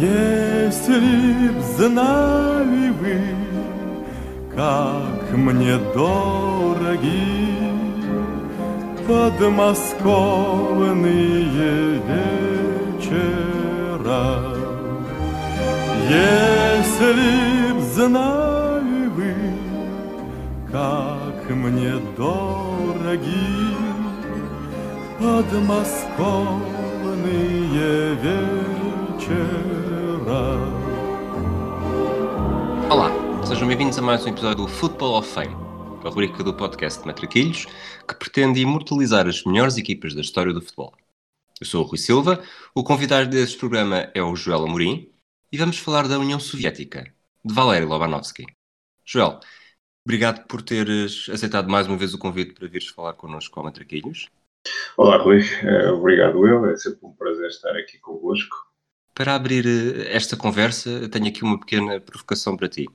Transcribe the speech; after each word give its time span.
Если 0.00 1.50
б 1.50 1.60
знали 1.76 2.90
вы, 3.00 3.18
как 4.52 5.32
мне 5.32 5.78
дороги 5.94 7.24
подмосковные 9.06 12.00
вечера. 12.10 14.26
Если 16.10 17.72
б 17.72 17.74
знали 17.94 19.02
вы, 19.14 19.32
как 20.72 21.38
мне 21.50 21.94
дороги 22.16 23.46
подмосковные 25.20 28.16
вечера. 28.24 29.73
Sejam 33.54 33.68
bem-vindos 33.68 33.96
a 33.96 34.02
mais 34.02 34.26
um 34.26 34.30
episódio 34.30 34.64
do 34.64 34.68
Football 34.68 35.16
of 35.16 35.28
Fame, 35.28 35.54
a 36.04 36.08
rubrica 36.08 36.42
do 36.42 36.52
podcast 36.52 37.06
Matraquilhos, 37.06 37.66
que 37.66 38.14
pretende 38.16 38.60
imortalizar 38.60 39.28
as 39.28 39.44
melhores 39.44 39.76
equipas 39.76 40.12
da 40.12 40.22
história 40.22 40.52
do 40.52 40.60
futebol. 40.60 40.92
Eu 41.60 41.64
sou 41.64 41.84
o 41.84 41.86
Rui 41.86 41.96
Silva, 41.96 42.42
o 42.74 42.82
convidado 42.82 43.30
deste 43.30 43.56
programa 43.56 44.10
é 44.12 44.20
o 44.20 44.34
Joel 44.34 44.64
Amorim 44.64 45.08
e 45.52 45.56
vamos 45.56 45.78
falar 45.78 46.08
da 46.08 46.18
União 46.18 46.40
Soviética, 46.40 47.04
de 47.44 47.54
Valery 47.54 47.84
Lobanovsky. 47.84 48.44
Joel, 49.04 49.38
obrigado 50.04 50.44
por 50.48 50.60
teres 50.60 51.28
aceitado 51.28 51.70
mais 51.70 51.86
uma 51.86 51.96
vez 51.96 52.12
o 52.12 52.18
convite 52.18 52.54
para 52.54 52.66
vires 52.66 52.88
falar 52.88 53.12
connosco 53.12 53.60
ao 53.60 53.64
Matraquilhos. 53.64 54.30
Olá, 54.96 55.16
Rui. 55.18 55.42
Eh, 55.62 55.90
obrigado 55.92 56.44
eu. 56.44 56.66
É 56.66 56.76
sempre 56.76 56.98
um 57.04 57.12
prazer 57.12 57.46
estar 57.46 57.70
aqui 57.76 57.98
convosco. 57.98 58.56
Para 59.14 59.36
abrir 59.36 59.64
eh, 59.64 60.12
esta 60.12 60.36
conversa, 60.36 61.08
tenho 61.08 61.28
aqui 61.28 61.44
uma 61.44 61.60
pequena 61.60 62.00
provocação 62.00 62.56
para 62.56 62.68
ti. 62.68 62.88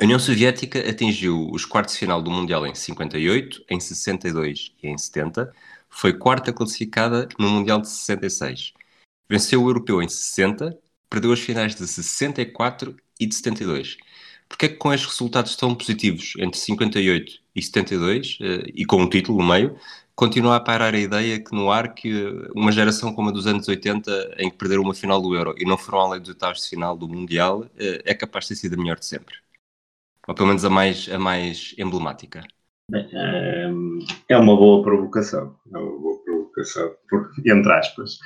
A 0.00 0.02
União 0.02 0.18
Soviética 0.18 0.80
atingiu 0.90 1.48
os 1.52 1.64
quartos 1.64 1.94
de 1.94 2.00
final 2.00 2.20
do 2.20 2.30
Mundial 2.30 2.66
em 2.66 2.74
58, 2.74 3.64
em 3.70 3.78
62 3.78 4.72
e 4.82 4.88
em 4.88 4.98
70. 4.98 5.52
Foi 5.88 6.12
quarta 6.12 6.52
classificada 6.52 7.28
no 7.38 7.48
Mundial 7.48 7.80
de 7.80 7.88
66. 7.88 8.72
Venceu 9.28 9.62
o 9.62 9.68
Europeu 9.68 10.02
em 10.02 10.08
60, 10.08 10.76
perdeu 11.08 11.32
as 11.32 11.38
finais 11.38 11.76
de 11.76 11.86
64 11.86 12.96
e 13.20 13.26
de 13.26 13.34
72. 13.36 13.96
Porquê 14.48 14.66
é 14.66 14.68
que 14.68 14.76
com 14.76 14.92
estes 14.92 15.10
resultados 15.10 15.54
tão 15.56 15.74
positivos 15.74 16.34
entre 16.38 16.58
58 16.58 17.40
e 17.54 17.62
72, 17.62 18.38
eh, 18.40 18.64
e 18.74 18.84
com 18.84 19.00
um 19.00 19.08
título 19.08 19.38
no 19.38 19.48
meio, 19.48 19.78
continua 20.16 20.56
a 20.56 20.60
pairar 20.60 20.94
a 20.94 20.98
ideia 20.98 21.38
que 21.38 21.54
no 21.54 21.70
ar 21.70 21.94
que 21.94 22.12
uma 22.54 22.72
geração 22.72 23.14
como 23.14 23.28
a 23.30 23.32
dos 23.32 23.46
anos 23.46 23.68
80, 23.68 24.34
em 24.38 24.50
que 24.50 24.56
perderam 24.56 24.82
uma 24.82 24.94
final 24.94 25.22
do 25.22 25.34
Euro 25.36 25.54
e 25.56 25.64
não 25.64 25.78
foram 25.78 26.00
além 26.00 26.20
dos 26.20 26.30
oitavos 26.30 26.62
de 26.64 26.68
final 26.68 26.96
do 26.96 27.08
Mundial, 27.08 27.64
eh, 27.78 28.02
é 28.04 28.14
capaz 28.14 28.46
de 28.46 28.48
ter 28.50 28.56
sido 28.56 28.74
a 28.74 28.76
melhor 28.76 28.98
de 28.98 29.06
sempre. 29.06 29.43
Ou 30.26 30.34
pelo 30.34 30.48
menos 30.48 30.64
a 30.64 30.70
mais, 30.70 31.08
a 31.08 31.18
mais 31.18 31.74
emblemática. 31.78 32.42
É, 32.92 34.36
uma 34.36 34.56
boa 34.56 34.82
provocação. 34.82 35.56
É 35.72 35.78
uma 35.78 35.98
boa 35.98 36.22
provocação, 36.24 36.94
porque, 37.08 37.50
entre 37.50 37.72
aspas. 37.72 38.18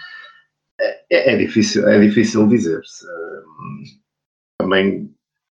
É, 0.81 1.35
é 1.35 1.37
difícil, 1.37 1.89
é 1.89 1.99
difícil 1.99 2.47
dizer. 2.49 2.81
Também 4.59 5.13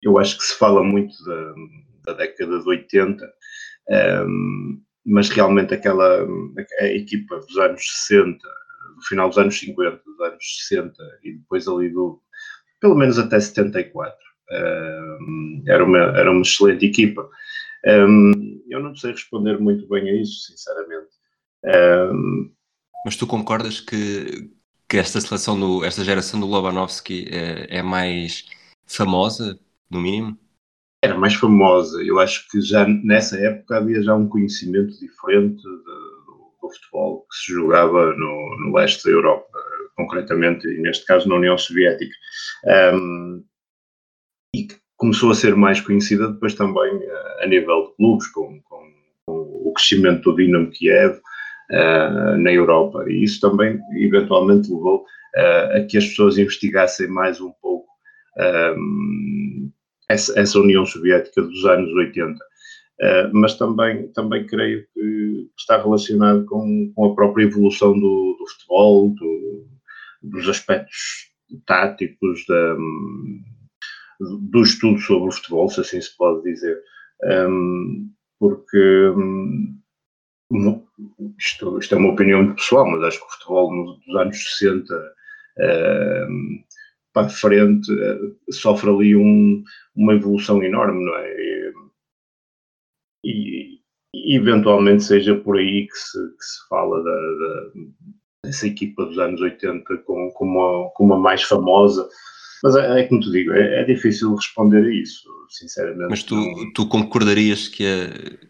eu 0.03 0.19
acho 0.19 0.39
que 0.39 0.45
se 0.45 0.57
fala 0.57 0.83
muito 0.83 1.15
da, 1.25 1.55
da 2.07 2.13
década 2.19 2.61
de 2.61 2.69
80 2.69 3.33
mas 5.09 5.31
realmente 5.31 5.75
aquela 5.75 6.27
a 6.81 6.87
equipa 6.87 7.39
dos 7.39 7.57
anos 7.57 7.83
60, 8.09 8.39
do 8.97 9.03
final 9.09 9.29
dos 9.29 9.39
anos 9.39 9.59
50, 9.59 10.03
dos 10.05 10.21
anos 10.21 10.45
60 10.69 10.95
e 11.25 11.33
depois 11.35 11.67
ali 11.67 11.89
do 11.89 12.23
pelo 12.81 12.95
menos 12.95 13.19
até 13.19 13.41
74, 13.41 14.15
um, 14.15 14.28
era, 15.67 15.85
uma, 15.85 15.99
era 15.99 16.31
uma 16.31 16.43
excelente 16.43 16.87
equipa. 16.87 17.29
Eu 17.85 18.81
não 18.81 18.95
sei 18.95 19.13
responder 19.13 19.59
muito 19.59 19.89
bem 19.89 20.09
a 20.11 20.21
isso, 20.21 20.47
sinceramente. 20.47 21.09
Mas 23.05 23.17
tu 23.17 23.27
concordas 23.27 23.81
que, 23.81 24.51
que 24.89 24.99
esta 24.99 25.21
seleção, 25.21 25.59
do, 25.59 25.85
esta 25.85 26.05
geração 26.05 26.41
do 26.41 26.47
Lobanovski 26.47 27.29
é, 27.31 27.79
é 27.79 27.83
mais 27.83 28.47
famosa, 28.87 29.59
no 29.91 30.01
mínimo? 30.01 30.39
era 31.03 31.17
mais 31.17 31.35
famosa. 31.35 32.03
Eu 32.03 32.19
acho 32.19 32.49
que 32.49 32.61
já 32.61 32.87
nessa 32.87 33.39
época 33.39 33.77
havia 33.77 34.03
já 34.03 34.15
um 34.15 34.29
conhecimento 34.29 34.99
diferente 34.99 35.57
de, 35.57 35.63
do, 35.63 36.53
do, 36.61 36.71
futebol 36.71 37.27
que 37.31 37.37
se 37.37 37.53
jogava 37.53 38.15
no, 38.15 38.57
no, 38.61 38.75
leste 38.75 39.05
da 39.05 39.11
Europa, 39.11 39.59
concretamente, 39.97 40.67
e 40.67 40.81
neste 40.81 41.05
caso 41.07 41.29
na 41.29 41.37
União 41.37 41.57
Soviética. 41.57 42.15
Um, 42.95 43.45
e 44.55 44.65
que 44.65 44.77
começou 44.97 45.31
a 45.31 45.35
ser 45.35 45.55
mais 45.55 45.81
conhecida 45.81 46.33
depois 46.33 46.55
também 46.55 46.97
uh, 46.97 47.43
a 47.43 47.47
nível 47.47 47.87
de 47.87 47.97
clubes, 47.97 48.27
com, 48.29 48.61
com, 48.63 48.93
com, 49.27 49.69
o 49.69 49.73
crescimento 49.75 50.31
do 50.31 50.37
Dinamo 50.37 50.71
Kiev 50.71 51.19
uh, 51.71 52.37
na 52.39 52.53
Europa. 52.53 53.05
E 53.09 53.23
isso 53.23 53.41
também, 53.41 53.79
eventualmente, 53.97 54.71
levou 54.71 55.05
uh, 55.37 55.77
a 55.77 55.81
que 55.89 55.99
as 55.99 56.07
pessoas 56.07 56.39
investigassem 56.39 57.09
mais 57.09 57.41
um 57.41 57.53
pouco 57.63 57.89
um, 58.39 59.71
essa, 60.09 60.39
essa 60.39 60.59
União 60.59 60.87
Soviética 60.87 61.43
dos 61.43 61.65
anos 61.65 61.93
80. 61.93 62.35
Uh, 62.35 62.39
eh, 63.01 63.31
mas 63.33 63.57
também, 63.57 64.09
também 64.09 64.47
creio 64.47 64.85
que 64.93 65.49
está 65.57 65.81
relacionado 65.81 66.45
com, 66.47 66.93
com 66.95 67.05
a 67.05 67.15
própria 67.15 67.45
evolução 67.45 67.93
do, 67.93 68.37
do 68.39 68.47
futebol, 68.49 69.11
do, 69.11 69.67
dos 70.23 70.49
aspectos 70.49 71.29
táticos, 71.65 72.45
da, 72.49 72.77
do 74.21 74.63
estudo 74.63 74.99
sobre 75.01 75.29
o 75.29 75.33
futebol, 75.33 75.69
se 75.69 75.81
assim 75.81 76.01
se 76.01 76.17
pode 76.17 76.43
dizer. 76.43 76.81
Um, 77.23 78.11
porque 78.39 79.09
um, 79.17 79.79
isto, 81.39 81.79
isto, 81.79 81.95
é 81.95 81.99
uma 81.99 82.13
opinião 82.13 82.43
muito 82.43 82.57
pessoal, 82.57 82.89
mas 82.91 83.03
acho 83.03 83.19
que 83.19 83.27
o 83.27 83.31
futebol 83.31 83.75
nos 83.75 84.17
anos 84.17 84.57
60 84.59 84.95
um, 86.29 86.65
para 87.13 87.29
frente 87.29 87.93
uh, 87.93 88.53
sofre 88.53 88.91
ali 88.91 89.17
um, 89.17 89.63
uma 89.95 90.15
evolução 90.15 90.63
enorme, 90.63 91.05
não 91.05 91.17
é? 91.17 91.39
E, 93.25 93.81
e, 94.15 94.37
eventualmente 94.37 95.03
seja 95.03 95.35
por 95.35 95.59
aí 95.59 95.87
que 95.89 95.97
se, 95.97 96.19
que 96.19 96.45
se 96.45 96.69
fala 96.69 97.03
da, 97.03 97.11
da, 97.11 97.71
dessa 98.45 98.67
equipa 98.67 99.05
dos 99.05 99.19
anos 99.19 99.41
80 99.41 99.99
como, 99.99 100.33
como, 100.33 100.63
a, 100.63 100.91
como 100.93 101.15
a 101.15 101.19
mais 101.19 101.43
famosa. 101.43 102.09
Mas 102.63 102.77
é, 102.77 103.01
é 103.01 103.05
como 103.05 103.21
te 103.21 103.31
digo, 103.31 103.53
é, 103.53 103.83
é, 103.83 103.85
difícil 103.85 104.35
responder 104.35 104.85
a 104.85 104.93
isso, 104.93 105.29
sinceramente. 105.49 106.11
Mas 106.11 106.23
tu, 106.23 106.37
tu 106.75 106.89
concordarias 106.89 107.69
que 107.69 107.85
a. 107.85 108.49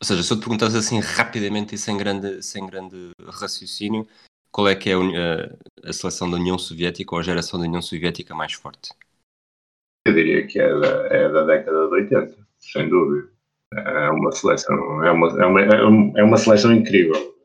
Ou 0.00 0.06
seja, 0.06 0.22
se 0.22 0.32
eu 0.32 0.38
te 0.38 0.40
perguntasse 0.40 0.76
assim 0.76 0.98
rapidamente 0.98 1.74
e 1.74 1.78
sem 1.78 1.96
grande, 1.96 2.42
sem 2.42 2.66
grande 2.66 3.10
raciocínio, 3.22 4.06
qual 4.50 4.68
é 4.68 4.74
que 4.74 4.90
é 4.90 4.94
a, 4.94 5.88
a 5.88 5.92
seleção 5.92 6.30
da 6.30 6.36
União 6.36 6.58
Soviética 6.58 7.14
ou 7.14 7.20
a 7.20 7.22
geração 7.22 7.60
da 7.60 7.66
União 7.66 7.82
Soviética 7.82 8.34
mais 8.34 8.54
forte? 8.54 8.90
Eu 10.06 10.14
diria 10.14 10.46
que 10.46 10.58
é 10.58 10.68
da, 10.80 11.06
é 11.08 11.28
da 11.28 11.44
década 11.44 11.86
de 11.86 11.94
80, 11.94 12.36
sem 12.58 12.88
dúvida. 12.88 13.28
É 13.72 14.10
uma 14.10 14.32
seleção, 14.32 15.04
é 15.04 15.12
uma, 15.12 15.42
é 15.42 15.46
uma, 15.46 16.18
é 16.18 16.22
uma 16.24 16.36
seleção 16.36 16.72
incrível. 16.72 17.36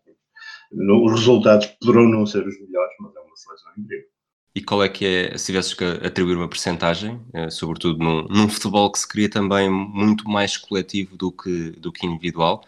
Os 0.72 1.12
resultados 1.12 1.68
poderão 1.80 2.10
não 2.10 2.26
ser 2.26 2.48
os 2.48 2.60
melhores, 2.60 2.96
mas 3.00 3.16
é 3.16 3.20
uma 3.20 3.36
seleção 3.36 3.72
incrível. 3.78 4.15
E 4.56 4.64
qual 4.64 4.82
é 4.82 4.88
que 4.90 5.06
é, 5.06 5.38
se 5.38 5.48
tivesses 5.48 5.74
que 5.74 5.84
atribuir 5.84 6.38
uma 6.38 6.48
percentagem, 6.48 7.22
eh, 7.34 7.50
sobretudo 7.50 8.02
num, 8.02 8.24
num, 8.30 8.48
futebol 8.48 8.90
que 8.90 9.00
se 9.00 9.08
cria 9.08 9.30
também 9.30 9.70
muito 9.70 10.30
mais 10.30 10.56
coletivo 10.56 11.18
do 11.18 11.30
que, 11.30 11.72
do 11.72 11.92
que 11.92 12.08
individual, 12.08 12.64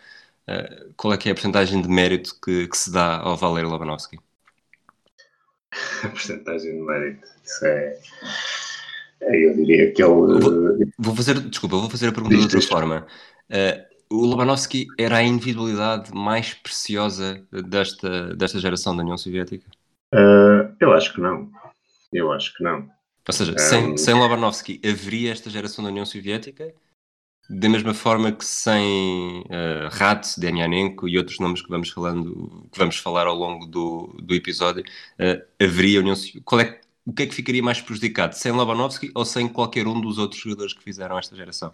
eh, 0.48 0.88
qual 0.98 1.14
é 1.14 1.18
que 1.18 1.30
é 1.30 1.32
a 1.32 1.36
percentagem 1.36 1.82
de 1.82 1.88
mérito 1.88 2.36
que, 2.44 2.68
que 2.68 2.78
se 2.78 2.92
dá 2.92 3.20
ao 3.20 3.38
Valer 3.38 3.66
Lobanovski? 3.66 4.20
A 6.04 6.10
percentagem 6.10 6.74
de 6.74 6.82
mérito, 6.82 7.26
isso 7.46 7.66
é 7.66 7.98
eu 9.22 9.56
diria 9.56 9.92
que 9.92 10.04
ele. 10.04 10.40
Vou, 10.40 10.78
vou 10.98 11.16
fazer, 11.16 11.40
desculpa, 11.40 11.78
vou 11.78 11.90
fazer 11.90 12.08
a 12.08 12.12
pergunta 12.12 12.36
de 12.36 12.42
outra 12.42 12.62
forma. 12.62 13.08
Uh, 13.50 14.16
o 14.16 14.26
Lobanovski 14.26 14.88
era 14.98 15.18
a 15.18 15.24
individualidade 15.24 16.14
mais 16.14 16.54
preciosa 16.54 17.44
desta, 17.52 18.36
desta 18.36 18.60
geração 18.60 18.96
da 18.96 19.04
União 19.04 19.18
Soviética? 19.18 19.66
Uh, 20.14 20.74
eu 20.80 20.94
acho 20.94 21.14
que 21.14 21.20
não. 21.20 21.50
Eu 22.18 22.32
acho 22.32 22.54
que 22.56 22.64
não. 22.64 22.90
Ou 23.28 23.34
seja, 23.34 23.54
um... 23.54 23.58
sem, 23.58 23.98
sem 23.98 24.14
Lobanovski 24.14 24.82
haveria 24.86 25.32
esta 25.32 25.50
geração 25.50 25.84
da 25.84 25.90
União 25.92 26.06
Soviética? 26.06 26.74
Da 27.50 27.70
mesma 27.70 27.94
forma 27.94 28.32
que 28.32 28.44
sem 28.44 29.42
uh, 29.42 29.88
Rats, 29.90 30.38
Demianenko 30.38 31.08
e 31.08 31.18
outros 31.18 31.40
nomes 31.40 31.62
que 31.62 31.70
vamos 31.70 31.90
falando, 31.90 32.68
que 32.72 32.78
vamos 32.78 32.98
falar 32.98 33.26
ao 33.26 33.36
longo 33.36 33.66
do, 33.66 34.08
do 34.22 34.36
episódio, 34.36 34.84
uh, 34.84 35.64
haveria 35.64 36.00
União 36.00 36.16
Soviética. 36.16 36.44
Qual 36.44 36.62
é 36.62 36.82
o 37.06 37.14
que 37.14 37.24
é 37.24 37.26
que 37.26 37.36
ficaria 37.36 37.64
mais 37.64 37.80
prejudicado? 37.80 38.34
Sem 38.34 38.52
Lobanovski 38.52 39.12
ou 39.16 39.24
sem 39.24 39.48
qualquer 39.48 39.88
um 39.88 40.02
dos 40.02 40.18
outros 40.18 40.42
jogadores 40.42 40.74
que 40.74 40.84
fizeram 40.84 41.18
esta 41.18 41.36
geração? 41.38 41.74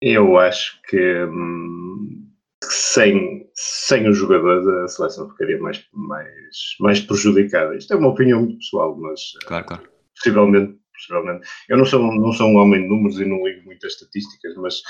Eu 0.00 0.38
acho 0.38 0.80
que 0.88 1.24
hum, 1.24 2.31
sem, 2.70 3.46
sem 3.54 4.08
os 4.08 4.16
jogadores 4.16 4.66
a 4.66 4.88
seleção 4.88 5.30
ficaria 5.30 5.58
mais, 5.58 5.84
mais, 5.92 6.56
mais 6.80 7.00
prejudicada. 7.00 7.76
Isto 7.76 7.94
é 7.94 7.96
uma 7.96 8.08
opinião 8.08 8.40
muito 8.40 8.58
pessoal, 8.58 8.96
mas 8.98 9.20
claro, 9.46 9.66
claro. 9.66 9.82
possivelmente, 10.16 10.78
possivelmente. 10.94 11.48
Eu 11.68 11.78
não 11.78 11.84
sou, 11.84 12.00
não 12.00 12.32
sou 12.32 12.48
um 12.48 12.56
homem 12.56 12.82
de 12.82 12.88
números 12.88 13.20
e 13.20 13.24
não 13.24 13.46
ligo 13.46 13.64
muitas 13.64 13.92
estatísticas, 13.92 14.54
mas 14.56 14.82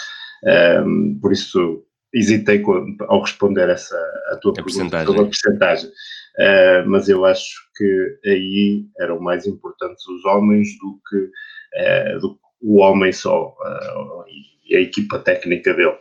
um, 0.84 1.18
por 1.20 1.32
isso 1.32 1.84
hesitei 2.14 2.60
com, 2.60 2.96
ao 3.08 3.20
responder 3.20 3.68
essa 3.70 3.96
a 4.32 4.36
tua 4.36 4.52
a 4.52 4.54
pergunta 4.54 5.04
sobre 5.04 5.22
a 5.22 5.24
porcentagem. 5.24 5.90
Uh, 6.38 6.88
mas 6.88 7.08
eu 7.08 7.24
acho 7.24 7.54
que 7.76 8.18
aí 8.26 8.86
eram 8.98 9.20
mais 9.20 9.46
importantes 9.46 10.06
os 10.06 10.24
homens 10.24 10.68
do 10.78 11.00
que, 11.08 11.16
uh, 11.16 12.20
do 12.20 12.42
o 12.62 12.78
homem 12.80 13.12
só 13.12 13.48
uh, 13.48 14.24
e 14.68 14.76
a 14.76 14.80
equipa 14.80 15.18
técnica 15.18 15.74
dele, 15.74 15.98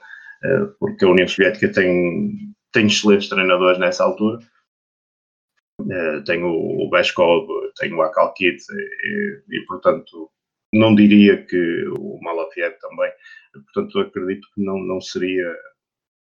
porque 0.80 1.06
a 1.06 1.10
União 1.10 1.28
Soviética 1.28 1.72
tem, 1.72 2.54
tem 2.72 2.88
excelentes 2.88 3.30
treinadores 3.30 3.80
nessa 3.80 4.04
altura. 4.04 4.40
tem 6.26 6.44
o, 6.44 6.90
Beskov, 6.90 7.48
tem 7.78 7.94
o 7.94 8.02
Akalkit 8.02 8.62
e, 8.72 9.58
e, 9.58 9.66
portanto, 9.66 10.32
não 10.74 10.96
diria 10.96 11.44
que 11.46 11.86
o 11.98 12.20
Malafiev 12.22 12.76
também. 12.80 13.12
Portanto, 13.54 14.00
acredito 14.00 14.48
que 14.56 14.64
não, 14.64 14.80
não 14.80 15.02
seria 15.02 15.54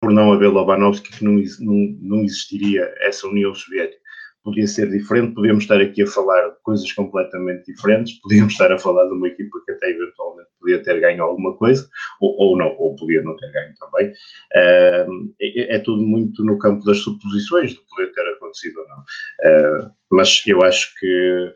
por 0.00 0.12
não 0.12 0.32
haver 0.32 0.48
Lobanovski, 0.48 1.10
que 1.10 1.24
não, 1.24 1.34
não, 1.60 1.96
não 2.00 2.24
existiria 2.24 2.94
essa 3.00 3.26
União 3.26 3.54
Soviética. 3.54 4.00
Podia 4.46 4.66
ser 4.68 4.88
diferente, 4.88 5.34
podíamos 5.34 5.64
estar 5.64 5.80
aqui 5.80 6.02
a 6.02 6.06
falar 6.06 6.50
de 6.50 6.62
coisas 6.62 6.92
completamente 6.92 7.66
diferentes, 7.66 8.20
podíamos 8.20 8.52
estar 8.52 8.70
a 8.70 8.78
falar 8.78 9.04
de 9.06 9.14
uma 9.14 9.26
equipa 9.26 9.58
que 9.66 9.72
até 9.72 9.90
eventualmente 9.90 10.48
podia 10.60 10.80
ter 10.84 11.00
ganho 11.00 11.24
alguma 11.24 11.56
coisa, 11.56 11.88
ou, 12.20 12.32
ou 12.38 12.56
não, 12.56 12.76
ou 12.78 12.94
podia 12.94 13.22
não 13.22 13.36
ter 13.36 13.50
ganho 13.50 13.74
também. 13.74 14.12
Uh, 14.54 15.34
é, 15.40 15.74
é, 15.74 15.78
tudo 15.80 16.00
muito 16.00 16.44
no 16.44 16.60
campo 16.60 16.84
das 16.84 16.98
suposições 16.98 17.72
de 17.72 17.80
poder 17.90 18.12
ter 18.12 18.22
acontecido 18.34 18.78
ou 18.78 18.88
não. 18.88 19.90
Mas 20.12 20.44
eu 20.46 20.62
acho 20.62 20.94
que 21.00 21.52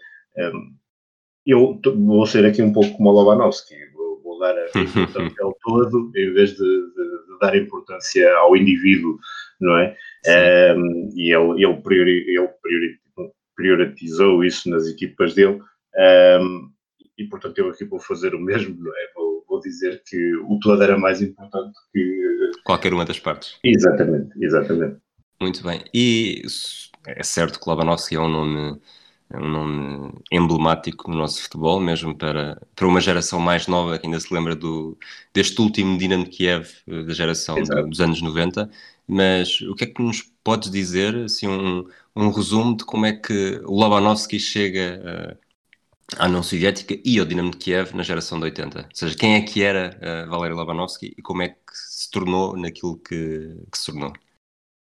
eu 1.46 1.78
vou 1.96 2.26
ser 2.26 2.44
aqui 2.44 2.60
um 2.60 2.72
pouco 2.72 2.96
como 2.96 3.10
o 3.10 3.12
Lobanovski, 3.12 3.74
dar 4.40 4.56
a 4.56 4.80
importância 4.80 5.44
ao 5.44 5.56
todo, 5.62 6.10
em 6.16 6.32
vez 6.32 6.56
de, 6.56 6.64
de 6.64 7.38
dar 7.40 7.56
importância 7.56 8.28
ao 8.38 8.56
indivíduo, 8.56 9.18
não 9.60 9.78
é? 9.78 9.96
Um, 10.26 11.10
e 11.14 11.32
ele, 11.32 11.64
ele, 11.64 11.76
priori, 11.82 12.24
ele 12.28 12.48
priori, 12.62 12.98
prioritizou 13.54 14.42
isso 14.42 14.68
nas 14.68 14.88
equipas 14.88 15.34
dele, 15.34 15.60
um, 16.40 16.70
e 17.16 17.24
portanto 17.24 17.58
eu 17.58 17.68
aqui 17.68 17.84
vou 17.84 18.00
fazer 18.00 18.34
o 18.34 18.40
mesmo, 18.40 18.76
não 18.82 18.92
é? 18.92 19.12
Vou, 19.14 19.44
vou 19.48 19.60
dizer 19.60 20.02
que 20.06 20.34
o 20.36 20.58
todo 20.60 20.82
era 20.82 20.98
mais 20.98 21.22
importante 21.22 21.78
que. 21.92 22.50
Qualquer 22.64 22.92
uma 22.92 23.04
das 23.04 23.18
partes. 23.18 23.58
Exatamente, 23.62 24.32
exatamente. 24.40 24.96
Muito 25.40 25.62
bem. 25.62 25.82
E 25.94 26.42
é 27.06 27.22
certo 27.22 27.58
que 27.60 27.68
Labanovski 27.68 28.16
é 28.16 28.20
um 28.20 28.28
nome 28.28 28.80
é 29.32 29.38
um 29.38 29.48
nome 29.48 30.12
emblemático 30.30 31.08
no 31.10 31.16
nosso 31.16 31.42
futebol, 31.42 31.80
mesmo 31.80 32.14
para, 32.16 32.60
para 32.74 32.86
uma 32.86 33.00
geração 33.00 33.38
mais 33.38 33.68
nova 33.68 33.98
que 33.98 34.06
ainda 34.06 34.18
se 34.18 34.32
lembra 34.34 34.56
do, 34.56 34.98
deste 35.32 35.60
último 35.60 35.96
Dinamo 35.96 36.28
Kiev 36.28 36.68
eh, 36.88 37.02
da 37.04 37.14
geração 37.14 37.54
de, 37.62 37.82
dos 37.84 38.00
anos 38.00 38.20
90. 38.20 38.68
Mas 39.06 39.60
o 39.60 39.74
que 39.74 39.84
é 39.84 39.86
que 39.86 40.02
nos 40.02 40.22
podes 40.42 40.70
dizer, 40.70 41.14
assim, 41.16 41.46
um, 41.46 41.86
um 42.16 42.30
resumo 42.30 42.76
de 42.76 42.84
como 42.84 43.06
é 43.06 43.12
que 43.12 43.60
o 43.64 43.74
Lobanovski 43.78 44.38
chega 44.38 45.00
uh, 45.04 45.38
à 46.18 46.26
União 46.26 46.42
Soviética 46.42 46.98
e 47.04 47.18
ao 47.18 47.26
Dinamo 47.26 47.52
de 47.52 47.56
Kiev 47.56 47.94
na 47.94 48.02
geração 48.02 48.38
de 48.38 48.46
80? 48.46 48.78
Ou 48.78 48.84
seja, 48.92 49.16
quem 49.16 49.34
é 49.36 49.42
que 49.42 49.62
era 49.62 49.96
uh, 50.26 50.30
Valery 50.30 50.54
Lobanovski 50.54 51.14
e 51.16 51.22
como 51.22 51.42
é 51.42 51.50
que 51.50 51.56
se 51.72 52.10
tornou 52.10 52.56
naquilo 52.56 52.98
que, 52.98 53.56
que 53.70 53.78
se 53.78 53.86
tornou? 53.92 54.12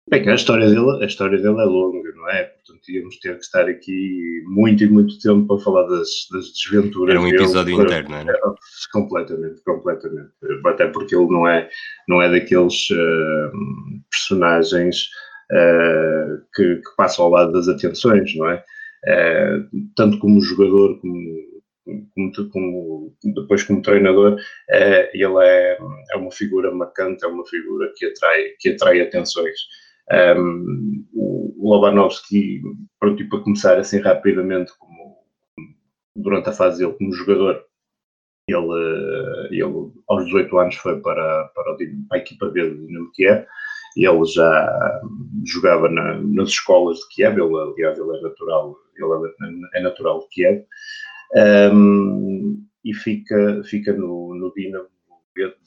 Bem, 0.10 0.28
a 0.28 0.34
história 0.34 0.68
dele, 0.68 1.04
a 1.04 1.06
história 1.06 1.38
dele 1.38 1.62
é 1.62 1.66
longa, 1.66 2.09
não 2.30 2.36
é? 2.36 2.44
Portanto, 2.44 2.90
íamos 2.90 3.20
ter 3.20 3.36
que 3.36 3.44
estar 3.44 3.68
aqui 3.68 4.44
muito 4.46 4.84
e 4.84 4.88
muito 4.88 5.20
tempo 5.20 5.48
para 5.48 5.64
falar 5.64 5.84
das, 5.88 6.10
das 6.32 6.54
desventuras. 6.54 7.16
Era 7.16 7.22
um 7.22 7.28
episódio 7.28 7.82
interno, 7.82 8.10
não 8.10 8.18
é? 8.18 8.22
é? 8.22 8.38
Completamente, 8.92 9.62
completamente. 9.64 10.30
Até 10.66 10.88
porque 10.88 11.16
ele 11.16 11.28
não 11.28 11.48
é, 11.48 11.68
não 12.08 12.22
é 12.22 12.30
daqueles 12.30 12.90
uh, 12.92 13.52
personagens 14.12 15.10
uh, 15.52 16.42
que, 16.54 16.76
que, 16.76 16.96
passam 16.96 17.26
ao 17.26 17.32
lado 17.32 17.52
das 17.52 17.68
atenções, 17.68 18.36
não 18.36 18.50
é? 18.50 18.64
Uh, 19.08 19.70
tanto 19.96 20.20
como 20.20 20.42
jogador 20.42 21.00
como 21.02 21.50
como, 22.14 22.50
como, 22.52 23.16
depois 23.34 23.64
como 23.64 23.82
treinador, 23.82 24.38
ele 25.12 25.44
é, 25.44 25.76
é 26.12 26.18
uma 26.18 26.32
figura 26.32 26.72
marcante, 26.72 27.26
é 27.26 27.28
uma 27.28 27.44
figura 27.48 27.92
que 27.96 28.06
atrai, 28.06 28.50
que 28.60 28.70
atrai 28.70 29.02
atenções. 29.02 29.58
Um, 30.12 31.06
o 31.14 31.70
Lobanovski, 31.70 32.62
pronto, 33.00 33.22
e 33.22 33.30
para 33.30 33.40
começar 33.42 33.78
assim 33.78 34.00
rapidamente, 34.00 34.72
como, 34.78 35.18
durante 36.16 36.50
a 36.50 36.54
fase 36.54 36.80
dele 36.80 36.98
como 36.98 37.14
jogador, 37.14 37.64
ele, 38.48 39.48
ele 39.52 39.92
aos 40.08 40.26
18 40.26 40.58
anos 40.58 40.76
foi 40.76 41.00
para, 41.02 41.52
para, 41.54 41.78
a 42.12 42.18
equipa 42.18 42.50
B 42.50 42.70
do 42.70 42.88
Dinamo 42.88 43.12
Kiev, 43.12 43.46
ele 43.96 44.26
já 44.26 45.02
jogava 45.46 45.90
na, 45.90 46.20
nas 46.22 46.50
escolas 46.50 46.98
de 47.00 47.08
Kiev, 47.10 47.38
ele, 47.40 47.56
aliás, 47.56 48.00
ele 48.00 48.18
é 48.18 48.22
natural, 48.22 48.76
ele 48.96 49.62
é 49.76 49.82
natural 49.82 50.20
de 50.20 50.28
Kiev, 50.30 50.66
um, 51.74 52.66
e 52.84 52.94
fica, 52.94 53.62
fica 53.66 53.94
no, 53.94 54.34
no 54.36 54.54
Dinamo 54.56 54.88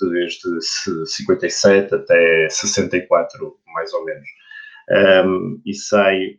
desde 0.01 0.61
57 1.07 1.95
até 1.95 2.49
64, 2.49 3.57
mais 3.73 3.93
ou 3.93 4.05
menos. 4.05 4.29
Um, 4.91 5.61
e 5.65 5.75
sai 5.75 6.39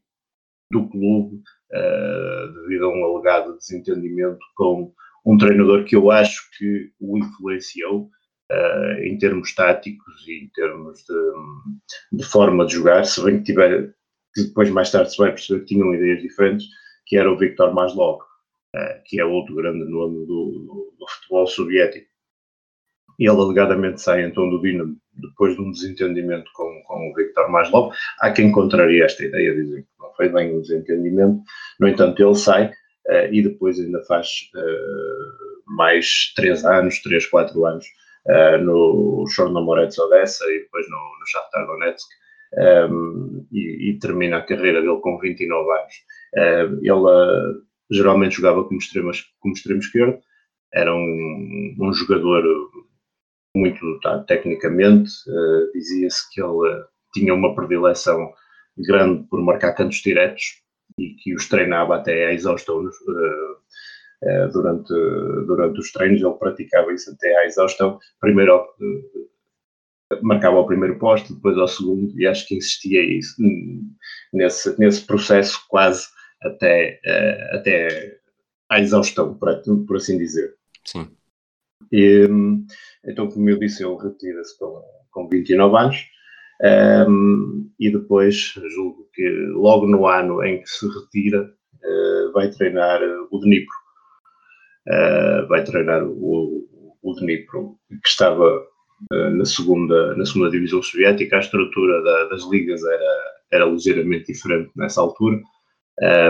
do 0.72 0.88
clube 0.90 1.42
uh, 1.72 2.54
devido 2.54 2.86
a 2.86 2.90
um 2.90 3.06
alegado 3.06 3.58
desentendimento 3.58 4.40
com 4.56 4.94
um 5.26 5.38
treinador 5.38 5.86
que 5.86 5.96
eu 5.96 6.12
acho 6.12 6.50
que 6.58 6.92
o 7.00 7.18
influenciou 7.18 8.10
uh, 8.52 9.02
em 9.04 9.18
termos 9.18 9.54
táticos 9.56 10.28
e 10.28 10.44
em 10.44 10.50
termos 10.50 11.00
de, 11.04 12.18
de, 12.18 12.24
forma 12.26 12.66
de 12.66 12.74
jogar, 12.74 13.06
se 13.06 13.24
bem 13.24 13.38
que 13.38 13.46
tiver 13.46 13.94
que 14.34 14.44
depois 14.46 14.70
mais 14.72 14.92
tarde 14.92 15.12
se 15.12 15.18
vai 15.18 15.30
perceber 15.30 15.60
que 15.60 15.68
tinham 15.68 15.94
ideias 15.94 16.22
diferentes, 16.22 16.66
que 17.06 17.18
era 17.18 17.32
o 17.32 17.38
Viktor 17.38 17.74
Maslov, 17.74 18.20
uh, 18.20 19.04
que 19.06 19.20
é 19.20 19.26
outro 19.26 19.56
grande 19.56 19.86
nome 19.86 20.26
do, 20.26 20.52
do, 20.52 20.96
do 21.00 21.08
futebol 21.08 21.48
soviético. 21.48 22.12
E 23.19 23.30
ele 23.30 23.39
alegadamente 23.39 24.01
sai 24.01 24.24
então 24.24 24.50
do 24.50 24.62
Dinamo 24.62 24.95
depois 25.15 25.56
de 25.56 25.62
um 25.62 25.71
desentendimento 25.71 26.50
com, 26.54 26.81
com 26.86 27.12
o 27.12 27.13
Victor 27.13 27.50
Maslov. 27.50 27.94
Há 28.19 28.31
quem 28.31 28.51
contraria 28.51 29.06
esta 29.06 29.24
ideia, 29.24 29.54
dizem 29.54 29.83
que 29.83 29.89
não 30.00 30.12
foi 30.13 30.30
bem 30.30 30.56
um 30.56 30.62
desentendimento. 30.62 31.42
No 31.80 31.88
entanto, 31.88 32.21
ele 32.21 32.36
sai 32.36 32.68
uh, 32.68 33.31
e 33.31 33.42
depois 33.42 33.80
ainda 33.80 34.01
faz 34.04 34.27
uh, 34.56 35.74
mais 35.75 36.34
três 36.36 36.65
anos, 36.65 37.01
três, 37.01 37.25
quatro 37.27 37.65
anos 37.65 37.86
uh, 38.27 38.58
no 38.63 39.25
Chornomorets 39.29 39.98
Odessa 40.00 40.46
e 40.46 40.60
depois 40.60 40.89
no, 40.89 40.98
no 40.98 41.27
Shakhtar 41.27 41.65
Donetsk. 41.67 42.08
Um, 42.55 42.60
ehm, 42.62 43.48
e, 43.51 43.89
e, 43.89 44.00
termina 44.00 44.38
a 44.38 44.41
carreira 44.43 44.79
dele 44.79 45.00
com 45.01 45.17
29 45.17 45.72
anos. 45.72 45.93
ele 46.84 47.63
geralmente 47.89 48.36
jogava 48.36 48.63
como 48.63 48.77
extremo, 48.77 49.10
como 49.39 49.55
extremo 49.55 49.79
esquerdo, 49.79 50.20
era 50.72 50.93
um, 50.93 51.75
um 51.79 51.93
jogador 51.93 52.43
muito 53.55 54.00
tá, 54.00 54.19
tecnicamente, 54.24 55.12
uh, 55.27 55.72
dizia-se 55.74 56.29
que 56.31 56.41
ele 56.41 56.83
tinha 57.13 57.33
uma 57.33 57.55
predileção 57.55 58.33
grande 58.77 59.27
por 59.29 59.41
marcar 59.41 59.74
cantos 59.74 59.98
diretos 59.98 60.62
e 60.98 61.15
que 61.15 61.36
os 61.36 61.48
treinava 61.48 61.95
até 61.95 62.27
à 62.27 62.33
exaustão 62.33 62.83
uh, 62.83 62.88
uh, 62.88 64.51
durante, 64.51 64.93
durante 65.45 65.79
os 65.79 65.91
treinos, 65.91 66.22
ele 66.22 66.33
praticava 66.33 66.91
isso 66.91 67.12
até 67.12 67.38
à 67.38 67.45
exaustão, 67.45 68.00
primeiro 68.19 68.65
marcava 70.22 70.60
o 70.60 70.67
primeiro 70.67 71.00
posto, 71.00 71.33
depois 71.33 71.57
ao 71.57 71.67
segundo, 71.67 72.13
e 72.19 72.27
acho 72.27 72.48
que 72.48 72.55
insistia 72.55 73.03
isso, 73.03 73.36
nesse, 74.31 74.79
nesse 74.79 75.01
processo 75.07 75.60
quase 75.67 76.07
até, 76.39 77.00
até 77.51 78.19
à 78.69 78.79
exaustão, 78.79 79.36
por 79.36 79.95
assim 79.95 80.19
dizer. 80.19 80.53
Sim. 80.86 81.10
E, 81.92 82.28
então, 83.06 83.30
como 83.30 83.50
eu 83.50 83.60
disse, 83.60 83.84
ele 83.86 83.96
retira-se 83.96 84.58
com, 84.58 84.82
com 85.12 85.30
29 85.30 85.78
anos 85.78 86.13
um, 86.62 87.70
e 87.80 87.92
depois, 87.92 88.54
julgo 88.74 89.10
que 89.13 89.28
logo 89.54 89.86
no 89.86 90.08
ano 90.08 90.44
em 90.44 90.62
que 90.62 90.70
se 90.70 90.88
retira, 90.88 91.44
uh, 91.44 92.32
vai 92.32 92.50
treinar 92.50 93.02
o 93.32 93.40
Dnipro. 93.40 93.75
Uh, 94.88 95.48
vai 95.48 95.63
treinar 95.63 96.04
o, 96.06 96.66
o 97.02 97.13
Dnipro, 97.16 97.78
que 97.90 98.08
estava 98.08 98.66
uh, 99.12 99.30
na, 99.32 99.46
segunda, 99.46 100.16
na 100.16 100.25
segunda 100.25 100.52
divisão 100.52 100.82
soviética. 100.82 101.36
A 101.36 101.40
estrutura 101.40 102.02
da, 102.02 102.25
das 102.30 102.44
ligas 102.50 102.82
era, 102.84 103.34
era 103.52 103.66
ligeiramente 103.66 104.32
diferente 104.32 104.72
nessa 104.75 105.02
altura. 105.02 105.42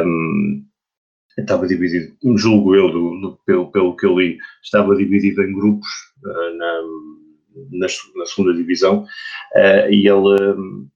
Um, 0.06 0.66
estava 1.38 1.68
dividido, 1.68 2.16
julgo 2.38 2.76
eu, 2.76 2.92
do, 2.92 3.22
do, 3.22 3.40
pelo, 3.46 3.72
pelo 3.72 3.96
que 3.96 4.06
eu 4.06 4.20
li, 4.20 4.38
estava 4.64 4.96
dividido 4.96 5.42
em 5.42 5.54
grupos 5.54 5.90
uh, 6.26 6.58
na, 6.58 6.82
na, 7.72 7.88
na, 8.16 8.26
segunda 8.26 8.54
divisão 8.54 9.04
uh, 9.04 9.90
e 9.90 10.08
ele 10.08 10.54
um, 10.54 10.88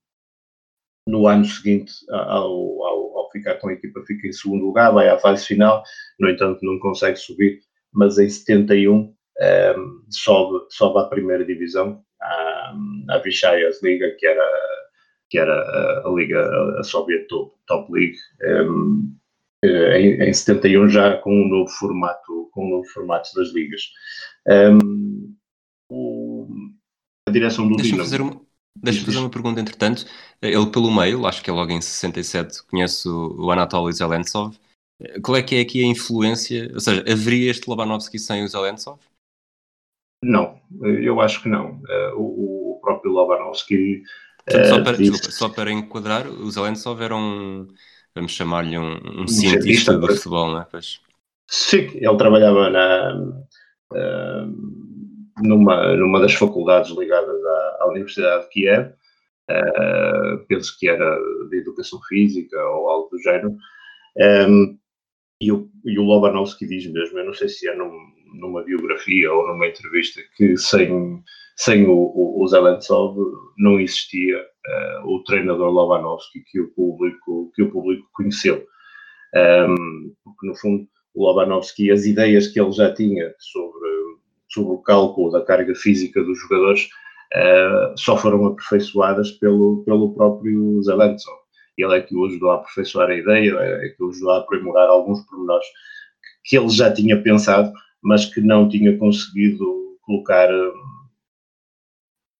no 1.08 1.28
ano 1.28 1.46
seguinte 1.46 1.94
ao, 2.10 2.84
ao, 2.84 3.18
ao, 3.18 3.32
ficar 3.32 3.56
com 3.56 3.70
a 3.70 3.74
equipa 3.74 4.04
fica 4.06 4.28
em 4.28 4.34
segundo 4.34 4.66
lugar, 4.66 4.92
vai 4.92 5.10
à 5.10 5.18
fase 5.18 5.46
final, 5.46 5.84
no 6.20 6.30
entanto 6.30 6.60
não 6.64 6.80
consegue 6.80 7.18
subir, 7.18 7.60
mas 7.94 8.18
em 8.18 8.30
71 8.30 9.14
um, 9.40 10.04
sobe, 10.10 10.66
sobe 10.70 11.00
à 11.00 11.04
primeira 11.06 11.46
divisão, 11.46 12.02
à, 12.22 12.74
à 13.10 13.22
Liga, 13.84 14.16
que 14.18 14.28
era, 14.28 14.50
que 15.30 15.38
era 15.38 15.54
a, 15.54 16.08
a 16.08 16.12
liga, 16.12 16.80
a 16.80 16.84
Soviet 16.84 17.28
Top, 17.28 17.56
Top 17.68 17.92
League, 17.92 18.18
um, 18.44 19.16
em, 19.64 20.30
em 20.30 20.34
71 20.34 20.90
já 20.90 21.18
com 21.18 21.32
um 21.32 21.48
novo 21.48 21.70
formato, 21.72 22.50
com 22.52 22.66
um 22.66 22.70
novo 22.70 22.88
formato 22.90 23.30
das 23.36 23.50
ligas. 23.50 23.82
Um, 24.48 25.36
o, 25.90 26.48
a 27.28 27.32
direção 27.32 27.68
do 27.68 27.76
Deixa-me 27.76 28.00
fazer 28.00 28.22
uma, 28.22 28.42
deixa 28.76 29.06
fazer 29.06 29.18
uma 29.18 29.30
pergunta, 29.30 29.60
entretanto. 29.60 30.06
Ele 30.42 30.70
pelo 30.72 30.92
meio, 30.92 31.26
acho 31.26 31.44
que 31.44 31.50
é 31.50 31.54
logo 31.54 31.72
em 31.72 31.82
67, 31.82 32.66
conhece 32.68 33.08
o, 33.08 33.52
Anatoly 33.52 33.94
Zelentsov. 33.94 34.56
Qual 35.24 35.38
é 35.38 35.44
que 35.44 35.56
é 35.56 35.62
aqui 35.62 35.84
a 35.84 35.88
influência? 35.88 36.72
Ou 36.74 36.80
seja, 36.80 37.02
haveria 37.02 37.52
este 37.52 37.70
Lobanovski 37.70 38.18
sem 38.18 38.44
o 38.44 38.48
Zelentsov? 38.48 39.00
Não, 40.24 40.60
eu 40.82 41.22
acho 41.22 41.44
que 41.44 41.50
não. 41.50 41.80
O, 42.16 42.74
o 42.74 42.80
próprio 42.82 43.12
Lobanovski. 43.12 44.04
Portanto, 44.44 44.70
só, 44.70 44.84
para, 44.84 44.98
desculpa, 44.98 45.32
só 45.32 45.50
para 45.50 45.72
enquadrar, 45.72 46.28
o 46.28 46.50
Zelentsov 46.50 47.02
era 47.02 47.16
um, 47.16 47.68
vamos 48.18 48.32
chamar-lhe 48.34 48.78
um, 48.78 48.98
um, 49.22 49.28
cientista, 49.28 49.98
do 49.98 50.08
futebol, 50.08 50.52
não 50.52 50.62
é? 50.62 50.68
Pois. 50.70 51.00
Sim, 51.48 51.90
ele 51.94 52.18
trabalhava 52.18 52.70
na, 52.70 53.16
uh, 53.94 55.42
numa, 55.42 55.96
numa 55.96 56.20
das 56.20 56.34
faculdades 56.34 56.92
ligadas 56.98 57.46
à, 57.46 57.78
à 57.82 57.88
Universidade 57.90 58.44
de 58.44 58.50
Kiev, 58.50 58.90
uh, 58.90 60.46
penso 60.48 60.76
que 60.80 60.90
era 60.90 61.18
de 61.50 61.58
Educação 61.58 62.00
Física 62.10 62.58
ou 62.58 62.90
algo 62.90 63.10
do 63.10 63.22
género, 63.22 63.56
um, 64.50 64.78
e, 65.40 65.52
o, 65.52 65.70
e 65.86 66.00
o 66.00 66.04
Lobanovski 66.04 66.66
diz 66.66 66.92
mesmo, 66.92 67.20
eu 67.20 67.26
não 67.26 67.34
sei 67.34 67.48
se 67.48 67.70
é 67.70 67.76
num, 67.76 67.96
numa 68.34 68.64
biografia 68.64 69.32
ou 69.32 69.48
numa 69.48 69.68
entrevista, 69.68 70.20
que 70.36 70.58
sem, 70.58 71.22
sem 71.56 71.86
o, 71.86 71.94
o, 71.94 72.44
o 72.44 72.48
Zelentsov 72.48 73.16
não 73.58 73.80
existia 73.80 74.44
uh, 74.68 75.08
o 75.08 75.24
treinador 75.24 75.72
Lobanovski 75.72 76.44
que 76.52 76.60
o 76.60 76.70
público, 76.74 77.52
que 77.56 77.64
o 77.64 77.72
público 77.72 78.08
conheceu. 78.14 78.66
Um, 79.36 80.14
porque, 80.24 80.48
no 80.48 80.56
fundo, 80.56 80.88
o 81.16 81.26
Lobanovski, 81.26 81.92
as 81.92 82.06
ideias 82.06 82.48
que 82.48 82.60
ele 82.60 82.72
já 82.72 82.94
tinha 82.94 83.34
sobre, 83.40 83.90
sobre 84.50 84.74
o 84.74 84.82
cálculo 84.82 85.32
da 85.32 85.44
carga 85.44 85.74
física 85.76 86.24
dos 86.24 86.40
jogadores 86.40 86.88
uh, 87.34 87.98
só 87.98 88.18
foram 88.18 88.46
aperfeiçoadas 88.48 89.32
pelo, 89.34 89.84
pelo 89.84 90.14
próprio 90.14 90.82
Zelentsov. 90.84 91.38
Ele 91.78 91.96
é 91.96 92.02
que 92.02 92.16
o 92.16 92.26
ajudou 92.26 92.52
a 92.52 92.56
aperfeiçoar 92.56 93.10
a 93.10 93.16
ideia, 93.16 93.54
é 93.60 93.90
que 93.90 94.04
o 94.04 94.10
ajudou 94.10 94.32
a 94.32 94.40
aprimorar 94.40 94.90
alguns 94.90 95.22
pormenores 95.28 95.68
que 96.44 96.58
ele 96.58 96.70
já 96.70 96.92
tinha 96.92 97.22
pensado, 97.22 97.72
mas 98.02 98.26
que 98.26 98.42
não 98.42 98.68
tinha 98.68 98.98
conseguido 98.98 99.98
colocar 100.02 100.50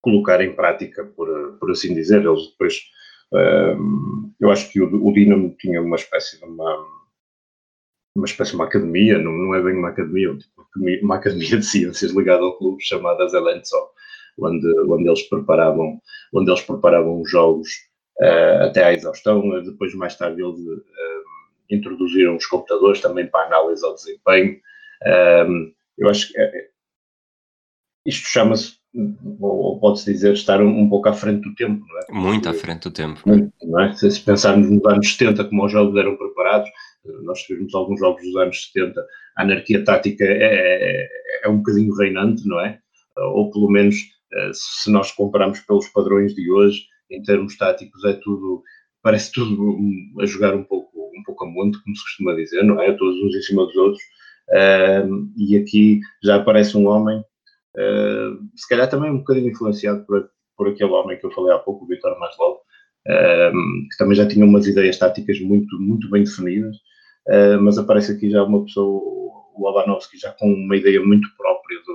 colocar 0.08 0.40
em 0.42 0.56
prática, 0.56 1.04
por, 1.04 1.58
por 1.60 1.72
assim 1.72 1.94
dizer. 1.94 2.26
Eles 2.26 2.48
depois, 2.52 2.76
uh, 3.34 4.32
eu 4.40 4.50
acho 4.50 4.72
que 4.72 4.82
o, 4.82 5.06
o 5.06 5.14
Dinamo 5.14 5.54
tinha 5.60 5.82
uma 5.82 5.98
espécie 5.98 6.40
de 6.40 6.46
uma, 6.46 6.86
uma 8.16 8.26
espécie 8.26 8.52
de 8.52 8.56
uma 8.56 8.66
academia, 8.66 9.18
não, 9.18 9.34
não 9.34 9.54
é 9.54 9.62
bem 9.62 9.76
uma 9.76 9.90
academia, 9.90 10.34
tipo, 10.38 10.66
uma 11.04 11.16
academia 11.16 11.58
de 11.58 11.66
ciências 11.66 12.12
ligada 12.12 12.42
ao 12.42 12.58
clube 12.58 12.82
chamada 12.82 13.28
Zelentsov, 13.28 13.90
onde, 14.40 14.68
onde 14.90 15.10
eles 15.10 15.24
preparavam, 15.24 16.00
onde 16.34 16.50
eles 16.50 16.62
preparavam 16.62 17.20
os 17.20 17.30
jogos 17.30 17.68
uh, 18.22 18.64
até 18.64 18.86
à 18.86 18.94
exaustão. 18.94 19.42
Depois, 19.62 19.94
mais 19.94 20.16
tarde, 20.16 20.42
eles 20.42 20.58
uh, 20.58 21.24
introduziram 21.70 22.38
os 22.38 22.46
computadores 22.46 23.02
também 23.02 23.28
para 23.28 23.48
análise 23.48 23.86
ao 23.86 23.94
desempenho. 23.94 24.58
eu 25.98 26.10
acho 26.10 26.32
que 26.32 26.40
isto 28.08 28.28
chama-se 28.28 28.78
ou 29.40 29.80
pode-se 29.80 30.12
dizer, 30.12 30.34
estar 30.34 30.62
um, 30.62 30.80
um, 30.82 30.90
pouco 30.90 31.10
à 31.10 31.14
frente 31.14 31.42
do 31.42 31.54
tempo, 31.54 31.86
não 31.88 32.00
é? 32.00 32.22
Muito 32.22 32.50
à 32.50 32.54
frente 32.54 32.84
do 32.84 32.92
tempo. 32.92 33.22
Muito, 33.26 33.52
não 33.64 33.80
é? 33.82 33.94
Se 33.94 34.20
pensarmos 34.22 34.70
nos 34.70 34.84
anos 34.86 35.12
70, 35.12 35.46
como 35.46 35.66
os 35.66 35.72
jogos 35.72 35.96
eram 35.96 36.16
preparados, 36.16 36.70
nós 37.24 37.42
tivemos 37.44 37.74
alguns 37.76 38.00
jogos 38.00 38.24
dos 38.24 38.36
anos 38.38 38.72
70, 38.74 39.00
a 39.38 39.44
anarquia 39.44 39.84
tática 39.84 40.24
é, 40.24 41.04
é, 41.04 41.08
é 41.44 41.50
um 41.50 41.58
bocadinho 41.58 41.94
reinante, 41.94 42.48
não 42.48 42.60
é? 42.60 42.80
Ou 43.18 43.52
pelo 43.52 43.70
menos, 43.70 43.96
eh, 44.34 44.52
se 44.54 44.92
nós 44.92 45.12
compararmos 45.12 45.60
pelos 45.62 45.88
padrões 45.90 46.34
de 46.34 46.52
hoje, 46.52 46.84
em 47.10 47.22
termos 47.22 47.58
táticos, 47.58 48.04
é 48.04 48.14
tudo, 48.14 48.64
parece 49.02 49.32
tudo 49.32 49.78
a 50.20 50.26
jogar 50.26 50.56
um 50.56 50.64
pouco, 50.64 50.90
um 51.18 51.24
pouco 51.24 51.46
a 51.46 51.48
monte, 51.48 51.82
como 51.84 51.96
se 51.96 52.04
costuma 52.04 52.34
dizer, 52.34 52.64
não 52.64 52.82
é? 52.82 52.92
Todos 52.94 53.22
uns 53.24 53.36
em 53.36 53.42
cima 53.42 53.66
dos 53.66 53.76
outros. 53.76 54.04
e 55.38 55.58
aqui 55.58 56.00
já 56.24 56.38
aparece 56.38 56.78
um 56.78 56.88
homem 56.88 57.24
Uh, 57.76 58.44
se 58.56 58.68
calhar 58.68 58.90
também 58.90 59.12
um 59.12 59.20
bocadinho 59.20 59.52
influenciado 59.52 60.06
por, 60.06 60.30
por 60.56 60.68
aquele 60.70 60.92
homem 60.92 61.18
que 61.20 61.26
eu 61.26 61.32
falei 61.32 61.54
há 61.54 61.60
pouco, 61.60 61.86
o 61.86 61.88
Vitor 61.88 62.18
Maslov, 62.20 62.58
uh, 62.58 63.88
que 63.90 63.98
também 63.98 64.16
já 64.16 64.28
tinha 64.28 64.46
umas 64.46 64.66
ideias 64.66 64.98
táticas 64.98 65.40
muito, 65.40 65.80
muito 65.80 66.10
bem 66.10 66.24
definidas, 66.24 66.76
uh, 67.28 67.62
mas 67.62 67.78
aparece 67.78 68.14
aqui 68.14 68.30
já 68.30 68.44
uma 68.44 68.64
pessoa, 68.64 69.02
o 69.02 69.64
Lobanovski, 69.64 70.18
já 70.18 70.32
com 70.32 70.52
uma 70.52 70.76
ideia 70.76 71.04
muito 71.04 71.28
própria 71.38 71.80
do, 71.80 71.86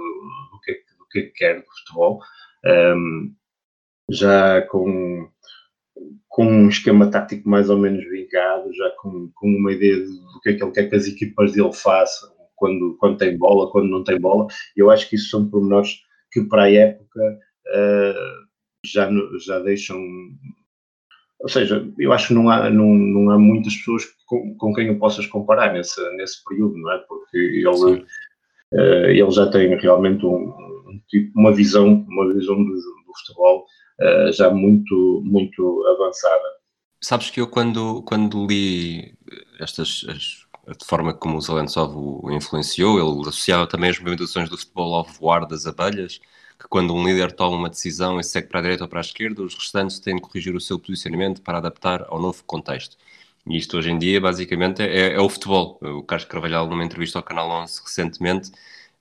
do, 0.53 0.61
que, 0.63 0.73
do 0.99 1.07
que 1.11 1.23
quer 1.35 1.61
do 1.61 1.67
futebol, 1.67 2.21
um, 2.65 3.35
já 4.11 4.63
com, 4.63 5.29
com 6.29 6.47
um 6.47 6.69
esquema 6.69 7.11
tático 7.11 7.49
mais 7.49 7.71
ou 7.71 7.79
menos 7.79 8.05
vingado, 8.09 8.73
já 8.75 8.91
com, 9.01 9.31
com 9.35 9.49
uma 9.49 9.73
ideia 9.73 9.97
do 9.99 10.41
que 10.43 10.51
é 10.51 10.55
que 10.55 10.63
ele 10.63 10.73
quer 10.73 10.89
que 10.89 10.97
as 10.97 11.07
equipas 11.07 11.53
dele 11.53 11.73
façam, 11.73 12.32
quando, 12.63 12.97
quando 13.01 13.17
tem 13.17 13.37
bola, 13.37 13.73
quando 13.73 13.89
não 13.89 14.05
tem 14.05 14.21
bola. 14.21 14.47
Eu 14.77 14.89
acho 14.89 15.11
que 15.11 15.17
isso 15.17 15.31
são 15.31 15.51
pormenores 15.51 16.01
que 16.31 16.43
para 16.43 16.63
a 16.63 16.71
época 16.71 17.21
uh, 17.67 18.47
já, 18.87 19.11
já 19.45 19.59
deixam. 19.59 19.99
Ou 21.41 21.49
seja, 21.49 21.85
eu 21.99 22.13
acho 22.13 22.29
que 22.29 22.35
não 22.35 22.49
há, 22.49 22.71
não, 22.71 22.95
não 22.95 23.31
há 23.33 23.39
muitas 23.39 23.75
pessoas 23.75 24.05
com, 24.27 24.55
com 24.57 24.73
quem 24.73 24.91
o 24.91 24.99
possas 25.01 25.27
comparar 25.27 25.73
nesse, 25.73 26.01
nesse 26.17 26.45
período, 26.45 26.79
não 26.79 26.93
é? 26.93 26.99
Porque 26.99 27.37
ele, 27.37 27.67
uh, 27.67 29.07
ele 29.07 29.31
já 29.33 29.51
tem 29.51 29.77
realmente 29.77 30.25
um, 30.25 30.31
um 30.31 31.01
tipo, 31.09 31.37
uma 31.37 31.53
visão, 31.53 32.07
uma 32.09 32.33
visão 32.33 32.63
do, 32.63 32.73
do 32.73 33.19
futebol 33.19 33.67
uh, 34.01 34.33
já 34.33 34.51
muito, 34.51 35.21
muito 35.25 35.85
avançada. 35.89 36.63
Sabes 37.01 37.29
que 37.29 37.41
eu 37.41 37.49
quando, 37.49 38.05
quando 38.05 38.47
li 38.47 39.17
estas 39.59 40.07
as 40.09 40.52
de 40.67 40.85
forma 40.85 41.13
como 41.13 41.37
o 41.37 41.41
Zelentsov 41.41 41.95
o 41.97 42.31
influenciou, 42.31 42.99
ele 42.99 43.29
associava 43.29 43.67
também 43.67 43.91
as 43.91 43.99
movimentações 43.99 44.49
do 44.49 44.57
futebol 44.57 44.95
ao 44.95 45.05
voar 45.05 45.47
das 45.47 45.67
abelhas, 45.67 46.21
que 46.59 46.69
quando 46.69 46.95
um 46.95 47.05
líder 47.05 47.33
toma 47.33 47.57
uma 47.57 47.69
decisão 47.69 48.21
e 48.21 48.25
segue 48.25 48.49
para 48.49 48.61
a 48.61 48.63
direita 48.63 48.85
ou 48.85 48.89
para 48.89 49.01
a 49.01 49.03
esquerda, 49.03 49.43
os 49.43 49.55
restantes 49.55 49.99
têm 49.99 50.17
de 50.17 50.23
corrigir 50.23 50.55
o 50.55 50.61
seu 50.61 50.79
posicionamento 50.79 51.43
para 51.43 51.59
adaptar 51.59 52.07
ao 52.09 52.21
novo 52.21 52.45
contexto. 52.45 52.97
E 53.47 53.57
isto 53.59 53.77
hoje 53.77 53.91
em 53.91 53.99
dia, 53.99 54.21
basicamente, 54.21 54.83
é, 54.83 55.15
é 55.15 55.21
o 55.21 55.29
futebol. 55.29 55.79
O 55.83 56.03
Carlos 56.05 56.29
Carvalhal, 56.29 56.69
numa 56.69 56.85
entrevista 56.85 57.19
ao 57.19 57.25
Canal 57.25 57.51
11 57.63 57.83
recentemente, 57.83 58.53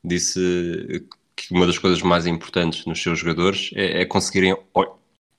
disse 0.03 1.05
que 1.35 1.53
uma 1.53 1.67
das 1.67 1.77
coisas 1.77 2.01
mais 2.01 2.25
importantes 2.25 2.85
nos 2.87 3.01
seus 3.01 3.19
jogadores 3.19 3.69
é, 3.75 4.01
é 4.01 4.05
conseguirem, 4.05 4.57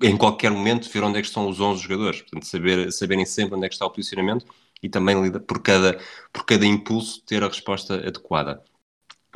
em 0.00 0.16
qualquer 0.16 0.52
momento, 0.52 0.88
ver 0.88 1.02
onde 1.02 1.18
é 1.18 1.20
que 1.20 1.26
estão 1.26 1.48
os 1.48 1.60
11 1.60 1.82
jogadores. 1.82 2.20
Portanto, 2.22 2.46
saber, 2.46 2.92
saberem 2.92 3.26
sempre 3.26 3.56
onde 3.56 3.66
é 3.66 3.68
que 3.68 3.74
está 3.74 3.86
o 3.86 3.90
posicionamento 3.90 4.46
e 4.82 4.88
também 4.88 5.30
por 5.40 5.62
cada, 5.62 5.98
por 6.32 6.44
cada 6.44 6.66
impulso 6.66 7.22
ter 7.24 7.42
a 7.42 7.48
resposta 7.48 7.94
adequada. 7.94 8.62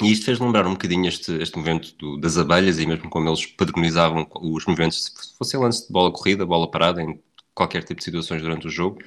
E 0.02 0.12
isto 0.12 0.26
fez 0.26 0.38
lembrar 0.38 0.66
um 0.66 0.72
bocadinho 0.72 1.08
este, 1.08 1.32
este 1.40 1.56
movimento 1.56 1.94
do, 1.96 2.18
das 2.18 2.36
abelhas 2.36 2.78
e 2.78 2.86
mesmo 2.86 3.08
como 3.08 3.28
eles 3.28 3.46
padronizavam 3.46 4.28
os 4.34 4.66
movimentos, 4.66 5.04
se 5.04 5.36
fosse 5.38 5.56
lance 5.56 5.86
de 5.86 5.92
bola 5.92 6.12
corrida, 6.12 6.44
bola 6.44 6.70
parada, 6.70 7.02
em 7.02 7.18
qualquer 7.54 7.82
tipo 7.82 7.98
de 7.98 8.04
situações 8.04 8.42
durante 8.42 8.66
o 8.66 8.70
jogo, 8.70 8.98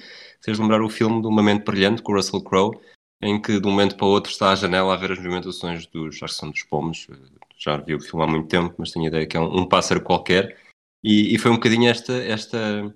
fez 0.42 0.58
lembrar 0.58 0.82
o 0.82 0.90
filme 0.90 1.22
do 1.22 1.30
Momento 1.30 1.66
Brilhante 1.66 2.02
com 2.02 2.12
o 2.12 2.16
Russell 2.16 2.42
Crowe, 2.42 2.80
em 3.22 3.40
que 3.40 3.60
de 3.60 3.68
um 3.68 3.72
momento 3.72 3.96
para 3.96 4.08
o 4.08 4.10
outro 4.10 4.32
está 4.32 4.52
à 4.52 4.56
janela 4.56 4.94
a 4.94 4.98
ver 4.98 5.12
as 5.12 5.20
movimentações 5.20 5.86
dos, 5.86 6.16
acho 6.24 6.34
que 6.34 6.40
são 6.40 6.50
dos 6.50 6.64
pomos, 6.64 7.08
já 7.58 7.78
vi 7.78 7.94
o 7.94 8.02
filme 8.02 8.24
há 8.24 8.28
muito 8.28 8.48
tempo, 8.48 8.74
mas 8.78 8.92
tenho 8.92 9.06
a 9.06 9.08
ideia 9.10 9.28
que 9.28 9.38
é 9.38 9.40
um, 9.40 9.60
um 9.60 9.66
pássaro 9.68 10.02
qualquer, 10.02 10.58
e, 11.04 11.36
e, 11.36 11.38
foi 11.38 11.52
um 11.52 11.56
bocadinho 11.56 11.90
esta, 11.90 12.14
esta, 12.14 12.94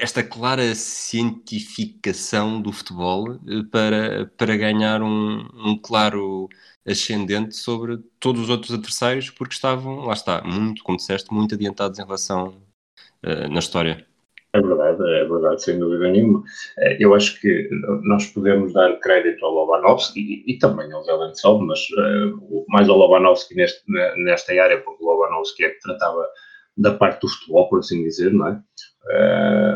esta 0.00 0.22
clara 0.22 0.74
cientificação 0.74 2.60
do 2.60 2.72
futebol 2.72 3.32
eh, 3.32 3.62
para, 3.70 4.30
para 4.36 4.56
ganhar 4.56 5.02
um, 5.02 5.46
um 5.54 5.78
claro 5.78 6.48
ascendente 6.86 7.54
sobre 7.54 7.98
todos 8.18 8.42
os 8.42 8.50
outros 8.50 8.72
adversários, 8.72 9.30
porque 9.30 9.54
estavam, 9.54 10.06
lá 10.06 10.14
está, 10.14 10.42
muito, 10.42 10.82
como 10.82 10.96
disseste, 10.96 11.32
muito 11.32 11.54
adiantados 11.54 11.98
em 11.98 12.04
relação 12.04 12.62
uh, 13.24 13.48
na 13.48 13.58
história. 13.58 14.06
É 14.52 14.60
verdade, 14.60 15.00
é 15.02 15.24
verdade, 15.24 15.62
sem 15.62 15.78
dúvida 15.78 16.10
nenhuma. 16.10 16.42
Eh, 16.78 16.96
eu 16.98 17.14
acho 17.14 17.40
que 17.40 17.68
nós 18.02 18.26
podemos 18.26 18.72
dar 18.72 18.98
crédito 18.98 19.44
ao 19.44 19.52
Lobanovski 19.52 20.18
e, 20.18 20.54
e 20.54 20.58
também 20.58 20.90
ao 20.92 21.04
Zelentsov, 21.04 21.62
mas 21.62 21.80
uh, 21.90 22.64
mais 22.68 22.88
ao 22.88 22.96
Lobanovski 22.96 23.54
neste, 23.54 23.82
nesta 24.16 24.52
área, 24.60 24.80
porque 24.80 25.04
o 25.04 25.06
Lobanovski 25.06 25.64
é 25.64 25.70
que 25.70 25.80
tratava 25.80 26.26
da 26.76 26.94
parte 26.94 27.20
do 27.20 27.28
futebol, 27.28 27.68
por 27.68 27.80
assim 27.80 28.02
dizer, 28.02 28.32
não 28.32 28.48
é? 28.48 28.62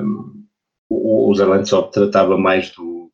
Uh, 0.01 0.45
o 0.91 1.35
Zerlandsov 1.35 1.91
tratava 1.91 2.37
mais 2.37 2.71
do, 2.71 3.11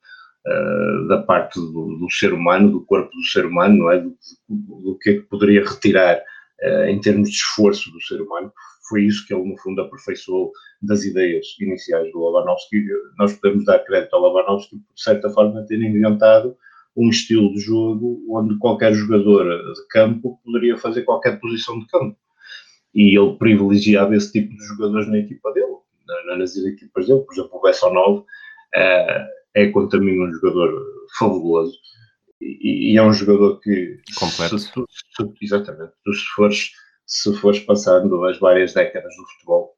uh, 0.47 1.09
da 1.09 1.23
parte 1.23 1.59
do, 1.59 1.97
do, 1.99 2.11
ser 2.11 2.33
humano, 2.33 2.71
do 2.71 2.85
corpo 2.85 3.11
do 3.11 3.25
ser 3.25 3.47
humano, 3.47 3.79
não 3.79 3.91
é? 3.91 4.01
Do, 4.01 4.17
do 4.49 4.99
que 5.01 5.11
é 5.11 5.15
que 5.15 5.23
poderia 5.23 5.65
retirar 5.65 6.21
uh, 6.63 6.85
em 6.85 7.01
termos 7.01 7.31
de 7.31 7.37
esforço 7.37 7.91
do 7.91 8.01
ser 8.03 8.21
humano. 8.21 8.53
Foi 8.89 9.05
isso 9.05 9.27
que 9.27 9.33
ele, 9.33 9.49
no 9.49 9.57
fundo, 9.59 9.81
aperfeiçoou 9.83 10.53
das 10.83 11.05
ideias 11.05 11.47
iniciais 11.61 12.11
do 12.13 12.19
Lobanovski. 12.19 12.85
Nós 13.19 13.33
podemos 13.35 13.65
dar 13.65 13.79
crédito 13.81 14.15
ao 14.15 14.21
Lobanovski 14.21 14.77
por, 14.77 14.95
de 14.95 15.03
certa 15.03 15.31
forma, 15.31 15.65
ter 15.67 15.81
inventado 15.81 16.57
um 16.97 17.09
estilo 17.09 17.53
de 17.53 17.61
jogo 17.61 18.21
onde 18.29 18.59
qualquer 18.59 18.93
jogador 18.93 19.45
de 19.45 19.87
campo 19.89 20.41
poderia 20.45 20.77
fazer 20.77 21.03
qualquer 21.03 21.39
posição 21.41 21.79
de 21.79 21.87
campo. 21.87 22.17
E 22.95 23.17
ele 23.19 23.37
privilegiava 23.37 24.17
esse 24.17 24.33
tipo 24.33 24.55
de 24.55 24.65
jogadores 24.65 25.09
na 25.09 25.19
equipa 25.19 25.53
dele, 25.53 25.77
nas 26.39 26.57
equipas 26.57 27.07
dele. 27.07 27.21
Por 27.21 27.33
exemplo, 27.33 27.51
o 27.53 27.63
Bessonov 27.63 28.25
é, 28.75 29.27
é 29.55 29.67
quanto 29.69 29.97
a 29.97 30.01
mim 30.01 30.19
um 30.21 30.33
jogador 30.33 30.85
fabuloso 31.19 31.77
e, 32.41 32.93
e 32.93 32.97
é 32.97 33.03
um 33.03 33.13
jogador 33.13 33.61
que 33.61 33.99
completo. 34.19 34.59
Se, 34.59 34.69
se, 34.69 35.35
exatamente, 35.43 35.93
tu 36.05 36.13
se 36.13 36.27
fores, 36.35 36.71
se 37.07 37.33
fores 37.37 37.61
passando 37.61 38.25
as 38.25 38.39
várias 38.39 38.75
décadas 38.75 39.15
do 39.17 39.27
futebol 39.29 39.77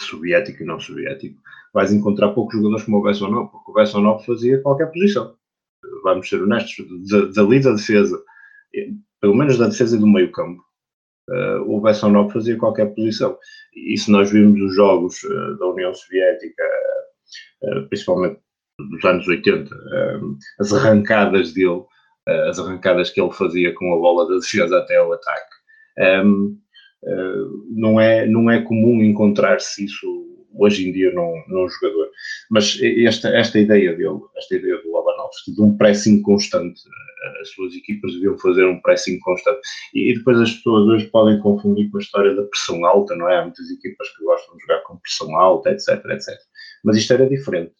soviético 0.00 0.62
e 0.62 0.66
não 0.66 0.80
soviético, 0.80 1.40
vais 1.72 1.92
encontrar 1.92 2.32
poucos 2.32 2.56
jogadores 2.56 2.84
como 2.84 2.98
o 2.98 3.02
Bessonov, 3.02 3.50
porque 3.50 3.70
o 3.70 3.74
Bessonov 3.74 4.24
fazia 4.24 4.60
qualquer 4.60 4.90
posição 4.90 5.36
vamos 6.02 6.28
ser 6.28 6.42
honestos, 6.42 6.84
dali 7.34 7.60
da 7.60 7.72
defesa, 7.72 8.22
pelo 9.20 9.34
menos 9.34 9.58
da 9.58 9.68
defesa 9.68 9.98
do 9.98 10.06
meio 10.06 10.30
campo, 10.32 10.62
uh, 11.30 11.62
o 11.66 11.80
Bessonov 11.80 12.32
fazia 12.32 12.56
qualquer 12.56 12.94
posição. 12.94 13.36
E 13.74 13.96
se 13.96 14.10
nós 14.10 14.30
vimos 14.30 14.60
os 14.60 14.74
jogos 14.74 15.22
uh, 15.24 15.58
da 15.58 15.66
União 15.66 15.94
Soviética, 15.94 16.62
uh, 17.62 17.88
principalmente 17.88 18.40
dos 18.78 19.04
anos 19.04 19.28
80, 19.28 19.70
as 20.58 20.72
arrancadas 20.72 21.52
dele, 21.52 21.84
as 22.48 22.58
arrancadas 22.58 23.10
que 23.10 23.20
ele 23.20 23.30
fazia 23.30 23.72
com 23.74 23.92
a 23.92 23.96
bola 23.96 24.26
da 24.28 24.36
defesa 24.36 24.78
até 24.78 25.00
o 25.00 25.12
ataque, 25.12 25.54
um, 26.26 26.58
não, 27.70 28.00
é, 28.00 28.26
não 28.26 28.50
é 28.50 28.60
comum 28.62 29.04
encontrar-se 29.04 29.84
isso 29.84 30.31
hoje 30.54 30.88
em 30.88 30.92
dia 30.92 31.12
num, 31.12 31.42
num 31.48 31.68
jogador. 31.68 32.10
Mas 32.50 32.78
esta, 32.82 33.28
esta 33.28 33.58
ideia 33.58 33.94
dele, 33.96 34.20
esta 34.36 34.56
ideia 34.56 34.76
do 34.82 34.90
Lobanovski, 34.90 35.54
de 35.54 35.62
um 35.62 35.76
pressing 35.76 36.22
constante, 36.22 36.80
eh, 37.24 37.40
as 37.40 37.50
suas 37.50 37.74
equipas 37.74 38.12
deviam 38.14 38.38
fazer 38.38 38.64
um 38.66 38.80
pressing 38.80 39.18
constante. 39.20 39.60
E, 39.94 40.10
e, 40.10 40.14
depois 40.14 40.38
as 40.40 40.52
pessoas 40.52 40.88
hoje 40.88 41.06
podem 41.06 41.38
confundir 41.40 41.90
com 41.90 41.98
a 41.98 42.00
história 42.00 42.34
da 42.34 42.42
pressão 42.44 42.84
alta, 42.84 43.14
não 43.16 43.28
é? 43.28 43.38
Há 43.38 43.42
muitas 43.42 43.70
equipas 43.70 44.08
que 44.16 44.24
gostam 44.24 44.56
de 44.56 44.62
jogar 44.62 44.80
com 44.82 44.98
pressão 44.98 45.36
alta, 45.36 45.70
etc, 45.70 46.04
etc. 46.10 46.38
Mas 46.84 46.96
isto 46.96 47.12
era 47.12 47.28
diferente. 47.28 47.74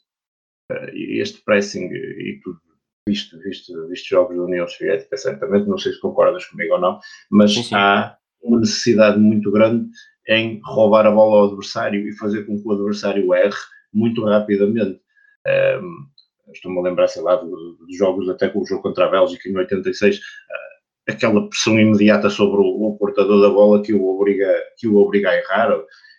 Eh, 0.71 0.93
este 1.21 1.43
pressing 1.45 1.87
e 1.87 2.41
tudo 2.43 2.61
visto, 3.09 3.39
visto, 3.41 3.89
visto 3.89 4.09
jogos 4.09 4.37
da 4.37 4.43
União 4.45 4.67
Soviética, 4.67 5.17
certamente, 5.17 5.69
não 5.69 5.79
sei 5.79 5.93
se 5.93 6.01
concordas 6.01 6.47
comigo 6.47 6.75
ou 6.75 6.81
não, 6.81 7.01
mas 7.31 7.53
sim, 7.53 7.63
sim. 7.63 7.75
há 7.75 8.17
uma 8.43 8.61
necessidade 8.61 9.19
muito 9.19 9.51
grande 9.51 9.87
em 10.29 10.61
roubar 10.65 11.07
a 11.07 11.11
bola 11.11 11.41
ao 11.41 11.49
adversário 11.49 12.07
e 12.09 12.17
fazer 12.17 12.45
com 12.45 12.61
que 12.61 12.67
o 12.67 12.73
adversário 12.73 13.35
erre 13.35 13.55
muito 13.93 14.25
rapidamente. 14.25 15.01
Um, 15.47 16.13
Estou-me 16.53 16.79
a 16.79 16.83
lembrar, 16.83 17.09
sei 17.09 17.23
lá, 17.23 17.37
dos 17.37 17.97
jogos 17.97 18.29
até 18.29 18.49
com 18.49 18.61
o 18.61 18.67
jogo 18.67 18.83
contra 18.83 19.07
a 19.07 19.11
Bélgica 19.11 19.49
em 19.49 19.57
86, 19.57 20.17
uh, 20.17 20.21
ah, 20.21 21.13
aquela 21.13 21.49
pressão 21.49 21.79
imediata 21.79 22.29
sobre 22.29 22.61
o, 22.61 22.89
o, 22.89 22.99
portador 22.99 23.41
da 23.41 23.49
bola 23.49 23.83
que 23.83 23.95
o 23.95 24.05
obriga, 24.05 24.63
que 24.77 24.87
o 24.87 24.97
obriga 24.97 25.31
a 25.31 25.37
errar 25.37 25.75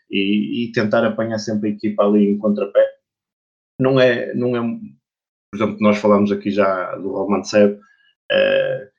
e, 0.10 0.66
e, 0.66 0.72
tentar 0.72 1.06
apanhar 1.06 1.38
sempre 1.40 1.70
a 1.70 1.74
equipa 1.74 2.04
ali 2.04 2.30
em 2.30 2.38
contrapé. 2.38 2.84
Não 3.80 4.00
é, 4.00 4.34
não 4.34 4.56
é, 4.56 4.62
por 5.52 5.58
exemplo, 5.58 5.78
nós 5.80 5.98
falamos 5.98 6.32
aqui 6.32 6.50
já 6.50 6.96
do 6.96 7.12
Romantsev, 7.12 7.74
uh, 7.74 8.93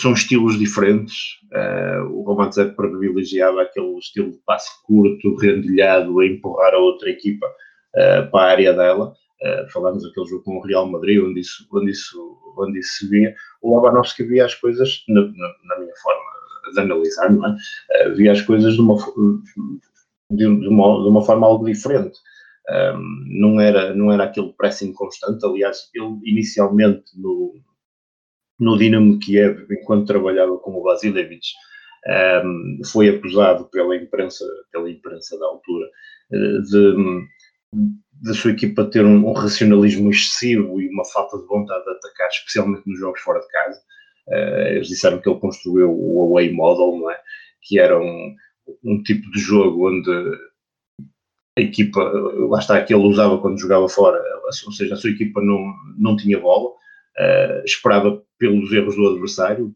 são 0.00 0.12
estilos 0.12 0.58
diferentes. 0.58 1.38
Uh, 1.52 2.12
o 2.12 2.22
Romantzev 2.22 2.74
privilegiava 2.74 3.62
aquele 3.62 3.98
estilo 3.98 4.32
de 4.32 4.38
passe 4.46 4.70
curto, 4.84 5.36
rendilhado, 5.36 6.18
a 6.20 6.26
empurrar 6.26 6.74
a 6.74 6.78
outra 6.78 7.10
equipa 7.10 7.46
uh, 7.46 8.30
para 8.30 8.46
a 8.46 8.50
área 8.50 8.72
dela. 8.72 9.12
Uh, 9.42 9.70
falamos 9.72 10.04
aquele 10.04 10.26
jogo 10.26 10.42
com 10.44 10.56
o 10.58 10.62
Real 10.62 10.86
Madrid, 10.88 11.22
onde 11.22 11.40
isso, 11.40 11.66
onde 11.72 11.90
isso, 11.90 12.38
onde 12.56 12.78
isso 12.78 12.98
se 12.98 13.08
via. 13.08 13.34
O 13.62 13.74
Labanovski 13.74 14.24
via 14.24 14.44
as 14.44 14.54
coisas, 14.54 15.04
na, 15.08 15.20
na, 15.22 15.54
na 15.64 15.78
minha 15.80 15.94
forma 16.02 16.20
de 16.74 16.80
analisar, 16.80 17.32
não 17.32 17.46
é? 17.46 18.10
Via 18.10 18.32
as 18.32 18.42
coisas 18.42 18.74
de 18.74 18.80
uma, 18.80 18.96
de, 20.30 20.46
uma, 20.46 21.02
de 21.02 21.08
uma 21.08 21.22
forma 21.24 21.46
algo 21.46 21.64
diferente. 21.64 22.18
Um, 22.68 23.24
não, 23.40 23.60
era, 23.60 23.94
não 23.94 24.12
era 24.12 24.24
aquele 24.24 24.52
pressing 24.52 24.92
constante. 24.92 25.44
Aliás, 25.46 25.88
ele 25.94 26.18
inicialmente 26.24 27.04
no, 27.16 27.54
no 28.58 28.76
Dinamo 28.76 29.18
Kiev, 29.18 29.66
enquanto 29.70 30.06
trabalhava 30.06 30.56
com 30.58 30.72
o 30.72 30.82
Vasilevich, 30.82 31.52
um, 32.44 32.80
foi 32.90 33.08
acusado 33.08 33.64
pela 33.66 33.96
imprensa, 33.96 34.44
pela 34.72 34.90
imprensa 34.90 35.38
da 35.38 35.46
altura 35.46 35.86
eh, 36.32 36.60
de, 36.70 37.26
de 38.22 38.34
sua 38.34 38.52
equipa 38.52 38.84
ter 38.84 39.04
um, 39.04 39.28
um, 39.28 39.32
racionalismo 39.32 40.10
excessivo 40.10 40.80
e 40.80 40.88
uma 40.88 41.04
falta 41.04 41.38
de 41.38 41.46
vontade 41.46 41.84
de 41.84 41.90
atacar, 41.90 42.28
especialmente 42.28 42.82
nos 42.86 42.98
jogos 42.98 43.20
fora 43.20 43.40
de 43.40 43.48
casa. 43.48 43.80
Uh, 44.28 44.68
eles 44.74 44.88
disseram 44.88 45.20
que 45.20 45.28
ele 45.28 45.40
construiu 45.40 45.90
o 45.90 46.22
away 46.22 46.52
model, 46.52 46.98
não 46.98 47.10
é? 47.10 47.18
que 47.62 47.78
era 47.78 47.98
um, 47.98 48.34
um 48.84 49.02
tipo 49.02 49.30
de 49.30 49.40
jogo 49.40 49.88
onde 49.88 50.10
a 51.58 51.60
equipa, 51.60 52.00
lá 52.48 52.58
está, 52.58 52.82
que 52.82 52.94
ele 52.94 53.06
usava 53.06 53.38
quando 53.38 53.58
jogava 53.60 53.88
fora, 53.88 54.22
ou 54.66 54.72
seja, 54.72 54.94
a 54.94 54.96
sua 54.96 55.10
equipa 55.10 55.40
não, 55.42 55.74
não 55.98 56.16
tinha 56.16 56.38
bola, 56.38 56.70
uh, 57.18 57.64
esperava 57.64 58.22
pelos 58.38 58.72
erros 58.72 58.96
do 58.96 59.08
adversário, 59.08 59.74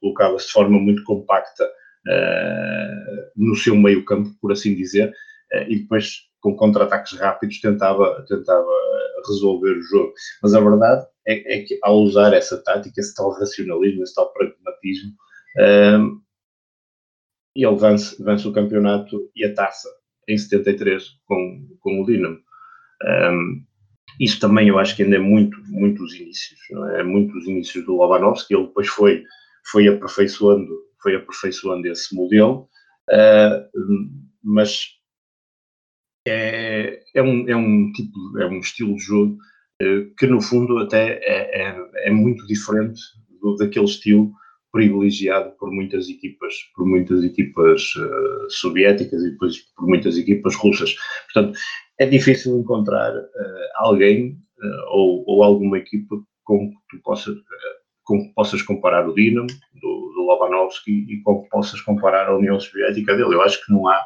colocava-se 0.00 0.46
de 0.46 0.52
forma 0.52 0.78
muito 0.78 1.04
compacta 1.04 1.64
uh, 1.64 3.30
no 3.36 3.54
seu 3.54 3.76
meio 3.76 4.04
campo, 4.04 4.30
por 4.40 4.52
assim 4.52 4.74
dizer, 4.74 5.08
uh, 5.08 5.70
e 5.70 5.80
depois 5.80 6.28
com 6.40 6.56
contra-ataques 6.56 7.18
rápidos 7.18 7.60
tentava, 7.60 8.24
tentava 8.26 8.70
resolver 9.26 9.78
o 9.78 9.82
jogo. 9.82 10.12
Mas 10.42 10.54
a 10.54 10.60
verdade 10.60 11.06
é, 11.26 11.58
é, 11.58 11.62
que 11.62 11.78
ao 11.82 11.98
usar 12.00 12.32
essa 12.32 12.56
tática, 12.62 12.98
esse 12.98 13.14
tal 13.14 13.30
racionalismo, 13.30 14.02
esse 14.02 14.14
tal 14.14 14.32
pragmatismo, 14.32 15.12
ele 17.54 17.76
vence, 17.76 18.22
vence 18.22 18.48
o 18.48 18.52
campeonato 18.52 19.30
e 19.36 19.44
a 19.44 19.54
taça 19.54 19.88
em 20.26 20.38
73 20.38 21.04
com, 21.26 21.76
com 21.80 22.00
o 22.00 22.06
Dinamo. 22.06 22.38
Um, 23.02 23.64
isso 24.20 24.38
também 24.38 24.68
eu 24.68 24.78
acho 24.78 24.94
que 24.94 25.02
ainda 25.02 25.16
é 25.16 25.18
muito, 25.18 25.58
muito 25.66 26.04
os 26.04 26.14
inícios, 26.14 26.60
não 26.70 26.86
é? 26.90 27.02
Muito 27.02 27.36
os 27.36 27.48
inícios 27.48 27.84
do 27.86 27.96
Lobanovski, 27.96 28.54
ele 28.54 28.66
depois 28.66 28.86
foi, 28.86 29.24
foi 29.72 29.88
aperfeiçoando, 29.88 30.68
foi 31.02 31.16
aperfeiçoando 31.16 31.88
esse 31.88 32.14
modelo, 32.14 32.68
uh, 33.10 33.80
mas 34.44 34.84
é, 36.28 37.02
é, 37.14 37.22
um, 37.22 37.48
é 37.48 37.56
um 37.56 37.90
tipo, 37.92 38.38
é 38.38 38.46
um 38.46 38.60
estilo 38.60 38.94
de 38.94 39.02
jogo 39.02 39.38
uh, 39.82 40.14
que 40.18 40.26
no 40.26 40.42
fundo 40.42 40.76
até 40.76 41.18
é, 41.22 41.62
é, 41.62 41.90
é 42.08 42.10
muito 42.10 42.46
diferente 42.46 43.00
do, 43.40 43.56
daquele 43.56 43.86
estilo 43.86 44.30
privilegiado 44.70 45.50
por 45.58 45.72
muitas 45.72 46.08
equipas, 46.08 46.54
por 46.76 46.86
muitas 46.86 47.24
equipas 47.24 47.94
uh, 47.96 48.50
soviéticas 48.50 49.22
e 49.22 49.30
depois 49.30 49.58
por 49.74 49.88
muitas 49.88 50.16
equipas 50.18 50.54
russas. 50.56 50.94
Portanto, 51.32 51.58
é 52.00 52.06
difícil 52.06 52.58
encontrar 52.58 53.14
uh, 53.14 53.26
alguém 53.74 54.30
uh, 54.30 54.84
ou, 54.88 55.22
ou, 55.26 55.44
alguma 55.44 55.76
equipa 55.76 56.16
com 56.44 56.70
que 56.70 56.76
tu 56.88 57.02
possas, 57.02 57.36
uh, 57.36 57.76
com 58.04 58.22
que 58.22 58.32
possas 58.32 58.62
comparar 58.62 59.06
o 59.06 59.14
Dinamo, 59.14 59.46
do, 59.46 60.12
do 60.14 60.22
Lobanovski, 60.22 60.90
e 60.90 61.20
com 61.22 61.42
que 61.42 61.50
possas 61.50 61.78
comparar 61.82 62.26
a 62.28 62.36
União 62.36 62.58
Soviética 62.58 63.14
dele. 63.14 63.34
Eu 63.34 63.42
acho 63.42 63.62
que 63.64 63.70
não 63.70 63.86
há, 63.86 64.02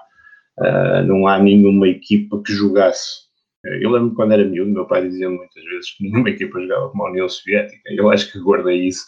não 1.06 1.26
há 1.28 1.38
nenhuma 1.38 1.88
equipa 1.88 2.42
que 2.44 2.52
jogasse. 2.52 3.24
Eu 3.80 3.90
lembro 3.90 4.14
quando 4.14 4.32
era 4.32 4.44
miúdo, 4.44 4.72
meu 4.72 4.86
pai 4.86 5.08
dizia 5.08 5.30
muitas 5.30 5.64
vezes 5.64 5.96
que 5.96 6.04
nenhuma 6.04 6.30
equipa 6.30 6.60
jogava 6.60 6.90
como 6.90 7.06
a 7.06 7.10
União 7.10 7.28
Soviética. 7.28 7.80
Eu 7.86 8.10
acho 8.10 8.30
que 8.30 8.40
guardei 8.40 8.88
isso, 8.88 9.06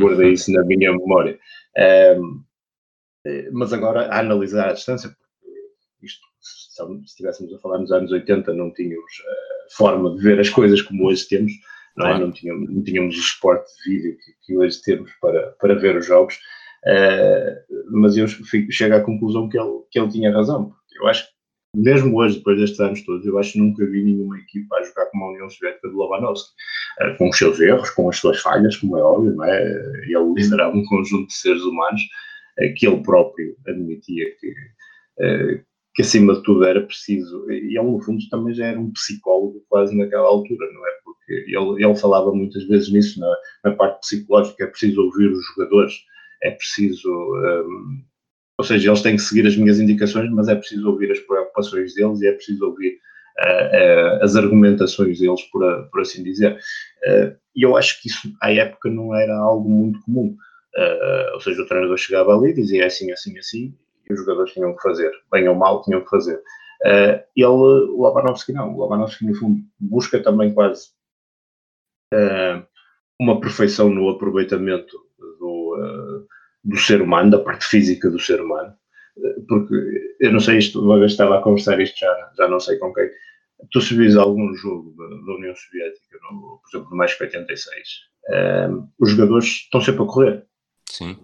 guardei 0.00 0.32
isso 0.32 0.50
na 0.52 0.64
minha 0.64 0.90
memória. 0.90 1.38
mas 3.52 3.72
agora, 3.72 4.06
a 4.06 4.20
analisar 4.20 4.70
a 4.70 4.72
distância, 4.72 5.14
isto 6.02 6.33
se 6.74 7.04
estivéssemos 7.04 7.54
a 7.54 7.58
falar 7.58 7.78
nos 7.78 7.92
anos 7.92 8.10
80, 8.10 8.52
não 8.52 8.72
tínhamos 8.72 9.12
uh, 9.20 9.76
forma 9.76 10.14
de 10.16 10.22
ver 10.22 10.40
as 10.40 10.48
coisas 10.48 10.82
como 10.82 11.06
hoje 11.06 11.28
temos, 11.28 11.52
não, 11.96 12.06
é? 12.08 12.18
não, 12.18 12.32
tínhamos, 12.32 12.68
não 12.70 12.82
tínhamos 12.82 13.16
o 13.16 13.22
suporte 13.22 13.70
de 13.84 13.90
vídeo 13.90 14.18
que, 14.18 14.32
que, 14.42 14.56
hoje 14.58 14.82
temos 14.82 15.10
para, 15.20 15.52
para 15.60 15.74
ver 15.74 15.96
os 15.96 16.06
jogos, 16.06 16.34
uh, 16.34 17.92
mas 17.92 18.16
eu 18.16 18.26
fico, 18.26 18.72
chego 18.72 18.96
à 18.96 19.00
conclusão 19.00 19.48
que 19.48 19.58
ele, 19.58 19.80
que 19.90 19.98
ele 19.98 20.10
tinha 20.10 20.32
razão, 20.32 20.70
porque 20.70 20.98
eu 20.98 21.06
acho 21.06 21.24
que 21.24 21.34
mesmo 21.76 22.16
hoje, 22.16 22.38
depois 22.38 22.58
destes 22.58 22.78
anos 22.78 23.04
todos, 23.04 23.26
eu 23.26 23.36
acho 23.36 23.52
que 23.52 23.58
nunca 23.58 23.84
vi 23.84 24.04
nenhuma 24.04 24.38
equipa 24.38 24.76
a 24.76 24.82
jogar 24.84 25.06
como 25.06 25.24
a 25.24 25.30
União 25.30 25.50
Soviética 25.50 25.88
de 25.88 25.94
Lobanovski, 25.94 26.52
uh, 27.00 27.16
com 27.16 27.28
os 27.28 27.38
seus 27.38 27.60
erros, 27.60 27.90
com 27.90 28.08
as 28.08 28.16
suas 28.16 28.40
falhas, 28.40 28.76
como 28.76 28.98
é 28.98 29.02
óbvio, 29.02 29.34
não 29.34 29.44
é? 29.44 29.62
Ele 30.08 30.34
liderava 30.34 30.76
um 30.76 30.84
conjunto 30.86 31.28
de 31.28 31.34
seres 31.34 31.62
humanos 31.62 32.02
uh, 32.58 32.74
que 32.76 32.86
ele 32.86 33.02
próprio 33.02 33.56
admitia 33.66 34.26
que, 34.40 34.54
que 35.94 36.02
acima 36.02 36.34
de 36.34 36.42
tudo 36.42 36.64
era 36.64 36.80
preciso, 36.80 37.48
e 37.50 37.78
ele 37.78 37.90
no 37.90 38.00
fundo 38.00 38.22
também 38.28 38.52
já 38.52 38.66
era 38.66 38.80
um 38.80 38.92
psicólogo 38.92 39.64
quase 39.68 39.96
naquela 39.96 40.26
altura, 40.26 40.66
não 40.72 40.86
é? 40.86 40.90
Porque 41.04 41.32
ele, 41.32 41.84
ele 41.84 41.96
falava 41.96 42.32
muitas 42.32 42.64
vezes 42.64 42.92
nisso, 42.92 43.20
na, 43.20 43.32
na 43.64 43.76
parte 43.76 44.00
psicológica, 44.00 44.64
é 44.64 44.66
preciso 44.66 45.00
ouvir 45.02 45.30
os 45.30 45.44
jogadores, 45.54 45.94
é 46.42 46.50
preciso, 46.50 47.08
um, 47.08 48.02
ou 48.58 48.64
seja, 48.64 48.90
eles 48.90 49.02
têm 49.02 49.16
que 49.16 49.22
seguir 49.22 49.46
as 49.46 49.56
minhas 49.56 49.78
indicações, 49.78 50.30
mas 50.30 50.48
é 50.48 50.56
preciso 50.56 50.88
ouvir 50.90 51.12
as 51.12 51.20
preocupações 51.20 51.94
deles 51.94 52.20
e 52.20 52.26
é 52.26 52.32
preciso 52.32 52.66
ouvir 52.66 52.98
uh, 53.40 54.18
uh, 54.20 54.24
as 54.24 54.34
argumentações 54.34 55.20
deles, 55.20 55.42
por, 55.52 55.88
por 55.90 56.00
assim 56.00 56.24
dizer. 56.24 56.54
Uh, 57.06 57.36
e 57.54 57.62
eu 57.62 57.76
acho 57.76 58.02
que 58.02 58.08
isso, 58.08 58.32
à 58.42 58.52
época, 58.52 58.90
não 58.90 59.14
era 59.14 59.36
algo 59.36 59.68
muito 59.68 60.00
comum. 60.02 60.36
ou 61.34 61.40
seja, 61.40 61.62
o 61.62 61.66
treinador 61.66 61.96
chegava 61.96 62.36
ali 62.36 62.52
dizia 62.52 62.82
é 62.82 62.86
assim, 62.86 63.12
assim, 63.12 63.38
assim, 63.38 63.74
e 64.08 64.12
os 64.12 64.20
jogadores 64.20 64.52
tinham 64.52 64.74
que 64.74 64.82
fazer, 64.82 65.12
bem 65.30 65.48
ou 65.48 65.54
mal, 65.54 65.82
tinham 65.82 66.02
que 66.02 66.10
fazer. 66.10 66.40
Uh, 66.84 67.16
ele, 67.34 67.46
o 67.46 68.02
Lobanovski 68.02 68.52
não, 68.52 68.74
o 68.74 68.78
Lobanovski 68.78 69.26
no 69.26 69.34
fundo 69.34 69.60
busca 69.80 70.22
também 70.22 70.52
quase 70.52 70.88
uh, 72.12 72.62
uma 73.20 73.40
perfeição 73.40 73.88
no 73.88 74.10
aproveitamento 74.10 74.94
do, 75.38 75.76
uh, 75.78 76.26
do 76.62 76.76
ser 76.76 77.00
humano, 77.00 77.30
da 77.30 77.38
parte 77.38 77.66
física 77.66 78.10
do 78.10 78.18
ser 78.18 78.40
humano, 78.40 78.74
porque 79.48 80.16
eu 80.20 80.32
não 80.32 80.40
sei 80.40 80.58
isto, 80.58 80.82
uma 80.82 80.98
vez 80.98 81.12
estava 81.12 81.38
a 81.38 81.42
conversar 81.42 81.80
isto 81.80 81.98
já, 81.98 82.32
já 82.36 82.48
não 82.48 82.60
sei 82.60 82.76
com 82.78 82.92
quem, 82.92 83.08
tu 83.70 83.80
se 83.80 83.96
vis 83.96 84.16
algum 84.16 84.52
jogo 84.54 84.94
da, 84.96 85.08
da 85.08 85.34
União 85.36 85.54
Soviética, 85.54 86.18
no, 86.30 86.60
por 86.60 86.68
exemplo, 86.68 86.90
no 86.90 86.96
mais 86.96 87.18
86, 87.18 87.88
os 88.98 89.10
jogadores 89.10 89.46
estão 89.46 89.80
sempre 89.80 90.02
a 90.02 90.06
correr, 90.06 90.46
Sim. 90.90 91.16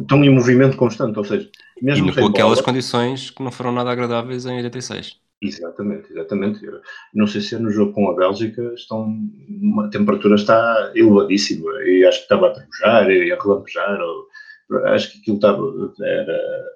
estão 0.00 0.24
em 0.24 0.30
movimento 0.30 0.76
constante, 0.76 1.18
ou 1.18 1.24
seja, 1.24 1.48
mesmo 1.80 2.08
e 2.08 2.14
com 2.14 2.26
aquelas 2.26 2.58
bola, 2.58 2.64
condições 2.64 3.30
que 3.30 3.42
não 3.42 3.52
foram 3.52 3.72
nada 3.72 3.90
agradáveis 3.90 4.46
em 4.46 4.56
86. 4.56 5.20
Exatamente, 5.42 6.10
exatamente. 6.10 6.64
Eu 6.64 6.80
não 7.14 7.26
sei 7.26 7.40
se 7.40 7.54
é 7.54 7.58
no 7.58 7.70
jogo 7.70 7.92
com 7.92 8.10
a 8.10 8.14
Bélgica 8.14 8.62
estão, 8.74 9.14
a 9.84 9.88
temperatura 9.88 10.34
está 10.34 10.92
elevadíssima 10.94 11.70
e 11.84 12.04
acho 12.04 12.18
que 12.18 12.24
estava 12.24 12.48
a 12.48 12.50
tremujar 12.50 13.10
e 13.10 13.30
a 13.30 13.40
relampejar, 13.40 14.00
ou, 14.00 14.26
acho 14.86 15.12
que 15.12 15.18
aquilo 15.20 15.36
estava, 15.36 15.62
era, 16.02 16.66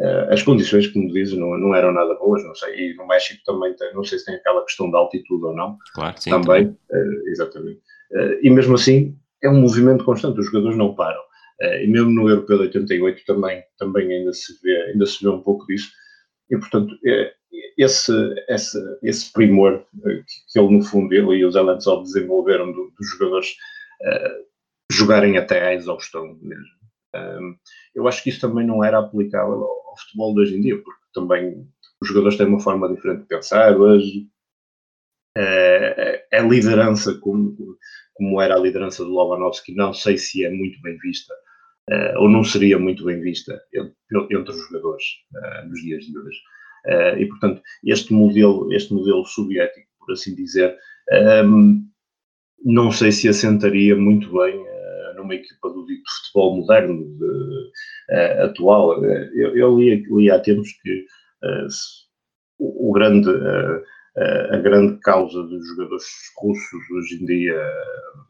eh, 0.00 0.28
as 0.30 0.42
condições, 0.42 0.86
como 0.88 1.12
dizes, 1.12 1.36
não, 1.36 1.58
não 1.58 1.74
eram 1.74 1.92
nada 1.92 2.14
boas, 2.14 2.44
não 2.44 2.54
sei, 2.54 2.90
e 2.90 2.94
no 2.94 3.06
México 3.06 3.42
também 3.44 3.74
tem, 3.74 3.92
não 3.94 4.04
sei 4.04 4.18
se 4.18 4.26
tem 4.26 4.36
aquela 4.36 4.64
questão 4.64 4.90
da 4.90 4.98
altitude 4.98 5.44
ou 5.44 5.56
não. 5.56 5.76
Claro, 5.94 6.14
sim. 6.20 6.30
Também, 6.30 6.76
também. 6.88 7.12
Uh, 7.12 7.28
exatamente. 7.28 7.80
Uh, 8.12 8.38
e 8.42 8.50
mesmo 8.50 8.74
assim, 8.74 9.16
é 9.42 9.48
um 9.48 9.60
movimento 9.60 10.04
constante, 10.04 10.38
os 10.38 10.46
jogadores 10.46 10.76
não 10.76 10.94
param. 10.94 11.20
Uh, 11.60 11.82
e 11.82 11.86
mesmo 11.88 12.10
no 12.10 12.28
Europeu 12.28 12.56
de 12.58 12.78
88 12.78 13.24
também, 13.26 13.64
também 13.78 14.12
ainda, 14.12 14.32
se 14.32 14.60
vê, 14.62 14.82
ainda 14.82 15.06
se 15.06 15.22
vê 15.22 15.28
um 15.28 15.42
pouco 15.42 15.66
disso. 15.66 15.90
E, 16.50 16.56
portanto, 16.56 16.94
é, 17.04 17.34
esse, 17.76 18.12
esse, 18.48 18.78
esse 19.02 19.32
primor 19.32 19.84
que, 20.02 20.52
que, 20.52 20.58
ele, 20.58 20.76
no 20.76 20.82
fundo, 20.82 21.12
ele 21.12 21.36
e 21.36 21.44
os 21.44 21.56
Alanzov 21.56 22.02
desenvolveram 22.02 22.72
do, 22.72 22.92
dos 22.96 23.10
jogadores 23.10 23.50
uh, 24.02 24.48
jogarem 24.92 25.36
até 25.36 25.66
à 25.66 25.74
exaustão 25.74 26.38
mesmo. 26.40 26.78
Um, 27.14 27.56
eu 27.94 28.06
acho 28.06 28.22
que 28.22 28.30
isso 28.30 28.40
também 28.40 28.66
não 28.66 28.84
era 28.84 28.98
aplicável 28.98 29.54
ao, 29.54 29.88
ao, 29.88 29.98
futebol 29.98 30.34
de 30.34 30.40
hoje 30.40 30.56
em 30.56 30.60
dia, 30.60 30.82
porque 30.82 31.00
também 31.14 31.66
os 32.00 32.08
jogadores 32.08 32.36
têm 32.36 32.46
uma 32.46 32.60
forma 32.60 32.92
diferente 32.92 33.22
de 33.22 33.28
pensar. 33.28 33.76
Hoje, 33.76 34.28
é, 35.36 36.26
a 36.32 36.40
liderança, 36.40 37.18
como, 37.20 37.56
como 38.14 38.40
era 38.40 38.54
a 38.54 38.58
liderança 38.58 39.04
do 39.04 39.10
Lobanovski, 39.10 39.74
não 39.74 39.92
sei 39.94 40.18
se 40.18 40.44
é 40.44 40.50
muito 40.50 40.80
bem 40.82 40.98
vista 40.98 41.34
uh, 41.88 42.18
ou 42.20 42.28
não 42.28 42.44
seria 42.44 42.78
muito 42.78 43.04
bem 43.04 43.20
vista 43.20 43.60
entre, 43.74 44.36
entre 44.36 44.50
os 44.52 44.68
jogadores 44.68 45.04
uh, 45.34 45.68
nos 45.68 45.80
dias 45.80 46.04
de 46.04 46.18
hoje. 46.18 46.38
Uh, 46.86 47.18
e, 47.18 47.26
portanto, 47.26 47.62
este 47.84 48.12
modelo, 48.12 48.72
este 48.72 48.92
modelo 48.92 49.24
soviético, 49.26 49.88
por 49.98 50.12
assim 50.12 50.34
dizer, 50.34 50.76
um, 51.44 51.84
não 52.64 52.90
sei 52.90 53.12
se 53.12 53.28
assentaria 53.28 53.96
muito 53.96 54.30
bem 54.32 54.66
numa 55.16 55.34
equipa 55.34 55.68
do 55.70 55.84
dito 55.86 56.02
futebol 56.22 56.56
moderno, 56.56 57.04
de, 57.04 58.42
atual. 58.42 59.04
eu, 59.04 59.56
eu 59.56 59.78
li, 59.78 60.04
li, 60.10 60.30
há 60.30 60.38
tempos 60.38 60.68
que 60.82 61.04
o, 62.58 62.90
o, 62.90 62.92
grande 62.92 63.30
a 64.50 64.56
grande 64.58 64.98
causa 65.00 65.42
dos 65.42 65.66
jogadores 65.68 66.04
russos 66.36 66.90
hoje 66.90 67.22
em 67.22 67.26
dia 67.26 67.72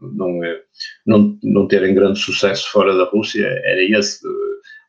não, 0.00 0.44
é, 0.44 0.62
não, 1.06 1.38
não 1.42 1.68
terem 1.68 1.94
grande 1.94 2.18
sucesso 2.18 2.70
fora 2.70 2.94
da 2.96 3.04
Rússia 3.04 3.46
era 3.46 3.82
esse, 3.82 4.20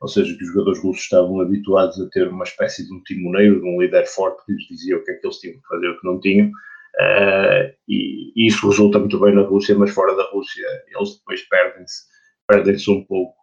ou 0.02 0.08
seja, 0.08 0.36
que 0.36 0.44
os 0.44 0.50
jogadores 0.50 0.80
russos 0.82 1.04
estavam 1.04 1.40
habituados 1.42 2.00
a 2.02 2.10
ter 2.10 2.28
uma 2.28 2.44
espécie 2.44 2.86
de 2.86 2.94
um 2.94 3.02
timoneiro, 3.04 3.62
de 3.62 3.68
um 3.68 3.82
líder 3.82 4.06
forte 4.08 4.46
que 4.46 4.54
lhes 4.54 4.68
dizia 4.68 4.98
o 4.98 5.04
que 5.04 5.12
é 5.12 5.14
que 5.16 5.26
eles 5.26 5.38
tinham 5.38 5.56
que 5.56 5.68
fazer 5.68 5.86
e 5.86 5.90
o 5.90 6.00
que 6.00 6.08
não 6.08 6.20
tinham, 6.20 6.52
e, 7.88 8.48
isso 8.48 8.68
resulta 8.68 9.00
muito 9.00 9.20
bem 9.20 9.34
na 9.34 9.42
Rússia, 9.42 9.78
mas 9.78 9.92
fora 9.92 10.16
da 10.16 10.24
Rússia 10.32 10.66
eles 10.88 11.18
depois 11.18 11.42
perdem-se 11.48 12.10
perdem 12.48 12.76
um 12.90 13.06
pouco. 13.06 13.36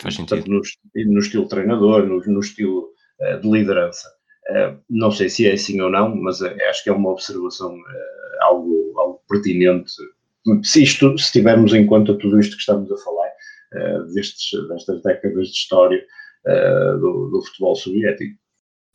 Faz 0.00 0.14
sentido. 0.14 0.48
no, 0.48 0.60
no 0.94 1.18
estilo 1.18 1.48
treinador, 1.48 2.06
no, 2.06 2.20
no 2.20 2.40
estilo 2.40 2.90
uh, 3.20 3.40
de 3.40 3.50
liderança. 3.50 4.08
Eh, 4.50 4.76
não 4.88 5.12
sei 5.12 5.28
se 5.28 5.46
é 5.46 5.52
assim 5.52 5.80
ou 5.80 5.90
não, 5.90 6.14
mas 6.16 6.42
eh, 6.42 6.68
acho 6.68 6.82
que 6.82 6.90
é 6.90 6.92
uma 6.92 7.10
observação 7.10 7.72
eh, 7.72 8.38
algo, 8.40 8.92
algo 8.98 9.22
pertinente. 9.28 9.92
Se, 10.64 10.82
isto, 10.82 11.16
se 11.16 11.30
tivermos 11.30 11.72
em 11.72 11.86
conta 11.86 12.18
tudo 12.18 12.40
isto 12.40 12.56
que 12.56 12.60
estamos 12.60 12.90
a 12.90 12.96
falar, 12.96 13.30
destes, 14.12 14.50
destas 14.68 15.00
décadas 15.02 15.48
de 15.48 15.52
história 15.52 16.04
do, 16.98 17.28
do 17.28 17.42
futebol 17.44 17.76
soviético. 17.76 18.34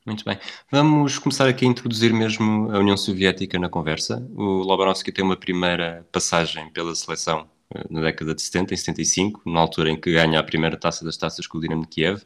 Muito 0.05 0.25
bem. 0.25 0.37
Vamos 0.69 1.17
começar 1.17 1.47
aqui 1.47 1.63
a 1.65 1.67
introduzir 1.69 2.11
mesmo 2.11 2.69
a 2.71 2.79
União 2.79 2.97
Soviética 2.97 3.57
na 3.57 3.69
conversa. 3.69 4.27
O 4.35 4.63
Lobanovski 4.63 5.11
tem 5.11 5.23
uma 5.23 5.37
primeira 5.37 6.05
passagem 6.11 6.69
pela 6.73 6.93
seleção 6.93 7.47
na 7.89 8.01
década 8.01 8.35
de 8.35 8.41
70, 8.41 8.73
em 8.73 8.77
75, 8.77 9.41
na 9.49 9.59
altura 9.59 9.91
em 9.91 9.99
que 9.99 10.11
ganha 10.11 10.39
a 10.39 10.43
primeira 10.43 10.77
taça 10.77 11.05
das 11.05 11.15
taças 11.15 11.47
com 11.47 11.57
o 11.57 11.61
Dinamo 11.61 11.83
de 11.83 11.87
Kiev, 11.87 12.23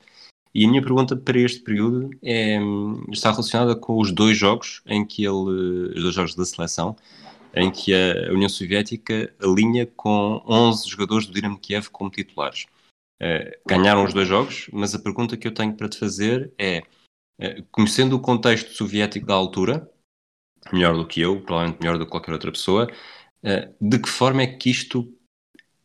e 0.53 0.65
a 0.65 0.67
minha 0.67 0.81
pergunta 0.81 1.15
para 1.15 1.39
este 1.39 1.61
período 1.61 2.09
é, 2.23 2.59
está 3.11 3.31
relacionada 3.31 3.75
com 3.75 3.99
os 3.99 4.11
dois 4.11 4.37
jogos 4.37 4.81
em 4.85 5.05
que 5.05 5.23
ele, 5.23 5.93
os 5.95 6.01
dois 6.01 6.15
jogos 6.15 6.35
da 6.35 6.45
seleção, 6.45 6.95
em 7.53 7.71
que 7.71 7.93
a 7.93 8.31
União 8.31 8.49
Soviética 8.49 9.33
alinha 9.41 9.85
com 9.85 10.43
11 10.47 10.89
jogadores 10.89 11.27
do 11.27 11.33
Dinamo 11.33 11.59
Kiev 11.59 11.89
como 11.89 12.09
titulares. 12.09 12.65
Uh, 13.21 13.51
ganharam 13.67 14.05
os 14.05 14.13
dois 14.13 14.27
jogos, 14.27 14.69
mas 14.71 14.95
a 14.95 14.99
pergunta 14.99 15.35
que 15.35 15.47
eu 15.47 15.53
tenho 15.53 15.73
para 15.73 15.89
te 15.89 15.97
fazer 15.97 16.53
é, 16.57 16.83
uh, 17.41 17.63
conhecendo 17.71 18.15
o 18.15 18.19
contexto 18.19 18.71
soviético 18.73 19.25
da 19.25 19.33
altura, 19.33 19.89
melhor 20.71 20.95
do 20.95 21.05
que 21.05 21.19
eu, 21.19 21.41
provavelmente 21.41 21.79
melhor 21.81 21.97
do 21.97 22.05
que 22.05 22.11
qualquer 22.11 22.31
outra 22.31 22.51
pessoa, 22.51 22.89
uh, 23.43 23.75
de 23.81 23.99
que 23.99 24.09
forma 24.09 24.41
é 24.41 24.47
que 24.47 24.69
isto 24.69 25.13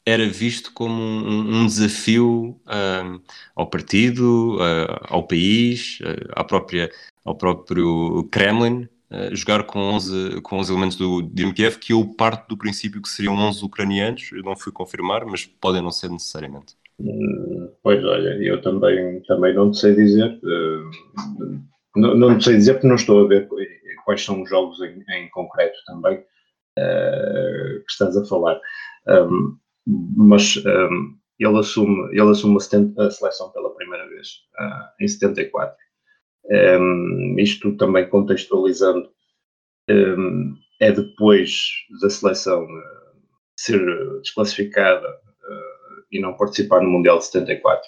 era 0.07 0.27
visto 0.27 0.73
como 0.73 0.95
um, 1.03 1.63
um 1.63 1.67
desafio 1.67 2.61
uh, 2.67 3.21
ao 3.57 3.67
partido, 3.67 4.57
uh, 4.57 5.01
ao 5.09 5.27
país, 5.27 5.99
uh, 6.01 6.45
própria, 6.45 6.91
ao 7.25 7.35
próprio 7.35 8.29
Kremlin, 8.31 8.89
jogar 9.31 9.63
com 9.63 9.79
11, 9.79 10.41
com 10.41 10.57
11 10.59 10.73
elementos 10.73 10.97
do 10.97 11.55
Kiev, 11.55 11.79
que 11.79 11.93
eu 11.93 12.05
parto 12.19 12.49
do 12.49 12.57
princípio 12.57 13.01
que 13.01 13.09
seriam 13.09 13.37
11 13.37 13.65
ucranianos, 13.65 14.33
eu 14.33 14.43
não 14.43 14.57
fui 14.57 14.73
confirmar, 14.73 15.25
mas 15.25 15.47
podem 15.47 15.81
não 15.81 15.93
ser 15.93 16.11
necessariamente. 16.11 16.75
Hum, 16.99 17.71
pois 17.81 18.05
olha, 18.05 18.31
eu 18.43 18.61
também, 18.61 19.23
também 19.23 19.55
não 19.55 19.73
sei 19.73 19.95
dizer, 19.95 20.37
não, 21.95 22.17
não 22.17 22.39
te 22.39 22.45
sei 22.45 22.57
dizer 22.57 22.75
porque 22.75 22.89
não 22.89 22.97
estou 22.97 23.25
a 23.25 23.29
ver 23.29 23.49
quais 24.05 24.25
são 24.25 24.43
os 24.43 24.51
jogos 24.51 24.81
em, 24.81 25.05
em 25.17 25.31
concreto 25.31 25.77
também 25.87 26.19
que 26.77 27.93
estás 27.93 28.17
a 28.17 28.25
falar. 28.25 28.61
Um, 29.07 29.57
mas 29.87 30.57
um, 30.57 31.17
ele 31.39 31.59
assume, 31.59 32.11
ele 32.13 32.31
assume 32.31 32.57
a, 32.57 33.11
seleção 33.11 33.51
pela 33.53 33.75
primeira 33.75 34.09
vez 34.09 34.29
uh, 34.59 35.03
em 35.03 35.09
74. 35.09 35.77
Um, 36.47 37.37
isto 37.39 37.77
também 37.77 38.09
contextualizando, 38.09 39.11
um, 39.91 40.55
é 40.81 40.93
depois 40.93 41.71
da 42.01 42.11
seleção 42.11 42.65
uh, 42.65 43.23
ser 43.59 43.81
desclassificada 44.21 45.09
uh, 45.09 46.05
e 46.13 46.21
não 46.21 46.37
participar 46.37 46.81
no 46.81 46.91
Mundial 46.91 47.19
de 47.19 47.27
74. 47.27 47.83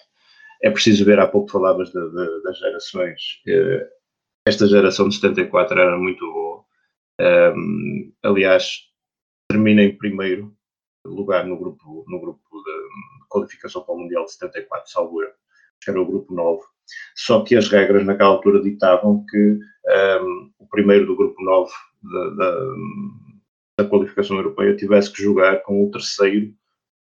É 0.63 0.71
preciso 0.71 1.05
ver, 1.05 1.19
há 1.21 1.27
pouco 1.27 1.51
falavas 1.51 1.91
de, 1.91 2.01
de, 2.01 2.43
das 2.43 2.59
gerações. 2.59 3.21
Esta 4.47 4.67
geração 4.67 5.09
de 5.09 5.17
74 5.17 5.79
era 5.79 5.99
muito 5.99 6.25
boa. 6.33 6.65
Um, 7.21 8.13
aliás, 8.23 8.81
termina 9.51 9.83
em 9.83 9.97
primeiro 9.97 10.57
lugar 11.07 11.47
no 11.47 11.59
grupo, 11.59 12.05
no 12.09 12.21
grupo 12.21 12.41
de 12.41 13.29
qualificação 13.29 13.83
para 13.83 13.95
o 13.95 13.99
Mundial 13.99 14.25
de 14.25 14.33
74, 14.33 14.91
salvo 14.91 15.23
eu, 15.23 15.31
que 15.81 15.91
era 15.91 16.01
o 16.01 16.07
grupo 16.07 16.35
9. 16.35 16.63
Só 17.15 17.43
que 17.43 17.57
as 17.57 17.69
regras 17.69 18.05
naquela 18.05 18.31
altura 18.31 18.63
ditavam 18.63 19.25
que 19.29 19.59
um, 20.21 20.51
o 20.59 20.67
primeiro 20.69 21.07
do 21.07 21.17
grupo 21.17 21.43
9 21.43 21.71
da, 23.79 23.85
qualificação 23.89 24.37
europeia 24.37 24.77
tivesse 24.77 25.13
que 25.13 25.23
jogar 25.23 25.63
com 25.63 25.85
o 25.85 25.91
terceiro 25.91 26.55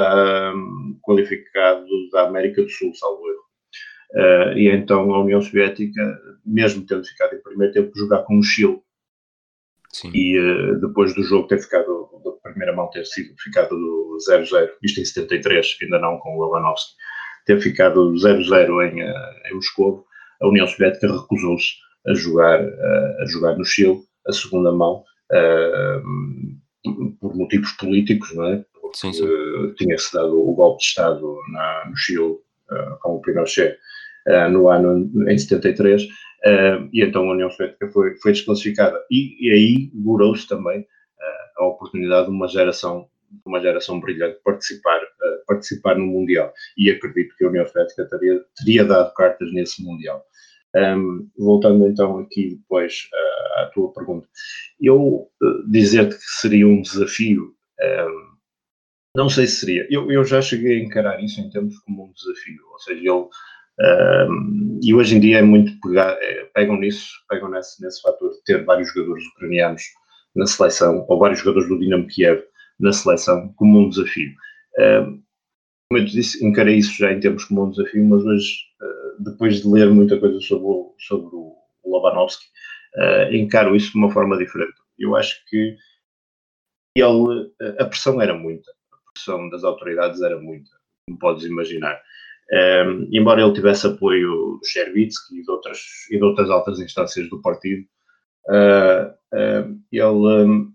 um, 0.01 0.99
qualificado 1.03 1.87
da 2.13 2.27
América 2.27 2.63
do 2.63 2.69
Sul, 2.69 2.95
salvo 2.95 3.27
eu. 3.27 3.39
Uh, 4.11 4.53
e 4.57 4.69
então 4.69 5.13
a 5.13 5.21
União 5.23 5.41
Soviética, 5.41 6.01
mesmo 6.45 6.87
tendo 6.87 7.05
ficado 7.05 7.35
em 7.35 7.43
primeiro, 7.43 7.73
teve 7.73 7.91
que 7.91 7.99
jogar 7.99 8.23
com 8.23 8.39
o 8.39 8.43
Chile. 8.43 8.81
Sim. 9.91 10.11
E 10.15 10.39
uh, 10.39 10.81
depois 10.81 11.15
do 11.15 11.23
jogo 11.23 11.49
ter 11.49 11.61
ficado, 11.61 12.08
primeira 12.49 12.75
mão 12.75 12.91
ter 12.91 13.05
sido 13.05 13.35
ficado 13.39 13.77
0-0, 14.29 14.69
isto 14.83 15.01
em 15.01 15.05
73, 15.05 15.77
ainda 15.83 15.99
não 15.99 16.19
com 16.19 16.37
o 16.37 16.45
Lewandowski, 16.45 16.93
ter 17.47 17.61
ficado 17.61 18.13
0-0 18.15 18.93
em, 18.93 19.01
em 19.01 19.55
Moscou, 19.55 20.05
a 20.41 20.49
União 20.49 20.67
Soviética 20.67 21.13
recusou-se 21.13 21.73
a 22.07 22.15
jogar, 22.15 22.61
a 22.61 23.25
jogar 23.27 23.57
no 23.57 23.65
Chile, 23.65 23.99
a 24.27 24.33
segunda 24.33 24.73
mão, 24.73 25.03
por 27.21 27.37
motivos 27.37 27.73
políticos, 27.73 28.35
não 28.35 28.47
é? 28.47 28.65
Porque 28.81 29.75
tinha-se 29.77 30.15
dado 30.15 30.39
o 30.39 30.55
golpe 30.55 30.81
de 30.81 30.87
Estado 30.87 31.37
na, 31.53 31.87
no 31.91 31.97
Chile 31.97 32.37
com 33.03 33.17
o 33.17 33.21
Pinochet 33.21 33.77
no 34.51 34.69
ano 34.69 35.11
em 35.29 35.39
73, 35.39 36.03
e 36.93 37.03
então 37.03 37.29
a 37.29 37.33
União 37.33 37.51
Soviética 37.51 37.89
foi, 37.89 38.17
foi 38.19 38.33
desclassificada. 38.33 38.99
E, 39.11 39.37
e 39.47 39.53
aí 39.53 39.91
gorou-se 39.95 40.47
também 40.47 40.87
a 41.59 41.67
oportunidade 41.67 42.27
de 42.29 42.33
uma 42.33 42.49
geração 42.49 43.09
uma 43.45 43.61
geração 43.61 44.01
brilhante 44.01 44.39
participar, 44.43 45.01
participar 45.47 45.97
no 45.97 46.07
Mundial. 46.07 46.53
E 46.77 46.91
acredito 46.91 47.35
que 47.37 47.45
a 47.45 47.49
União 47.49 47.67
Soviética 47.67 48.07
teria, 48.07 48.41
teria 48.57 48.85
dado 48.85 49.13
cartas 49.15 49.53
nesse 49.53 49.83
Mundial. 49.83 50.25
Um, 50.77 51.29
voltando 51.39 51.87
então 51.89 52.19
aqui 52.19 52.57
depois 52.57 53.09
uh, 53.13 53.61
à 53.61 53.67
tua 53.73 53.91
pergunta, 53.93 54.29
eu 54.79 55.31
uh, 55.43 55.71
dizer-te 55.71 56.15
que 56.15 56.25
seria 56.41 56.69
um 56.69 56.83
desafio, 56.83 57.55
um, 57.81 58.29
não 59.17 59.31
sei 59.31 59.47
se 59.47 59.61
seria, 59.61 59.87
eu, 59.91 60.13
eu 60.13 60.23
já 60.25 60.43
cheguei 60.43 60.79
a 60.79 60.85
encarar 60.85 61.25
isso 61.25 61.41
em 61.41 61.49
termos 61.49 61.79
como 61.79 62.05
um 62.05 62.13
desafio, 62.13 62.61
ou 62.71 62.79
seja, 62.81 63.01
eu, 63.03 63.31
um, 64.31 64.79
e 64.83 64.95
hoje 64.95 65.17
em 65.17 65.21
dia 65.21 65.39
é 65.39 65.43
muito 65.43 65.73
pegar, 65.81 66.19
é, 66.21 66.45
pegam 66.53 66.77
nisso, 66.77 67.13
pegam 67.31 67.49
nesse, 67.49 67.83
nesse 67.83 68.03
fator 68.03 68.31
de 68.31 68.45
ter 68.45 68.63
vários 68.63 68.93
jogadores 68.93 69.25
ucranianos 69.29 69.83
na 70.35 70.47
seleção, 70.47 71.05
ou 71.09 71.19
vários 71.19 71.41
jogadores 71.41 71.69
do 71.69 71.79
Dinamo 71.79 72.07
Kiev 72.07 72.43
na 72.79 72.93
seleção, 72.93 73.53
como 73.57 73.81
um 73.81 73.89
desafio. 73.89 74.33
como 75.91 76.01
eu 76.01 76.05
disse, 76.05 76.45
encarei 76.45 76.77
isso 76.77 76.97
já 76.97 77.13
em 77.13 77.21
termos 77.21 77.45
como 77.45 77.65
um 77.65 77.71
desafio, 77.71 78.05
mas 78.05 78.25
hoje 78.25 78.69
depois 79.19 79.61
de 79.61 79.69
ler 79.69 79.91
muita 79.91 80.19
coisa 80.19 80.41
sobre 80.41 80.67
o, 80.67 80.95
sobre 80.99 81.29
o 81.33 81.57
Lobanovski, 81.85 82.45
uh, 82.97 83.35
encaro 83.35 83.75
isso 83.75 83.93
de 83.93 83.99
uma 83.99 84.11
forma 84.11 84.37
diferente. 84.39 84.75
Eu 84.99 85.17
acho 85.17 85.45
que 85.49 85.77
ele, 86.97 87.53
a 87.79 87.85
pressão 87.85 88.21
era 88.21 88.35
muita, 88.35 88.71
a 88.93 89.13
pressão 89.13 89.49
das 89.51 89.65
autoridades 89.65 90.21
era 90.21 90.39
muita, 90.39 90.71
como 91.07 91.19
podes 91.19 91.45
imaginar. 91.45 92.01
Um, 92.51 93.09
embora 93.13 93.43
ele 93.43 93.53
tivesse 93.53 93.87
apoio 93.87 94.59
do 94.59 94.61
Chervitsky 94.65 95.39
e 95.39 95.43
de 95.43 95.51
outras, 95.51 95.81
e 96.11 96.17
de 96.17 96.25
outras 96.25 96.49
altas 96.49 96.81
instâncias 96.81 97.29
do 97.29 97.43
partido, 97.43 97.87
uh, 98.49 99.18
uh, 99.35 99.81
ele, 99.91 100.03
um, 100.05 100.73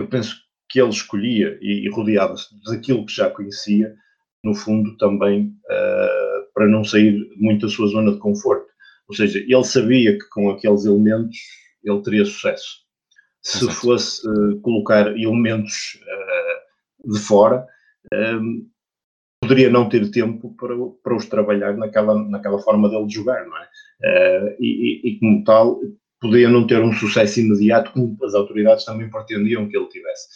eu 0.00 0.08
penso 0.08 0.36
que 0.68 0.80
ele 0.80 0.90
escolhia 0.90 1.58
e, 1.60 1.86
e 1.86 1.90
rodeava-se 1.90 2.48
daquilo 2.64 3.06
que 3.06 3.12
já 3.12 3.30
conhecia, 3.30 3.94
no 4.42 4.54
fundo 4.54 4.96
também 4.96 5.56
uh, 5.64 6.52
para 6.52 6.66
não 6.68 6.84
sair 6.84 7.28
muito 7.36 7.66
da 7.66 7.72
sua 7.72 7.86
zona 7.88 8.12
de 8.12 8.18
conforto. 8.18 8.66
Ou 9.08 9.14
seja, 9.14 9.38
ele 9.38 9.64
sabia 9.64 10.18
que 10.18 10.28
com 10.30 10.50
aqueles 10.50 10.84
elementos 10.84 11.38
ele 11.82 12.02
teria 12.02 12.24
sucesso. 12.24 12.84
Se 13.42 13.64
Exato. 13.64 13.74
fosse 13.74 14.28
uh, 14.28 14.60
colocar 14.60 15.08
elementos 15.08 15.98
de 17.04 17.18
fora, 17.18 17.66
um, 18.12 18.68
poderia 19.40 19.70
não 19.70 19.88
ter 19.88 20.10
tempo 20.10 20.54
para, 20.56 20.74
para 21.02 21.16
os 21.16 21.26
trabalhar 21.26 21.76
naquela, 21.76 22.18
naquela 22.28 22.58
forma 22.58 22.88
dele 22.88 23.06
de 23.06 23.14
jogar, 23.14 23.46
não 23.46 23.56
é? 23.56 23.68
Uh, 24.02 24.56
e, 24.58 25.00
e, 25.04 25.18
como 25.18 25.44
tal, 25.44 25.80
poderia 26.24 26.48
não 26.48 26.66
ter 26.66 26.82
um 26.82 26.92
sucesso 26.92 27.40
imediato, 27.40 27.92
como 27.92 28.16
as 28.24 28.34
autoridades 28.34 28.86
também 28.86 29.10
pretendiam 29.10 29.68
que 29.68 29.76
ele 29.76 29.88
tivesse. 29.88 30.26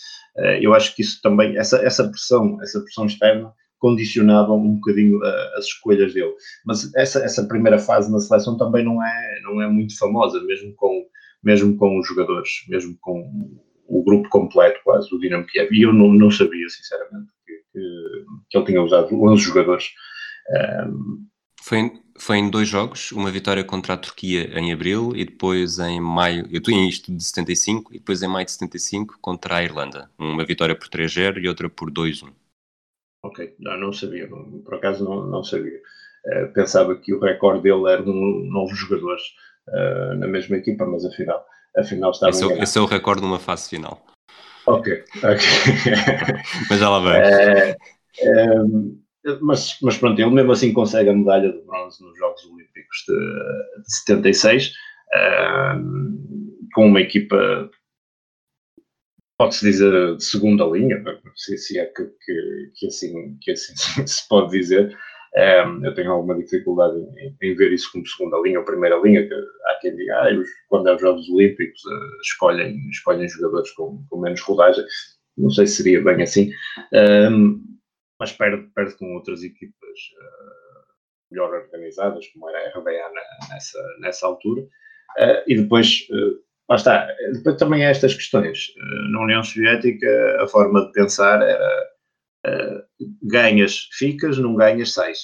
eu 0.60 0.74
acho 0.74 0.94
que 0.94 1.00
isso 1.00 1.18
também, 1.22 1.56
essa, 1.56 1.78
essa 1.78 2.06
pressão, 2.06 2.58
essa 2.62 2.78
pressão 2.80 3.06
externa, 3.06 3.50
condicionavam 3.78 4.58
um 4.58 4.74
bocadinho 4.74 5.18
uh, 5.18 5.56
as 5.56 5.66
escolhas 5.66 6.12
dele. 6.12 6.34
Mas 6.66 6.92
essa, 6.94 7.20
essa 7.20 7.46
primeira 7.46 7.78
fase 7.78 8.10
na 8.12 8.18
seleção 8.18 8.58
também 8.58 8.84
não 8.84 9.02
é, 9.02 9.40
não 9.42 9.62
é 9.62 9.68
muito 9.68 9.96
famosa, 9.96 10.42
mesmo 10.42 10.74
com, 10.74 11.06
mesmo 11.42 11.76
com 11.76 11.98
os 11.98 12.06
jogadores, 12.06 12.50
mesmo 12.68 12.96
com 13.00 13.50
o 13.86 14.04
grupo 14.04 14.28
completo 14.28 14.80
quase 14.84 15.08
do 15.08 15.18
Dinamo 15.18 15.46
Kiev. 15.46 15.72
E 15.72 15.82
eu 15.82 15.92
não, 15.92 16.12
não 16.12 16.30
sabia, 16.30 16.68
sinceramente, 16.68 17.32
que, 17.46 17.54
que, 17.72 18.24
que 18.50 18.58
ele 18.58 18.66
tinha 18.66 18.82
usado 18.82 19.14
11 19.14 19.42
jogadores. 19.42 19.86
Um, 20.86 21.26
foi, 21.62 21.92
foi 22.18 22.38
em 22.38 22.50
dois 22.50 22.68
jogos, 22.68 23.12
uma 23.12 23.30
vitória 23.30 23.64
contra 23.64 23.94
a 23.94 23.96
Turquia 23.96 24.58
em 24.58 24.72
abril 24.72 25.12
e 25.14 25.24
depois 25.24 25.78
em 25.78 26.00
maio, 26.00 26.46
eu 26.50 26.58
estou 26.58 26.74
em 26.74 26.88
isto 26.88 27.14
de 27.14 27.22
75, 27.22 27.94
e 27.94 27.98
depois 27.98 28.22
em 28.22 28.28
maio 28.28 28.44
de 28.44 28.52
75 28.52 29.18
contra 29.20 29.56
a 29.56 29.62
Irlanda. 29.62 30.10
Uma 30.18 30.44
vitória 30.44 30.74
por 30.74 30.88
3-0 30.88 31.38
e 31.38 31.48
outra 31.48 31.68
por 31.68 31.90
2-1. 31.90 32.30
Ok, 33.24 33.54
não, 33.58 33.78
não 33.78 33.92
sabia, 33.92 34.26
não, 34.28 34.60
por 34.60 34.74
acaso 34.74 35.04
não, 35.04 35.26
não 35.26 35.42
sabia. 35.42 35.80
Uh, 36.26 36.52
pensava 36.52 36.96
que 36.96 37.14
o 37.14 37.20
recorde 37.20 37.62
dele 37.62 37.90
era 37.90 38.02
um 38.02 38.48
novos 38.50 38.76
jogadores 38.78 39.22
uh, 39.68 40.14
na 40.18 40.26
mesma 40.26 40.56
equipa, 40.56 40.84
mas 40.84 41.04
afinal, 41.04 41.44
afinal 41.76 42.10
estava 42.10 42.30
esse, 42.30 42.52
é 42.52 42.62
esse 42.62 42.78
é 42.78 42.80
o 42.80 42.86
recorde 42.86 43.22
numa 43.22 43.38
fase 43.38 43.68
final. 43.68 44.04
Ok, 44.66 45.04
ok. 45.16 45.46
mas 46.68 46.78
já 46.78 46.90
lá 46.90 47.00
vem. 47.00 47.20
É, 47.22 47.70
é, 47.70 48.44
mas, 49.40 49.76
mas 49.82 49.98
pronto, 49.98 50.20
ele 50.20 50.30
mesmo 50.30 50.52
assim 50.52 50.72
consegue 50.72 51.10
a 51.10 51.14
medalha 51.14 51.52
de 51.52 51.60
bronze 51.62 52.02
nos 52.02 52.16
Jogos 52.18 52.44
Olímpicos 52.44 53.04
de, 53.06 53.82
de 53.82 53.92
76, 53.92 54.72
com 56.74 56.86
uma 56.86 57.00
equipa 57.00 57.70
pode-se 59.38 59.64
dizer 59.64 60.16
de 60.16 60.24
segunda 60.24 60.64
linha, 60.64 61.02
se, 61.36 61.56
se 61.56 61.78
é 61.78 61.86
que, 61.86 62.04
que, 62.04 62.72
que, 62.74 62.86
assim, 62.86 63.38
que 63.40 63.52
assim 63.52 63.74
se 64.06 64.28
pode 64.28 64.50
dizer. 64.50 64.94
Um, 65.36 65.84
eu 65.84 65.94
tenho 65.94 66.10
alguma 66.10 66.34
dificuldade 66.34 66.96
em, 66.98 67.36
em, 67.42 67.54
ver 67.54 67.70
isso 67.72 67.92
como 67.92 68.06
segunda 68.06 68.40
linha 68.40 68.58
ou 68.58 68.64
primeira 68.64 68.98
linha, 68.98 69.28
que 69.28 69.34
há 69.34 69.78
quem 69.80 69.94
diga, 69.94 70.14
ah, 70.14 70.30
quando 70.68 70.88
é 70.88 70.94
os 70.94 71.00
Jogos 71.00 71.28
Olímpicos 71.28 71.84
uh, 71.84 72.20
escolhem, 72.22 72.78
escolhem 72.88 73.28
jogadores 73.28 73.70
com, 73.72 74.02
com, 74.08 74.20
menos 74.20 74.40
rodagem. 74.40 74.84
Não 75.36 75.50
sei 75.50 75.66
se 75.66 75.76
seria 75.76 76.02
bem 76.02 76.22
assim, 76.22 76.50
um, 77.30 77.62
mas 78.18 78.32
perde, 78.32 78.68
perde 78.74 78.96
com 78.96 79.14
outras 79.14 79.42
equipas 79.42 79.98
uh, 80.20 81.30
melhor 81.30 81.52
organizadas, 81.52 82.26
como 82.28 82.48
era 82.48 82.66
a 82.66 82.78
RBA 82.78 83.12
na, 83.12 83.54
nessa, 83.54 83.96
nessa 84.00 84.26
altura. 84.26 84.62
Uh, 84.62 85.42
e 85.46 85.56
depois 85.56 86.06
Lá 86.68 86.76
está. 86.76 87.08
Depois 87.32 87.56
também 87.56 87.84
há 87.84 87.88
estas 87.88 88.14
questões. 88.14 88.66
Eh, 88.76 89.10
na 89.10 89.22
União 89.22 89.42
Soviética, 89.42 90.42
a 90.42 90.46
forma 90.46 90.86
de 90.86 90.92
pensar 90.92 91.40
era 91.42 91.88
ganhas, 93.22 93.88
ficas, 93.92 94.38
não 94.38 94.54
ganhas, 94.54 94.92
sais. 94.92 95.18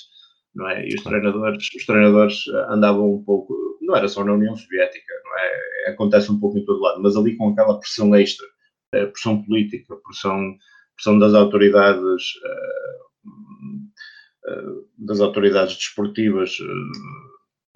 Não 0.55 0.69
é? 0.69 0.87
E 0.87 0.95
os 0.95 1.03
treinadores, 1.03 1.69
os 1.75 1.87
treinadores 1.87 2.45
andavam 2.69 3.15
um 3.15 3.25
pouco, 3.25 3.55
não 3.83 3.97
era 3.97 4.09
só 4.09 4.25
na 4.25 4.35
União 4.35 4.57
Soviética, 4.57 5.13
não 5.25 5.39
é? 5.39 5.91
Acontece 5.91 6.31
um 6.31 6.39
pouco 6.39 6.59
em 6.59 6.65
todo 6.65 6.81
lado, 6.81 7.03
mas 7.03 7.17
ali 7.17 7.37
com 7.37 7.51
aquela 7.51 7.79
pressão 7.79 8.15
extra, 8.15 8.47
pressão 8.91 9.43
política, 9.43 9.97
pressão, 10.05 10.55
pressão 10.97 11.19
das 11.19 11.35
autoridades, 11.35 12.23
uh, 14.47 14.87
das 14.99 15.21
autoridades 15.21 15.77
desportivas 15.77 16.57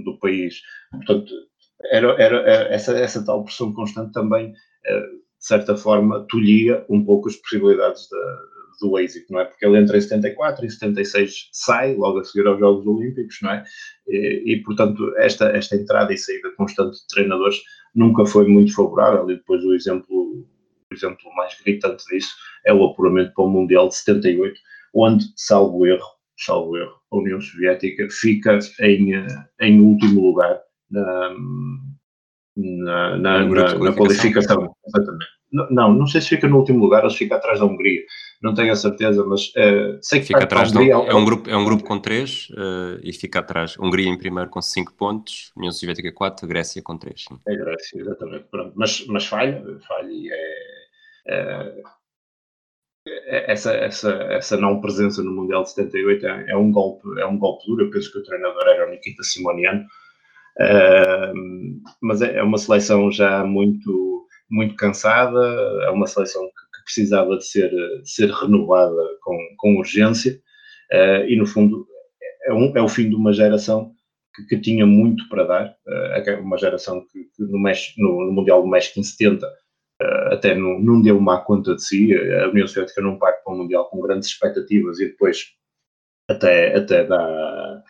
do 0.04 0.18
país. 0.18 0.60
Portanto, 0.90 1.32
era, 1.90 2.12
era, 2.20 2.74
essa, 2.74 2.96
essa 2.98 3.24
tal 3.24 3.44
pressão 3.44 3.72
constante 3.72 4.12
também, 4.12 4.52
eh, 4.86 5.00
de 5.00 5.46
certa 5.46 5.76
forma, 5.76 6.26
tolhia 6.28 6.84
um 6.88 7.04
pouco 7.04 7.28
as 7.28 7.36
possibilidades 7.36 8.08
da, 8.10 8.38
do 8.80 8.98
êxito, 8.98 9.32
não 9.32 9.40
é? 9.40 9.44
Porque 9.44 9.64
ele 9.64 9.78
entra 9.78 9.96
em 9.96 10.00
74 10.00 10.66
e 10.66 10.70
76 10.70 11.50
sai, 11.52 11.94
logo 11.94 12.18
a 12.18 12.24
seguir 12.24 12.46
aos 12.46 12.58
Jogos 12.58 12.86
Olímpicos, 12.86 13.38
não 13.42 13.52
é? 13.52 13.64
E, 14.08 14.54
e, 14.54 14.62
portanto, 14.62 15.14
esta, 15.18 15.46
esta 15.50 15.76
entrada 15.76 16.12
e 16.12 16.18
saída 16.18 16.50
constante 16.56 16.98
de 16.98 17.06
treinadores 17.08 17.60
nunca 17.94 18.26
foi 18.26 18.46
muito 18.48 18.74
favorável 18.74 19.30
e 19.30 19.36
depois 19.36 19.64
o 19.64 19.74
exemplo, 19.74 20.46
o 20.90 20.94
exemplo 20.94 21.34
mais 21.34 21.54
gritante 21.60 22.04
disso 22.06 22.34
é 22.66 22.72
o 22.72 22.84
apuramento 22.84 23.32
para 23.34 23.44
o 23.44 23.50
Mundial 23.50 23.88
de 23.88 23.96
78, 23.96 24.58
onde, 24.94 25.26
salvo 25.36 25.86
erro, 25.86 26.08
salvo 26.36 26.76
erro, 26.76 26.94
a 27.12 27.16
União 27.16 27.40
Soviética 27.40 28.08
fica 28.10 28.58
em, 28.80 29.14
eh, 29.14 29.26
em 29.60 29.80
último 29.80 30.20
lugar 30.20 30.60
na, 30.90 31.34
na, 32.56 33.16
na, 33.16 33.46
na, 33.46 33.78
na 33.78 33.92
qualificação. 33.92 34.74
Exatamente. 34.86 35.38
Não, 35.50 35.94
não 35.94 36.06
sei 36.06 36.20
se 36.20 36.28
fica 36.28 36.46
no 36.46 36.58
último 36.58 36.78
lugar 36.78 37.04
ou 37.04 37.10
se 37.10 37.16
fica 37.16 37.36
atrás 37.36 37.58
da 37.58 37.64
Hungria. 37.64 38.02
Não 38.42 38.52
tenho 38.54 38.70
a 38.70 38.76
certeza, 38.76 39.24
mas 39.24 39.46
uh, 39.48 39.98
sei 40.02 40.20
que 40.20 40.26
fica 40.26 40.44
atrás 40.44 40.70
da 40.70 40.80
Hungria. 40.80 40.94
É 40.94 41.14
um 41.14 41.24
grupo, 41.24 41.50
é 41.50 41.56
um 41.56 41.64
grupo 41.64 41.84
com 41.84 41.98
3 41.98 42.50
uh, 42.50 42.54
eh, 42.54 43.00
e 43.02 43.12
fica 43.14 43.38
atrás. 43.38 43.76
Hungria 43.78 44.08
em 44.08 44.18
primeiro 44.18 44.50
com 44.50 44.60
5 44.60 44.92
pontos, 44.92 45.50
União 45.56 45.72
Soviética 45.72 46.12
4, 46.12 46.46
Grécia 46.46 46.82
com 46.82 46.98
3. 46.98 47.24
É 47.48 47.56
Grécia, 47.56 48.00
exatamente. 48.00 48.44
Pronto. 48.50 48.72
Mas, 48.76 49.06
mas 49.06 49.24
falha, 49.24 49.64
falha 49.88 50.10
e 50.10 50.30
é, 50.30 50.34
é, 50.34 50.67
essa, 53.26 53.72
essa, 53.72 54.10
essa 54.30 54.56
não 54.56 54.80
presença 54.80 55.22
no 55.22 55.32
Mundial 55.32 55.62
de 55.62 55.70
78 55.70 56.26
é, 56.26 56.50
é, 56.50 56.56
um 56.56 56.70
golpe, 56.70 57.08
é 57.18 57.26
um 57.26 57.38
golpe 57.38 57.66
duro. 57.66 57.84
Eu 57.84 57.90
penso 57.90 58.12
que 58.12 58.18
o 58.18 58.22
treinador 58.22 58.66
era 58.66 58.86
o 58.86 58.90
Nikita 58.90 59.22
Simoniano, 59.22 59.84
uh, 60.60 61.34
mas 62.02 62.22
é, 62.22 62.36
é, 62.36 62.42
uma 62.42 62.58
seleção 62.58 63.10
já 63.10 63.44
muito, 63.44 64.26
muito 64.50 64.74
cansada, 64.76 65.40
é 65.84 65.90
uma 65.90 66.06
seleção 66.06 66.42
que, 66.44 66.78
que 66.78 66.84
precisava 66.84 67.36
de 67.36 67.46
ser, 67.46 67.70
de 67.70 68.10
ser 68.10 68.30
renovada 68.30 69.02
com, 69.22 69.36
com 69.58 69.76
urgência, 69.76 70.40
uh, 70.92 71.24
e 71.26 71.36
no 71.36 71.46
fundo 71.46 71.86
é, 72.44 72.52
um, 72.52 72.76
é 72.76 72.82
o 72.82 72.88
fim 72.88 73.08
de 73.08 73.14
uma 73.14 73.32
geração 73.32 73.92
que, 74.34 74.44
que 74.44 74.60
tinha 74.60 74.86
muito 74.86 75.28
para 75.28 75.44
dar, 75.44 75.76
uh, 75.86 76.40
uma 76.42 76.58
geração 76.58 77.04
que, 77.12 77.24
que 77.34 77.42
no, 77.42 77.58
México, 77.60 78.00
no, 78.00 78.26
no 78.26 78.32
Mundial 78.32 78.62
do 78.62 78.68
México 78.68 79.00
em 79.00 79.02
70 79.02 79.46
uh, 79.46 79.50
até 80.30 80.54
não, 80.54 80.78
não 80.80 81.02
deu 81.02 81.20
má 81.20 81.40
conta 81.40 81.74
de 81.74 81.82
si. 81.82 82.14
A 82.14 82.48
União 82.48 82.66
Soviética 82.66 83.02
não 83.02 83.18
parte 83.18 83.42
para 83.42 83.52
o 83.52 83.56
Mundial 83.56 83.88
com 83.90 84.00
grandes 84.00 84.28
expectativas 84.28 85.00
e 85.00 85.06
depois 85.06 85.54
até, 86.28 86.76
até 86.76 87.04
dá, 87.04 87.82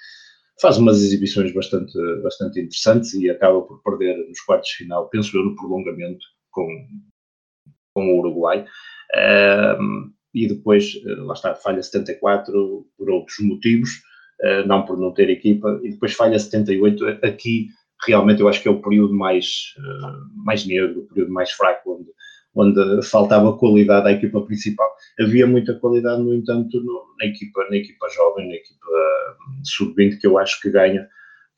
faz 0.60 0.78
umas 0.78 1.02
exibições 1.02 1.52
bastante, 1.52 1.92
bastante 2.22 2.60
interessantes 2.60 3.12
e 3.14 3.28
acaba 3.28 3.60
por 3.62 3.82
perder 3.82 4.16
nos 4.28 4.40
quartos 4.40 4.70
de 4.70 4.76
final, 4.76 5.08
penso 5.08 5.36
eu, 5.36 5.44
no 5.44 5.56
prolongamento 5.56 6.24
com, 6.50 6.66
com 7.94 8.14
o 8.14 8.18
Uruguai. 8.18 8.64
Uh, 9.14 10.18
e 10.34 10.46
depois, 10.46 10.92
eh, 11.06 11.14
lá 11.14 11.32
está, 11.32 11.54
falha 11.54 11.82
74 11.82 12.86
por 12.96 13.10
outros 13.10 13.38
motivos, 13.40 13.90
não 14.66 14.84
por 14.84 14.98
não 14.98 15.12
ter 15.12 15.30
equipa, 15.30 15.80
e 15.82 15.90
depois 15.90 16.12
falha 16.12 16.38
78. 16.38 17.04
Aqui 17.24 17.68
realmente 18.06 18.40
eu 18.40 18.48
acho 18.48 18.62
que 18.62 18.68
é 18.68 18.70
o 18.70 18.80
período 18.80 19.14
mais, 19.14 19.74
uh, 19.78 20.44
mais 20.44 20.66
negro, 20.66 21.00
o 21.00 21.08
período 21.08 21.32
mais 21.32 21.50
fraco, 21.52 21.96
onde, 21.96 22.10
onde 22.54 23.06
faltava 23.06 23.56
qualidade 23.56 24.08
à 24.08 24.12
equipa 24.12 24.40
principal. 24.42 24.88
Havia 25.20 25.46
muita 25.46 25.74
qualidade, 25.74 26.22
no 26.22 26.34
entanto, 26.34 26.80
no, 26.80 27.14
na, 27.18 27.26
equipa, 27.26 27.66
na 27.70 27.76
equipa 27.76 28.08
jovem, 28.08 28.48
na 28.48 28.54
equipa 28.54 28.86
uh, 28.86 29.66
sub-20, 29.66 30.18
que 30.20 30.26
eu 30.26 30.38
acho 30.38 30.60
que 30.60 30.70
ganha, 30.70 31.08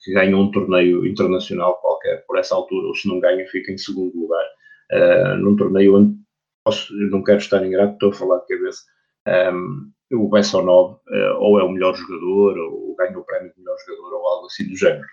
que 0.02 0.12
ganha 0.12 0.36
um 0.36 0.50
torneio 0.50 1.06
internacional 1.06 1.78
qualquer 1.80 2.24
por 2.26 2.38
essa 2.38 2.54
altura, 2.54 2.88
ou 2.88 2.94
se 2.94 3.08
não 3.08 3.20
ganha, 3.20 3.46
fica 3.48 3.72
em 3.72 3.78
segundo 3.78 4.16
lugar. 4.18 4.44
Uh, 4.92 5.36
num 5.36 5.56
torneio 5.56 5.96
onde 5.96 6.20
posso, 6.64 6.92
não 7.10 7.22
quero 7.22 7.38
estar 7.38 7.64
ingrato, 7.64 7.94
estou 7.94 8.10
a 8.10 8.14
falar 8.14 8.38
de 8.38 8.46
cabeça. 8.46 8.82
Um, 9.54 9.90
o 10.12 10.28
Bessonov 10.28 10.94
uh, 10.94 11.36
ou 11.38 11.60
é 11.60 11.62
o 11.62 11.70
melhor 11.70 11.94
jogador, 11.94 12.58
ou 12.58 12.96
ganha 12.96 13.18
o 13.18 13.24
prémio 13.24 13.52
de 13.52 13.60
melhor 13.60 13.76
jogador, 13.86 14.16
ou 14.16 14.28
algo 14.28 14.46
assim 14.46 14.68
do 14.68 14.76
género. 14.76 15.06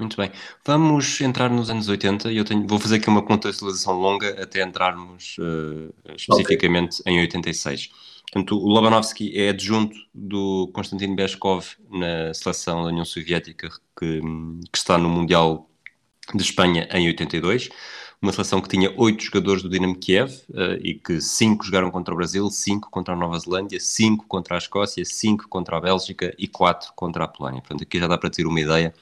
Muito 0.00 0.16
bem. 0.16 0.32
Vamos 0.64 1.20
entrar 1.20 1.50
nos 1.50 1.68
anos 1.68 1.88
80 1.88 2.32
e 2.32 2.38
eu 2.38 2.44
tenho, 2.44 2.66
vou 2.66 2.78
fazer 2.78 2.96
aqui 2.96 3.08
uma 3.08 3.22
contextualização 3.22 3.94
longa 4.00 4.42
até 4.42 4.62
entrarmos 4.62 5.36
uh, 5.38 5.92
especificamente 6.16 7.00
okay. 7.02 7.12
em 7.12 7.20
86. 7.20 7.90
Portanto, 8.32 8.56
o 8.56 8.66
Lobanovsky 8.66 9.38
é 9.38 9.50
adjunto 9.50 9.96
do 10.14 10.70
Konstantin 10.72 11.14
Beskov 11.14 11.66
na 11.90 12.32
seleção 12.32 12.82
da 12.82 12.88
União 12.88 13.04
Soviética 13.04 13.68
que, 13.98 14.20
que 14.72 14.78
está 14.78 14.96
no 14.96 15.08
Mundial 15.08 15.68
de 16.34 16.42
Espanha 16.42 16.88
em 16.92 17.06
82 17.08 17.68
uma 18.22 18.32
seleção 18.32 18.60
que 18.60 18.68
tinha 18.68 18.92
oito 18.98 19.24
jogadores 19.24 19.62
do 19.62 19.68
Dinamo 19.68 19.96
Kiev 19.96 20.30
uh, 20.50 20.78
e 20.82 20.94
que 20.94 21.20
cinco 21.20 21.64
jogaram 21.64 21.90
contra 21.90 22.12
o 22.12 22.16
Brasil, 22.16 22.50
cinco 22.50 22.90
contra 22.90 23.14
a 23.14 23.16
Nova 23.16 23.38
Zelândia, 23.38 23.80
cinco 23.80 24.26
contra 24.26 24.56
a 24.56 24.58
Escócia, 24.58 25.02
cinco 25.06 25.48
contra 25.48 25.78
a 25.78 25.80
Bélgica 25.80 26.34
e 26.38 26.46
quatro 26.46 26.92
contra 26.94 27.24
a 27.24 27.28
Polónia. 27.28 27.62
Portanto, 27.62 27.82
aqui 27.82 27.98
já 27.98 28.06
dá 28.06 28.18
para 28.18 28.28
ter 28.28 28.46
uma 28.46 28.60
ideia 28.60 28.92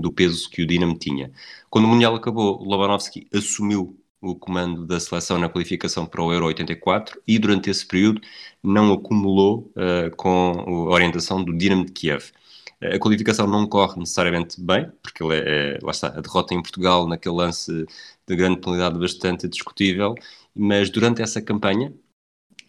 do 0.00 0.12
peso 0.12 0.48
que 0.50 0.62
o 0.62 0.66
Dinamo 0.66 0.98
tinha. 0.98 1.30
Quando 1.70 1.84
o 1.86 1.88
Mundial 1.88 2.14
acabou, 2.14 2.62
Lobanovski 2.62 3.28
assumiu 3.34 3.98
o 4.20 4.34
comando 4.34 4.86
da 4.86 4.98
seleção 4.98 5.38
na 5.38 5.48
qualificação 5.48 6.06
para 6.06 6.22
o 6.22 6.32
Euro 6.32 6.46
84 6.46 7.20
e 7.26 7.38
durante 7.38 7.70
esse 7.70 7.86
período 7.86 8.20
não 8.62 8.92
acumulou 8.92 9.72
uh, 9.76 10.14
com 10.16 10.88
a 10.88 10.94
orientação 10.94 11.44
do 11.44 11.56
Dinamo 11.56 11.84
de 11.84 11.92
Kiev. 11.92 12.32
A 12.80 12.98
qualificação 12.98 13.46
não 13.46 13.66
corre 13.66 13.98
necessariamente 13.98 14.60
bem, 14.60 14.90
porque 15.02 15.24
é, 15.24 15.76
é, 15.76 15.78
lá 15.82 15.90
está, 15.92 16.08
a 16.08 16.20
derrota 16.20 16.54
em 16.54 16.62
Portugal 16.62 17.08
naquele 17.08 17.34
lance 17.34 17.86
de 18.26 18.36
grande 18.36 18.60
penalidade 18.60 18.98
bastante 18.98 19.48
discutível, 19.48 20.14
mas 20.54 20.90
durante 20.90 21.22
essa 21.22 21.40
campanha, 21.40 21.92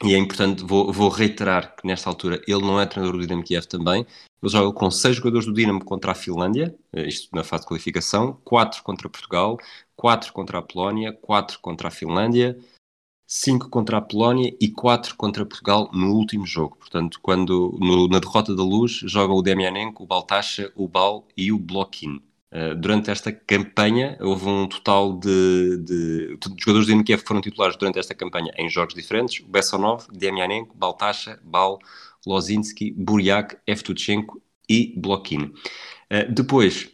e 0.03 0.13
é 0.13 0.17
importante, 0.17 0.63
vou, 0.63 0.91
vou, 0.93 1.10
reiterar 1.10 1.75
que 1.75 1.88
nesta 1.88 2.10
altura 2.10 2.41
ele 2.47 2.62
não 2.62 2.79
é 2.79 2.86
treinador 2.86 3.17
do 3.17 3.25
Dinamo 3.25 3.43
Kiev 3.43 3.65
também. 3.65 4.05
Ele 4.41 4.51
joga 4.51 4.71
com 4.71 4.91
seis 4.91 5.15
jogadores 5.15 5.47
do 5.47 5.53
Dinamo 5.53 5.83
contra 5.83 6.12
a 6.12 6.15
Finlândia, 6.15 6.75
eh, 6.93 7.07
isto 7.07 7.36
na 7.36 7.43
fase 7.43 7.63
de 7.63 7.69
qualificação, 7.69 8.39
quatro 8.43 8.83
contra 8.83 9.10
Portugal, 9.10 9.57
quatro 9.95 10.31
contra 10.33 10.60
a 10.60 10.62
Polónia, 10.62 11.12
quatro 11.13 11.60
contra 11.60 11.88
a 11.88 11.91
Finlândia, 11.91 12.57
cinco 13.25 13.69
contra 13.69 13.97
a 13.97 14.01
Polónia 14.01 14.55
e 14.62 14.69
quatro 14.69 15.15
contra 15.15 15.45
Portugal 15.45 15.89
no 15.91 16.13
último 16.13 16.45
jogo. 16.45 16.77
Portanto, 16.77 17.19
quando 17.21 17.75
no, 17.79 18.07
na 18.07 18.19
derrota 18.19 18.55
da 18.55 18.63
Luz 18.63 19.01
jogam 19.05 19.36
o 19.36 19.41
Demianenko, 19.41 20.03
o 20.03 20.07
Baltacha, 20.07 20.71
o 20.75 20.88
Bal 20.88 21.27
e 21.36 21.51
o 21.51 21.57
Blokin. 21.57 22.21
Eh, 22.49 22.75
durante 22.75 23.12
esta 23.12 23.31
campanha 23.31 24.17
houve 24.21 24.47
um 24.47 24.67
total 24.67 25.19
de, 25.19 25.77
de, 25.83 26.38
de 26.38 26.55
jogadores 26.57 26.88
do 26.88 27.03
que 27.03 27.17
foram 27.17 27.41
titulares 27.41 27.75
durante 27.75 27.99
esta 27.99 28.15
campanha 28.15 28.53
em 28.57 28.69
jogos 28.69 28.93
diferentes: 28.93 29.45
Bessonov, 29.45 30.05
Demianenko, 30.12 30.75
Baltasha, 30.77 31.39
Bal, 31.43 31.77
Lozinski, 32.25 32.93
Buryak, 32.93 33.57
Evtuchenko 33.67 34.41
e 34.69 34.93
Blokin. 34.97 35.53
Uh, 36.10 36.31
depois, 36.33 36.89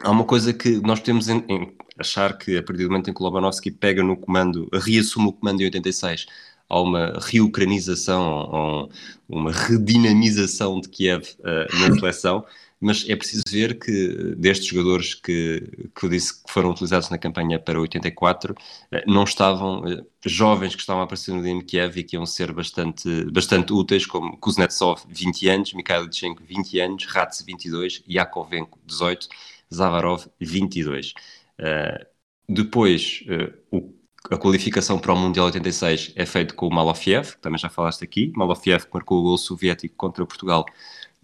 há 0.00 0.10
uma 0.10 0.24
coisa 0.24 0.52
que 0.52 0.80
nós 0.80 1.00
temos 1.00 1.28
em, 1.28 1.44
em 1.48 1.76
achar 1.98 2.38
que 2.38 2.56
a 2.56 2.62
partir 2.62 2.84
do 2.84 2.90
momento 2.90 3.10
em 3.10 3.14
que 3.14 3.22
Lobanovski 3.22 3.70
pega 3.72 4.02
no 4.02 4.16
comando, 4.16 4.68
reassume 4.72 5.28
o 5.28 5.32
comando 5.32 5.60
em 5.60 5.64
86, 5.64 6.26
há 6.68 6.80
uma 6.80 7.18
reucranização, 7.20 8.88
uma 9.28 9.52
redinamização 9.52 10.80
de 10.80 10.88
Kiev 10.88 11.24
uh, 11.40 11.78
na 11.80 11.94
seleção 11.94 12.44
mas 12.80 13.08
é 13.08 13.16
preciso 13.16 13.42
ver 13.50 13.78
que 13.78 14.34
destes 14.36 14.66
jogadores 14.66 15.14
que, 15.14 15.88
que 15.94 16.04
eu 16.04 16.08
disse 16.10 16.42
que 16.42 16.52
foram 16.52 16.70
utilizados 16.70 17.08
na 17.10 17.18
campanha 17.18 17.58
para 17.58 17.80
84, 17.80 18.54
eh, 18.92 19.04
não 19.06 19.24
estavam 19.24 19.86
eh, 19.86 20.04
jovens 20.24 20.74
que 20.74 20.80
estavam 20.80 21.02
a 21.02 21.04
aparecer 21.04 21.32
no 21.32 21.42
Dinamo 21.42 21.64
Kiev 21.64 21.98
e 21.98 22.04
que 22.04 22.16
iam 22.16 22.26
ser 22.26 22.52
bastante, 22.52 23.08
bastante 23.30 23.72
úteis, 23.72 24.06
como 24.06 24.36
Kuznetsov, 24.38 25.02
20 25.08 25.48
anos, 25.48 25.72
Mikhail 25.72 26.04
Lichenko, 26.04 26.42
20 26.44 26.80
anos, 26.80 27.06
Ratz, 27.06 27.42
22, 27.42 28.02
Yakovenko, 28.08 28.78
18, 28.86 29.28
Zavarov, 29.72 30.26
22. 30.40 31.14
Uh, 31.58 32.04
depois, 32.48 33.24
uh, 33.28 33.76
o 33.76 33.94
a 34.30 34.38
qualificação 34.38 34.98
para 34.98 35.12
o 35.12 35.16
Mundial 35.18 35.46
86 35.46 36.14
é 36.16 36.24
feita 36.24 36.54
com 36.54 36.66
o 36.66 36.74
Malofiev, 36.74 37.32
que 37.32 37.42
também 37.42 37.58
já 37.58 37.68
falaste 37.68 38.02
aqui. 38.02 38.32
Malofiev 38.34 38.86
que 38.86 38.94
marcou 38.94 39.20
o 39.20 39.22
gol 39.22 39.36
soviético 39.36 39.94
contra 39.96 40.24
Portugal 40.24 40.64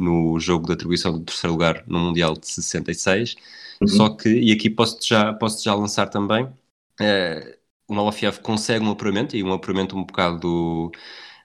no 0.01 0.41
jogo 0.41 0.67
de 0.67 0.73
atribuição 0.73 1.13
do 1.13 1.21
terceiro 1.21 1.53
lugar 1.53 1.85
no 1.87 1.99
Mundial 1.99 2.35
de 2.35 2.49
66. 2.49 3.37
Uhum. 3.81 3.89
Só 3.89 4.09
que, 4.09 4.29
e 4.29 4.53
aqui 4.53 4.71
posso 4.71 4.99
já, 5.07 5.33
posso 5.35 5.63
já 5.63 5.75
lançar 5.75 6.07
também, 6.07 6.45
uh, 6.45 7.57
o 7.87 7.95
Malafiev 7.95 8.41
consegue 8.41 8.85
um 8.85 8.91
apuramento, 8.91 9.37
e 9.37 9.45
um 9.45 9.53
apuramento 9.53 9.97
um 9.97 10.05
bocado 10.05 10.91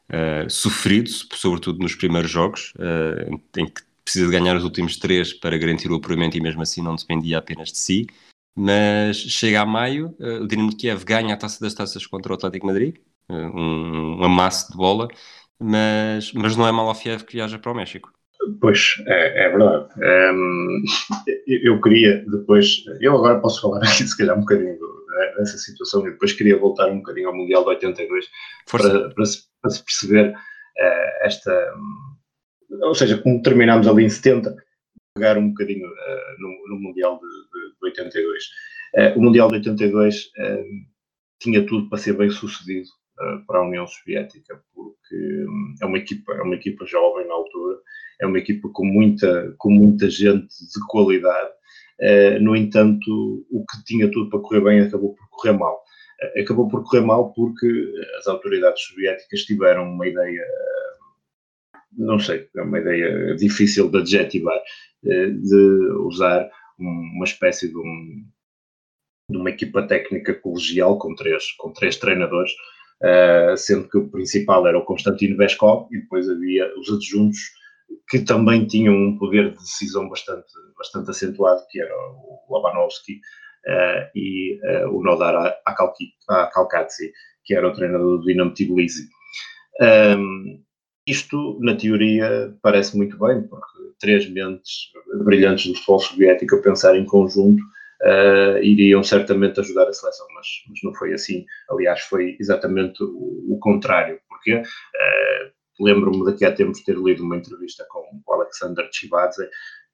uh, 0.09 0.49
sofrido, 0.49 1.09
sobretudo 1.09 1.79
nos 1.79 1.95
primeiros 1.95 2.31
jogos, 2.31 2.73
uh, 2.77 3.41
em 3.57 3.65
que 3.65 3.81
precisa 4.03 4.25
de 4.25 4.31
ganhar 4.31 4.55
os 4.55 4.63
últimos 4.63 4.97
três 4.97 5.33
para 5.33 5.57
garantir 5.57 5.91
o 5.91 5.95
apuramento 5.95 6.37
e 6.37 6.41
mesmo 6.41 6.61
assim 6.61 6.81
não 6.81 6.95
dependia 6.95 7.39
apenas 7.39 7.71
de 7.71 7.77
si. 7.77 8.07
Mas 8.57 9.17
chega 9.17 9.61
a 9.61 9.65
maio, 9.65 10.15
o 10.41 10.47
Dinamo 10.47 10.69
de 10.69 10.77
Kiev 10.77 11.03
ganha 11.03 11.33
a 11.33 11.37
taça 11.37 11.59
das 11.59 11.73
taças 11.73 12.05
contra 12.05 12.31
o 12.31 12.35
Atlético 12.35 12.67
Madrid, 12.67 12.95
um, 13.29 14.19
um 14.19 14.23
amasso 14.23 14.71
de 14.71 14.77
bola, 14.77 15.09
mas, 15.59 16.31
mas 16.31 16.55
não 16.55 16.65
é 16.65 16.71
Malafiev 16.71 17.25
que 17.25 17.33
viaja 17.33 17.59
para 17.59 17.71
o 17.71 17.75
México. 17.75 18.14
Pois, 18.59 18.95
é, 19.07 19.45
é 19.45 19.49
verdade. 19.49 19.87
Um, 19.97 20.83
eu 21.47 21.81
queria 21.81 22.23
depois, 22.27 22.83
eu 23.01 23.15
agora 23.15 23.39
posso 23.39 23.61
falar 23.61 23.79
aqui 23.79 24.07
se 24.07 24.17
calhar 24.17 24.37
um 24.37 24.41
bocadinho 24.41 24.77
dessa 25.37 25.57
situação 25.57 26.05
e 26.07 26.11
depois 26.11 26.33
queria 26.33 26.57
voltar 26.57 26.89
um 26.89 26.97
bocadinho 26.97 27.27
ao 27.27 27.35
Mundial 27.35 27.63
de 27.63 27.69
82 27.69 28.25
para, 28.69 29.09
para, 29.09 29.25
se, 29.25 29.43
para, 29.61 29.71
se, 29.71 29.83
perceber 29.83 30.29
uh, 30.31 31.25
esta, 31.25 31.73
ou 32.81 32.95
seja, 32.95 33.17
como 33.17 33.41
terminámos 33.41 33.87
ali 33.87 34.03
em 34.03 34.09
70, 34.09 34.55
pegar 35.15 35.37
um 35.37 35.49
bocadinho 35.49 35.87
uh, 35.87 36.39
no, 36.39 36.75
no, 36.75 36.81
Mundial 36.81 37.19
de, 37.19 37.27
de, 37.27 37.75
de 37.79 37.85
82. 37.85 38.43
Uh, 38.43 38.49
eh, 38.97 39.13
o 39.15 39.21
Mundial 39.21 39.49
de 39.49 39.55
82 39.55 40.31
tinha 41.41 41.65
tudo 41.65 41.89
para 41.89 41.97
ser 41.97 42.13
bem 42.13 42.29
sucedido 42.29 42.87
para 43.47 43.59
a 43.59 43.63
União 43.67 43.87
Soviética, 43.87 44.61
porque 44.73 45.15
um, 45.47 45.75
é 45.81 45.85
uma 45.85 45.97
equipa, 45.97 46.33
é 46.33 46.41
uma 46.41 46.55
equipa 46.55 46.85
jovem 46.85 47.27
na 47.27 47.33
altura, 47.33 47.79
é 48.19 48.25
uma 48.25 48.37
equipa 48.37 48.69
com 48.69 48.85
muita, 48.85 49.53
com 49.57 49.69
muita 49.69 50.09
gente 50.09 50.47
de 50.47 50.87
qualidade. 50.87 51.51
Uh, 52.01 52.41
no 52.41 52.55
entanto, 52.55 53.45
o 53.49 53.65
que 53.65 53.83
tinha 53.85 54.11
tudo 54.11 54.29
para 54.29 54.39
correr 54.39 54.61
bem 54.61 54.81
acabou 54.81 55.15
por 55.15 55.29
correr 55.29 55.53
mal. 55.53 55.81
Uh, 56.21 56.41
acabou 56.41 56.67
por 56.67 56.83
correr 56.83 57.01
mal 57.01 57.33
porque 57.33 57.93
as 58.17 58.27
autoridades 58.27 58.83
soviéticas 58.83 59.43
tiveram 59.43 59.89
uma 59.89 60.07
ideia, 60.07 60.45
não 61.97 62.19
sei, 62.19 62.49
é 62.55 62.61
uma 62.61 62.79
ideia 62.79 63.35
difícil 63.35 63.89
de 63.89 63.99
adjetivar, 63.99 64.59
de 65.03 65.55
usar 65.99 66.49
uma 66.77 67.23
espécie 67.23 67.69
de, 67.69 67.77
um, 67.77 68.25
de, 69.29 69.37
uma 69.37 69.49
equipa 69.49 69.87
técnica 69.87 70.33
colegial 70.33 70.97
com 70.97 71.15
três, 71.15 71.51
com 71.53 71.71
três 71.71 71.95
treinadores 71.95 72.51
uh, 73.03 73.57
sendo 73.57 73.89
que 73.89 73.97
o 73.97 74.09
principal 74.09 74.67
era 74.67 74.77
o 74.77 74.85
Konstantin 74.85 75.35
Veskov 75.35 75.87
e 75.91 75.99
depois 75.99 76.29
havia 76.29 76.71
os 76.77 76.89
adjuntos 76.89 77.39
que 78.09 78.19
também 78.19 78.65
tinham 78.65 78.93
um 78.93 79.17
poder 79.17 79.51
de 79.51 79.57
decisão 79.57 80.09
bastante, 80.09 80.51
bastante 80.77 81.09
acentuado, 81.09 81.61
que 81.69 81.81
era 81.81 81.93
o 81.93 82.45
Labanovski 82.49 83.13
uh, 83.13 84.09
e 84.15 84.59
uh, 84.63 84.89
o 84.89 85.03
Nodar 85.03 85.55
Akalkatsi, 85.65 87.11
que 87.43 87.55
era 87.55 87.67
o 87.67 87.73
treinador 87.73 88.19
do 88.19 88.25
Dinamo 88.25 88.53
Tbilisi. 88.53 89.07
Um, 89.81 90.63
isto, 91.07 91.59
na 91.61 91.75
teoria, 91.75 92.55
parece 92.61 92.97
muito 92.97 93.17
bem, 93.19 93.43
porque 93.43 93.65
três 93.99 94.27
mentes 94.29 94.91
brilhantes 95.23 95.67
do 95.67 95.75
futebol 95.75 95.99
soviético 95.99 96.55
a 96.55 96.61
pensar 96.61 96.97
em 96.97 97.05
conjunto 97.05 97.61
uh, 98.01 98.57
iriam 98.61 99.03
certamente 99.03 99.59
ajudar 99.59 99.87
a 99.87 99.93
seleção, 99.93 100.25
mas, 100.35 100.47
mas, 100.69 100.79
não 100.83 100.93
foi 100.93 101.13
assim. 101.13 101.45
Aliás, 101.69 102.01
foi 102.01 102.35
exatamente 102.39 103.03
o, 103.03 103.45
o 103.49 103.57
contrário, 103.59 104.19
porque 104.27 104.55
uh, 104.55 105.51
lembro-me 105.79 106.25
daqui 106.25 106.45
a 106.45 106.51
tempos 106.51 106.83
ter 106.83 106.97
lido 106.97 107.23
uma 107.23 107.37
entrevista 107.37 107.85
com 107.89 108.03
o 108.25 108.33
Alexander 108.33 108.87
Chivadze, 108.91 109.47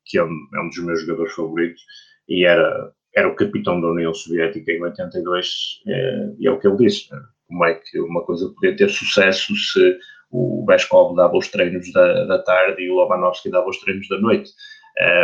que 0.05 0.17
é 0.17 0.23
um, 0.23 0.47
é 0.55 0.61
um 0.61 0.69
dos 0.69 0.83
meus 0.83 1.01
jogadores 1.01 1.33
favoritos, 1.33 1.81
e 2.27 2.45
era, 2.45 2.91
era 3.15 3.27
o 3.27 3.35
capitão 3.35 3.79
da 3.79 3.87
União 3.87 4.13
Soviética 4.13 4.71
em 4.71 4.81
82, 4.81 5.81
é, 5.87 6.29
e 6.39 6.47
é 6.47 6.51
o 6.51 6.59
que 6.59 6.67
ele 6.67 6.77
diz, 6.77 7.07
como 7.47 7.65
é 7.65 7.75
que 7.75 7.99
uma 7.99 8.23
coisa 8.23 8.49
podia 8.53 8.75
ter 8.75 8.89
sucesso 8.89 9.55
se 9.55 9.97
o 10.31 10.63
Beskov 10.65 11.15
dava 11.15 11.37
os 11.37 11.49
treinos 11.49 11.91
da, 11.91 12.25
da 12.25 12.39
tarde 12.41 12.81
e 12.81 12.89
o 12.89 12.95
Lobanovski 12.95 13.49
dava 13.49 13.69
os 13.69 13.79
treinos 13.79 14.07
da 14.07 14.17
noite. 14.19 14.49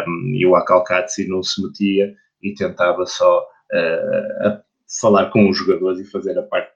Um, 0.08 0.34
e 0.36 0.46
o 0.46 0.56
Akalkatsi 0.56 1.28
não 1.28 1.42
se 1.44 1.62
metia 1.62 2.14
e 2.42 2.54
tentava 2.54 3.06
só 3.06 3.40
uh, 3.42 4.68
falar 5.02 5.30
com 5.30 5.50
os 5.50 5.58
jogadores 5.58 6.00
e 6.00 6.10
fazer 6.10 6.38
a 6.38 6.44
parte 6.44 6.72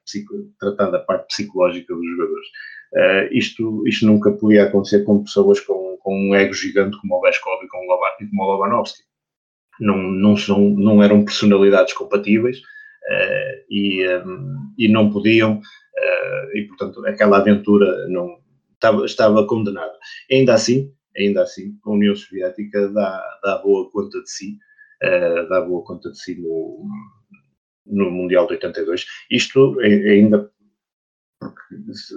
tratar 0.58 0.90
da 0.90 0.98
parte 0.98 1.26
psicológica 1.28 1.94
dos 1.94 2.06
jogadores. 2.06 2.46
Uh, 2.92 3.28
isto, 3.32 3.86
isto 3.86 4.06
nunca 4.06 4.30
podia 4.32 4.64
acontecer 4.64 5.02
com 5.04 5.22
pessoas 5.22 5.60
com, 5.60 5.96
com 6.00 6.14
um 6.14 6.34
ego 6.34 6.52
gigante 6.52 6.98
como 7.00 7.16
o 7.16 7.20
Beskov 7.20 7.64
e 7.64 7.68
como 7.68 8.42
o 8.42 8.46
Lobanovski. 8.46 9.02
Não, 9.80 9.96
não, 9.96 10.36
são, 10.36 10.60
não 10.60 11.02
eram 11.02 11.24
personalidades 11.24 11.94
compatíveis 11.94 12.58
uh, 12.58 13.64
e, 13.70 14.06
um, 14.18 14.74
e 14.76 14.88
não 14.88 15.10
podiam, 15.10 15.54
uh, 15.58 16.56
e 16.56 16.66
portanto 16.68 17.04
aquela 17.06 17.38
aventura 17.38 18.06
não 18.08 18.38
estava, 18.74 19.04
estava 19.06 19.46
condenada. 19.46 19.94
Ainda 20.30 20.54
assim, 20.54 20.92
ainda 21.16 21.42
assim, 21.42 21.74
a 21.84 21.90
União 21.90 22.14
Soviética 22.14 22.88
dá, 22.88 23.22
dá 23.42 23.58
boa 23.58 23.90
conta 23.90 24.20
de 24.20 24.30
si, 24.30 24.58
uh, 25.04 25.48
dá 25.48 25.60
boa 25.60 25.84
conta 25.84 26.10
de 26.10 26.18
si 26.18 26.40
no, 26.40 26.84
no 27.86 28.10
Mundial 28.10 28.46
de 28.46 28.54
82. 28.54 29.06
Isto 29.30 29.78
ainda 29.80 30.50
porque 31.40 31.60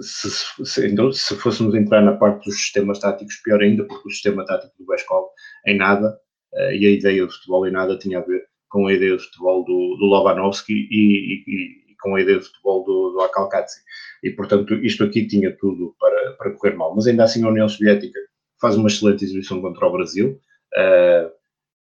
se, 0.02 0.30
se, 0.64 0.86
então, 0.86 1.10
se, 1.12 1.34
fôssemos 1.34 1.74
entrar 1.74 2.00
na 2.00 2.16
parte 2.16 2.44
dos 2.44 2.54
sistemas 2.54 3.00
táticos, 3.00 3.40
pior 3.42 3.60
ainda, 3.60 3.84
porque 3.84 4.08
o 4.08 4.12
sistema 4.12 4.46
tático 4.46 4.72
do 4.78 4.86
Beskov 4.86 5.26
em 5.66 5.76
nada, 5.76 6.16
uh, 6.54 6.72
e 6.72 6.86
a 6.86 6.90
ideia 6.90 7.26
do 7.26 7.32
futebol 7.32 7.66
em 7.66 7.72
nada 7.72 7.98
tinha 7.98 8.18
a 8.18 8.22
ver 8.22 8.46
com 8.68 8.86
a 8.86 8.92
ideia 8.92 9.16
de 9.16 9.22
futebol 9.24 9.64
do, 9.64 9.96
do 9.98 10.06
Lobanovski 10.06 10.72
e, 10.72 10.84
e, 10.90 11.44
e, 11.46 11.96
com 12.00 12.14
a 12.14 12.20
ideia 12.20 12.38
de 12.38 12.44
futebol 12.44 12.84
do, 12.84 13.10
do 13.12 13.20
Akalkatsi. 13.20 13.80
E, 14.22 14.30
portanto, 14.30 14.74
isto 14.74 15.02
aqui 15.04 15.26
tinha 15.26 15.56
tudo 15.56 15.94
para, 15.98 16.32
para 16.32 16.52
correr 16.52 16.74
mal. 16.74 16.94
Mas 16.94 17.06
ainda 17.06 17.24
assim, 17.24 17.44
a 17.44 17.48
União 17.48 17.68
Soviética 17.68 18.18
faz 18.60 18.76
uma 18.76 18.88
excelente 18.88 19.24
exibição 19.24 19.60
contra 19.60 19.86
o 19.86 19.92
Brasil. 19.92 20.38
Uh, 20.74 21.30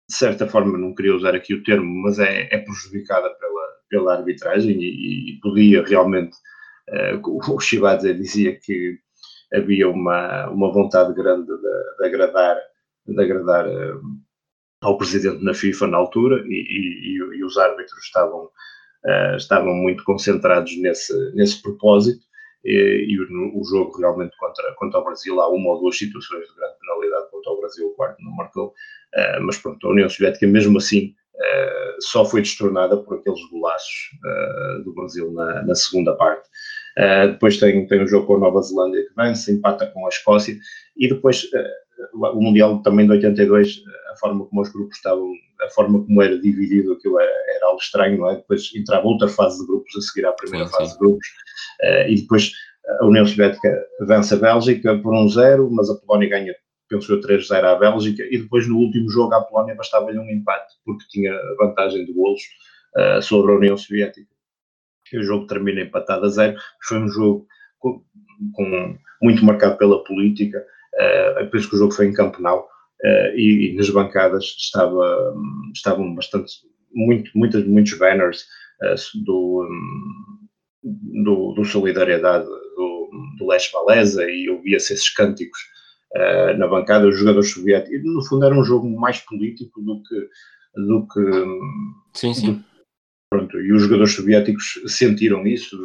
de 0.08 0.14
certa 0.16 0.46
forma, 0.46 0.78
não 0.78 0.94
queria 0.94 1.14
usar 1.14 1.34
aqui 1.34 1.54
o 1.54 1.62
termo, 1.62 2.02
mas 2.02 2.18
é, 2.18 2.48
é 2.54 2.58
prejudicada 2.58 3.28
pela, 3.30 3.68
pela 3.88 4.16
arbitragem 4.16 4.76
e, 4.80 5.32
e 5.32 5.40
podia 5.40 5.84
realmente. 5.84 6.36
Uh, 6.88 7.52
o 7.52 7.58
Shibadze 7.58 8.14
dizia 8.14 8.56
que 8.56 8.96
havia 9.52 9.88
uma, 9.88 10.48
uma 10.50 10.72
vontade 10.72 11.12
grande 11.14 11.46
de, 11.46 11.56
de 11.98 12.06
agradar, 12.06 12.56
de 13.06 13.20
agradar 13.20 13.66
uh, 13.66 14.00
ao 14.82 14.96
presidente 14.96 15.42
na 15.42 15.52
FIFA 15.52 15.88
na 15.88 15.96
altura 15.96 16.44
e, 16.46 16.54
e, 16.54 17.38
e 17.38 17.44
os 17.44 17.58
árbitros 17.58 18.04
estavam, 18.04 18.44
uh, 18.44 19.36
estavam 19.36 19.74
muito 19.74 20.04
concentrados 20.04 20.76
nesse, 20.78 21.12
nesse 21.34 21.60
propósito 21.60 22.24
e, 22.64 23.06
e 23.08 23.20
o, 23.20 23.60
o, 23.60 23.64
jogo 23.64 23.98
realmente 23.98 24.36
contra, 24.38 24.74
contra 24.76 25.00
o 25.00 25.04
Brasil 25.04 25.40
há 25.40 25.48
uma 25.48 25.70
ou 25.70 25.80
duas 25.80 25.98
situações 25.98 26.46
de 26.46 26.54
grande 26.54 26.76
penalidade 26.78 27.30
contra 27.46 27.52
o 27.52 27.60
Brasil, 27.60 27.86
o 27.86 27.94
quarto 27.94 28.22
não 28.22 28.32
marcou, 28.32 28.68
uh, 28.68 29.42
mas 29.42 29.56
pronto, 29.58 29.86
a 29.86 29.90
União 29.90 30.08
Soviética 30.08 30.46
mesmo 30.46 30.78
assim 30.78 31.14
uh, 31.36 32.02
só 32.02 32.24
foi 32.24 32.42
destornada 32.42 32.96
por 32.96 33.18
aqueles 33.18 33.40
golaços 33.50 34.10
do 34.84 34.92
Brasil 34.94 35.32
na, 35.32 35.62
na 35.62 35.74
segunda 35.74 36.14
parte. 36.14 36.48
Depois 37.30 37.58
tem, 37.58 37.86
tem 37.86 38.02
o 38.02 38.06
jogo 38.06 38.26
com 38.26 38.36
a 38.36 38.38
Nova 38.38 38.62
Zelândia 38.62 39.02
que 39.02 39.14
vence, 39.14 39.52
empata 39.52 39.86
com 39.86 40.06
a 40.06 40.08
Escócia 40.08 40.56
e 40.96 41.08
depois 41.08 41.46
o 42.14 42.40
Mundial 42.40 42.82
também 42.82 43.06
de 43.06 43.12
82, 43.12 43.82
a 44.12 44.16
forma 44.16 44.46
como 44.46 44.62
os 44.62 44.72
grupos 44.72 44.96
estavam, 44.96 45.30
a 45.62 45.70
forma 45.70 46.04
como 46.04 46.22
era 46.22 46.38
dividido, 46.38 46.92
aquilo 46.92 47.20
era, 47.20 47.32
era 47.56 47.66
algo 47.66 47.80
estranho, 47.80 48.18
não 48.18 48.30
é? 48.30 48.36
Depois 48.36 48.70
entrava 48.74 49.06
outra 49.06 49.28
fase 49.28 49.60
de 49.60 49.66
grupos 49.66 49.94
a 49.96 50.00
seguir 50.00 50.26
à 50.26 50.32
primeira 50.32 50.66
sim, 50.66 50.72
fase 50.72 50.92
sim. 50.92 50.92
de 50.92 50.98
grupos 50.98 51.26
uh, 51.82 52.08
e 52.08 52.14
depois 52.16 52.52
a 53.00 53.06
União 53.06 53.26
Soviética 53.26 53.86
vence 54.02 54.34
a 54.34 54.38
Bélgica 54.38 54.98
por 54.98 55.12
1-0, 55.12 55.66
um 55.66 55.70
mas 55.70 55.90
a 55.90 55.96
Polónia 55.96 56.28
ganha, 56.28 56.54
penso 56.88 57.12
eu, 57.12 57.20
3-0 57.20 57.64
à 57.64 57.74
Bélgica 57.74 58.22
e 58.30 58.38
depois 58.38 58.68
no 58.68 58.78
último 58.78 59.08
jogo 59.10 59.34
à 59.34 59.42
Polónia 59.42 59.74
bastava-lhe 59.74 60.18
um 60.18 60.30
empate 60.30 60.74
porque 60.84 61.04
tinha 61.08 61.32
vantagem 61.58 62.04
de 62.04 62.12
golos 62.12 62.42
sobre 63.20 63.52
a 63.52 63.56
União 63.56 63.76
Soviética 63.76 64.36
o 65.14 65.22
jogo 65.22 65.46
termina 65.46 65.82
empatado 65.82 66.26
a 66.26 66.28
zero. 66.28 66.56
Foi 66.82 66.98
um 66.98 67.08
jogo 67.08 67.46
com, 67.78 68.02
com 68.52 68.98
muito 69.22 69.44
marcado 69.44 69.76
pela 69.76 70.02
política. 70.04 70.64
Uh, 70.94 71.50
penso 71.50 71.68
que 71.68 71.76
o 71.76 71.78
jogo 71.78 71.92
foi 71.92 72.06
em 72.06 72.12
Campenau 72.12 72.66
uh, 73.04 73.36
e, 73.36 73.70
e, 73.72 73.76
nas 73.76 73.90
bancadas 73.90 74.44
estava, 74.44 75.34
estavam 75.74 76.14
bastante, 76.14 76.52
muito, 76.92 77.30
muitas, 77.34 77.66
muitos 77.66 77.98
banners 77.98 78.46
uh, 78.82 79.24
do, 79.24 79.62
um, 79.62 81.22
do, 81.22 81.52
do, 81.52 81.64
Solidariedade 81.64 82.46
do, 82.46 83.10
do 83.38 83.46
Leste 83.46 83.72
Valesa 83.72 84.24
e 84.28 84.48
ouvia-se 84.48 84.94
esses 84.94 85.12
cânticos 85.12 85.60
uh, 86.14 86.58
na 86.58 86.66
bancada, 86.66 87.08
os 87.08 87.18
jogadores 87.18 87.52
soviéticos. 87.52 88.02
No 88.04 88.24
fundo, 88.24 88.44
era 88.44 88.54
um 88.54 88.64
jogo 88.64 88.88
mais 88.88 89.20
político 89.20 89.80
do 89.82 90.02
que. 90.02 90.28
Do 90.76 91.06
que 91.08 92.18
sim, 92.18 92.34
sim. 92.34 92.52
Do, 92.52 92.64
Pronto, 93.30 93.60
e 93.60 93.72
os 93.72 93.82
jogadores 93.82 94.14
soviéticos 94.14 94.80
sentiram 94.86 95.46
isso. 95.46 95.76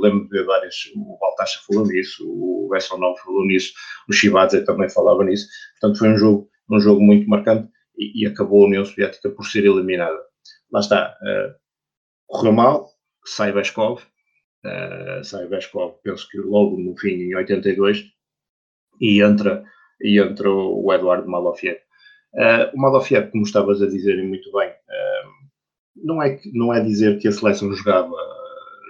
Lembro 0.00 0.24
de 0.24 0.30
ver 0.30 0.44
várias, 0.44 0.74
o 0.96 1.16
Baltasha 1.18 1.60
falou 1.66 1.86
nisso, 1.86 2.24
o 2.28 2.68
Vesselnov 2.70 3.16
falou 3.20 3.46
nisso, 3.46 3.72
o 4.08 4.12
Shivadze 4.12 4.64
também 4.64 4.90
falava 4.90 5.24
nisso. 5.24 5.46
Portanto, 5.80 5.98
foi 5.98 6.08
um 6.10 6.16
jogo, 6.16 6.50
um 6.70 6.80
jogo 6.80 7.00
muito 7.00 7.28
marcante 7.28 7.70
e, 7.96 8.22
e 8.22 8.26
acabou 8.26 8.64
a 8.64 8.66
União 8.66 8.84
Soviética 8.84 9.30
por 9.30 9.46
ser 9.46 9.64
eliminada. 9.64 10.18
Lá 10.70 10.80
está, 10.80 11.16
uh, 11.22 11.54
correu 12.26 12.52
mal, 12.52 12.90
sai 13.24 13.52
Veskov, 13.52 14.02
uh, 14.02 15.24
sai 15.24 15.46
Veskov, 15.46 15.94
penso 16.02 16.28
que 16.28 16.38
logo 16.38 16.78
no 16.78 16.96
fim, 16.98 17.14
em 17.14 17.36
82, 17.36 18.04
e 19.00 19.22
entra, 19.22 19.64
e 20.00 20.18
entra 20.18 20.50
o 20.50 20.92
Eduardo 20.92 21.28
Malofiev. 21.28 21.78
Uh, 22.34 22.76
o 22.76 22.80
Malofiev, 22.80 23.30
como 23.30 23.44
estavas 23.44 23.80
a 23.80 23.86
dizer 23.86 24.22
muito 24.22 24.50
bem, 24.52 24.68
uh, 24.68 25.44
não 25.96 26.22
é, 26.22 26.40
não 26.52 26.74
é 26.74 26.80
dizer 26.80 27.18
que 27.18 27.28
a 27.28 27.32
seleção 27.32 27.72
jogava, 27.72 28.16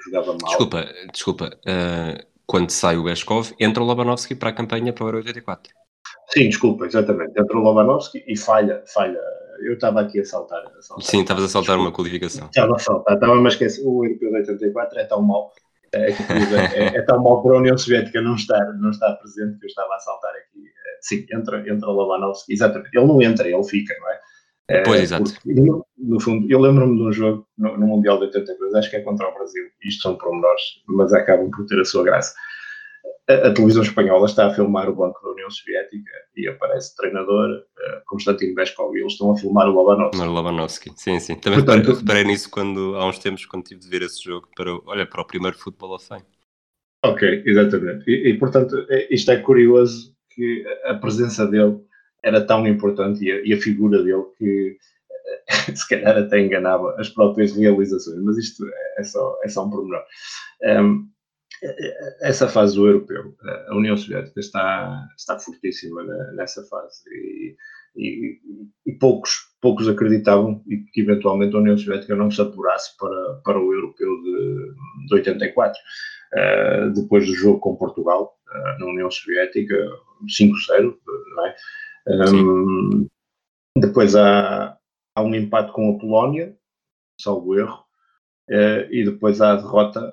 jogava 0.05 0.33
mal. 0.33 0.49
Desculpa, 0.49 0.87
desculpa. 1.13 1.59
Uh, 1.67 2.35
quando 2.47 2.71
sai 2.71 2.97
o 2.97 3.05
Beskov, 3.05 3.53
entra 3.59 3.83
o 3.83 3.87
Lobanovski 3.87 4.35
para 4.35 4.51
a 4.51 4.53
campanha 4.53 4.93
para 4.93 5.05
o 5.05 5.09
Euro 5.09 5.19
84. 5.19 5.73
Sim, 6.29 6.49
desculpa, 6.49 6.87
exatamente. 6.87 7.39
Entra 7.39 7.57
o 7.57 7.61
Lobanovski 7.61 8.25
e 8.27 8.37
falha, 8.37 8.83
falha. 8.93 9.21
Eu 9.61 9.75
estava 9.75 10.01
aqui 10.01 10.21
a 10.21 10.25
saltar. 10.25 10.61
A 10.61 10.83
saltar. 10.83 11.05
Sim, 11.05 11.21
estavas 11.21 11.45
a 11.45 11.49
saltar 11.49 11.79
uma 11.79 11.93
qualificação. 11.93 12.47
Estava 12.47 12.75
a 12.75 12.79
saltar, 12.79 13.15
estava 13.15 13.35
a 13.35 13.49
esquecer. 13.49 13.83
O 13.87 14.05
Europeu 14.05 14.31
de 14.31 14.37
84 14.37 14.99
é 14.99 15.05
tão 15.05 15.23
mau. 15.23 15.53
É, 15.95 16.11
é, 16.11 16.97
é, 16.97 17.03
tão 17.03 17.23
mau 17.23 17.43
para 17.43 17.55
a 17.55 17.59
União 17.59 17.79
Soviética 17.79 18.21
não 18.21 18.35
estar, 18.35 18.73
não 18.75 18.91
estar 18.91 19.15
presente 19.15 19.59
que 19.59 19.67
eu 19.67 19.69
estava 19.69 19.95
a 19.95 19.99
saltar 19.99 20.33
aqui. 20.33 20.65
Sim, 21.01 21.27
entra, 21.33 21.59
entra 21.71 21.89
o 21.89 21.93
Lobanovski, 21.93 22.53
exatamente. 22.53 22.97
Ele 22.97 23.07
não 23.07 23.21
entra, 23.21 23.49
ele 23.49 23.65
fica, 23.65 23.95
não 24.01 24.11
é? 24.11 24.83
Pois, 24.85 25.01
é, 25.01 25.03
exato. 25.03 25.33
No, 25.45 25.87
no, 25.99 26.21
fundo, 26.21 26.51
eu 26.51 26.59
lembro-me 26.59 26.97
de 26.97 27.03
um 27.03 27.13
jogo 27.13 27.47
no, 27.59 27.77
no, 27.77 27.87
Mundial 27.87 28.17
de 28.19 28.25
82, 28.25 28.75
acho 28.75 28.91
que 28.91 28.97
é 28.97 29.01
contra 29.01 29.29
o 29.29 29.35
Brasil, 29.35 29.65
isto 29.85 30.01
são 30.01 30.17
pormenores, 30.17 30.63
mas 30.89 31.13
acabam 31.13 31.51
por 31.51 31.67
ter 31.67 31.79
a 31.79 31.85
sua 31.85 32.03
graça. 32.03 32.35
A, 33.29 33.49
a, 33.49 33.55
televisão 33.55 33.83
espanhola 33.83 34.27
está 34.27 34.47
a 34.47 34.55
filmar 34.55 34.89
o 34.89 34.95
banco 34.95 35.19
da 35.23 35.31
União 35.31 35.51
Soviética 35.51 36.13
e 36.37 36.47
aparece 36.47 36.93
o 36.93 36.97
treinador 36.97 37.51
uh, 37.51 38.03
Constantino 38.07 38.55
Beskov 38.55 38.95
e 38.95 39.01
eles 39.01 39.13
estão 39.13 39.33
a 39.33 39.37
filmar 39.37 39.67
o 39.67 39.73
Lobanovski. 39.73 40.23
O 40.23 40.31
Lobanovski, 40.31 40.93
sim, 40.97 41.19
sim. 41.19 41.35
Também 41.37 41.65
Portanto, 41.65 41.87
reparei, 41.87 42.01
reparei 42.01 42.25
nisso 42.25 42.51
quando, 42.51 42.97
há 42.97 43.09
uns 43.09 43.19
tempos, 43.19 43.47
quando 43.47 43.65
tive 43.65 43.81
de 43.81 43.89
ver 43.89 44.03
esse 44.03 44.23
jogo, 44.23 44.49
para, 44.55 44.71
olha, 44.87 45.07
para 45.07 45.23
o 45.23 45.27
primeiro 45.27 45.57
Futebol 45.57 45.95
of 45.95 46.07
Fame. 46.07 46.25
Ok, 47.05 47.43
exatamente. 47.47 48.11
E, 48.11 48.31
e 48.31 48.39
portanto, 48.39 48.87
é, 48.91 49.15
isto 49.15 49.31
é 49.31 49.37
curioso 49.39 50.15
que 50.31 50.65
a 50.85 50.95
presença 50.95 51.47
dele 51.47 51.79
era 52.23 52.45
tão 52.45 52.67
importante 52.67 53.25
e 53.25 53.31
a, 53.31 53.41
e 53.45 53.53
a 53.53 53.61
figura 53.61 54.03
dele 54.03 54.25
que 54.39 54.77
eh, 55.49 55.73
se 55.77 55.89
calhar 55.89 56.17
até 56.17 56.41
enganava 56.41 56.95
as 56.99 57.09
próprias 57.11 57.55
realizações, 57.55 58.23
mas 58.23 58.39
isto 58.39 58.65
é 58.99 59.03
só, 59.03 59.39
é 59.45 59.49
só 59.49 59.67
um 59.67 59.71
pormenor. 59.71 60.03
Um, 60.63 61.09
essa 62.21 62.49
fase 62.49 62.75
do 62.75 62.87
europeu, 62.87 63.35
a 63.69 63.77
União 63.77 63.97
Soviética 63.97 64.41
está, 64.41 65.09
está 65.17 65.39
fortíssima 65.39 66.03
nessa 66.35 66.63
fase 66.65 67.03
e, 67.11 67.57
e, 67.97 68.41
e, 68.87 68.93
poucos, 68.93 69.55
poucos 69.61 69.89
acreditavam 69.89 70.63
que 70.93 71.01
eventualmente 71.01 71.55
a 71.55 71.59
União 71.59 71.79
Soviética 71.79 72.15
não 72.17 72.31
se 72.31 72.41
apurasse 72.41 72.97
para, 72.99 73.41
para 73.45 73.59
o 73.59 73.73
europeu 73.73 74.11
de, 74.23 74.75
de 75.09 75.15
84. 75.15 75.81
Uh, 76.35 76.93
depois 76.93 77.27
do 77.27 77.35
jogo 77.35 77.61
com 77.61 77.77
Portugal, 77.77 78.37
uh, 78.49 78.81
na 78.81 78.87
União 78.87 79.11
Soviética, 79.11 79.77
5-0, 80.27 80.97
não 81.37 81.47
é? 81.47 81.57
Um, 82.07 83.09
depois 83.77 84.17
há, 84.17 84.77
há 85.15 85.23
um 85.23 85.35
empate 85.35 85.73
com 85.73 85.95
a 85.95 85.99
Polónia, 85.99 86.57
salvo 87.21 87.57
erro, 87.57 87.85
uh, 88.51 88.91
e 88.91 89.05
depois 89.05 89.41
há 89.41 89.53
a 89.53 89.57
derrota, 89.57 90.13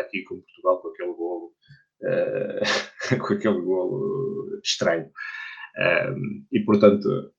aqui 0.00 0.22
com 0.24 0.40
Portugal 0.40 0.80
com 0.80 0.88
aquele 0.88 1.12
golo, 1.14 1.52
uh, 2.02 3.18
com 3.18 3.34
aquele 3.34 3.60
golo 3.60 4.60
estranho. 4.62 5.10
Um, 5.78 6.44
e 6.52 6.60
portanto, 6.60 7.32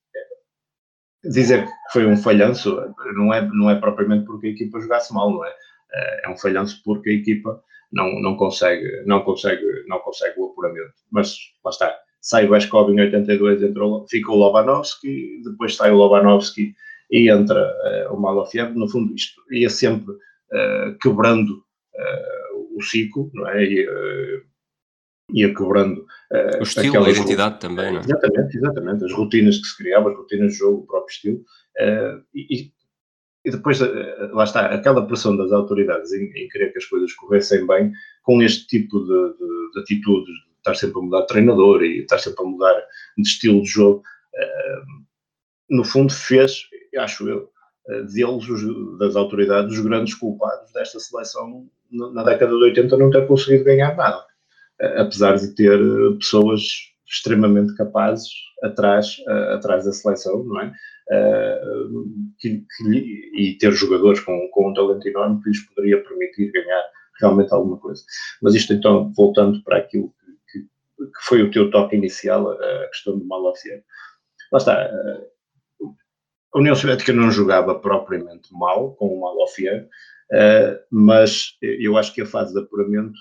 dizer 1.23 1.65
que 1.65 1.71
foi 1.91 2.05
um 2.05 2.17
falhanço 2.17 2.75
não 3.15 3.33
é, 3.33 3.47
não 3.47 3.69
é 3.69 3.79
propriamente 3.79 4.25
porque 4.25 4.47
a 4.47 4.51
equipa 4.51 4.79
jogasse 4.79 5.13
mal, 5.13 5.31
não 5.31 5.45
é? 5.45 5.49
Uh, 5.49 6.25
é 6.25 6.29
um 6.29 6.37
falhanço 6.37 6.81
porque 6.83 7.09
a 7.09 7.13
equipa 7.13 7.63
não, 7.91 8.19
não, 8.21 8.35
consegue, 8.35 9.03
não, 9.05 9.21
consegue, 9.21 9.63
não 9.87 9.99
consegue 9.99 10.39
o 10.39 10.45
apuramento. 10.45 10.93
Mas 11.11 11.35
lá 11.63 11.69
está, 11.69 11.95
sai 12.19 12.47
o 12.47 12.55
Escov 12.55 12.89
em 12.89 12.99
82, 12.99 13.61
entrou, 13.61 14.07
fica 14.09 14.31
o 14.31 14.35
Lobanovski, 14.35 15.41
depois 15.43 15.75
sai 15.75 15.91
o 15.91 15.97
Lobanovski 15.97 16.73
e 17.11 17.29
entra 17.29 17.71
uh, 18.09 18.13
o 18.13 18.19
Malofiev. 18.19 18.73
No 18.73 18.89
fundo, 18.89 19.13
isto 19.13 19.39
ia 19.51 19.69
sempre 19.69 20.11
uh, 20.11 20.97
quebrando 21.01 21.51
uh, 21.53 22.42
o 22.75 22.81
ciclo, 22.81 23.29
não 23.33 23.47
é? 23.49 23.63
E, 23.63 24.43
ia 25.33 25.53
quebrando. 25.53 26.05
o 26.59 26.63
estilo, 26.63 27.03
a 27.03 27.09
identidade 27.09 27.59
também, 27.59 27.91
não 27.91 27.99
é? 27.99 28.03
Exatamente, 28.03 28.57
exatamente. 28.57 29.05
As 29.05 29.13
rotinas 29.13 29.57
que 29.57 29.67
se 29.67 29.77
criavam, 29.77 30.11
as 30.11 30.17
rotinas 30.17 30.51
de 30.51 30.59
jogo, 30.59 30.83
o 30.83 30.87
próprio 30.87 31.13
estilo. 31.13 31.45
e, 32.35 32.71
e 33.45 33.51
depois, 33.51 33.79
lá 34.31 34.43
está, 34.43 34.67
aquela 34.67 35.05
pressão 35.05 35.35
das 35.35 35.51
autoridades 35.51 36.13
em, 36.13 36.25
em, 36.35 36.47
querer 36.49 36.71
que 36.71 36.77
as 36.77 36.85
coisas 36.85 37.13
corressem 37.13 37.65
bem, 37.67 37.91
com 38.21 38.41
este 38.41 38.67
tipo 38.67 38.99
de, 38.99 39.33
de, 39.37 39.71
de 39.73 39.79
atitudes, 39.79 40.35
estar 40.63 40.75
sempre 40.75 40.99
a 40.99 41.01
mudar 41.01 41.21
de 41.21 41.27
treinador 41.27 41.83
e 41.83 41.99
estar 41.99 42.17
sempre 42.17 42.43
a 42.43 42.47
mudar 42.47 42.73
de 43.17 43.27
estilo 43.27 43.61
de 43.61 43.67
jogo, 43.67 43.99
uh, 43.99 45.03
no 45.69 45.83
fundo 45.83 46.11
fez, 46.11 46.63
acho 46.97 47.27
eu, 47.27 47.43
uh, 47.43 47.52
deles, 47.87 48.47
os, 48.47 48.97
das 48.97 49.15
autoridades, 49.15 49.77
os 49.77 49.83
grandes 49.83 50.13
culpados 50.13 50.71
desta 50.71 50.99
seleção 50.99 51.67
na 51.91 52.23
década 52.23 52.51
de 52.51 52.63
80 52.63 52.97
não 52.97 53.11
ter 53.11 53.27
conseguido 53.27 53.65
ganhar 53.65 53.95
nada, 53.95 54.19
uh, 54.81 55.01
apesar 55.01 55.37
de 55.37 55.53
ter 55.53 55.79
pessoas 56.17 56.61
extremamente 57.05 57.75
capazes 57.75 58.29
atrás, 58.63 59.17
atrás 59.51 59.85
da 59.85 59.91
seleção, 59.91 60.43
não 60.45 60.61
é? 60.61 60.73
Que, 62.39 62.65
que, 62.77 63.31
e 63.35 63.57
ter 63.59 63.71
jogadores 63.73 64.21
com, 64.21 64.49
com 64.51 64.69
um 64.69 64.73
talento 64.73 65.05
enorme 65.05 65.43
que 65.43 65.49
lhes 65.49 65.59
poderia 65.67 66.01
permitir 66.01 66.51
ganhar 66.51 66.83
realmente 67.19 67.53
alguma 67.53 67.77
coisa. 67.77 68.01
Mas 68.41 68.55
isto 68.55 68.73
então, 68.73 69.11
voltando 69.13 69.61
para 69.63 69.77
aquilo 69.77 70.11
que 70.97 71.25
foi 71.27 71.43
o 71.43 71.51
teu 71.51 71.69
toque 71.69 71.95
inicial, 71.95 72.51
a 72.51 72.87
questão 72.87 73.17
do 73.17 73.25
Malofiev. 73.25 73.83
Lá 74.51 74.57
está, 74.57 74.89
a 76.53 76.59
União 76.59 76.75
Soviética 76.75 77.11
não 77.11 77.31
jogava 77.31 77.75
propriamente 77.75 78.53
mal 78.53 78.93
com 78.95 79.07
o 79.07 79.21
Malofiev, 79.21 79.87
mas 80.91 81.57
eu 81.61 81.97
acho 81.97 82.13
que 82.13 82.21
a 82.21 82.25
fase 82.25 82.53
de 82.53 82.59
apuramento 82.59 83.17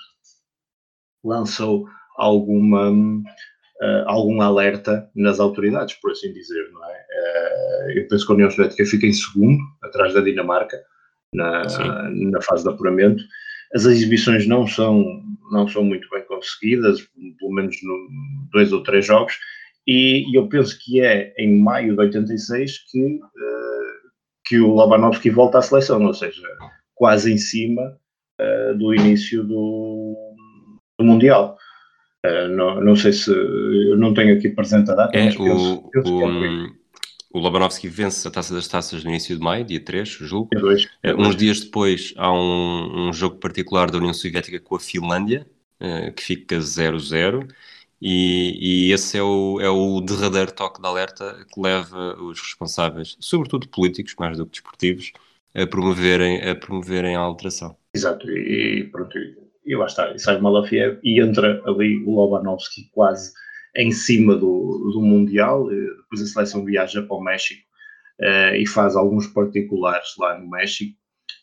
lançou 1.25 1.87
alguma, 2.17 2.93
algum 4.07 4.41
alerta 4.43 5.09
nas 5.15 5.41
autoridades, 5.41 5.95
por 5.95 6.13
assim 6.13 6.33
dizer, 6.33 6.71
não 6.73 6.85
é? 6.85 7.99
Eu 7.99 8.09
penso 8.09 8.27
que 8.27 8.33
a 8.33 8.35
União 8.35 8.51
Soviética 8.51 8.85
fica 8.85 9.07
em 9.07 9.13
segundo, 9.13 9.59
atrás 9.83 10.15
da 10.15 10.21
Dinamarca, 10.21 10.83
na, 11.35 11.63
na 12.11 12.43
fase 12.43 12.63
de 12.63 12.69
apuramento, 12.69 13.23
as 13.75 13.87
exibições 13.87 14.47
não 14.47 14.67
são, 14.67 15.23
não 15.51 15.67
são 15.67 15.83
muito 15.83 16.09
bem 16.11 16.23
conseguidas, 16.27 17.01
pelo 17.39 17.53
menos 17.53 17.77
no 17.83 18.09
dois 18.53 18.73
ou 18.73 18.83
três 18.83 19.07
jogos, 19.07 19.39
e, 19.87 20.31
e 20.31 20.35
eu 20.37 20.49
penso 20.49 20.79
que 20.79 21.01
é 21.01 21.35
em 21.39 21.61
maio 21.61 21.95
de 21.95 22.01
86 22.01 22.91
que, 22.91 23.05
uh, 23.05 24.11
que 24.45 24.59
o 24.61 24.69
Lobanovski 24.69 25.31
volta 25.31 25.59
à 25.59 25.63
seleção, 25.63 26.05
ou 26.05 26.15
seja, 26.15 26.43
quase 26.95 27.33
em 27.33 27.39
cima 27.39 27.99
uh, 28.41 28.79
do 28.79 28.95
início 28.95 29.43
do, 29.43 30.17
do 30.99 31.05
Mundial. 31.05 31.57
Uh, 32.25 32.49
não, 32.49 32.81
não 32.81 32.97
sei 32.97 33.13
se 33.13 33.31
eu 33.31 33.97
não 33.97 34.15
tenho 34.15 34.37
aqui 34.37 34.49
presente 34.49 34.91
a 34.93 34.95
data, 34.95 35.17
é, 35.17 35.25
mas 35.25 35.37
penso, 35.37 35.75
o, 35.75 35.91
penso 35.91 36.15
o, 36.15 36.23
é 36.23 36.83
o 37.33 37.39
Lobanovski 37.39 37.89
vence 37.89 38.29
a 38.29 38.31
Taça 38.31 38.55
das 38.55 38.69
Taças 38.69 39.03
no 39.03 39.11
início 39.11 39.35
de 39.35 39.43
maio, 39.43 39.65
dia 39.65 39.81
3, 39.81 40.09
julgo. 40.09 40.51
Dia 40.53 40.61
2. 40.61 40.85
Uh, 40.85 40.89
uns 41.19 41.35
dias 41.35 41.61
depois 41.61 42.13
há 42.17 42.31
um, 42.33 43.09
um, 43.09 43.13
jogo 43.13 43.37
particular 43.37 43.91
da 43.91 43.99
União 43.99 44.13
Soviética 44.13 44.61
com 44.61 44.77
a 44.77 44.81
Finlândia, 44.81 45.47
uh, 45.81 46.13
que 46.13 46.23
fica 46.23 46.59
0-0. 46.59 47.49
E, 48.05 48.89
e, 48.89 48.93
esse 48.93 49.17
é 49.17 49.23
o, 49.23 49.61
é 49.61 49.71
o 49.71 50.01
derradeiro 50.01 50.51
toque 50.51 50.83
de 50.83 50.89
alerta 50.89 51.47
que 51.55 51.61
leva 51.61 52.21
os 52.21 52.41
responsáveis, 52.41 53.17
sobretudo 53.21 53.69
políticos, 53.69 54.17
mais 54.19 54.39
do 54.39 54.45
que 54.45 54.51
desportivos, 54.51 55.13
a 55.55 55.65
promoverem 55.69 56.43
a, 56.43 56.57
promoverem 56.57 57.15
a 57.15 57.21
alteração. 57.21 57.77
Exato, 57.95 58.29
e 58.29 58.89
pronto, 58.91 59.17
e 59.65 59.77
lá 59.77 59.87
está, 59.87 60.13
e 60.13 60.19
sai 60.19 60.41
Malafiev 60.41 60.99
e 61.05 61.23
entra 61.23 61.63
ali 61.65 62.03
o 62.05 62.17
Lobanovski 62.17 62.91
quase 62.91 63.33
em 63.77 63.93
cima 63.93 64.35
do, 64.35 64.91
do 64.93 65.01
Mundial. 65.01 65.69
Depois 65.69 66.23
a 66.23 66.27
seleção 66.27 66.65
viaja 66.65 67.03
para 67.03 67.17
o 67.17 67.23
México 67.23 67.63
uh, 68.21 68.57
e 68.57 68.67
faz 68.67 68.97
alguns 68.97 69.29
particulares 69.29 70.09
lá 70.19 70.37
no 70.41 70.51
México. 70.51 70.99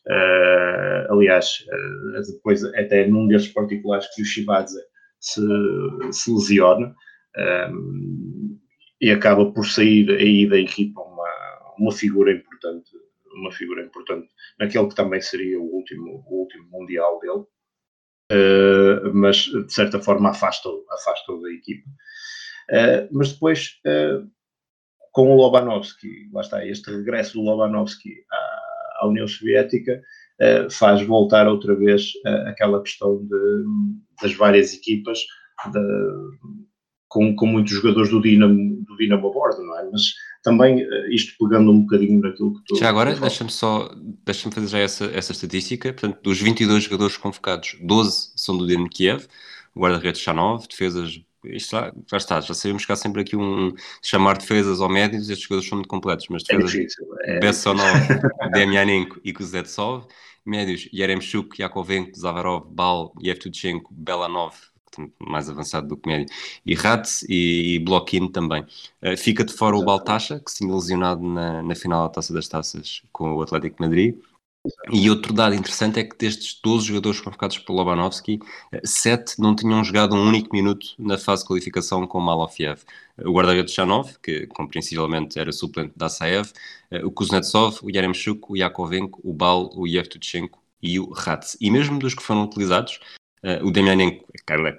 Uh, 0.06 1.14
aliás, 1.14 1.66
uh, 1.68 2.34
depois 2.34 2.66
até 2.66 3.08
num 3.08 3.28
desses 3.30 3.48
particulares 3.48 4.14
que 4.14 4.22
o 4.22 4.26
Shibadze 4.26 4.78
se, 5.20 5.42
se 6.12 6.32
lesiona 6.32 6.96
e 9.02 9.12
acaba 9.12 9.52
por 9.52 9.66
sair 9.66 10.10
aí 10.12 10.48
da 10.48 10.58
equipa 10.58 11.02
uma, 11.02 11.76
uma 11.78 11.92
figura 11.92 12.32
importante, 12.32 12.92
uma 13.34 13.52
figura 13.52 13.84
importante 13.84 14.28
naquele 14.60 14.88
que 14.88 14.96
também 14.96 15.22
seria 15.22 15.60
o 15.60 15.64
último, 15.64 16.24
o 16.28 16.42
último 16.42 16.68
mundial 16.70 17.20
dele. 17.20 17.46
Uh, 18.32 19.12
mas 19.12 19.38
de 19.38 19.74
certa 19.74 20.00
forma 20.00 20.30
afastou, 20.30 20.86
afastou 20.92 21.42
da 21.42 21.52
equipa. 21.52 21.90
Uh, 22.70 23.10
mas 23.12 23.34
depois, 23.34 23.80
uh, 23.88 24.30
com 25.12 25.32
o 25.32 25.36
Lobanovski, 25.36 26.30
lá 26.32 26.42
está, 26.42 26.64
este 26.64 26.92
regresso 26.92 27.34
do 27.34 27.42
Lobanovski 27.42 28.24
à, 28.32 28.59
à 29.00 29.08
União 29.08 29.28
Soviética, 29.28 30.02
uh, 30.42 30.72
faz 30.72 31.02
voltar 31.02 31.48
outra 31.48 31.76
vez 31.76 32.14
aquela 32.46 32.82
questão 32.82 33.24
de, 33.26 33.64
das 34.22 34.34
várias 34.34 34.74
equipas, 34.74 35.20
de, 35.72 35.80
com, 37.08 37.36
com 37.36 37.46
muitos 37.46 37.74
jogadores 37.74 38.10
do 38.10 38.22
Dinamo, 38.22 38.84
do 38.86 38.96
Dinamo 38.98 39.28
a 39.28 39.32
bordo, 39.32 39.64
não 39.64 39.80
é? 39.80 39.90
Mas 39.92 40.14
também 40.44 40.86
isto 41.10 41.34
pegando 41.38 41.72
um 41.72 41.82
bocadinho 41.82 42.22
naquilo 42.22 42.54
que 42.54 42.64
tu... 42.66 42.78
Já 42.78 42.90
agora, 42.90 43.14
deixa-me 43.14 43.52
só, 43.52 43.94
deixa-me 44.26 44.54
fazer 44.54 44.68
já 44.68 44.80
essa, 44.80 45.06
essa 45.06 45.32
estatística, 45.32 45.92
portanto, 45.92 46.22
dos 46.22 46.40
22 46.40 46.84
jogadores 46.84 47.18
convocados, 47.18 47.78
12 47.82 48.32
são 48.36 48.58
do 48.58 48.66
Dinamo 48.66 48.90
Kiev, 48.90 49.26
guarda-redes 49.76 50.22
Chanov, 50.22 50.66
defesas 50.68 51.20
isto 51.46 51.72
já, 51.72 51.94
já 52.10 52.18
está, 52.18 52.42
já 52.42 52.54
sabemos 52.54 52.86
que 52.86 52.92
há 52.92 52.96
sempre 52.96 53.22
aqui 53.22 53.36
um 53.36 53.74
chamar 54.02 54.38
defesas 54.38 54.80
ou 54.80 54.90
médios, 54.90 55.30
estes 55.30 55.48
jogadores 55.48 55.70
são 55.70 55.78
muito 55.78 55.90
completos, 55.90 56.28
mas 56.30 56.44
é 56.50 56.58
defesas 56.58 56.96
é 57.22 57.40
Bessonov, 57.40 57.96
Demyanenko 58.54 59.20
e 59.24 59.32
Kuznetsov, 59.34 60.06
médios 60.46 60.90
Yeremchuk, 60.94 61.62
Yakovenko, 61.62 62.18
Zavarov, 62.18 62.66
Bal, 62.70 63.14
Yevtuchenko, 63.22 63.94
Belanov, 63.94 64.56
mais 65.20 65.50
avançado 65.50 65.88
do 65.88 65.98
que 65.98 66.10
médio, 66.10 66.34
e 66.66 66.74
Ratz 66.74 67.24
e, 67.30 67.76
e 67.76 67.80
Bloquin 67.80 68.28
também. 68.28 68.64
Uh, 69.02 69.16
fica 69.18 69.44
de 69.44 69.54
fora 69.54 69.78
o 69.78 69.86
Baltasha, 69.86 70.40
que 70.40 70.52
se 70.52 70.58
tinha 70.58 70.74
lesionado 70.74 71.22
na, 71.22 71.62
na 71.64 71.76
final 71.76 72.04
da 72.04 72.10
Taça 72.10 72.34
das 72.34 72.48
Taças 72.48 73.04
com 73.12 73.34
o 73.34 73.42
Atlético 73.42 73.78
de 73.78 73.82
Madrid, 73.82 74.16
e 74.92 75.10
outro 75.10 75.34
dado 75.34 75.56
interessante 75.56 76.00
é 76.00 76.04
que 76.04 76.18
destes 76.18 76.60
12 76.62 76.88
jogadores 76.88 77.22
convocados 77.22 77.58
por 77.60 77.74
Lobanovski, 77.74 78.40
7 78.84 79.40
não 79.40 79.56
tinham 79.56 79.84
jogado 79.84 80.16
um 80.16 80.28
único 80.28 80.54
minuto 80.54 80.88
na 80.98 81.18
fase 81.18 81.44
de 81.44 81.48
qualificação 81.48 82.06
com 82.06 82.20
Malofiev. 82.20 82.82
O 83.24 83.32
guarda-redes 83.32 83.74
Chanov, 83.74 84.18
que 84.22 84.48
compreensivelmente 84.48 85.40
era 85.40 85.52
suplente 85.52 85.94
da 85.96 86.10
Saev, 86.10 86.52
o 87.04 87.12
Kuznetsov, 87.12 87.80
o 87.84 87.90
Yaremchuk, 87.90 88.48
o 88.50 88.58
Yakovenko, 88.58 89.22
o 89.24 89.34
Bal, 89.34 89.70
o 89.76 89.88
Yevtuchenko 89.88 90.60
e 90.82 91.00
o 91.00 91.10
Ratz. 91.12 91.58
E 91.62 91.72
mesmo 91.72 91.98
dos 91.98 92.14
que 92.14 92.24
foram 92.24 92.44
utilizados, 92.44 93.00
o 93.64 93.72
Demyanenko 93.72 94.26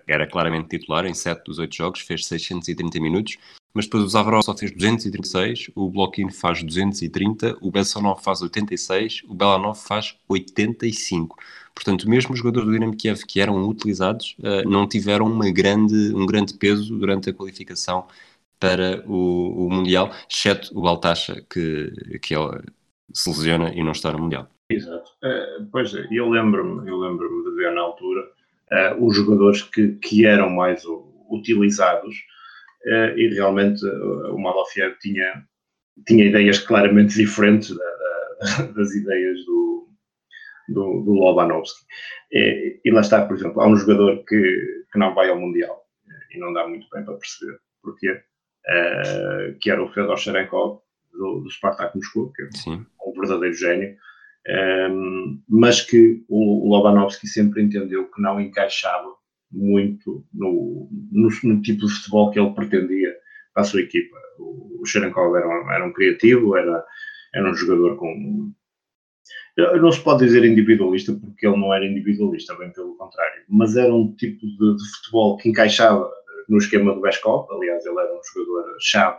era 0.06 0.26
claramente 0.26 0.68
titular 0.68 1.06
em 1.06 1.14
7 1.14 1.44
dos 1.44 1.58
8 1.58 1.74
jogos, 1.74 2.00
fez 2.00 2.26
630 2.26 3.00
minutos, 3.00 3.38
mas 3.72 3.84
depois 3.84 4.04
o 4.04 4.08
Zavarov 4.08 4.42
só 4.42 4.56
fez 4.56 4.72
236, 4.72 5.70
o 5.74 5.88
Blokin 5.88 6.30
faz 6.30 6.62
230, 6.62 7.56
o 7.60 7.70
Bessonov 7.70 8.22
faz 8.22 8.42
86, 8.42 9.22
o 9.28 9.34
Belanov 9.34 9.78
faz 9.78 10.16
85. 10.28 11.36
Portanto, 11.74 12.08
mesmo 12.08 12.32
os 12.32 12.38
jogadores 12.38 12.66
do 12.66 12.72
Dinamo 12.72 12.96
Kiev 12.96 13.24
que 13.26 13.40
eram 13.40 13.66
utilizados 13.68 14.36
uh, 14.40 14.68
não 14.68 14.88
tiveram 14.88 15.26
uma 15.26 15.50
grande, 15.50 16.12
um 16.14 16.26
grande 16.26 16.54
peso 16.54 16.96
durante 16.98 17.30
a 17.30 17.32
qualificação 17.32 18.06
para 18.58 19.02
o, 19.06 19.66
o 19.66 19.70
Mundial, 19.70 20.12
exceto 20.28 20.76
o 20.76 20.82
Baltacha, 20.82 21.42
que, 21.48 22.18
que 22.20 22.34
ele 22.34 22.62
se 23.12 23.30
lesiona 23.30 23.72
e 23.72 23.82
não 23.82 23.92
está 23.92 24.12
no 24.12 24.18
Mundial. 24.18 24.48
Exato. 24.68 25.12
Uh, 25.24 25.66
pois 25.72 25.94
é, 25.94 26.06
eu 26.10 26.28
lembro-me 26.28 26.88
eu 26.88 26.98
lembro 26.98 27.28
de 27.44 27.56
ver 27.56 27.72
na 27.72 27.80
altura 27.80 28.20
uh, 28.70 29.04
os 29.04 29.16
jogadores 29.16 29.62
que, 29.62 29.92
que 29.92 30.26
eram 30.26 30.50
mais 30.50 30.82
utilizados 31.30 32.14
e 32.86 33.28
realmente 33.34 33.84
o 33.84 34.38
Malofiev 34.38 34.96
tinha, 35.00 35.44
tinha 36.06 36.24
ideias 36.24 36.58
claramente 36.58 37.14
diferentes 37.14 37.76
da, 37.76 37.84
da, 37.84 38.62
das 38.72 38.94
ideias 38.94 39.44
do, 39.44 39.88
do, 40.68 41.02
do 41.02 41.12
Lobanovski. 41.12 41.84
E, 42.32 42.80
e, 42.84 42.90
lá 42.90 43.00
está, 43.00 43.26
por 43.26 43.36
exemplo, 43.36 43.60
há 43.60 43.68
um 43.68 43.76
jogador 43.76 44.24
que, 44.24 44.84
que 44.92 44.98
não 44.98 45.14
vai 45.14 45.28
ao 45.28 45.38
Mundial 45.38 45.84
e 46.32 46.38
não 46.38 46.52
dá 46.52 46.66
muito 46.66 46.86
bem 46.92 47.04
para 47.04 47.14
perceber 47.14 47.58
porquê, 47.82 48.12
uh, 48.12 49.58
que 49.60 49.70
era 49.70 49.82
o 49.82 49.92
Fedor 49.92 50.16
Cherenkov 50.16 50.80
do, 51.12 51.40
do 51.40 51.50
Spartak 51.50 51.96
Moscou, 51.96 52.32
que 52.32 52.42
é 52.42 52.48
Sim. 52.52 52.86
um 53.04 53.12
verdadeiro 53.20 53.54
gênio, 53.54 53.96
um, 54.90 55.42
mas 55.48 55.82
que 55.82 56.24
o, 56.28 56.66
o 56.66 56.70
Lobanovski 56.70 57.26
sempre 57.26 57.62
entendeu 57.62 58.10
que 58.10 58.22
não 58.22 58.40
encaixava 58.40 59.14
muito 59.52 60.24
no, 60.32 60.88
no, 61.10 61.28
no, 61.42 61.62
tipo 61.62 61.86
de 61.86 61.92
futebol 61.92 62.30
que 62.30 62.38
ele 62.38 62.54
pretendia 62.54 63.14
para 63.52 63.62
a 63.62 63.66
sua 63.66 63.80
equipa. 63.80 64.16
O, 64.38 64.80
o 64.80 64.86
Cherenkov 64.86 65.34
era, 65.36 65.48
um, 65.48 65.72
era 65.72 65.84
um 65.84 65.92
criativo, 65.92 66.56
era, 66.56 66.84
era 67.34 67.50
um 67.50 67.54
jogador 67.54 67.96
com. 67.96 68.52
Não 69.56 69.92
se 69.92 70.00
pode 70.02 70.24
dizer 70.24 70.44
individualista, 70.44 71.12
porque 71.12 71.46
ele 71.46 71.56
não 71.56 71.74
era 71.74 71.84
individualista, 71.84 72.56
bem 72.56 72.72
pelo 72.72 72.96
contrário, 72.96 73.42
mas 73.48 73.76
era 73.76 73.92
um 73.92 74.14
tipo 74.14 74.46
de, 74.46 74.76
de 74.76 74.90
futebol 74.96 75.36
que 75.36 75.50
encaixava 75.50 76.08
no 76.48 76.58
esquema 76.58 76.94
do 76.94 77.00
Beskov. 77.00 77.50
Aliás, 77.50 77.84
ele 77.84 77.98
era 77.98 78.14
um 78.14 78.20
jogador-chave 78.32 79.18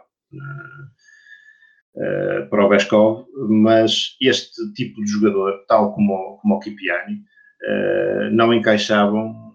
uh, 1.96 2.50
para 2.50 2.66
o 2.66 2.70
Beskov, 2.70 3.28
mas 3.50 4.16
este 4.22 4.74
tipo 4.74 5.04
de 5.04 5.12
jogador, 5.12 5.64
tal 5.68 5.94
como, 5.94 6.40
como 6.42 6.56
o 6.56 6.60
Kipiani, 6.60 7.24
não 8.32 8.52
encaixavam 8.54 9.51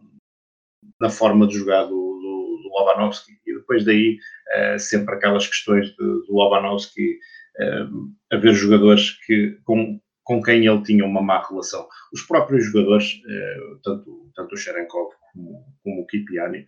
na 1.00 1.08
forma 1.08 1.46
de 1.46 1.58
jogar 1.58 1.84
do, 1.84 1.90
do, 1.90 2.60
do 2.62 2.68
Lobanovski. 2.78 3.32
E 3.46 3.54
depois 3.54 3.84
daí, 3.84 4.18
uh, 4.56 4.78
sempre 4.78 5.14
aquelas 5.14 5.46
questões 5.46 5.88
de, 5.88 5.96
do 5.96 6.26
Lobanovski, 6.30 7.18
uh, 7.60 8.12
haver 8.32 8.54
jogadores 8.54 9.10
que, 9.26 9.58
com, 9.64 10.00
com 10.24 10.42
quem 10.42 10.66
ele 10.66 10.82
tinha 10.82 11.04
uma 11.04 11.22
má 11.22 11.46
relação. 11.46 11.86
Os 12.12 12.22
próprios 12.22 12.64
jogadores, 12.66 13.14
uh, 13.14 13.80
tanto, 13.82 14.30
tanto 14.34 14.54
o 14.54 14.58
Cherenkov 14.58 15.10
como, 15.32 15.64
como 15.82 16.02
o 16.02 16.06
Kipiani, 16.06 16.66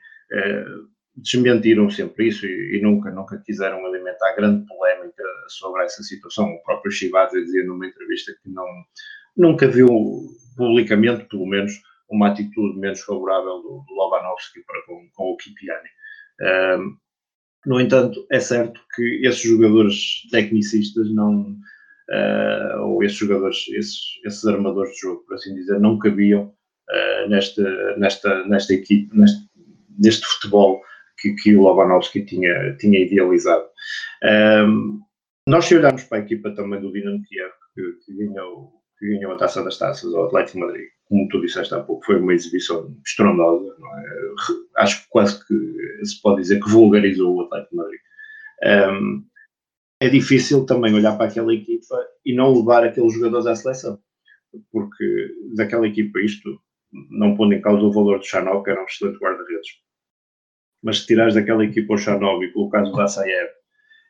desmentiram 1.17 1.91
sempre 1.91 2.29
isso 2.29 2.47
e, 2.47 2.77
e, 2.77 2.83
nunca, 2.83 3.11
nunca 3.11 3.43
quiseram 3.45 3.85
alimentar 3.85 4.35
grande 4.37 4.67
polémica 4.67 5.25
sobre 5.49 5.85
essa 5.85 6.03
situação. 6.03 6.51
O 6.51 6.63
próprio 6.63 6.93
Shibata 6.93 7.41
dizia 7.41 7.65
numa 7.65 7.87
entrevista 7.87 8.33
que 8.43 8.51
não, 8.51 8.67
nunca 9.37 9.67
viu 9.67 9.89
publicamente, 10.57 11.25
pelo 11.25 11.47
menos, 11.47 11.73
uma 12.11 12.29
atitude 12.29 12.79
menos 12.79 13.01
favorável 13.01 13.63
do, 13.63 13.85
do 13.87 13.95
Lobanovski 13.95 14.61
para 14.67 14.83
com, 14.83 15.09
com 15.15 15.25
o 15.33 15.37
Kipiani. 15.37 15.89
Um, 16.41 16.97
no 17.67 17.81
entanto, 17.81 18.27
é 18.31 18.41
certo 18.41 18.81
que 18.95 19.21
esses 19.27 19.43
jogadores 19.43 20.23
tecnicistas 20.31 21.13
não, 21.13 21.57
uh, 22.11 22.81
ou 22.83 23.03
esses 23.03 23.19
jogadores, 23.19 23.69
esses, 23.69 24.01
esses 24.25 24.45
armadores 24.47 24.95
de 24.95 25.01
jogo, 25.01 25.25
por 25.27 25.35
assim 25.35 25.55
dizer, 25.55 25.79
não 25.79 25.99
cabiam 25.99 26.45
uh, 26.45 27.29
nesta, 27.29 27.97
nesta, 27.99 28.47
nesta 28.47 28.75
equipe, 28.75 29.15
neste, 29.17 29.49
neste 29.99 30.25
futebol 30.27 30.81
que, 31.21 31.35
que 31.35 31.57
o 31.57 31.63
Lobanovski 31.63 32.25
tinha, 32.25 32.77
tinha 32.77 33.01
idealizado. 33.01 33.67
Um, 34.65 35.01
nós, 35.47 35.65
se 35.65 35.77
olharmos 35.77 36.05
para 36.05 36.19
a 36.19 36.21
equipa 36.21 36.51
também 36.51 36.81
do 36.81 36.93
Dinamo 36.93 37.23
Kiev, 37.25 37.51
que, 37.75 37.93
que, 38.05 38.15
ganhou, 38.15 38.73
que 38.99 39.07
ganhou 39.07 39.33
a 39.33 39.37
taça 39.37 39.63
das 39.63 39.79
taças 39.79 40.13
ao 40.15 40.27
Atlético 40.27 40.59
Madrid, 40.59 40.89
como 41.09 41.29
tu 41.29 41.41
disseste 41.41 41.75
há 41.75 41.81
pouco, 41.81 42.05
foi 42.05 42.21
uma 42.21 42.35
exibição 42.35 42.95
estrondosa, 43.07 43.67
é? 43.67 44.83
acho 44.83 45.03
que 45.03 45.09
quase 45.09 45.47
que 45.47 45.55
se 46.05 46.21
pode 46.21 46.43
dizer 46.43 46.61
que 46.61 46.71
vulgarizou 46.71 47.37
o 47.37 47.43
Atlético 47.43 47.77
Madrid. 47.77 48.01
Um, 48.65 49.25
é 50.01 50.09
difícil 50.09 50.65
também 50.65 50.95
olhar 50.95 51.17
para 51.17 51.27
aquela 51.27 51.53
equipa 51.53 51.97
e 52.25 52.35
não 52.35 52.55
levar 52.55 52.85
aqueles 52.85 53.13
jogadores 53.15 53.47
à 53.47 53.55
seleção, 53.55 53.99
porque 54.71 55.35
daquela 55.55 55.87
equipa 55.87 56.21
isto, 56.21 56.61
não 57.11 57.37
pondo 57.37 57.55
em 57.55 57.61
causa 57.61 57.83
o 57.83 57.93
valor 57.93 58.19
do 58.19 58.27
Chanov, 58.27 58.63
que 58.63 58.71
era 58.71 58.81
um 58.81 58.85
excelente 58.85 59.19
guarda-redes, 59.19 59.69
mas 60.83 61.01
se 61.01 61.07
tirares 61.07 61.35
daquela 61.35 61.65
equipa 61.65 61.95
o 61.95 61.99
Chanov 61.99 62.43
e 62.43 62.53
colocares 62.53 62.91
o 62.91 62.97
Dassaev, 62.97 63.49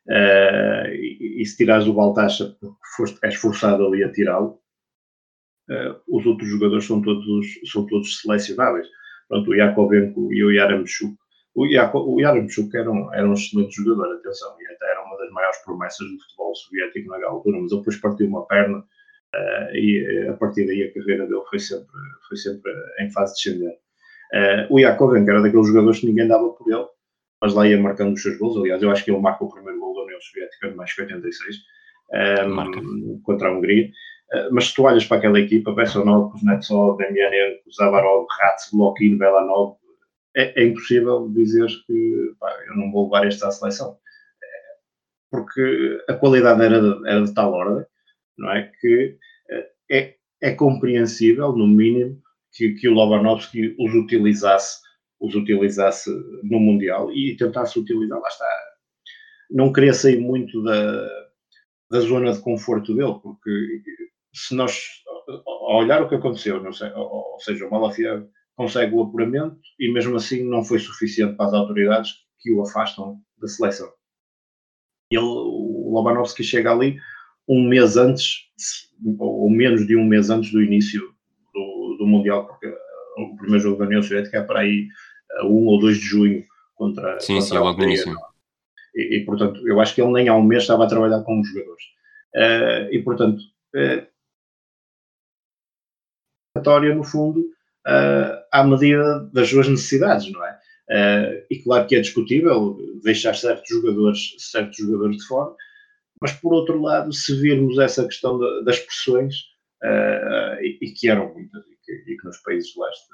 uh, 0.09 0.89
e, 0.93 1.43
e, 1.43 1.47
se 1.47 1.57
tirares 1.57 1.87
o 1.87 1.95
Baltacha 1.95 2.57
porque 2.61 2.77
foste, 2.97 3.19
és 3.23 3.35
forçado 3.37 3.87
ali 3.87 4.05
a 4.05 4.13
tirá-lo, 4.13 4.61
uh, 5.71 6.01
os 6.09 6.27
outros 6.27 6.49
jogadores 6.49 6.85
são 6.85 7.01
todos, 7.03 7.47
são 7.71 7.87
todos 7.87 8.21
selecionáveis. 8.21 8.87
Pronto, 9.29 9.51
o 9.51 9.55
Yakovenko 9.55 10.33
e 10.33 10.43
o 10.45 10.51
Yaramchuk. 10.51 11.15
O, 11.55 11.67
Yako, 11.67 11.99
o 11.99 12.21
Yaramchuk 12.21 12.75
era 12.77 12.91
um, 12.91 13.13
era 13.13 13.29
um 13.29 13.33
excelente 13.33 13.83
jogador, 13.83 14.15
atenção, 14.15 14.57
e 14.61 14.67
até 14.73 14.91
era 14.91 15.03
uma 15.05 15.17
das 15.19 15.31
maiores 15.31 15.59
promessas 15.65 16.07
do 16.07 16.19
futebol 16.21 16.55
soviético 16.55 17.11
naquela 17.11 17.33
altura, 17.33 17.59
mas 17.61 17.71
depois 17.71 17.97
partiu 17.97 18.29
uma 18.29 18.47
perna 18.47 18.79
uh, 18.79 19.75
e 19.75 20.29
a 20.29 20.35
partir 20.35 20.67
daí 20.67 20.85
a 20.85 20.95
carreira 20.95 21.27
dele 21.27 21.43
foi 21.51 21.59
sempre, 21.59 21.87
foi 22.29 22.37
sempre 22.37 22.73
em 23.01 23.11
fase 23.11 23.35
descendente. 23.35 23.79
Uh, 24.33 24.75
o 24.75 24.79
Yakovenko 24.79 25.31
era 25.31 25.43
daqueles 25.43 25.67
jogadores 25.67 26.01
que 26.01 26.07
ninguém 26.07 26.29
dava 26.29 26.49
por 26.51 26.71
ele, 26.71 26.87
mas 27.43 27.55
lá 27.55 27.67
ia 27.67 27.81
marcando 27.81 28.15
os 28.15 28.23
seus 28.23 28.39
gols. 28.39 28.57
Aliás, 28.57 28.83
eu 28.83 28.91
acho 28.91 29.05
que 29.05 29.11
ele 29.11 29.21
marca 29.21 29.45
o 29.45 29.53
primeiro 29.53 29.81
gol 29.81 29.95
da 29.95 30.03
União 30.03 30.21
Soviética 30.21 30.71
no 30.71 30.77
mais 30.77 30.93
que 30.93 31.03
86 31.03 31.57
um, 32.47 33.21
contra 33.23 33.49
a 33.49 33.53
Hungria. 33.53 33.91
Eh, 34.33 34.49
mas 34.51 34.69
se 34.69 34.75
tu 34.75 34.83
olhas 34.85 35.05
para 35.05 35.19
aquela 35.19 35.41
equipa, 35.41 35.73
Bessonov, 35.73 36.33
Kuznetsov, 36.33 36.99
Demianenko, 36.99 37.71
Zavarov, 37.73 38.27
Ratz, 38.41 38.71
Bloquin, 38.73 39.17
Belanov, 39.17 39.77
é, 40.37 40.63
é, 40.63 40.67
impossível 40.67 41.29
dizer 41.31 41.69
que 41.87 42.35
pá, 42.39 42.51
eu 42.69 42.77
não 42.77 42.93
vou 42.93 43.05
levar 43.05 43.27
esta 43.27 43.49
à 43.49 43.51
seleção. 43.51 43.99
É, 44.43 44.47
porque 45.31 46.05
a 46.09 46.15
qualidade 46.15 46.63
era 46.63 46.81
de, 46.81 47.09
era 47.09 47.25
de 47.25 47.35
tal 47.35 47.53
ordem, 47.53 47.87
não 48.39 48.51
é? 48.53 48.71
Que 48.81 49.17
eh, 49.51 49.71
é, 49.91 50.17
é 50.43 50.55
compreensível, 50.55 51.53
no 51.53 51.67
mínimo, 51.67 52.21
que, 52.53 52.75
que 52.75 52.89
o 52.89 52.95
Lobanovski 52.95 53.75
os 53.79 53.95
utilizasse, 53.95 54.81
os 55.21 55.35
utilizasse 55.35 56.11
no 56.43 56.61
Mundial 56.61 57.13
e 57.13 57.37
tentasse 57.37 57.79
utilizar, 57.79 58.21
lá 58.21 58.29
está. 58.29 58.47
Não 59.51 59.73
queria 59.73 59.95
sair 59.95 60.21
muito 60.21 60.63
da, 60.63 61.09
da 61.91 62.01
zona 62.01 62.33
de 62.33 62.41
conforto 62.41 62.95
dele, 62.95 63.19
porque 63.23 63.51
se 64.33 64.55
nós, 64.55 65.03
ao 65.47 65.77
olhar 65.77 66.03
o 66.03 66.09
que 66.09 66.15
aconteceu, 66.15 66.73
sei, 66.73 66.91
ou, 66.93 67.39
seja, 67.41 67.67
o 67.67 67.71
Malafaia 67.71 68.27
consegue 68.57 68.95
o 68.95 69.03
apuramento 69.03 69.59
e 69.79 69.93
mesmo 69.93 70.17
assim 70.17 70.43
não 70.43 70.65
foi 70.65 70.79
suficiente 70.79 71.37
para 71.37 71.47
as 71.47 71.55
autoridades 71.55 72.13
que 72.41 72.53
o 72.53 72.63
afastam 72.63 73.21
da 73.41 73.47
seleção. 73.47 73.91
Ele, 75.11 75.23
o 75.23 75.91
Lobanovski 75.93 76.43
chega 76.43 76.73
ali 76.73 76.99
um 77.49 77.67
mês 77.67 77.97
antes, 77.97 78.51
ou 79.19 79.49
menos 79.49 79.87
de 79.87 79.97
um 79.97 80.05
mês 80.05 80.29
antes 80.29 80.53
do 80.53 80.63
início 80.63 81.01
do, 81.55 81.97
do 81.99 82.07
Mundial, 82.07 82.47
porque 82.47 82.67
o 83.17 83.37
primeiro 83.37 83.63
jogo 83.63 83.79
da 83.79 83.87
União 83.87 84.03
Soviética 84.03 84.39
é 84.39 84.43
para 84.43 84.61
aí 84.61 84.89
a 85.39 85.47
1 85.47 85.67
ou 85.67 85.79
2 85.79 85.97
de 85.97 86.05
junho 86.05 86.45
contra, 86.75 87.19
sim, 87.21 87.39
contra 87.39 87.59
sim, 87.59 87.81
a 87.81 87.85
início. 87.85 88.17
E, 88.95 89.17
e, 89.17 89.25
portanto, 89.25 89.67
eu 89.67 89.81
acho 89.81 89.95
que 89.95 90.03
ele 90.03 90.13
nem 90.13 90.29
há 90.29 90.35
um 90.35 90.43
mês 90.43 90.63
estava 90.63 90.85
a 90.85 90.89
trabalhar 90.89 91.23
com 91.23 91.41
os 91.41 91.49
jogadores. 91.49 91.85
Uh, 92.35 92.93
e, 92.93 93.03
portanto, 93.03 93.39
uh, 93.39 94.07
no 96.95 97.05
fundo, 97.05 97.41
uh, 97.41 98.39
à 98.53 98.65
medida 98.65 99.29
das 99.33 99.49
suas 99.49 99.69
necessidades, 99.69 100.31
não 100.31 100.45
é? 100.45 100.59
Uh, 100.91 101.47
e 101.51 101.63
claro 101.63 101.87
que 101.87 101.97
é 101.97 102.01
discutível 102.01 102.79
deixar 103.03 103.35
certos 103.35 103.69
jogadores, 103.69 104.35
certos 104.39 104.77
jogadores 104.79 105.19
de 105.19 105.27
fora, 105.27 105.55
mas 106.21 106.33
por 106.33 106.53
outro 106.53 106.81
lado, 106.81 107.13
se 107.13 107.39
virmos 107.41 107.79
essa 107.79 108.05
questão 108.05 108.39
das 108.65 108.79
pressões, 108.81 109.35
uh, 109.85 110.61
e, 110.61 110.79
e, 110.83 110.91
que 110.93 111.09
eram 111.09 111.33
muitas, 111.33 111.63
e 111.67 111.77
que, 111.85 111.93
e 111.93 112.17
que, 112.17 112.25
nos 112.25 112.39
países 112.39 112.75
leste, 112.77 113.07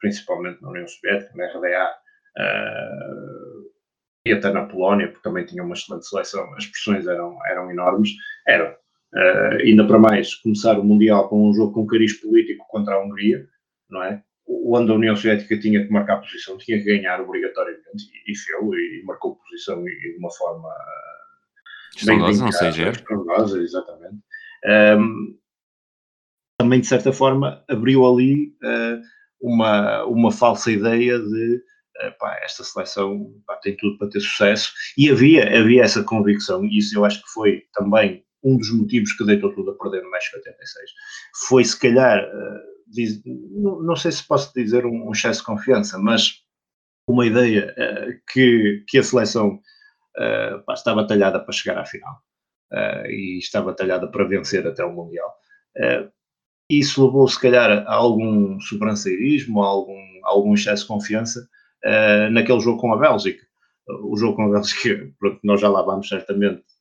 principalmente 0.00 0.62
na 0.62 0.70
União 0.70 0.86
Soviética, 0.86 1.32
na 1.36 1.46
RDA, 1.46 1.94
e 4.26 4.32
até 4.32 4.50
na 4.52 4.66
Polónia, 4.66 5.08
porque 5.08 5.22
também 5.22 5.46
tinha 5.46 5.62
uma 5.62 5.74
excelente 5.74 6.06
seleção, 6.06 6.52
as 6.54 6.66
pressões 6.66 7.06
eram, 7.06 7.38
eram 7.46 7.70
enormes, 7.70 8.10
eram. 8.46 8.74
Uh, 9.14 9.62
ainda 9.62 9.86
para 9.86 9.98
mais, 9.98 10.34
começar 10.34 10.78
o 10.78 10.84
Mundial 10.84 11.28
com 11.28 11.48
um 11.48 11.54
jogo 11.54 11.72
com 11.72 11.86
cariz 11.86 12.14
político 12.20 12.66
contra 12.68 12.94
a 12.94 13.02
Hungria, 13.02 13.46
não 13.88 14.02
é? 14.02 14.22
onde 14.48 14.90
a 14.90 14.94
União 14.94 15.16
Soviética 15.16 15.58
tinha 15.58 15.84
que 15.84 15.92
marcar 15.92 16.20
posição, 16.20 16.56
tinha 16.58 16.78
que 16.78 16.84
ganhar 16.84 17.20
obrigatoriamente, 17.20 18.04
e, 18.26 18.32
e 18.32 18.36
fez, 18.36 18.58
e, 18.60 19.04
marcou 19.04 19.36
posição 19.36 19.82
de 19.82 20.16
uma 20.18 20.30
forma 20.30 20.68
estrondosa, 21.96 22.44
não 22.44 22.52
sei. 22.52 22.68
Estrondosa, 22.70 23.60
exatamente. 23.60 24.18
Um, 24.64 25.38
também, 26.58 26.80
de 26.80 26.86
certa 26.86 27.12
forma, 27.12 27.64
abriu 27.68 28.06
ali 28.06 28.48
uh, 28.62 29.02
uma, 29.40 30.04
uma 30.04 30.32
falsa 30.32 30.70
ideia 30.70 31.18
de 31.18 31.62
pá, 32.18 32.38
esta 32.42 32.62
seleção 32.62 33.32
pá, 33.46 33.56
tem 33.56 33.76
tudo 33.76 33.98
para 33.98 34.10
ter 34.10 34.20
sucesso, 34.20 34.72
e 34.98 35.10
havia, 35.10 35.58
havia 35.58 35.82
essa 35.82 36.02
convicção, 36.02 36.64
e 36.64 36.78
isso 36.78 36.96
eu 36.96 37.04
acho 37.04 37.22
que 37.22 37.30
foi 37.30 37.62
também 37.72 38.24
um 38.46 38.56
dos 38.56 38.70
motivos 38.72 39.12
que 39.12 39.24
deitou 39.24 39.54
tudo 39.54 39.72
a 39.72 39.78
perder 39.78 40.02
no 40.02 40.10
México 40.10 40.36
86. 40.36 40.90
Foi, 41.48 41.64
se 41.64 41.78
calhar, 41.78 42.24
uh, 42.24 42.60
diz, 42.86 43.20
não, 43.24 43.82
não, 43.82 43.96
sei 43.96 44.12
se 44.12 44.26
posso 44.26 44.52
dizer 44.54 44.86
um, 44.86 45.08
um 45.08 45.12
excesso 45.12 45.40
de 45.40 45.46
confiança, 45.46 45.98
mas 45.98 46.42
uma 47.08 47.26
ideia 47.26 47.74
que, 48.32 48.84
que 48.88 48.98
a 48.98 49.02
seleção 49.02 49.60
pá, 50.66 50.74
estava 50.74 51.06
talhada 51.06 51.38
para 51.38 51.52
chegar 51.52 51.78
à 51.78 51.84
final. 51.84 52.16
e 53.08 53.38
estava 53.38 53.72
talhada 53.72 54.08
para 54.08 54.26
vencer 54.26 54.66
até 54.66 54.84
o 54.84 54.92
Mundial 54.92 55.32
isso 56.68 57.04
levou, 57.04 57.28
se 57.28 57.40
calhar, 57.40 57.84
a 57.86 57.94
algum 57.94 58.58
sobranceirismo, 58.60 59.62
a 59.62 59.66
algum, 59.66 60.00
a 60.24 60.30
algum 60.30 60.54
excesso 60.54 60.82
de 60.82 60.88
confiança 60.88 61.48
uh, 61.84 62.30
naquele 62.30 62.60
jogo 62.60 62.80
com 62.80 62.92
a 62.92 62.96
Bélgica. 62.96 63.44
O 64.02 64.16
jogo 64.16 64.36
com 64.36 64.42
a 64.42 64.50
Bélgica, 64.50 65.12
pronto, 65.18 65.40
nós 65.44 65.60
já 65.60 65.68
lá 65.68 65.82
vamos 65.82 66.08
certamente, 66.08 66.60
uh, 66.60 66.75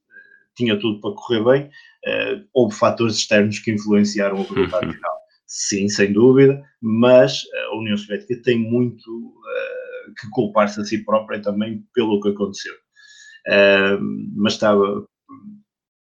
tinha 0.56 0.80
tudo 0.80 1.00
para 1.02 1.16
correr 1.16 1.44
bem. 1.44 1.70
Uh, 2.06 2.46
houve 2.54 2.76
fatores 2.76 3.16
externos 3.18 3.60
que 3.60 3.72
influenciaram 3.72 4.40
o 4.40 4.44
resultado 4.44 4.92
final. 4.92 5.16
Sim, 5.48 5.88
sem 5.88 6.12
dúvida, 6.12 6.62
mas 6.82 7.44
a 7.70 7.78
União 7.78 7.98
Soviética 7.98 8.42
tem 8.44 8.58
muito 8.58 9.34
que 10.20 10.30
culpar-se 10.32 10.80
a 10.80 10.84
si 10.84 11.04
própria 11.04 11.42
também 11.42 11.84
pelo 11.94 12.20
que 12.20 12.30
aconteceu. 12.30 12.74
mas 14.36 14.54
estava 14.54 15.06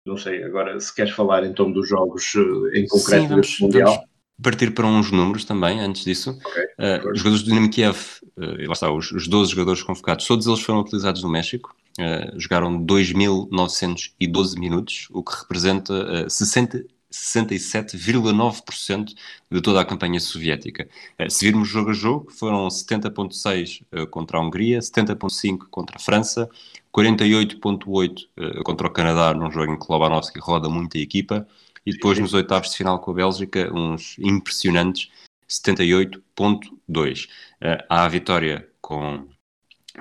não 0.08 0.18
sei, 0.18 0.42
agora 0.44 0.80
se 0.80 0.96
queres 0.96 1.14
falar 1.14 1.44
então 1.44 1.70
dos 1.72 1.88
jogos 1.88 2.34
eh, 2.36 2.80
em 2.80 2.88
concreto 2.88 3.24
Sim, 3.24 3.28
vamos, 3.28 3.60
Mundial. 3.60 3.94
Vamos 3.94 4.08
partir 4.42 4.72
para 4.72 4.88
uns 4.88 5.12
números 5.12 5.44
também, 5.44 5.82
antes 5.82 6.06
disso. 6.06 6.30
Okay, 6.30 6.64
uh, 6.64 7.12
os 7.12 7.20
jogadores 7.20 7.44
do 7.44 7.50
Dinamo 7.50 7.70
Kiev, 7.70 7.98
uh, 8.38 8.68
lá 8.68 8.74
está, 8.74 8.90
os, 8.90 9.12
os 9.12 9.28
12 9.28 9.52
jogadores 9.52 9.84
convocados, 9.84 10.26
todos 10.26 10.48
eles 10.48 10.62
foram 10.62 10.80
utilizados 10.80 11.22
no 11.24 11.30
México, 11.30 11.76
uh, 12.00 12.40
jogaram 12.40 12.80
2.912 12.86 14.60
minutos, 14.60 15.08
o 15.12 15.24
que 15.24 15.36
representa 15.36 16.26
uh, 16.26 16.30
60, 16.30 16.86
67,9% 17.12 19.14
de 19.50 19.62
toda 19.62 19.82
a 19.82 19.86
campanha 19.86 20.20
soviética. 20.20 20.88
Se 21.30 21.46
virmos 21.46 21.70
jogo 21.70 21.92
a 21.92 21.94
jogo, 21.94 22.32
foram 22.32 22.68
70,6% 22.68 24.08
contra 24.10 24.38
a 24.38 24.42
Hungria, 24.42 24.80
70,5% 24.80 25.70
contra 25.70 25.98
a 25.98 26.00
França, 26.00 26.50
48.8 26.94 28.28
uh, 28.38 28.64
contra 28.64 28.88
o 28.88 28.92
Canadá, 28.92 29.34
num 29.34 29.52
jogo 29.52 29.72
em 29.72 29.80
que 29.80 29.86
Lobanovski 29.90 30.40
roda 30.40 30.68
muito 30.68 30.98
a 30.98 31.02
equipa, 31.02 31.48
e 31.86 31.92
depois 31.92 32.20
nos 32.20 32.34
oitavos 32.34 32.72
de 32.72 32.78
final 32.78 33.00
com 33.00 33.12
a 33.12 33.14
Bélgica, 33.14 33.72
uns 33.74 34.18
impressionantes 34.20 35.10
78.2. 35.48 37.26
Uh, 37.26 37.28
eh, 37.62 37.86
há 37.90 38.04
a 38.04 38.10
vitória 38.10 38.68
com, 38.82 39.26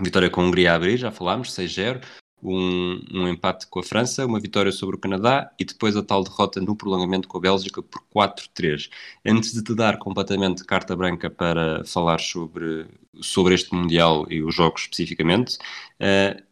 vitória 0.00 0.30
com 0.30 0.40
a 0.40 0.44
Hungria 0.44 0.72
a 0.72 0.76
abrir, 0.76 0.96
já 0.96 1.10
falámos, 1.10 1.50
6-0, 1.52 2.02
um, 2.42 3.00
um, 3.12 3.28
empate 3.28 3.66
com 3.66 3.80
a 3.80 3.82
França, 3.82 4.26
uma 4.26 4.40
vitória 4.40 4.70
sobre 4.70 4.96
o 4.96 4.98
Canadá 4.98 5.50
e 5.58 5.64
depois 5.64 5.96
a 5.96 6.02
tal 6.02 6.22
derrota 6.22 6.60
no 6.60 6.76
prolongamento 6.76 7.26
com 7.28 7.38
a 7.38 7.40
Bélgica 7.40 7.82
por 7.82 8.02
4-3. 8.14 8.90
Antes 9.24 9.52
de 9.52 9.62
te 9.62 9.74
dar 9.74 9.98
completamente 9.98 10.64
carta 10.64 10.94
branca 10.94 11.30
para 11.30 11.84
falar 11.84 12.20
sobre, 12.20 12.86
sobre 13.20 13.54
este 13.54 13.74
Mundial 13.74 14.26
e 14.30 14.42
os 14.42 14.54
jogos 14.54 14.82
especificamente, 14.82 15.56
uh, 16.00 16.42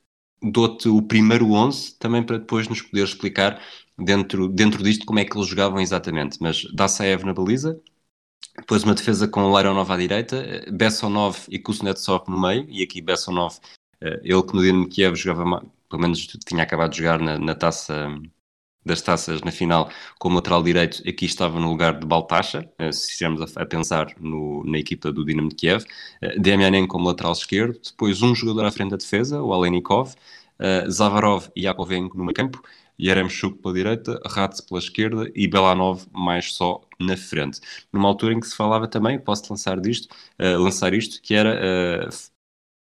dou-te 0.42 0.88
o 0.88 1.03
primeiro 1.03 1.53
11 1.53 1.97
também 1.99 2.22
para 2.22 2.38
depois 2.38 2.68
nos 2.68 2.82
poder 2.82 3.05
explicar 3.05 3.61
dentro, 3.99 4.49
dentro 4.49 4.82
disto 4.82 5.07
como 5.07 5.18
é 5.18 5.24
que 5.24 5.36
eles 5.36 5.49
jogavam 5.49 5.80
exatamente. 5.80 6.38
Mas 6.40 6.64
Dassaev 6.72 7.24
na 7.24 7.34
baliza, 7.34 7.80
depois 8.59 8.84
uma 8.84 8.94
defesa 8.94 9.26
com 9.28 9.52
Leironov 9.52 9.90
à 9.90 9.96
direita, 9.96 10.64
Bessonov 10.70 11.38
e 11.48 11.59
Kuznetsov 11.59 12.24
no 12.28 12.40
meio, 12.40 12.66
e 12.68 12.82
aqui 12.82 13.00
Bessonov, 13.00 13.59
eh, 14.00 14.20
ele 14.22 14.42
que 14.42 14.55
no 14.55 14.62
Dinamo 14.62 14.88
Kiev 14.88 15.16
jogava, 15.16 15.62
pelo 15.88 16.02
menos 16.02 16.26
tinha 16.46 16.62
acabado 16.62 16.92
de 16.92 16.98
jogar 16.98 17.18
na, 17.18 17.38
na 17.38 17.55
taça 17.55 18.09
das 18.84 19.00
taças 19.00 19.40
na 19.42 19.50
final 19.50 19.90
como 20.18 20.36
lateral 20.36 20.62
direito, 20.62 21.02
aqui 21.09 21.24
estava 21.24 21.59
no 21.59 21.68
lugar 21.70 21.98
de 21.98 22.07
Baltacha, 22.07 22.70
eh, 22.78 22.92
se 22.92 23.11
estivermos 23.11 23.57
a, 23.57 23.66
pensar 23.66 24.14
no, 24.20 24.62
na 24.64 24.78
equipa 24.78 25.11
do 25.11 25.24
Dinamo 25.24 25.48
de 25.48 25.55
Kiev, 25.57 25.84
uh, 26.22 26.40
Demianen 26.40 26.86
como 26.86 27.09
lateral 27.09 27.32
esquerdo, 27.32 27.78
depois 27.82 28.22
um 28.22 28.34
jogador 28.34 28.66
à 28.66 28.70
frente 28.70 28.90
da 28.90 28.96
defesa, 28.96 29.42
o 29.42 29.52
Alenikov, 29.52 30.14
Zavarov 30.88 31.48
e 31.57 31.62
Yakovenko 31.62 32.16
no 32.16 32.24
meio 32.24 32.34
campo, 32.34 32.62
Yaremchuk 33.01 33.59
pela 33.59 33.74
direita, 33.74 34.20
Ratz 34.26 34.61
pela 34.61 34.80
esquerda 34.80 35.30
e 35.34 35.47
Belanov 35.47 36.07
mais 36.12 36.53
só 36.53 36.80
na 37.01 37.16
frente. 37.16 37.61
Numa 37.92 38.09
altura 38.09 38.34
em 38.34 38.40
que 38.40 38.47
se 38.47 38.57
falava 38.57 38.86
também, 38.86 39.18
posso 39.18 39.45
lançar 39.51 39.80
disto, 39.80 40.09
uh, 40.40 40.59
lançar 40.59 40.95
isto, 40.95 41.20
que 41.20 41.34
era 41.34 42.09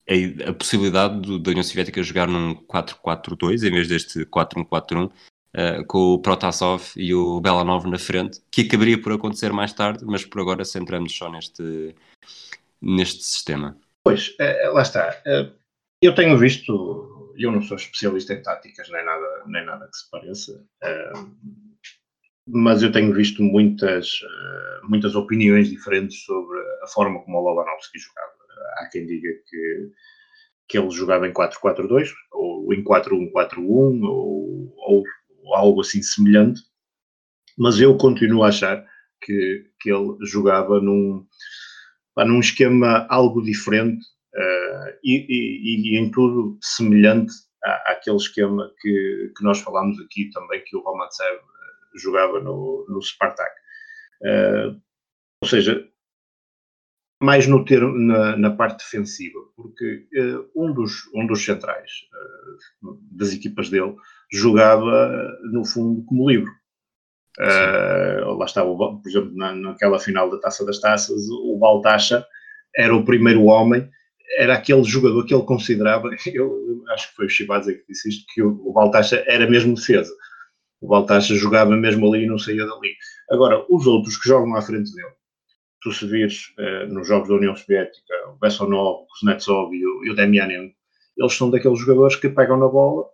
a, 0.07 0.49
a, 0.49 0.53
possibilidade 0.53 1.39
da 1.39 1.51
União 1.51 1.63
Soviética 1.63 2.01
jogar 2.01 2.27
num 2.27 2.55
4-4-2 2.55 3.67
em 3.67 3.71
vez 3.71 3.87
deste 3.87 4.25
4-1-4-1 4.25 5.11
Uh, 5.49 5.83
com 5.87 6.13
o 6.13 6.19
Protasov 6.19 6.91
e 6.95 7.11
o 7.11 7.41
Belanov 7.41 7.87
na 7.87 7.97
frente, 7.97 8.39
que 8.51 8.61
acabaria 8.61 9.01
por 9.01 9.13
acontecer 9.13 9.51
mais 9.51 9.73
tarde, 9.73 10.05
mas 10.05 10.23
por 10.23 10.41
agora 10.41 10.63
centramos 10.63 11.11
só 11.17 11.27
neste, 11.27 11.95
neste 12.79 13.23
sistema. 13.23 13.75
Pois, 14.03 14.35
lá 14.71 14.83
está. 14.83 15.19
eu 16.03 16.13
tenho 16.13 16.37
visto, 16.37 17.18
eu 17.39 17.51
não 17.51 17.61
sou 17.61 17.77
especialista 17.77 18.33
em 18.33 18.41
táticas, 18.41 18.89
nem 18.89 19.05
nada, 19.05 19.43
nem 19.47 19.65
nada 19.65 19.87
que 19.87 19.97
se 19.97 20.09
pareça, 20.09 20.65
mas 22.47 22.81
eu 22.81 22.91
tenho 22.91 23.13
visto 23.13 23.43
muitas, 23.43 24.19
muitas 24.83 25.15
opiniões 25.15 25.69
diferentes 25.69 26.23
sobre 26.23 26.59
a 26.83 26.87
forma 26.87 27.21
como 27.23 27.37
o 27.37 27.41
Lobanovski 27.41 27.99
jogava. 27.99 28.31
Há 28.79 28.89
quem 28.91 29.05
diga 29.05 29.29
que, 29.47 29.91
que 30.67 30.77
ele 30.77 30.89
jogava 30.89 31.27
em 31.27 31.33
4-4-2, 31.33 32.09
ou 32.31 32.73
em 32.73 32.83
4-1-4-1, 32.83 34.03
ou, 34.03 34.73
ou 34.77 35.03
algo 35.55 35.81
assim 35.81 36.01
semelhante, 36.01 36.61
mas 37.57 37.79
eu 37.79 37.97
continuo 37.97 38.43
a 38.43 38.49
achar 38.49 38.83
que, 39.21 39.65
que 39.79 39.91
ele 39.91 40.15
jogava 40.23 40.79
num, 40.81 41.25
num 42.17 42.39
esquema 42.39 43.05
algo 43.09 43.41
diferente 43.41 44.05
e, 45.03 45.25
e, 45.27 45.93
e, 45.93 45.97
em 45.97 46.11
tudo 46.11 46.57
semelhante 46.61 47.33
à, 47.63 47.91
àquele 47.91 48.17
esquema 48.17 48.71
que, 48.79 49.31
que 49.35 49.43
nós 49.43 49.59
falámos 49.59 49.99
aqui 50.01 50.29
também, 50.31 50.63
que 50.65 50.75
o 50.75 50.81
Romantsev 50.81 51.35
eh, 51.35 51.99
jogava 51.99 52.39
no, 52.39 52.85
no 52.89 53.01
Spartak. 53.01 53.51
Uh, 54.21 54.79
ou 55.41 55.49
seja, 55.49 55.87
mais 57.21 57.47
no 57.47 57.63
termo, 57.65 57.97
na, 57.97 58.37
na 58.37 58.51
parte 58.51 58.83
defensiva, 58.83 59.39
porque 59.55 60.07
uh, 60.15 60.49
um, 60.55 60.73
dos, 60.73 61.07
um 61.13 61.25
dos 61.25 61.43
centrais 61.43 61.91
das 63.11 63.33
equipas 63.33 63.69
dele 63.69 63.95
jogava, 64.31 65.37
no 65.51 65.65
fundo, 65.65 66.03
como 66.05 66.29
livro. 66.29 66.51
Uh, 67.39 68.33
lá 68.37 68.45
está, 68.45 68.63
por 68.63 69.01
exemplo, 69.05 69.31
na, 69.35 69.53
naquela 69.53 69.97
final 69.97 70.29
da 70.29 70.39
Taça 70.39 70.65
das 70.65 70.79
Taças, 70.79 71.29
o 71.29 71.57
Baltacha 71.57 72.25
era 72.75 72.93
o 72.93 73.05
primeiro 73.05 73.45
homem, 73.45 73.89
era 74.37 74.55
aquele 74.55 74.83
jogador 74.83 75.25
que 75.25 75.33
ele 75.33 75.43
considerava, 75.43 76.09
eu 76.33 76.83
acho 76.89 77.09
que 77.09 77.15
foi 77.15 77.25
o 77.25 77.29
Chibaza 77.29 77.73
que 77.73 77.83
disse 77.87 78.09
isto, 78.09 78.25
que 78.33 78.41
o, 78.41 78.61
o 78.65 78.73
Baltacha 78.73 79.23
era 79.27 79.49
mesmo 79.49 79.75
defesa. 79.75 80.11
O 80.81 80.87
Baltacha 80.87 81.35
jogava 81.35 81.75
mesmo 81.75 82.07
ali 82.07 82.23
e 82.23 82.27
não 82.27 82.37
saía 82.37 82.65
dali. 82.65 82.95
Agora, 83.29 83.65
os 83.69 83.85
outros 83.85 84.17
que 84.17 84.29
jogam 84.29 84.55
à 84.55 84.61
frente 84.61 84.93
dele, 84.93 85.13
tu 85.81 85.91
se 85.91 86.05
vires 86.07 86.53
uh, 86.57 86.93
nos 86.93 87.07
jogos 87.07 87.29
da 87.29 87.35
União 87.35 87.55
Soviética, 87.55 88.13
o 88.33 88.37
Bessonov, 88.39 89.03
o 89.03 89.07
Kuznetsov 89.07 89.73
e 89.73 89.85
o, 89.85 90.05
e 90.05 90.11
o 90.11 90.15
Demianenko, 90.15 90.75
eles 91.17 91.33
são 91.33 91.49
daqueles 91.49 91.79
jogadores 91.79 92.15
que 92.15 92.29
pegam 92.29 92.57
na 92.57 92.67
bola 92.67 93.05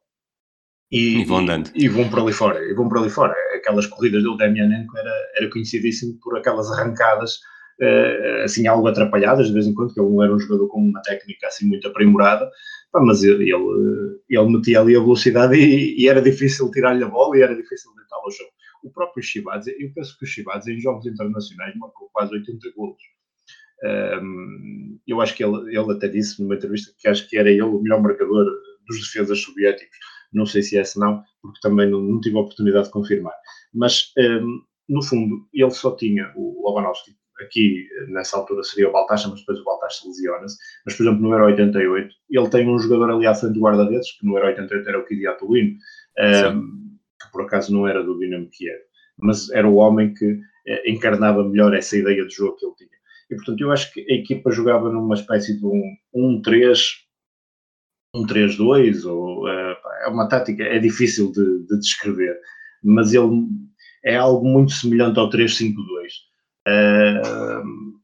e, 0.91 1.21
e, 1.21 1.25
vão. 1.25 1.43
E, 1.43 1.85
e, 1.85 1.89
vão 1.89 2.09
para 2.09 2.21
ali 2.21 2.33
fora, 2.33 2.59
e 2.63 2.73
vão 2.73 2.87
para 2.87 3.01
ali 3.01 3.09
fora. 3.09 3.35
Aquelas 3.55 3.87
corridas 3.87 4.23
do 4.23 4.37
Demianenko 4.37 4.97
era, 4.97 5.13
era 5.37 5.49
conhecidíssimo 5.49 6.19
por 6.21 6.37
aquelas 6.37 6.71
arrancadas 6.71 7.39
assim 8.43 8.67
algo 8.67 8.87
atrapalhadas 8.87 9.47
de 9.47 9.53
vez 9.53 9.67
em 9.67 9.73
quando, 9.73 9.93
que 9.93 9.99
ele 9.99 10.09
não 10.09 10.23
era 10.23 10.33
um 10.33 10.39
jogador 10.39 10.67
com 10.67 10.79
uma 10.79 11.01
técnica 11.01 11.47
assim 11.47 11.67
muito 11.67 11.87
aprimorada, 11.87 12.49
mas 12.93 13.23
ele, 13.23 13.51
ele 14.29 14.49
metia 14.49 14.79
ali 14.79 14.95
a 14.95 14.99
velocidade 14.99 15.55
e, 15.55 16.01
e 16.01 16.07
era 16.07 16.21
difícil 16.21 16.71
tirar-lhe 16.71 17.03
a 17.03 17.09
bola 17.09 17.37
e 17.37 17.41
era 17.41 17.55
difícil 17.55 17.93
deitá-lo 17.95 18.23
ao 18.23 18.31
chão. 18.31 18.47
O 18.83 18.89
próprio 18.91 19.23
Shibadze, 19.23 19.75
eu 19.79 19.91
penso 19.93 20.17
que 20.17 20.25
o 20.25 20.27
Shibadze 20.27 20.71
em 20.71 20.79
jogos 20.79 21.05
internacionais 21.05 21.75
marcou 21.75 22.09
quase 22.13 22.33
80 22.33 22.71
golos. 22.75 23.01
Um, 23.83 24.99
eu 25.05 25.19
acho 25.19 25.35
que 25.35 25.43
ele, 25.43 25.75
ele 25.75 25.91
até 25.91 26.07
disse 26.07 26.41
numa 26.41 26.55
entrevista 26.55 26.93
que 26.97 27.07
acho 27.07 27.27
que 27.27 27.37
era 27.37 27.49
ele 27.49 27.61
o 27.63 27.81
melhor 27.81 28.01
marcador 28.01 28.45
dos 28.87 28.99
defesas 29.01 29.41
soviéticos 29.41 29.97
não 30.35 30.45
sei 30.45 30.61
se 30.61 30.77
é 30.77 30.81
esse 30.81 30.99
não, 30.99 31.23
porque 31.41 31.59
também 31.61 31.89
não, 31.89 32.01
não 32.01 32.19
tive 32.19 32.37
a 32.37 32.41
oportunidade 32.41 32.87
de 32.87 32.91
confirmar. 32.91 33.33
Mas, 33.73 34.11
um, 34.17 34.61
no 34.89 35.01
fundo, 35.01 35.47
ele 35.53 35.71
só 35.71 35.95
tinha, 35.95 36.31
o 36.35 36.61
Lobanovski, 36.63 37.15
aqui 37.39 37.87
nessa 38.07 38.37
altura 38.37 38.63
seria 38.63 38.89
o 38.89 38.91
Baltacha, 38.91 39.27
mas 39.27 39.39
depois 39.39 39.59
o 39.59 39.63
Baltacha 39.63 40.07
lesiona-se. 40.07 40.57
Mas, 40.85 40.95
por 40.95 41.03
exemplo, 41.03 41.21
no 41.21 41.31
Euro 41.31 41.45
88, 41.45 42.13
ele 42.29 42.49
tem 42.49 42.69
um 42.69 42.79
jogador 42.79 43.11
ali 43.11 43.27
à 43.27 43.35
frente 43.35 43.53
do 43.53 43.61
guarda-redes, 43.61 44.17
que 44.17 44.25
no 44.25 44.35
Euro 44.35 44.47
88 44.47 44.89
era 44.89 44.99
o 44.99 45.05
Kidi 45.05 45.27
Atulino, 45.27 45.77
um, 46.53 46.97
que 47.21 47.31
por 47.31 47.41
acaso 47.43 47.73
não 47.73 47.87
era 47.87 48.03
do 48.03 48.17
Dinamo 48.17 48.49
Kiev, 48.49 48.79
mas 49.17 49.49
era 49.51 49.67
o 49.67 49.75
homem 49.75 50.13
que 50.13 50.39
eh, 50.67 50.91
encarnava 50.91 51.47
melhor 51.47 51.73
essa 51.73 51.97
ideia 51.97 52.25
de 52.25 52.33
jogo 52.33 52.55
que 52.55 52.65
ele 52.65 52.75
tinha. 52.75 52.89
E, 53.29 53.35
portanto, 53.35 53.61
eu 53.61 53.71
acho 53.71 53.91
que 53.93 54.01
a 54.01 54.15
equipa 54.15 54.51
jogava 54.51 54.89
numa 54.89 55.15
espécie 55.15 55.59
de 55.59 55.65
um 55.65 55.81
1-3, 56.15 56.77
um 58.15 58.25
3-2, 58.25 59.05
ou 59.05 59.45
uh, 59.45 59.75
é 60.05 60.07
uma 60.07 60.27
tática, 60.27 60.63
é 60.63 60.79
difícil 60.79 61.31
de, 61.31 61.65
de, 61.67 61.79
descrever, 61.79 62.39
mas 62.83 63.13
ele 63.13 63.47
é 64.03 64.15
algo 64.15 64.47
muito 64.47 64.71
semelhante 64.71 65.19
ao 65.19 65.29
3-5-2. 65.29 65.73
Uh, 66.67 67.95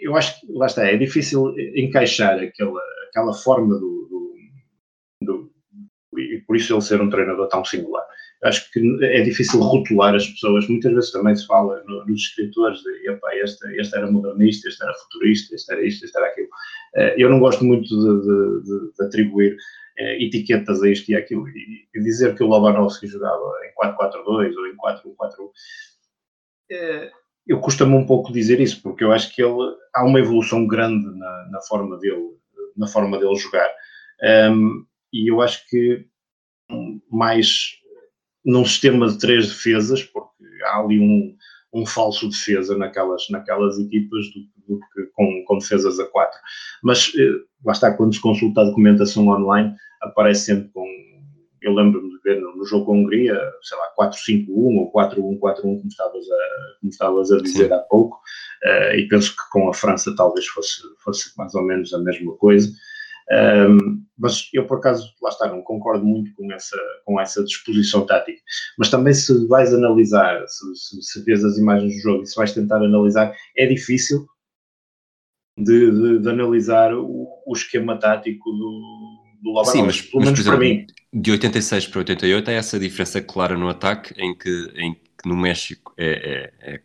eu 0.00 0.16
acho 0.16 0.40
que, 0.40 0.52
lá 0.52 0.66
está, 0.66 0.84
é 0.84 0.96
difícil 0.96 1.54
encaixar 1.76 2.38
aquela, 2.38 2.80
aquela 3.08 3.32
forma 3.32 3.74
do, 3.74 4.08
do, 5.20 5.50
do, 6.12 6.20
e 6.20 6.42
por 6.46 6.56
isso 6.56 6.72
ele 6.72 6.82
ser 6.82 7.00
um 7.00 7.10
treinador 7.10 7.48
tão 7.48 7.64
singular 7.64 8.04
acho 8.42 8.70
que 8.72 8.80
é 9.02 9.22
difícil 9.22 9.60
rotular 9.60 10.14
as 10.14 10.26
pessoas. 10.26 10.68
Muitas 10.68 10.92
vezes 10.92 11.12
também 11.12 11.34
se 11.34 11.46
fala 11.46 11.82
no, 11.86 12.04
nos 12.04 12.20
escritores 12.20 12.80
de 12.80 12.90
este, 13.42 13.80
este 13.80 13.96
era 13.96 14.10
modernista, 14.10 14.68
este 14.68 14.82
era 14.82 14.94
futurista, 14.94 15.54
este 15.54 15.72
era 15.72 15.86
isto, 15.86 16.04
este 16.04 16.18
era 16.18 16.26
aquilo. 16.26 16.48
Eh, 16.96 17.14
eu 17.18 17.30
não 17.30 17.38
gosto 17.38 17.64
muito 17.64 17.88
de, 17.88 18.62
de, 18.62 18.92
de, 18.92 19.04
atribuir 19.04 19.56
eh, 19.98 20.24
etiquetas 20.24 20.82
a 20.82 20.88
isto 20.88 21.10
e 21.10 21.14
aquilo. 21.14 21.48
E 21.48 22.00
dizer 22.00 22.34
que 22.34 22.42
o 22.42 22.48
Lobanovski 22.48 23.06
jogava 23.06 23.52
em 23.64 23.72
4-4-2 23.80 24.56
ou 24.56 24.66
em 24.66 24.76
4-1-4-1. 24.76 25.50
Eu 27.46 27.60
custa-me 27.60 27.94
um 27.94 28.06
pouco 28.06 28.32
dizer 28.32 28.60
isso, 28.60 28.80
porque 28.82 29.02
eu 29.02 29.12
acho 29.12 29.34
que 29.34 29.42
ele 29.42 29.56
há 29.94 30.04
uma 30.04 30.20
evolução 30.20 30.66
grande 30.66 31.06
na, 31.18 31.48
na 31.50 31.60
forma 31.62 31.98
dele, 31.98 32.36
na 32.76 32.86
forma 32.86 33.18
dele 33.18 33.34
jogar. 33.36 33.68
Um, 34.50 34.84
e 35.12 35.30
eu 35.30 35.40
acho 35.40 35.68
que 35.68 36.06
mais 37.10 37.72
num 38.44 38.64
sistema 38.64 39.08
de 39.08 39.18
três 39.18 39.48
defesas, 39.48 40.02
porque 40.02 40.44
há 40.64 40.80
ali 40.80 40.98
um, 40.98 41.36
um 41.72 41.86
falso 41.86 42.28
defesa 42.28 42.76
naquelas, 42.76 43.28
naquelas 43.30 43.78
equipas 43.78 44.26
do, 44.32 44.40
do 44.66 44.80
que 44.92 45.02
com, 45.14 45.44
com 45.46 45.58
defesas 45.58 45.98
a 45.98 46.06
quatro. 46.06 46.38
Mas 46.82 47.12
eh, 47.16 47.32
lá 47.64 47.72
está, 47.72 47.94
quando 47.94 48.14
se 48.14 48.20
consulta 48.20 48.60
a 48.60 48.64
documentação 48.64 49.28
online, 49.28 49.74
aparece 50.00 50.46
sempre 50.46 50.70
com. 50.72 50.86
Eu 51.62 51.74
lembro-me 51.74 52.10
de 52.10 52.18
ver 52.22 52.40
no, 52.40 52.56
no, 52.56 52.64
jogo 52.64 52.86
com 52.86 52.92
a 52.92 52.96
Hungria, 52.96 53.38
sei 53.62 53.78
lá, 53.78 54.10
4-5-1 54.10 54.48
ou 54.48 54.92
4-1-4-1, 54.92 55.60
como 55.60 55.86
estavas 55.86 56.24
a, 56.30 56.78
como 56.80 56.90
estavas 56.90 57.32
a 57.32 57.38
dizer 57.38 57.68
Sim. 57.68 57.72
há 57.72 57.78
pouco, 57.78 58.16
uh, 58.64 58.94
e 58.96 59.08
penso 59.08 59.30
que 59.30 59.42
com 59.50 59.68
a 59.68 59.74
França 59.74 60.14
talvez 60.16 60.46
fosse, 60.46 60.82
fosse 61.02 61.36
mais 61.36 61.54
ou 61.54 61.62
menos 61.62 61.92
a 61.94 61.98
mesma 61.98 62.34
coisa. 62.36 62.68
Um, 63.30 64.02
mas 64.18 64.48
eu, 64.52 64.66
por 64.66 64.78
acaso, 64.78 65.08
lá 65.22 65.30
está, 65.30 65.48
não 65.48 65.62
concordo 65.62 66.04
muito 66.04 66.34
com 66.34 66.52
essa, 66.52 66.76
com 67.04 67.20
essa 67.20 67.42
disposição 67.42 68.04
tática. 68.04 68.40
Mas 68.78 68.90
também, 68.90 69.14
se 69.14 69.46
vais 69.46 69.72
analisar, 69.72 70.46
se, 70.46 70.76
se, 70.76 71.02
se 71.02 71.24
vês 71.24 71.44
as 71.44 71.56
imagens 71.56 71.94
do 71.94 72.00
jogo 72.00 72.22
e 72.22 72.26
se 72.26 72.36
vais 72.36 72.52
tentar 72.52 72.76
analisar, 72.76 73.34
é 73.56 73.66
difícil 73.66 74.26
de, 75.58 75.90
de, 75.90 76.18
de 76.20 76.28
analisar 76.28 76.94
o, 76.94 77.28
o, 77.46 77.52
esquema 77.52 77.98
tático 77.98 78.50
do, 78.50 79.21
do. 79.42 79.64
Sim, 79.64 79.82
mas, 79.82 80.00
pelo 80.00 80.24
menos 80.24 80.38
mas, 80.38 80.48
para 80.48 80.58
mim. 80.58 80.86
De 81.12 81.30
86 81.30 81.88
para 81.88 81.98
88 81.98 82.50
há 82.50 82.52
essa 82.54 82.78
diferença 82.78 83.20
clara 83.20 83.56
no 83.56 83.68
ataque, 83.68 84.14
em 84.16 84.34
que, 84.36 84.72
em 84.76 84.94
que 84.94 85.28
no 85.28 85.36
México 85.36 85.92
é, 85.98 86.52
é, 86.60 86.74
é 86.74 86.80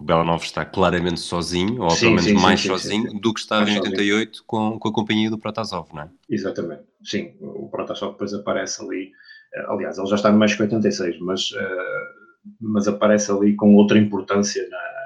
o 0.00 0.04
Belanov 0.04 0.42
está 0.42 0.64
claramente 0.64 1.20
sozinho, 1.20 1.82
ou 1.82 1.90
sim, 1.90 2.00
pelo 2.00 2.10
menos 2.12 2.24
sim, 2.24 2.34
mais 2.34 2.60
sim, 2.60 2.68
sozinho, 2.68 3.20
do 3.20 3.34
que 3.34 3.40
estava 3.40 3.66
mais 3.66 3.76
em 3.76 3.80
88 3.80 4.44
com, 4.46 4.78
com 4.78 4.88
a 4.88 4.92
companhia 4.92 5.28
do 5.28 5.38
Protasov, 5.38 5.90
não 5.92 6.02
é? 6.02 6.08
Exatamente, 6.28 6.84
sim. 7.04 7.34
O 7.38 7.68
Protasov 7.68 8.12
depois 8.12 8.32
aparece 8.32 8.82
ali, 8.82 9.12
eh, 9.54 9.66
aliás, 9.68 9.98
ele 9.98 10.06
já 10.06 10.16
está 10.16 10.32
no 10.32 10.38
México 10.38 10.62
86, 10.62 11.20
mas, 11.20 11.50
uh, 11.50 12.56
mas 12.58 12.88
aparece 12.88 13.30
ali 13.30 13.54
com 13.54 13.74
outra 13.74 13.98
importância 13.98 14.66
na, 14.70 14.99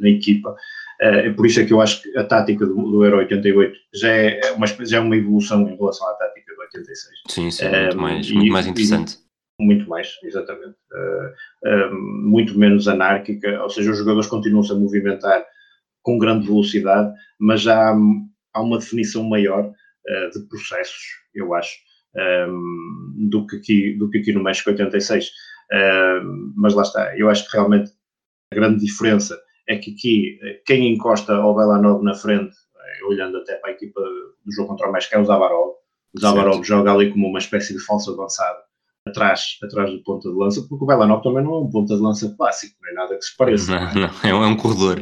na 0.00 0.08
equipa. 0.08 0.56
Uh, 1.00 1.26
é 1.26 1.30
por 1.32 1.46
isso 1.46 1.60
é 1.60 1.64
que 1.64 1.72
eu 1.72 1.80
acho 1.80 2.02
que 2.02 2.16
a 2.16 2.24
tática 2.24 2.64
do, 2.64 2.74
do 2.74 3.04
Euro 3.04 3.18
88 3.18 3.76
já 3.94 4.08
é, 4.08 4.52
uma, 4.52 4.66
já 4.66 4.98
é 4.98 5.00
uma 5.00 5.16
evolução 5.16 5.68
em 5.68 5.76
relação 5.76 6.08
à 6.08 6.14
tática 6.14 6.54
do 6.54 6.60
86. 6.60 7.14
Sim, 7.28 7.50
sim, 7.50 7.64
muito, 7.68 7.96
mais, 7.96 8.30
muito 8.30 8.52
mais 8.52 8.66
interessante. 8.66 9.18
E, 9.60 9.64
muito 9.64 9.88
mais, 9.88 10.16
exatamente. 10.22 10.76
Uh, 10.92 11.94
muito 11.94 12.58
menos 12.58 12.86
anárquica, 12.86 13.62
ou 13.62 13.70
seja, 13.70 13.90
os 13.90 13.98
jogadores 13.98 14.28
continuam-se 14.28 14.72
a 14.72 14.76
movimentar 14.76 15.44
com 16.02 16.18
grande 16.18 16.46
velocidade, 16.46 17.12
mas 17.38 17.62
já 17.62 17.90
há, 17.90 17.96
há 18.54 18.62
uma 18.62 18.78
definição 18.78 19.24
maior 19.24 19.72
de 20.34 20.40
processos, 20.50 21.02
eu 21.34 21.54
acho, 21.54 21.78
do, 23.16 23.46
que 23.46 23.56
aqui, 23.56 23.94
do 23.94 24.10
que 24.10 24.18
aqui 24.18 24.34
no 24.34 24.42
México 24.42 24.68
86. 24.68 25.30
mas 26.54 26.74
lá 26.74 26.82
está, 26.82 27.18
eu 27.18 27.30
acho 27.30 27.46
que 27.46 27.56
realmente 27.56 27.90
a 28.52 28.54
grande 28.54 28.84
diferença 28.84 29.38
é 29.68 29.76
que 29.76 29.92
aqui 29.92 30.38
quem 30.66 30.92
encosta 30.92 31.34
ao 31.34 31.54
Belanov 31.54 32.02
na 32.02 32.14
frente, 32.14 32.54
olhando 33.08 33.38
até 33.38 33.56
para 33.56 33.70
a 33.70 33.72
equipa 33.72 34.00
do 34.00 34.52
jogo 34.52 34.68
contra 34.68 34.88
o 34.88 34.92
México, 34.92 35.14
é 35.14 35.18
o 35.18 35.24
Zabarov. 35.24 35.74
O 36.14 36.20
Zabarov 36.20 36.54
certo. 36.54 36.66
joga 36.66 36.92
ali 36.92 37.10
como 37.10 37.28
uma 37.28 37.38
espécie 37.38 37.72
de 37.72 37.84
falso 37.84 38.12
avançado 38.12 38.58
atrás, 39.06 39.58
atrás 39.62 39.90
do 39.90 40.02
ponta 40.02 40.30
de 40.30 40.34
lança, 40.34 40.64
porque 40.68 40.84
o 40.84 40.86
Belanov 40.86 41.22
também 41.22 41.44
não 41.44 41.54
é 41.54 41.58
um 41.60 41.70
ponta 41.70 41.94
de 41.94 42.02
lança 42.02 42.34
clássico, 42.36 42.76
não 42.82 42.90
é 42.90 42.94
nada 42.94 43.16
que 43.16 43.24
se 43.24 43.36
pareça. 43.36 43.72
Não, 43.72 43.94
não 43.94 44.10
é, 44.22 44.34
um, 44.34 44.44
é 44.44 44.46
um 44.46 44.56
corredor. 44.56 44.98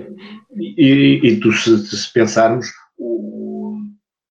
E, 0.56 0.74
e, 0.76 1.26
e 1.26 1.40
tu, 1.40 1.52
se, 1.52 1.78
se, 1.78 2.12
pensarmos, 2.12 2.66
o, 2.98 3.78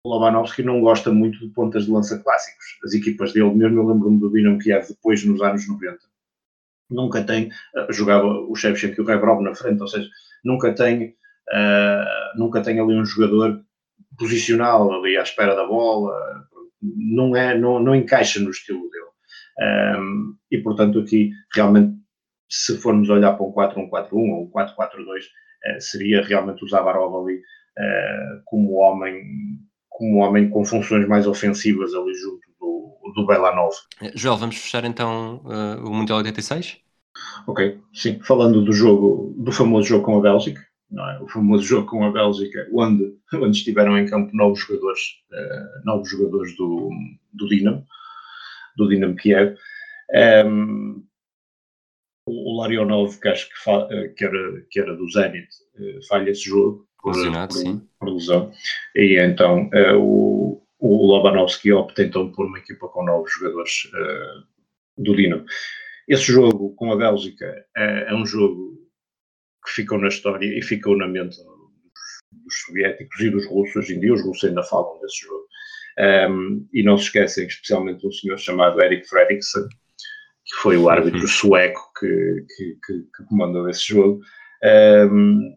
o 0.05 0.09
Lobanovski 0.09 0.63
não 0.63 0.81
gosta 0.81 1.13
muito 1.13 1.39
de 1.39 1.49
pontas 1.53 1.87
de 1.87 1.91
lança 1.91 2.19
clássicos. 2.19 2.65
As 2.85 2.95
equipas 2.95 3.33
dele, 3.33 3.53
mesmo 3.55 3.81
eu 3.81 3.87
lembro-me 3.87 4.21
do 4.21 4.31
Dinamo 4.31 4.59
Kiev 4.59 4.87
depois, 4.89 5.25
nos 5.25 5.43
anos 5.43 5.67
90, 5.67 5.99
nunca 6.91 7.23
tem, 7.23 7.49
uh, 7.49 7.93
jogava 7.93 8.27
o 8.27 8.55
Shevchenko 8.55 9.01
e 9.01 9.05
o 9.05 9.07
Rebrov 9.07 9.43
na 9.43 9.55
frente, 9.55 9.81
ou 9.81 9.89
seja, 9.89 10.09
nunca 10.45 10.75
tem, 10.75 11.15
uh, 11.53 12.39
nunca 12.39 12.63
tem 12.63 12.79
ali 12.81 12.95
um 12.95 13.05
jogador 13.05 13.61
posicional 14.19 14.93
ali 14.93 15.17
à 15.17 15.23
espera 15.23 15.55
da 15.55 15.67
bola, 15.67 16.15
não, 16.83 17.35
é, 17.35 17.57
não, 17.59 17.81
não 17.81 17.95
encaixa 17.95 18.41
no 18.41 18.51
estilo 18.51 18.89
dele. 18.91 19.07
Um, 19.99 20.37
e, 20.51 20.59
portanto, 20.59 20.99
aqui 21.01 21.31
realmente, 21.55 21.97
se 22.49 22.77
formos 22.79 23.09
olhar 23.09 23.33
para 23.33 23.47
um 23.47 23.53
4-1-4-1 23.53 24.13
ou 24.13 24.45
um 24.45 24.51
4-4-2, 24.51 24.75
uh, 24.77 25.23
eh, 25.65 25.81
seria 25.81 26.23
realmente 26.23 26.65
o 26.65 26.69
Zabarov 26.69 27.25
ali 27.25 27.37
uh, 27.37 28.43
como 28.45 28.75
homem 28.75 29.25
como 29.89 30.19
homem 30.19 30.51
com 30.51 30.63
funções 30.63 31.09
mais 31.09 31.27
ofensivas 31.27 31.95
ali 31.95 32.15
junto 32.15 32.46
do, 32.67 33.13
do 33.15 33.27
Belanov. 33.27 33.75
Eh, 34.03 34.13
Joel, 34.15 34.37
vamos 34.37 34.57
fechar 34.57 34.85
então 34.85 35.41
uh, 35.45 35.87
o 35.87 35.93
Mundial 35.93 36.19
86? 36.19 36.79
Ok, 37.47 37.81
sim. 37.95 38.21
Falando 38.21 38.63
do 38.63 38.73
jogo, 38.73 39.35
do 39.39 39.53
famoso 39.53 39.89
jogo 39.89 40.05
com 40.05 40.19
a 40.19 40.21
Bélgica, 40.21 40.61
é? 40.93 41.23
o 41.23 41.29
famoso 41.29 41.63
jogo 41.63 41.87
com 41.89 42.05
a 42.05 42.13
Bélgica, 42.13 42.69
onde, 42.73 43.17
onde 43.35 43.57
estiveram 43.57 43.97
em 43.99 44.07
campo 44.07 44.35
novos 44.35 44.61
jogadores, 44.61 45.01
uh, 45.33 45.85
novos 45.85 46.11
jogadores 46.11 46.57
do, 46.57 46.91
do 47.33 47.49
Dinamo, 47.49 47.85
do 48.77 48.89
Dinamo 48.89 49.17
Kiev. 49.17 49.57
Um, 50.47 51.05
o 52.29 52.61
Larionov, 52.61 53.21
que 53.21 53.29
acho 53.29 53.49
que, 53.49 54.09
que, 54.17 54.25
era, 54.25 54.61
que 54.69 54.81
era 54.81 54.97
do 54.97 55.09
Zenit, 55.09 55.49
falha 56.09 56.31
esse 56.31 56.43
jogo 56.43 56.85
por, 57.01 57.15
por, 57.15 57.83
por 58.01 58.09
lesão. 58.09 58.53
E 58.97 59.17
então 59.21 59.71
uh, 59.73 59.97
o, 59.97 60.66
o 60.79 61.07
Lobanovski 61.07 61.73
opta 61.73 62.03
então 62.03 62.31
por 62.31 62.47
uma 62.47 62.59
equipa 62.59 62.89
com 62.89 63.05
novos 63.05 63.33
jogadores 63.33 63.85
uh, 63.87 64.47
do 64.99 65.17
Dinamo. 65.17 65.45
Esse 66.09 66.25
jogo 66.25 66.75
com 66.75 66.93
a 66.93 66.97
Bélgica 66.97 67.67
é, 67.77 68.11
é, 68.11 68.15
um 68.15 68.25
jogo 68.25 68.77
que 69.65 69.73
ficou 69.73 69.99
na 69.99 70.09
história 70.09 70.47
e 70.47 70.63
ficou 70.63 70.97
na 70.97 71.09
mente 71.09 71.37
dos, 71.37 72.45
dos 72.45 72.55
soviéticos 72.65 73.21
e 73.21 73.31
dos 73.31 73.47
russos. 73.47 73.77
Hoje 73.77 73.95
em 73.95 74.01
dia 74.01 74.15
os 74.15 74.23
russos 74.23 74.45
ainda 74.45 74.63
falam 74.63 75.01
desse 75.01 75.27
jogo. 75.27 75.47
Um, 75.99 76.69
e 76.73 76.83
não 76.83 76.99
se 76.99 77.05
esquecem, 77.05 77.47
especialmente 77.47 78.07
um 78.07 78.13
senhor 78.13 78.39
chamado 78.39 78.81
Eric 78.83 79.09
Fredriksson, 79.09 79.67
que 80.45 80.55
foi 80.57 80.77
o 80.77 80.91
árbitro 80.91 81.21
uhum. 81.21 81.27
sueco 81.27 81.81
que, 81.99 82.45
que, 82.55 82.79
que, 82.87 83.03
que, 83.17 83.25
comandou 83.29 83.69
esse 83.69 83.89
jogo. 83.89 84.21
Um, 85.11 85.57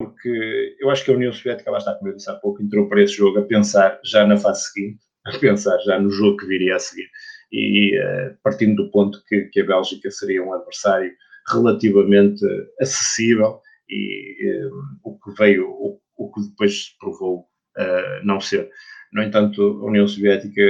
porque 0.00 0.76
eu 0.80 0.88
acho 0.88 1.04
que 1.04 1.10
a 1.10 1.14
União 1.14 1.30
Soviética, 1.30 1.70
lá 1.70 1.76
está, 1.76 1.94
como 1.94 2.10
eu 2.10 2.16
disse 2.16 2.30
há 2.30 2.34
pouco, 2.36 2.62
entrou 2.62 2.88
para 2.88 3.02
esse 3.02 3.12
jogo 3.12 3.38
a 3.38 3.42
pensar 3.42 4.00
já 4.02 4.26
na 4.26 4.38
fase 4.38 4.64
seguinte, 4.70 5.04
a 5.26 5.38
pensar 5.38 5.78
já 5.80 6.00
no 6.00 6.10
jogo 6.10 6.38
que 6.38 6.46
viria 6.46 6.76
a 6.76 6.78
seguir. 6.78 7.06
E 7.52 7.98
uh, 7.98 8.34
partindo 8.42 8.82
do 8.82 8.90
ponto 8.90 9.22
que, 9.28 9.42
que, 9.52 9.60
a 9.60 9.66
Bélgica 9.66 10.10
seria 10.10 10.42
um 10.42 10.54
adversário 10.54 11.12
relativamente 11.52 12.42
acessível 12.80 13.60
e 13.90 14.66
um, 14.72 14.98
o 15.04 15.18
que 15.18 15.32
veio, 15.36 15.68
o, 15.68 16.00
o, 16.16 16.32
que 16.32 16.48
depois 16.48 16.84
se 16.84 16.98
provou 16.98 17.40
uh, 17.76 18.24
não 18.24 18.40
ser. 18.40 18.70
No 19.12 19.22
entanto, 19.22 19.62
a 19.62 19.84
União 19.84 20.08
Soviética 20.08 20.62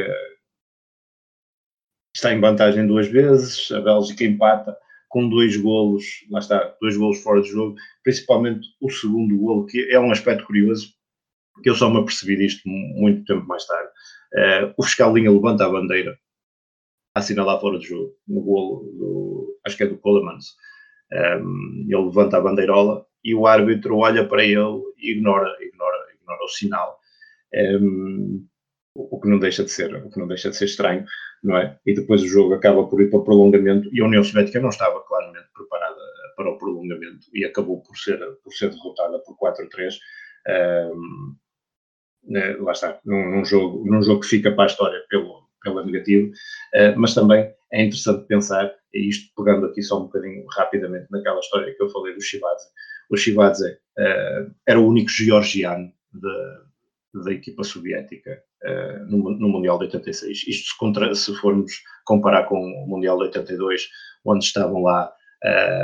está 2.12 2.32
em 2.34 2.40
vantagem 2.40 2.84
duas 2.84 3.06
vezes, 3.06 3.70
a 3.70 3.80
Bélgica 3.80 4.24
empata, 4.24 4.76
com 5.10 5.28
dois 5.28 5.56
golos, 5.56 6.24
lá 6.30 6.38
está, 6.38 6.74
dois 6.80 6.96
golos 6.96 7.20
fora 7.22 7.42
de 7.42 7.48
jogo, 7.48 7.74
principalmente 8.02 8.68
o 8.80 8.88
segundo 8.88 9.36
golo, 9.36 9.66
que 9.66 9.90
é 9.90 9.98
um 9.98 10.12
aspecto 10.12 10.46
curioso, 10.46 10.94
que 11.62 11.68
eu 11.68 11.74
só 11.74 11.90
me 11.90 11.98
apercebi 11.98 12.36
disto 12.36 12.62
muito 12.66 13.24
tempo 13.24 13.46
mais 13.46 13.66
tarde. 13.66 13.90
Uh, 14.32 14.72
o 14.78 14.84
fiscal 14.84 15.12
linha 15.12 15.30
levanta 15.30 15.66
a 15.66 15.68
bandeira 15.68 16.16
assinalar 17.14 17.60
fora 17.60 17.80
de 17.80 17.88
jogo, 17.88 18.14
no 18.26 18.40
golo, 18.40 18.84
do, 18.84 19.60
acho 19.66 19.76
que 19.76 19.82
é 19.82 19.86
do 19.86 19.98
Colemans. 19.98 20.54
Um, 21.12 21.16
ehm, 21.16 21.86
ele 21.88 22.04
levanta 22.04 22.36
a 22.36 22.40
bandeirola 22.40 23.04
e 23.24 23.34
o 23.34 23.48
árbitro 23.48 23.96
olha 23.96 24.24
para 24.26 24.44
ele 24.44 24.80
e 24.96 25.10
ignora, 25.10 25.52
ignora, 25.60 26.06
ignora 26.14 26.44
o 26.44 26.48
sinal. 26.48 27.00
Um, 27.52 27.58
ehm, 27.58 28.46
o 28.94 29.20
que 29.20 29.28
não 29.28 29.38
deixa 29.38 29.64
de 29.64 29.70
ser, 29.70 29.94
o 29.94 30.10
que 30.10 30.18
não 30.18 30.26
deixa 30.26 30.50
de 30.50 30.56
ser 30.56 30.64
estranho, 30.64 31.04
não 31.42 31.56
é? 31.56 31.78
E 31.86 31.94
depois 31.94 32.22
o 32.22 32.26
jogo 32.26 32.54
acaba 32.54 32.86
por 32.86 33.00
ir 33.00 33.08
para 33.08 33.20
o 33.20 33.24
prolongamento 33.24 33.88
e 33.92 34.00
a 34.00 34.04
União 34.04 34.22
Soviética 34.24 34.60
não 34.60 34.68
estava 34.68 35.00
claramente 35.04 35.48
preparada 35.54 36.00
para 36.36 36.50
o 36.50 36.58
prolongamento 36.58 37.26
e 37.32 37.44
acabou 37.44 37.82
por 37.82 37.96
ser, 37.96 38.18
por 38.42 38.52
ser 38.52 38.70
derrotada 38.70 39.18
por 39.20 39.36
4-3. 39.36 39.94
Um, 40.94 41.36
né, 42.24 42.56
lá 42.56 42.72
está, 42.72 43.00
num, 43.04 43.36
num, 43.36 43.44
jogo, 43.44 43.84
num 43.88 44.02
jogo 44.02 44.20
que 44.20 44.26
fica 44.26 44.52
para 44.52 44.64
a 44.64 44.66
história 44.66 45.02
pelo, 45.08 45.48
pelo 45.62 45.84
negativo, 45.84 46.28
uh, 46.28 46.98
mas 46.98 47.14
também 47.14 47.52
é 47.72 47.84
interessante 47.84 48.26
pensar, 48.26 48.74
e 48.92 49.08
isto 49.08 49.32
pegando 49.36 49.66
aqui 49.66 49.82
só 49.82 49.98
um 49.98 50.04
bocadinho 50.04 50.44
rapidamente 50.50 51.06
naquela 51.10 51.40
história 51.40 51.74
que 51.74 51.82
eu 51.82 51.88
falei 51.88 52.14
do 52.14 52.20
Shivadze, 52.20 52.66
o 53.08 53.16
Shivadze 53.16 53.72
uh, 53.72 54.54
era 54.66 54.80
o 54.80 54.86
único 54.86 55.10
georgiano 55.10 55.92
da 56.12 57.32
equipa 57.32 57.64
soviética 57.64 58.42
no, 59.08 59.30
no, 59.38 59.48
Mundial 59.48 59.78
de 59.78 59.84
86. 59.86 60.46
Isto 60.46 60.68
se, 60.70 60.78
contra, 60.78 61.14
se, 61.14 61.34
formos 61.36 61.72
comparar 62.04 62.44
com 62.44 62.56
o 62.56 62.86
Mundial 62.86 63.16
de 63.18 63.24
82, 63.24 63.88
onde 64.24 64.44
estavam 64.44 64.82
lá... 64.82 65.10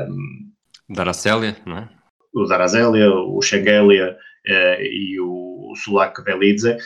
Um, 0.09 0.53
Daracélia, 0.89 1.57
não 1.67 1.79
é? 1.79 1.89
O 2.35 2.45
Daracélia, 2.45 3.11
o 3.11 3.41
Schengelia 3.41 4.17
uh, 4.47 4.83
e 4.83 5.19
o 5.21 5.73
Sulak 5.77 6.23
Velidze. 6.23 6.77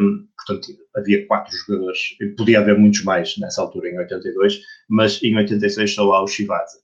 Um, 0.00 0.26
portanto, 0.36 0.68
havia 0.96 1.26
quatro 1.26 1.54
jogadores, 1.56 1.98
podia 2.36 2.60
haver 2.60 2.78
muitos 2.78 3.02
mais 3.02 3.36
nessa 3.38 3.62
altura, 3.62 3.90
em 3.90 3.98
82, 3.98 4.60
mas 4.88 5.22
em 5.22 5.36
86 5.36 5.94
só 5.94 6.12
há 6.12 6.22
o 6.22 6.26
Shivadze. 6.26 6.78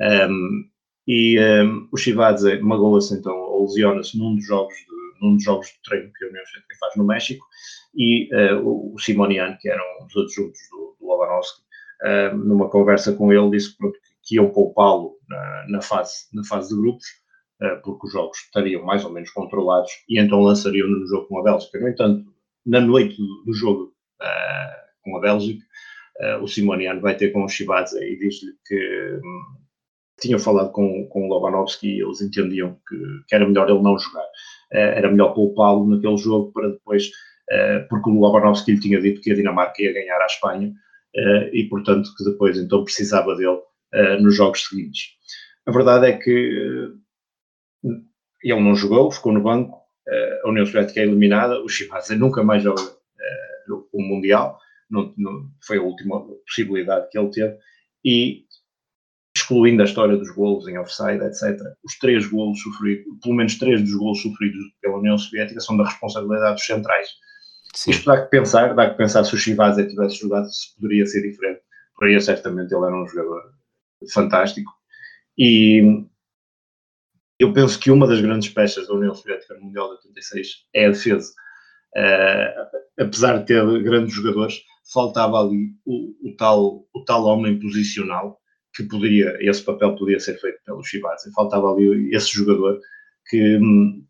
Um, 0.00 0.64
e 1.06 1.38
um, 1.40 1.88
o 1.92 1.96
Shivadze 1.96 2.58
magoa-se 2.60 3.14
então, 3.14 3.34
ou 3.34 3.66
lesiona-se 3.66 4.18
num 4.18 4.34
dos 4.34 4.46
jogos 4.46 4.74
de 4.74 4.92
num 5.22 5.36
dos 5.36 5.44
jogos 5.44 5.68
de 5.68 5.80
treino 5.84 6.12
que 6.12 6.24
a 6.24 6.28
União 6.28 6.44
Soviética 6.44 6.76
faz 6.80 6.96
no 6.96 7.06
México, 7.06 7.46
e 7.94 8.28
uh, 8.34 8.94
o 8.94 8.98
Simonian, 8.98 9.56
que 9.60 9.68
eram 9.68 9.84
os 10.06 10.16
adjuntos 10.16 10.60
do, 10.70 10.96
do 10.98 11.06
Lobanovsky, 11.06 11.62
uh, 12.02 12.36
numa 12.36 12.68
conversa 12.70 13.12
com 13.12 13.32
ele, 13.32 13.50
disse 13.50 13.76
pronto, 13.76 13.98
que 14.22 14.36
iam 14.36 14.50
poupá-lo 14.50 15.16
na, 15.28 15.66
na, 15.68 15.82
fase, 15.82 16.26
na 16.32 16.44
fase 16.44 16.74
de 16.74 16.80
grupos, 16.80 17.06
uh, 17.62 17.82
porque 17.82 18.06
os 18.06 18.12
jogos 18.12 18.38
estariam 18.38 18.84
mais 18.84 19.04
ou 19.04 19.12
menos 19.12 19.30
controlados, 19.30 19.90
e 20.08 20.18
então 20.18 20.40
lançariam-no 20.40 21.00
no 21.00 21.06
jogo 21.06 21.26
com 21.28 21.38
a 21.38 21.42
Bélgica. 21.42 21.78
No 21.78 21.88
entanto, 21.88 22.24
na 22.64 22.80
noite 22.80 23.16
do, 23.16 23.44
do 23.44 23.52
jogo 23.52 23.92
com 25.02 25.16
a 25.16 25.20
Bélgica, 25.20 25.64
o 26.40 26.46
Simonian 26.46 27.00
vai 27.00 27.16
ter 27.16 27.32
com 27.32 27.44
o 27.44 27.48
Shibadze 27.48 27.98
e 27.98 28.16
diz-lhe 28.16 28.52
que 28.64 29.18
um, 29.20 29.40
tinha 30.20 30.38
falado 30.38 30.70
com, 30.70 31.08
com 31.08 31.26
o 31.26 31.28
Lobanovsky 31.28 31.88
e 31.88 32.00
eles 32.00 32.20
entendiam 32.20 32.78
que, 32.88 32.96
que, 33.26 33.34
era 33.34 33.44
melhor 33.44 33.68
ele 33.68 33.82
não 33.82 33.98
jogar. 33.98 34.24
Era 34.70 35.10
melhor 35.10 35.34
poupá-lo 35.34 35.88
naquele 35.88 36.16
jogo 36.16 36.52
para 36.52 36.68
depois, 36.68 37.10
porque 37.88 38.10
o 38.10 38.18
Lobanovsky 38.18 38.72
lhe 38.72 38.80
tinha 38.80 39.00
dito 39.00 39.20
que 39.20 39.32
a 39.32 39.34
Dinamarca 39.34 39.82
ia 39.82 39.92
ganhar 39.92 40.20
à 40.20 40.26
Espanha 40.26 40.68
uh, 40.68 41.54
e, 41.54 41.68
portanto, 41.68 42.10
que 42.16 42.24
depois 42.24 42.58
então 42.58 42.84
precisava 42.84 43.34
dele 43.36 43.60
nos 44.22 44.34
jogos 44.34 44.66
seguintes. 44.66 45.10
A 45.66 45.70
verdade 45.70 46.06
é 46.06 46.16
que 46.16 46.30
ele 48.42 48.60
não 48.60 48.74
jogou, 48.74 49.10
ficou 49.10 49.34
no 49.34 49.42
banco, 49.42 49.82
a 50.42 50.48
União 50.48 50.64
Soviética 50.64 51.00
é 51.00 51.02
eliminada, 51.02 51.60
o 51.60 51.68
Shibadze 51.68 52.16
nunca 52.16 52.42
mais 52.42 52.62
joga 52.62 52.80
o 53.92 54.02
Mundial, 54.02 54.58
não, 54.90 55.12
não, 55.16 55.50
foi 55.62 55.78
a 55.78 55.82
última 55.82 56.24
possibilidade 56.46 57.08
que 57.10 57.18
ele 57.18 57.30
teve, 57.30 57.56
e 58.04 58.44
excluindo 59.34 59.82
a 59.82 59.84
história 59.84 60.16
dos 60.16 60.30
golos 60.30 60.68
em 60.68 60.78
offside, 60.78 61.24
etc., 61.24 61.58
os 61.84 61.98
três 61.98 62.26
golos 62.26 62.60
sofridos, 62.60 63.04
pelo 63.22 63.34
menos 63.34 63.58
três 63.58 63.80
dos 63.80 63.94
golos 63.94 64.20
sofridos 64.20 64.62
pela 64.80 64.98
União 64.98 65.16
Soviética 65.16 65.60
são 65.60 65.76
da 65.76 65.84
responsabilidade 65.84 66.54
dos 66.54 66.66
centrais. 66.66 67.08
Sim. 67.74 67.90
Isto 67.90 68.06
dá 68.06 68.22
que 68.22 68.30
pensar, 68.30 68.74
dá 68.74 68.90
que 68.90 68.96
pensar 68.96 69.24
se 69.24 69.34
o 69.34 69.38
Chivazé 69.38 69.86
tivesse 69.86 70.16
jogado, 70.16 70.46
se 70.52 70.74
poderia 70.74 71.06
ser 71.06 71.22
diferente. 71.22 71.60
Poderia, 71.96 72.20
certamente, 72.20 72.74
ele 72.74 72.84
era 72.84 72.94
um 72.94 73.06
jogador 73.06 73.54
fantástico. 74.12 74.70
E 75.38 76.04
eu 77.38 77.52
penso 77.52 77.78
que 77.78 77.90
uma 77.90 78.06
das 78.06 78.20
grandes 78.20 78.48
peças 78.50 78.86
da 78.86 78.94
União 78.94 79.14
Soviética 79.14 79.54
no 79.54 79.62
Mundial 79.62 79.88
de 79.88 79.94
86 79.94 80.48
é 80.74 80.86
a 80.86 80.90
defesa. 80.90 81.32
Uh, 81.96 83.02
apesar 83.02 83.38
de 83.38 83.46
ter 83.46 83.82
grandes 83.82 84.14
jogadores, 84.14 84.62
faltava 84.92 85.40
ali 85.40 85.72
o, 85.84 86.30
o, 86.30 86.36
tal, 86.36 86.86
o 86.94 87.04
tal 87.04 87.24
homem 87.24 87.58
posicional 87.58 88.38
que 88.74 88.82
poderia, 88.84 89.36
esse 89.40 89.62
papel 89.62 89.94
poderia 89.96 90.20
ser 90.20 90.38
feito 90.38 90.58
pelo 90.64 90.82
Chivas. 90.82 91.22
Faltava 91.34 91.72
ali 91.72 92.14
esse 92.14 92.30
jogador 92.32 92.80
que, 93.28 93.58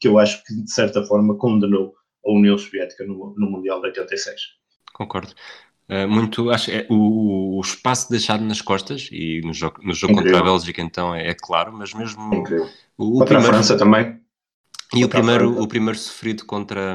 que 0.00 0.08
eu 0.08 0.18
acho 0.18 0.42
que, 0.44 0.54
de 0.54 0.72
certa 0.72 1.04
forma, 1.04 1.36
condenou 1.36 1.94
a 2.24 2.32
União 2.32 2.56
Soviética 2.56 3.04
no, 3.04 3.34
no 3.36 3.50
Mundial 3.50 3.80
de 3.80 3.88
86. 3.88 4.40
Concordo. 4.92 5.32
Uh, 5.88 6.08
muito, 6.08 6.50
acho 6.50 6.70
é, 6.70 6.86
o, 6.88 7.58
o, 7.58 7.60
espaço 7.60 8.08
deixado 8.08 8.44
nas 8.44 8.62
costas 8.62 9.08
e 9.10 9.40
no 9.44 9.52
jogo, 9.52 9.82
no 9.82 9.92
jogo 9.92 10.14
contra 10.14 10.38
a 10.38 10.42
Bélgica 10.42 10.80
então 10.80 11.12
é, 11.14 11.28
é 11.28 11.34
claro, 11.34 11.72
mas 11.72 11.92
mesmo 11.92 12.32
Incrível. 12.32 12.68
o, 12.96 13.04
o 13.04 13.18
contra 13.18 13.26
primeiro, 13.26 13.48
a 13.48 13.52
França 13.52 13.76
também 13.76 14.20
e 14.94 15.04
o 15.04 15.08
primeiro, 15.08 15.60
o 15.60 15.66
primeiro 15.66 15.98
sofrido 15.98 16.44
contra, 16.44 16.94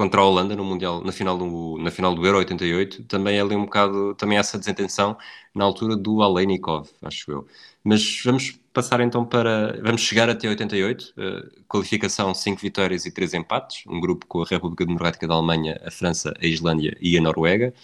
contra 0.00 0.22
a 0.22 0.24
Holanda 0.24 0.56
no 0.56 0.64
Mundial, 0.64 1.04
na 1.04 1.12
final 1.12 1.36
do, 1.36 1.76
na 1.76 1.90
final 1.90 2.14
do 2.14 2.24
Euro 2.24 2.38
88, 2.38 3.02
também 3.02 3.36
é 3.36 3.42
ali 3.42 3.54
um 3.54 3.66
bocado, 3.66 4.14
também 4.14 4.38
essa 4.38 4.58
desintenção 4.58 5.14
na 5.54 5.62
altura 5.62 5.94
do 5.94 6.22
Alenikov, 6.22 6.88
acho 7.02 7.30
eu. 7.30 7.46
Mas 7.84 8.22
vamos 8.24 8.58
passar 8.72 9.02
então 9.02 9.26
para, 9.26 9.78
vamos 9.82 10.00
chegar 10.00 10.30
até 10.30 10.48
88, 10.48 11.02
uh, 11.02 11.12
eh, 11.18 11.48
qualificação 11.68 12.32
5 12.32 12.62
vitórias 12.62 13.04
e 13.04 13.10
3 13.10 13.34
empates, 13.34 13.84
um 13.86 14.00
grupo 14.00 14.24
com 14.24 14.40
a 14.40 14.46
República 14.46 14.86
Democrática 14.86 15.28
da 15.28 15.34
Alemanha, 15.34 15.78
a 15.84 15.90
França, 15.90 16.32
a 16.40 16.46
Islândia 16.46 16.96
e 16.98 17.18
a 17.18 17.20
Noruega. 17.20 17.74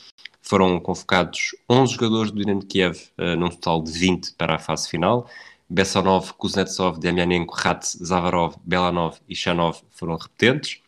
Foram 0.40 0.80
convocados 0.80 1.54
11 1.68 1.92
jogadores 1.92 2.30
do 2.30 2.38
Dinamo 2.38 2.60
de 2.60 2.66
Kiev, 2.66 2.98
uh, 3.18 3.36
num 3.36 3.50
total 3.50 3.82
de 3.82 3.92
20 3.92 4.32
para 4.38 4.54
a 4.54 4.58
fase 4.58 4.88
final. 4.88 5.28
Bessonov, 5.68 6.32
Kuznetsov, 6.38 6.98
Demianenko, 6.98 7.54
Ratz, 7.54 7.98
Zavarov, 8.02 8.56
Belanov 8.64 9.18
e 9.28 9.34
Shanov 9.36 9.82
foram 9.90 10.16
repetentes. 10.16 10.80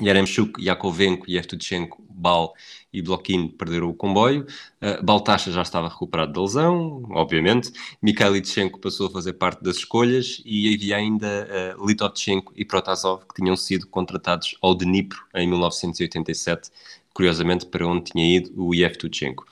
Yaremchuk, 0.00 0.60
Yakovenko, 0.60 1.30
Yevtuchenko, 1.30 2.02
Bal 2.08 2.54
e 2.92 3.02
Blokin 3.02 3.48
perderam 3.48 3.90
o 3.90 3.94
comboio. 3.94 4.46
Uh, 4.80 5.02
Baltasha 5.04 5.50
já 5.50 5.62
estava 5.62 5.88
recuperado 5.88 6.32
da 6.32 6.40
lesão, 6.40 7.04
obviamente. 7.10 7.72
Mikhail 8.00 8.36
Itchenko 8.36 8.78
passou 8.78 9.08
a 9.08 9.10
fazer 9.10 9.34
parte 9.34 9.62
das 9.62 9.76
escolhas 9.76 10.40
e 10.44 10.74
havia 10.74 10.96
ainda 10.96 11.76
uh, 11.78 11.86
Litovchenko 11.86 12.52
e 12.56 12.64
Protasov 12.64 13.24
que 13.26 13.42
tinham 13.42 13.56
sido 13.56 13.86
contratados 13.86 14.56
ao 14.62 14.74
Dnipro 14.74 15.20
em 15.34 15.46
1987, 15.48 16.70
curiosamente 17.12 17.66
para 17.66 17.86
onde 17.86 18.12
tinha 18.12 18.36
ido 18.36 18.52
o 18.56 18.74
Yevtuchenko. 18.74 19.44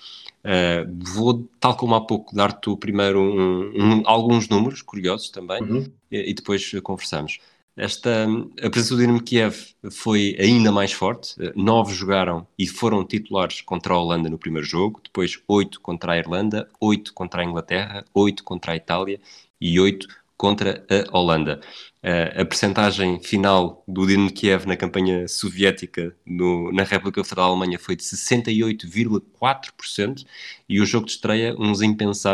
Uh, 0.43 0.91
vou, 1.15 1.49
tal 1.61 1.77
como 1.77 1.95
há 1.95 2.01
pouco, 2.01 2.35
dar-te 2.35 2.75
primeiro 2.77 3.21
um, 3.21 3.71
um, 3.77 4.03
alguns 4.05 4.49
números 4.49 4.83
curiosos 4.83 5.31
também 5.31 5.63
uhum. 5.63 5.87
e, 6.11 6.31
e, 6.31 6.35
depois 6.35 6.69
conversamos. 6.83 7.39
Esta, 7.77 8.27
a 8.63 8.69
presença 8.69 8.95
do 8.95 9.01
Dinamo 9.01 9.23
Kiev 9.23 9.75
foi 9.91 10.37
ainda 10.39 10.71
mais 10.71 10.93
forte. 10.93 11.35
Nove 11.57 11.95
jogaram 11.95 12.47
e 12.59 12.67
foram 12.67 13.03
titulares 13.05 13.63
contra 13.63 13.95
a 13.95 13.99
Holanda 13.99 14.29
no 14.29 14.39
primeiro 14.39 14.67
jogo, 14.67 15.01
depois 15.03 15.41
oito 15.49 15.81
contra 15.81 16.13
a 16.13 16.19
Irlanda, 16.19 16.69
oito 16.79 17.15
contra 17.15 17.41
a 17.41 17.45
Inglaterra, 17.45 18.05
oito 18.13 18.45
contra 18.45 18.73
a 18.73 18.77
Itália 18.77 19.19
e 19.61 19.81
oito 19.81 20.07
contra 20.37 20.85
a 20.91 21.17
Holanda. 21.17 21.61
a 22.03 22.45
percentagem 22.45 23.21
final 23.23 23.83
do 23.87 24.07
Dinamo 24.07 24.33
Kiev 24.33 24.67
na 24.67 24.77
campanha 24.77 25.29
soviética 25.29 26.15
no, 26.27 26.73
na 26.73 26.83
República 26.83 27.23
Federal 27.25 27.47
da 27.47 27.53
Alemanha 27.53 27.79
foi 27.79 27.95
de 27.97 28.03
68,4% 28.03 30.25
e 30.69 30.81
o 30.81 30.87
jogo 30.87 31.07
de 31.07 31.13
estreia, 31.13 31.55
uns 31.59 31.81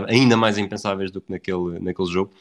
ainda 0.08 0.36
mais 0.36 0.58
impensáveis 0.58 1.10
do 1.10 1.20
que 1.20 1.30
naquele, 1.30 1.78
naquele 1.80 2.10
jogo, 2.10 2.32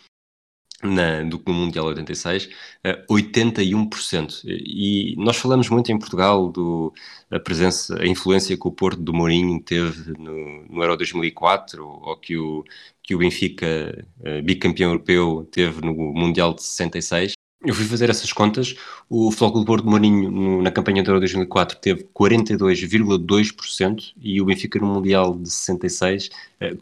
na, 0.83 1.23
do 1.23 1.39
que 1.39 1.51
no 1.51 1.57
Mundial 1.57 1.85
86, 1.87 2.45
uh, 2.85 3.13
81%. 3.13 4.41
E 4.45 5.15
nós 5.17 5.37
falamos 5.37 5.69
muito 5.69 5.91
em 5.91 5.97
Portugal 5.97 6.51
do 6.51 6.93
a 7.31 7.39
presença, 7.39 7.99
a 8.01 8.07
influência 8.07 8.57
que 8.57 8.67
o 8.67 8.71
Porto 8.71 9.01
do 9.01 9.13
Mourinho 9.13 9.61
teve 9.61 10.13
no, 10.17 10.65
no 10.67 10.81
Euro 10.83 10.97
2004, 10.97 11.85
ou 11.85 12.17
que 12.17 12.37
o, 12.37 12.63
que 13.01 13.15
o 13.15 13.17
Benfica, 13.19 14.05
uh, 14.19 14.41
bicampeão 14.43 14.91
europeu, 14.91 15.47
teve 15.51 15.81
no 15.81 15.93
Mundial 15.93 16.53
de 16.53 16.63
66. 16.63 17.33
Eu 17.65 17.73
fui 17.73 17.85
fazer 17.85 18.09
essas 18.09 18.31
contas. 18.31 18.75
O 19.09 19.31
Futebol 19.31 19.61
do 19.61 19.65
Porto 19.65 19.83
de 19.83 19.89
Mourinho, 19.89 20.29
no, 20.29 20.61
na 20.61 20.71
campanha 20.71 21.01
de 21.01 21.09
Euro 21.09 21.19
2004, 21.19 21.79
teve 21.79 22.03
42,2% 22.13 24.13
e 24.21 24.39
o 24.39 24.45
Benfica 24.45 24.79
no 24.79 24.85
Mundial 24.85 25.37
de 25.37 25.49
66, 25.49 26.29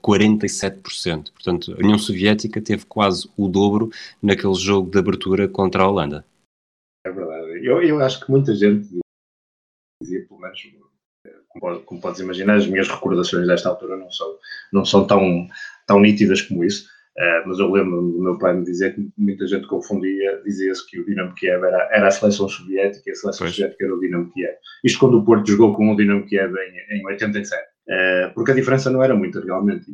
47%. 0.02 1.28
Eh, 1.28 1.32
Portanto, 1.32 1.74
a 1.74 1.82
União 1.82 1.98
Soviética 1.98 2.62
teve 2.62 2.86
quase 2.86 3.30
o 3.38 3.48
dobro 3.48 3.90
naquele 4.22 4.56
jogo 4.56 4.92
de 4.92 5.00
abertura 5.00 5.48
contra 5.48 5.84
a 5.84 5.88
Holanda. 5.88 6.26
É 7.06 7.12
verdade. 7.12 7.66
Eu, 7.66 7.82
eu 7.82 8.02
acho 8.02 8.26
que 8.26 8.30
muita 8.30 8.54
gente 8.54 9.00
dizia, 10.02 10.28
pelo 10.28 10.42
menos, 10.42 10.62
como, 11.48 11.80
como 11.84 12.02
podes 12.02 12.20
imaginar, 12.20 12.58
as 12.58 12.68
minhas 12.68 12.90
recordações 12.90 13.48
desta 13.48 13.70
altura 13.70 13.96
não 13.96 14.12
são, 14.12 14.38
não 14.74 14.84
são 14.84 15.08
tão, 15.08 15.48
tão 15.88 16.02
nítidas 16.02 16.42
como 16.42 16.66
isso 16.66 16.94
Uh, 17.18 17.48
mas 17.48 17.60
eu 17.60 17.72
lembro 17.72 18.02
do 18.02 18.22
meu 18.22 18.38
pai 18.38 18.54
me 18.54 18.66
dizer 18.66 18.94
que 18.94 19.08
muita 19.18 19.48
gente 19.48 19.66
confundia, 19.68 20.42
dizia-se 20.44 20.86
que 20.86 21.00
o 21.00 21.06
Dinamo 21.06 21.34
Kiev 21.34 21.64
era, 21.64 21.90
era 21.94 22.08
a 22.08 22.12
seleção 22.12 22.50
soviética 22.50 23.10
e 23.10 23.12
a 23.12 23.16
seleção 23.16 23.46
pois. 23.46 23.56
soviética 23.56 23.86
era 23.86 23.96
o 23.96 24.00
Dinamo 24.02 24.30
Kiev. 24.34 24.54
Isto 24.84 25.00
quando 25.00 25.20
o 25.20 25.24
Porto 25.24 25.50
jogou 25.50 25.74
com 25.74 25.94
o 25.94 25.96
Dinamo 25.96 26.26
Kiev 26.26 26.54
em, 26.54 27.00
em 27.00 27.06
87. 27.06 27.64
Uh, 27.64 27.66
eh, 27.88 28.32
porque 28.36 28.52
a 28.52 28.56
diferença 28.56 28.90
não 28.90 29.02
era 29.02 29.16
muita 29.16 29.40
realmente. 29.40 29.90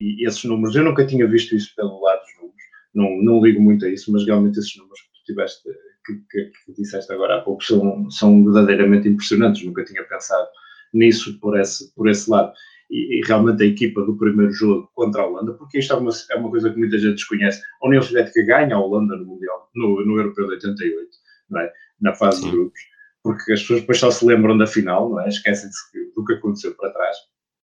E, 0.00 0.22
e, 0.22 0.26
esses 0.26 0.42
números, 0.44 0.74
eu 0.74 0.84
nunca 0.84 1.04
tinha 1.04 1.26
visto 1.26 1.54
isso 1.54 1.74
pelo 1.76 2.00
lado 2.00 2.20
dos 2.20 2.34
números, 2.36 2.62
não, 2.94 3.22
não 3.22 3.44
ligo 3.44 3.60
muito 3.60 3.84
a 3.84 3.88
isso, 3.90 4.10
mas 4.10 4.24
realmente 4.24 4.58
esses 4.58 4.74
números 4.76 5.00
que 5.02 5.08
tu 5.08 5.24
tiveste, 5.26 5.68
que, 6.06 6.14
que, 6.30 6.50
que 6.64 6.72
disseste 6.80 7.12
agora 7.12 7.36
há 7.36 7.40
pouco, 7.42 7.62
são, 7.62 8.10
são 8.10 8.42
verdadeiramente 8.42 9.06
impressionantes. 9.06 9.62
Nunca 9.62 9.84
tinha 9.84 10.02
pensado 10.04 10.48
nisso 10.94 11.38
por 11.40 11.60
esse, 11.60 11.94
por 11.94 12.08
esse 12.08 12.30
lado 12.30 12.54
e, 12.90 13.18
e, 13.18 13.26
realmente 13.26 13.62
a 13.62 13.66
equipa 13.66 14.02
do 14.02 14.16
primeiro 14.16 14.52
jogo 14.52 14.90
contra 14.94 15.22
a 15.22 15.26
Holanda, 15.26 15.54
porque 15.54 15.78
isto 15.78 15.92
é 15.92 15.96
uma, 15.96 16.10
é 16.30 16.36
uma 16.36 16.50
coisa 16.50 16.70
que 16.70 16.78
muita 16.78 16.98
gente 16.98 17.14
desconhece. 17.14 17.62
A 17.82 17.86
União 17.86 18.02
Soviética 18.02 18.42
ganha 18.42 18.74
a 18.74 18.80
Holanda 18.80 19.16
no 19.16 19.26
Mundial, 19.26 19.70
no, 19.74 20.04
no 20.04 20.16
Europeu 20.18 20.46
de 20.46 20.54
88, 20.54 21.08
não 21.50 21.60
é? 21.60 21.72
na 22.00 22.12
fase 22.14 22.40
Sim. 22.40 22.46
de 22.46 22.50
grupos, 22.52 22.80
porque 23.22 23.52
as 23.52 23.60
pessoas 23.60 23.80
depois 23.80 23.98
só 23.98 24.10
se 24.10 24.24
lembram 24.24 24.58
da 24.58 24.66
final, 24.66 25.10
não 25.10 25.20
é? 25.20 25.28
esquecem-se 25.28 25.78
do 26.14 26.24
que 26.24 26.34
aconteceu 26.34 26.74
para 26.74 26.90
trás. 26.90 27.16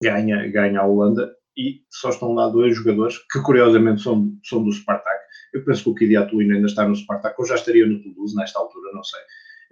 Ganha, 0.04 0.48
ganha 0.50 0.82
a 0.82 0.86
Holanda 0.86 1.34
e 1.58 1.82
só 1.90 2.10
estão 2.10 2.34
lá 2.34 2.50
dois 2.50 2.76
jogadores 2.76 3.18
que 3.32 3.42
curiosamente 3.42 4.02
são, 4.02 4.32
são 4.44 4.64
do 4.64 4.72
Spartak. 4.72 5.18
Eu 5.54 5.64
penso 5.64 5.84
que 5.84 5.90
o 5.90 5.96
Kidiatulino 5.96 6.56
ainda 6.56 6.68
está 6.68 6.88
no 6.88 6.96
Spartak, 6.96 7.36
ou 7.40 7.48
já 7.48 7.56
estaria 7.56 7.88
no 7.88 8.02
Toulouse 8.02 8.36
nesta 8.36 8.60
altura, 8.60 8.92
não 8.94 9.04
sei. 9.04 9.20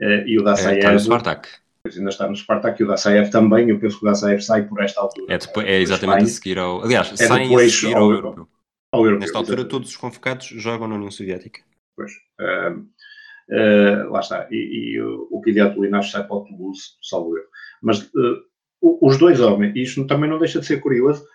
Eh, 0.02 0.24
e 0.28 0.40
o 0.40 0.44
Dassaev... 0.44 0.76
É, 0.76 0.80
está 0.80 0.92
no 0.94 1.00
Spartak 1.00 1.65
ainda 1.94 2.10
está 2.10 2.28
no 2.28 2.36
Spartak 2.36 2.82
e 2.82 2.86
o 2.86 2.88
da 2.88 2.98
SAF 2.98 3.30
também. 3.30 3.70
Eu 3.70 3.80
penso 3.80 4.00
que 4.00 4.06
o 4.06 4.10
da 4.10 4.16
SAF 4.16 4.42
sai 4.42 4.68
por 4.68 4.82
esta 4.82 5.02
altura. 5.02 5.34
É, 5.34 5.38
depois, 5.38 5.68
é 5.68 5.80
exatamente 5.82 6.24
a 6.24 6.28
seguir 6.28 6.58
ao. 6.58 6.84
Aliás, 6.84 7.12
é 7.14 7.28
sai 7.28 7.44
depois 7.44 7.72
a 7.72 7.76
seguir 7.76 7.96
ao, 7.96 8.04
ao, 8.04 8.12
europeu. 8.12 8.48
ao 8.92 9.00
europeu. 9.02 9.20
Nesta 9.20 9.38
altura, 9.38 9.62
exatamente. 9.62 9.72
todos 9.72 9.90
os 9.90 9.98
convocados 9.98 10.48
jogam 10.48 10.88
na 10.88 10.96
União 10.96 11.12
Soviética. 11.12 11.62
Pois. 11.96 12.12
Uh, 12.40 12.80
uh, 12.80 14.12
lá 14.12 14.20
está. 14.20 14.48
E, 14.52 14.96
e 14.96 15.02
o, 15.02 15.28
o 15.32 15.42
Kidiat 15.42 15.80
Linares 15.80 16.12
sai 16.12 16.26
para 16.26 16.36
o 16.36 16.46
Toulouse, 16.46 16.82
salvo 17.02 17.38
erro. 17.38 17.48
Mas 17.82 18.02
uh, 18.02 18.44
os 18.82 19.18
dois 19.18 19.40
homens, 19.40 19.76
e 19.76 19.84
isto 19.84 20.06
também 20.08 20.30
não 20.30 20.40
deixa 20.40 20.60
de 20.60 20.66
ser 20.66 20.82
curioso, 20.82 21.26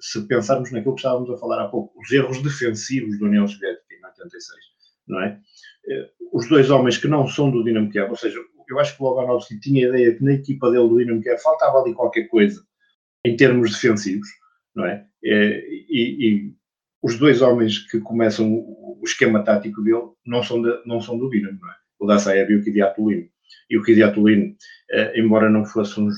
se 0.00 0.26
pensarmos 0.26 0.70
naquilo 0.72 0.94
que 0.94 1.00
estávamos 1.00 1.30
a 1.30 1.36
falar 1.36 1.64
há 1.64 1.68
pouco, 1.68 1.98
os 2.00 2.10
erros 2.10 2.42
defensivos 2.42 3.18
da 3.18 3.26
União 3.26 3.46
Soviética 3.46 3.94
em 3.94 4.04
86, 4.04 4.58
não 5.08 5.20
é? 5.20 5.38
Os 6.32 6.48
dois 6.48 6.68
homens 6.70 6.98
que 6.98 7.08
não 7.08 7.26
são 7.26 7.50
do 7.50 7.64
Dinamo 7.64 7.90
Kiev, 7.90 8.10
ou 8.10 8.16
seja, 8.16 8.38
eu 8.68 8.78
acho 8.78 8.96
que 8.96 9.02
o 9.02 9.06
Lobanovski 9.06 9.60
tinha 9.60 9.86
a 9.86 9.88
ideia 9.90 10.14
que 10.14 10.24
na 10.24 10.32
equipa 10.32 10.70
dele 10.70 10.88
do 10.88 10.98
Dinamo 10.98 11.22
Kiev 11.22 11.40
faltava 11.40 11.80
ali 11.80 11.94
qualquer 11.94 12.24
coisa 12.28 12.64
em 13.24 13.36
termos 13.36 13.72
defensivos, 13.72 14.28
não 14.74 14.84
é? 14.86 15.04
é 15.24 15.68
e, 15.68 16.28
e 16.28 16.54
os 17.02 17.18
dois 17.18 17.42
homens 17.42 17.78
que 17.90 18.00
começam 18.00 18.52
o, 18.52 19.00
esquema 19.04 19.44
tático 19.44 19.82
dele 19.82 20.10
não 20.24 20.42
são, 20.42 20.60
de, 20.60 20.82
não 20.84 21.00
são 21.00 21.16
do 21.16 21.30
Dinamo, 21.30 21.58
não 21.60 21.70
é? 21.70 21.74
O 21.98 22.06
Dassaev 22.06 22.50
e 22.50 22.56
o 22.56 22.64
Kidiatulino. 22.64 23.28
E 23.70 23.78
o 23.78 23.82
Kidiatulino, 23.82 24.54
eh, 24.90 25.20
embora 25.20 25.48
não 25.48 25.64
fosse 25.64 26.00
um 26.00 26.08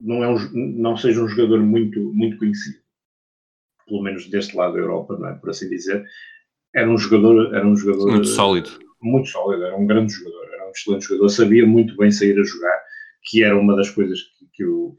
não, 0.00 0.24
é 0.24 0.28
um, 0.28 0.38
não 0.52 0.96
seja 0.96 1.22
um 1.22 1.28
jogador 1.28 1.60
muito, 1.60 2.00
muito 2.14 2.38
conhecido, 2.38 2.78
pelo 3.86 4.02
menos 4.02 4.28
deste 4.28 4.56
lado 4.56 4.74
da 4.74 4.80
Europa, 4.80 5.16
não 5.18 5.28
é? 5.28 5.34
Por 5.34 5.50
assim 5.50 5.68
dizer, 5.68 6.04
era 6.74 6.88
um 6.88 6.98
jogador, 6.98 7.54
era 7.54 7.66
um 7.66 7.76
jogador 7.76 8.10
muito 8.10 8.28
sólido. 8.28 8.70
Muito 9.00 9.28
sólido, 9.28 9.64
era 9.64 9.76
um 9.76 9.86
grande 9.86 10.12
jogador 10.12 10.39
um 10.70 10.72
excelente 10.72 11.06
jogador, 11.06 11.28
sabia 11.28 11.66
muito 11.66 11.96
bem 11.96 12.10
sair 12.10 12.38
a 12.38 12.44
jogar, 12.44 12.80
que 13.22 13.44
era 13.44 13.58
uma 13.58 13.76
das 13.76 13.90
coisas 13.90 14.20
que, 14.22 14.46
que 14.54 14.64
o, 14.64 14.96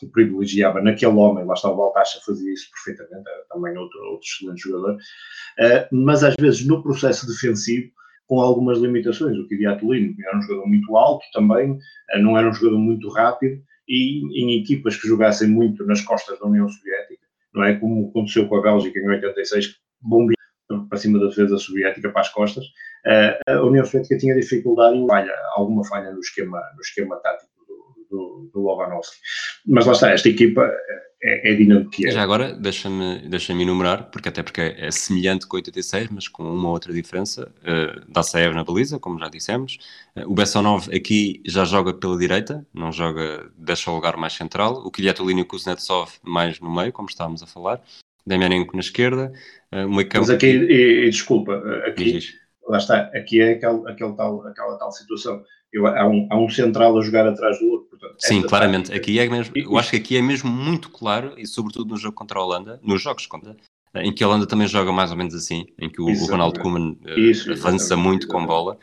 que 0.00 0.06
privilegiava 0.06 0.80
naquele 0.80 1.12
homem, 1.12 1.44
lá 1.44 1.54
está 1.54 1.70
o 1.70 1.76
Baltacha 1.76 2.20
fazia 2.24 2.52
isso 2.52 2.70
perfeitamente, 2.70 3.28
era 3.28 3.44
também 3.50 3.76
outro, 3.76 3.98
outro 4.04 4.26
excelente 4.26 4.62
jogador, 4.62 4.94
uh, 4.94 5.96
mas 5.96 6.24
às 6.24 6.34
vezes 6.40 6.66
no 6.66 6.82
processo 6.82 7.26
defensivo, 7.26 7.90
com 8.26 8.40
algumas 8.40 8.78
limitações, 8.78 9.38
o 9.38 9.46
Kidiatulino 9.48 10.14
era 10.26 10.38
um 10.38 10.42
jogador 10.42 10.66
muito 10.66 10.96
alto 10.96 11.24
também, 11.32 11.72
uh, 11.72 12.18
não 12.20 12.38
era 12.38 12.48
um 12.48 12.52
jogador 12.52 12.78
muito 12.78 13.08
rápido, 13.10 13.60
e 13.88 14.20
em 14.42 14.60
equipas 14.60 14.96
que 14.96 15.08
jogassem 15.08 15.48
muito 15.48 15.84
nas 15.86 16.02
costas 16.02 16.38
da 16.38 16.46
União 16.46 16.68
Soviética, 16.68 17.22
não 17.54 17.64
é? 17.64 17.74
Como 17.74 18.10
aconteceu 18.10 18.46
com 18.46 18.56
a 18.56 18.62
Bélgica 18.62 18.98
em 18.98 19.08
86, 19.08 19.76
bombeou 20.02 20.37
para 20.88 20.98
cima 20.98 21.18
da 21.18 21.26
defesa 21.26 21.56
soviética 21.56 22.10
para 22.10 22.20
as 22.20 22.28
costas, 22.28 22.64
a 23.46 23.62
União 23.62 23.84
Soviética 23.84 24.18
tinha 24.18 24.34
dificuldade 24.34 24.96
em 24.96 25.06
falha, 25.06 25.34
alguma 25.54 25.84
falha 25.84 26.10
no 26.12 26.20
esquema, 26.20 26.60
no 26.74 26.80
esquema 26.80 27.16
tático 27.16 27.50
do, 28.10 28.50
do, 28.52 28.60
Lobanovski. 28.60 29.16
Mas 29.66 29.86
lá 29.86 29.92
está, 29.92 30.10
esta 30.10 30.28
equipa 30.28 30.70
é, 31.22 31.52
é 31.52 31.54
dinâmica. 31.54 32.10
Já 32.10 32.22
agora, 32.22 32.54
deixa-me 32.54 33.28
deixa 33.28 33.52
enumerar, 33.52 34.10
porque 34.10 34.28
até 34.28 34.42
porque 34.42 34.60
é 34.60 34.90
semelhante 34.90 35.46
com 35.46 35.56
86, 35.56 36.08
mas 36.10 36.28
com 36.28 36.42
uma 36.42 36.70
outra 36.70 36.92
diferença. 36.92 37.52
Uh, 37.60 38.10
da 38.10 38.22
Saev 38.22 38.54
na 38.54 38.64
baliza, 38.64 38.98
como 38.98 39.18
já 39.18 39.28
dissemos. 39.28 39.78
Uh, 40.16 40.30
o 40.30 40.34
Bessonov 40.34 40.88
aqui 40.94 41.42
já 41.44 41.64
joga 41.64 41.92
pela 41.92 42.18
direita, 42.18 42.66
não 42.72 42.92
joga, 42.92 43.50
deixa 43.56 43.90
o 43.90 43.94
lugar 43.94 44.16
mais 44.16 44.32
central. 44.32 44.74
O 44.84 44.90
Kilyatolini 44.90 45.40
e 45.40 45.42
o 45.42 45.46
Kuznetsov 45.46 46.12
mais 46.22 46.60
no 46.60 46.74
meio, 46.74 46.92
como 46.92 47.08
estávamos 47.08 47.42
a 47.42 47.46
falar. 47.46 47.82
Demianenko 48.28 48.74
na 48.74 48.80
esquerda. 48.80 49.32
Uh, 49.72 49.86
o 49.86 49.94
meio 49.94 50.08
campo... 50.08 50.26
Mas 50.26 50.30
aqui, 50.30 50.46
e, 50.46 51.06
e, 51.06 51.10
desculpa, 51.10 51.56
aqui 51.86 52.20
lá 52.68 52.78
está, 52.78 53.00
aqui 53.14 53.40
é 53.40 53.52
aquele, 53.52 53.90
aquele 53.90 54.12
tal, 54.14 54.46
aquela 54.46 54.78
tal 54.78 54.92
situação. 54.92 55.42
Eu, 55.72 55.86
há, 55.86 56.06
um, 56.06 56.28
há 56.30 56.38
um 56.38 56.48
central 56.48 56.96
a 56.98 57.02
jogar 57.02 57.26
atrás 57.26 57.58
do 57.58 57.68
outro. 57.68 57.88
Portanto, 57.88 58.16
Sim, 58.18 58.42
claramente. 58.42 58.92
Aqui 58.92 59.18
é 59.18 59.28
mesmo, 59.28 59.52
eu 59.56 59.76
acho 59.76 59.90
que 59.90 59.96
aqui 59.96 60.16
é 60.16 60.22
mesmo 60.22 60.50
muito 60.50 60.90
claro, 60.90 61.34
e 61.36 61.46
sobretudo 61.46 61.90
no 61.90 61.96
jogo 61.96 62.14
contra 62.14 62.38
a 62.38 62.44
Holanda, 62.44 62.80
nos 62.82 63.02
jogos 63.02 63.26
contra 63.26 63.56
em 63.94 64.12
que 64.12 64.22
a 64.22 64.28
Holanda 64.28 64.46
também 64.46 64.66
joga 64.68 64.92
mais 64.92 65.10
ou 65.10 65.16
menos 65.16 65.34
assim, 65.34 65.66
em 65.78 65.88
que 65.88 66.00
o, 66.00 66.06
o 66.06 66.26
Ronaldo 66.26 66.60
Koeman 66.60 66.92
uh, 66.92 67.52
avança 67.52 67.96
muito 67.96 68.24
exatamente. 68.24 68.26
com 68.26 68.46
bola. 68.46 68.78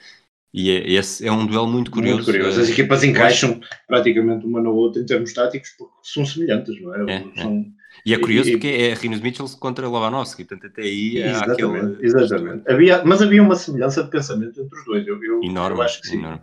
E 0.53 0.71
é, 0.71 0.89
esse 0.93 1.27
é 1.27 1.31
um 1.31 1.45
duelo 1.45 1.67
muito 1.67 1.91
curioso. 1.91 2.23
Muito 2.23 2.31
curioso. 2.31 2.61
As 2.61 2.69
equipas 2.69 3.03
encaixam 3.03 3.59
acho... 3.61 3.85
praticamente 3.87 4.45
uma 4.45 4.61
na 4.61 4.69
outra 4.69 5.01
em 5.01 5.05
termos 5.05 5.33
táticos 5.33 5.69
porque 5.77 5.93
são 6.01 6.25
semelhantes, 6.25 6.81
não 6.81 6.95
é? 6.95 7.13
é, 7.13 7.41
são, 7.41 7.57
é. 7.57 7.65
E 8.05 8.13
é 8.13 8.19
curioso 8.19 8.49
e, 8.49 8.51
porque 8.53 8.67
é 8.67 8.93
Rinos 8.93 9.21
Mitchell 9.21 9.47
contra 9.59 9.87
Lovanovski, 9.87 10.43
portanto 10.43 10.71
até 10.71 10.81
aí 10.83 11.17
exatamente, 11.17 11.51
aquele... 11.51 12.05
Exatamente, 12.05 12.71
havia, 12.71 13.03
mas 13.03 13.21
havia 13.21 13.41
uma 13.41 13.55
semelhança 13.55 14.03
de 14.03 14.09
pensamento 14.09 14.61
entre 14.61 14.79
os 14.79 14.85
dois, 14.85 15.07
eu, 15.07 15.23
eu, 15.23 15.41
enorme, 15.43 15.77
eu 15.77 15.81
acho 15.83 16.01
que 16.01 16.07
sim, 16.07 16.19
enorme. 16.19 16.41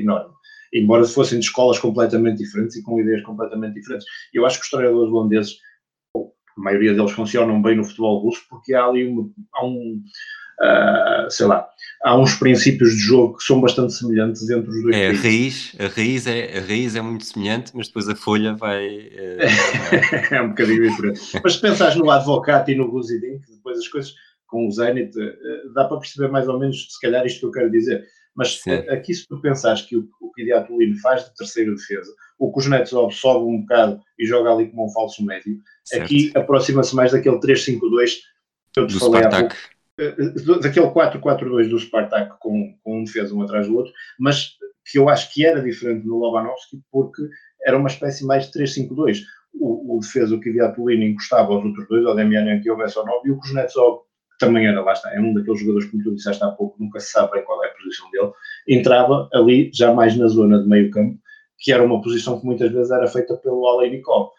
enorme. 0.00 0.34
Embora 0.74 1.04
fossem 1.04 1.38
de 1.38 1.44
escolas 1.44 1.78
completamente 1.78 2.38
diferentes 2.38 2.76
e 2.76 2.82
com 2.82 2.98
ideias 2.98 3.22
completamente 3.22 3.74
diferentes. 3.74 4.06
Eu 4.32 4.46
acho 4.46 4.58
que 4.58 4.64
os 4.64 4.70
treinadores 4.70 5.12
holandeses, 5.12 5.58
a 6.16 6.20
maioria 6.56 6.94
deles 6.94 7.12
funcionam 7.12 7.60
bem 7.60 7.76
no 7.76 7.84
futebol 7.84 8.22
russo 8.22 8.42
porque 8.48 8.72
há 8.74 8.86
ali 8.86 9.06
uma, 9.06 9.30
há 9.54 9.66
um 9.66 10.02
uh, 10.62 11.30
sei 11.30 11.46
lá, 11.46 11.68
há 12.04 12.18
uns 12.18 12.34
princípios 12.34 12.92
de 12.92 12.98
jogo 12.98 13.36
que 13.36 13.44
são 13.44 13.60
bastante 13.60 13.92
semelhantes 13.92 14.48
entre 14.50 14.68
os 14.68 14.82
dois 14.82 14.96
é, 14.96 15.08
A 15.08 15.12
raiz, 15.12 15.76
a, 15.78 15.86
raiz 15.86 16.26
é, 16.26 16.58
a 16.58 16.60
raiz 16.60 16.96
é 16.96 17.00
muito 17.00 17.24
semelhante, 17.24 17.72
mas 17.74 17.86
depois 17.86 18.08
a 18.08 18.14
folha 18.14 18.54
vai... 18.54 18.86
Uh, 18.88 20.30
é 20.34 20.42
um 20.42 20.48
bocadinho 20.48 20.90
diferente. 20.90 21.20
Mas 21.42 21.54
se 21.54 21.60
pensares 21.60 21.96
no 21.96 22.10
Advocato 22.10 22.70
e 22.70 22.74
no 22.74 22.90
Guzidin, 22.90 23.40
que 23.40 23.52
depois 23.52 23.78
as 23.78 23.88
coisas 23.88 24.14
com 24.46 24.66
o 24.66 24.70
Zenit, 24.70 25.16
uh, 25.18 25.72
dá 25.74 25.84
para 25.84 25.98
perceber 25.98 26.28
mais 26.28 26.48
ou 26.48 26.58
menos, 26.58 26.88
se 26.90 27.00
calhar, 27.00 27.24
isto 27.24 27.40
que 27.40 27.46
eu 27.46 27.52
quero 27.52 27.70
dizer. 27.70 28.04
Mas 28.34 28.60
Sim. 28.60 28.72
aqui, 28.88 29.14
se 29.14 29.26
tu 29.26 29.40
pensares 29.40 29.82
que 29.82 29.96
o, 29.96 30.08
o 30.20 30.32
Kidiatulino 30.32 30.98
faz 31.00 31.24
de 31.24 31.34
terceira 31.34 31.70
defesa, 31.70 32.12
o 32.38 32.50
Kuznetsov 32.50 33.12
sobe 33.12 33.44
um 33.44 33.60
bocado 33.60 34.00
e 34.18 34.26
joga 34.26 34.50
ali 34.52 34.70
como 34.70 34.86
um 34.86 34.92
falso 34.92 35.24
médio, 35.24 35.58
certo. 35.84 36.04
aqui 36.04 36.32
aproxima-se 36.34 36.96
mais 36.96 37.12
daquele 37.12 37.38
3-5-2 37.38 37.80
que 38.72 38.80
eu 38.80 38.86
te 38.86 38.94
do 38.94 39.00
falei 39.00 39.20
Spartak. 39.20 39.36
há 39.36 39.40
pouco 39.40 39.54
eh, 39.54 39.71
daquele 39.96 40.86
4-4-2 40.86 41.68
do 41.68 41.78
Spartak 41.78 42.38
com, 42.40 42.74
com 42.82 43.00
um 43.00 43.04
defesa 43.04 43.34
um 43.34 43.42
atrás 43.42 43.66
do 43.66 43.76
outro, 43.76 43.92
mas 44.18 44.56
que 44.90 44.98
eu 44.98 45.08
acho 45.08 45.32
que 45.32 45.44
era 45.44 45.62
diferente 45.62 46.06
no 46.06 46.18
Lobanovski 46.18 46.80
porque 46.90 47.22
era 47.64 47.78
uma 47.78 47.88
espécie 47.88 48.24
mais 48.24 48.50
de 48.50 48.58
3-5-2. 48.58 49.20
O, 49.54 49.96
o 49.96 50.00
defesa, 50.00 50.34
o 50.34 50.40
Kiviatulino, 50.40 51.04
encostava 51.04 51.52
aos 51.52 51.64
outros 51.64 51.86
dois, 51.88 52.06
ao 52.06 52.16
Demianenko 52.16 52.66
e 52.66 52.70
ao 52.70 52.76
Bessonov, 52.76 53.20
e 53.24 53.30
o 53.30 53.36
Kuznetsov, 53.38 54.00
que 54.32 54.38
também 54.38 54.66
era, 54.66 54.80
lá 54.80 54.92
está, 54.92 55.14
é 55.14 55.20
um 55.20 55.34
daqueles 55.34 55.60
jogadores, 55.60 55.90
como 55.90 56.02
tu 56.02 56.14
disseste 56.14 56.42
há 56.42 56.48
pouco, 56.48 56.82
nunca 56.82 56.98
se 56.98 57.12
sabe 57.12 57.32
bem 57.32 57.44
qual 57.44 57.62
é 57.62 57.68
a 57.68 57.74
posição 57.74 58.10
dele, 58.10 58.32
entrava 58.66 59.28
ali, 59.34 59.70
já 59.72 59.92
mais 59.92 60.16
na 60.16 60.26
zona 60.26 60.62
de 60.62 60.68
meio 60.68 60.90
campo, 60.90 61.18
que 61.58 61.70
era 61.70 61.84
uma 61.84 62.00
posição 62.00 62.40
que 62.40 62.46
muitas 62.46 62.72
vezes 62.72 62.90
era 62.90 63.06
feita 63.06 63.36
pelo 63.36 63.66
Aleinikov 63.66 64.30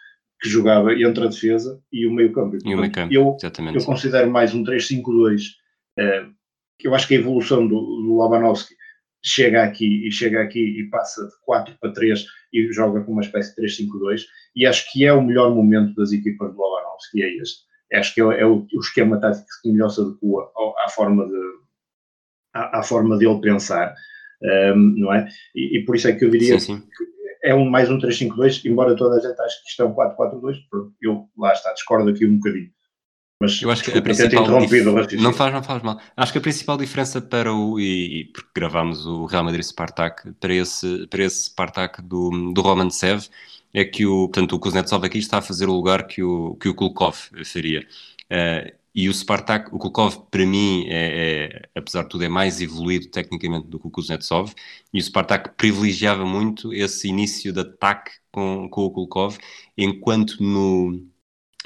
que 0.43 0.49
jogava 0.49 0.93
entre 0.93 1.23
a 1.23 1.27
defesa 1.27 1.81
e 1.89 2.05
o 2.05 2.11
meio 2.11 2.33
campo. 2.33 2.57
E 2.63 2.75
o 2.75 2.77
meio 2.77 2.91
campo, 2.91 3.13
eu, 3.13 3.37
exatamente. 3.39 3.79
Eu 3.79 3.85
considero 3.85 4.29
mais 4.29 4.53
um 4.53 4.61
3-5-2 4.61 5.51
uh, 5.99 6.33
eu 6.83 6.93
acho 6.93 7.07
que 7.07 7.15
a 7.15 7.17
evolução 7.17 7.67
do, 7.67 7.79
do 7.79 8.53
chega 9.23 9.63
aqui 9.63 10.05
e 10.05 10.11
chega 10.11 10.41
aqui 10.41 10.59
e 10.59 10.89
passa 10.89 11.25
de 11.25 11.33
4 11.45 11.77
para 11.79 11.93
3 11.93 12.25
e 12.51 12.73
joga 12.73 13.01
com 13.01 13.13
uma 13.13 13.21
espécie 13.21 13.55
de 13.55 13.61
3-5-2 13.61 14.25
e 14.55 14.65
acho 14.65 14.91
que 14.91 15.05
é 15.05 15.13
o 15.13 15.21
melhor 15.21 15.55
momento 15.55 15.95
das 15.95 16.11
equipas 16.11 16.51
do 16.51 16.57
Lobanovski, 16.57 17.23
é 17.23 17.37
este. 17.37 17.63
Acho 17.93 18.13
que 18.13 18.21
é, 18.21 18.41
é 18.41 18.45
o, 18.45 18.67
o, 18.73 18.79
esquema 18.79 19.19
tático 19.19 19.45
que 19.61 19.71
melhor 19.71 19.89
se 19.89 20.01
adequa 20.01 20.51
à, 20.83 20.89
forma 20.89 21.27
de 21.27 21.39
à, 22.53 22.79
à, 22.79 22.83
forma 22.83 23.17
dele 23.17 23.39
pensar, 23.39 23.93
um, 24.75 24.95
não 24.97 25.13
é? 25.13 25.29
E, 25.55 25.77
e, 25.77 25.85
por 25.85 25.95
isso 25.95 26.07
é 26.07 26.13
que 26.13 26.25
eu 26.25 26.31
diria 26.31 26.59
sim, 26.59 26.77
sim. 26.77 26.81
que 26.81 27.12
é 27.43 27.53
um, 27.53 27.69
mais 27.69 27.89
um 27.89 27.99
3-5-2, 27.99 28.65
embora 28.65 28.95
toda 28.95 29.17
a 29.17 29.19
gente 29.19 29.39
ache 29.41 29.61
que 29.61 29.69
isto 29.69 29.83
é 29.83 29.85
um 29.85 29.93
4-4-2, 29.93 30.55
eu 31.01 31.29
lá 31.37 31.51
está, 31.51 31.73
discordo 31.73 32.09
aqui 32.09 32.25
um 32.25 32.37
bocadinho. 32.37 32.71
Mas 33.39 33.61
eu 33.61 33.69
acho 33.69 33.83
que 33.83 33.97
a 33.97 34.01
principal 34.01 34.59
dif... 34.61 35.17
não 35.17 35.33
faz, 35.33 35.53
não 35.53 35.61
faz 35.61 35.83
mal. 35.83 35.99
Acho 36.15 36.31
que 36.31 36.37
a 36.37 36.41
principal 36.41 36.77
diferença 36.77 37.19
para 37.21 37.53
o 37.53 37.77
e, 37.77 38.31
porque 38.33 38.49
gravámos 38.55 39.05
o 39.05 39.25
Real 39.25 39.43
Madrid 39.43 39.63
Spartak 39.63 40.31
para 40.39 40.53
esse 40.53 41.05
para 41.07 41.23
esse 41.23 41.45
Spartak 41.45 42.01
do 42.01 42.53
do 42.53 42.61
Roman 42.61 42.89
Sev 42.89 43.25
é 43.73 43.83
que 43.83 44.05
o 44.05 44.29
portanto 44.29 44.53
o 44.53 44.59
Kuznetsov 44.59 45.03
aqui 45.03 45.17
está 45.17 45.39
a 45.39 45.41
fazer 45.41 45.67
o 45.67 45.73
lugar 45.73 46.07
que 46.07 46.23
o 46.23 46.55
que 46.55 46.69
o 46.69 46.73
Kulkov 46.73 47.17
faria. 47.43 47.85
Uh, 48.31 48.71
e 48.95 49.09
o 49.09 49.13
Spartak, 49.13 49.73
o 49.73 49.79
Kulkov, 49.79 50.27
para 50.29 50.45
mim, 50.45 50.85
é, 50.87 51.69
é, 51.73 51.79
apesar 51.79 52.03
de 52.03 52.09
tudo, 52.09 52.23
é 52.23 52.29
mais 52.29 52.61
evoluído 52.61 53.09
tecnicamente 53.09 53.67
do 53.67 53.79
que 53.79 53.87
o 53.87 53.91
Kuznetsov. 53.91 54.53
E 54.93 54.99
o 54.99 55.03
Spartak 55.03 55.55
privilegiava 55.57 56.25
muito 56.25 56.71
esse 56.73 57.07
início 57.07 57.51
de 57.51 57.61
ataque 57.61 58.11
com, 58.31 58.69
com 58.69 58.85
o 58.85 58.91
Kulkov, 58.91 59.37
enquanto 59.77 60.43
no, 60.43 61.03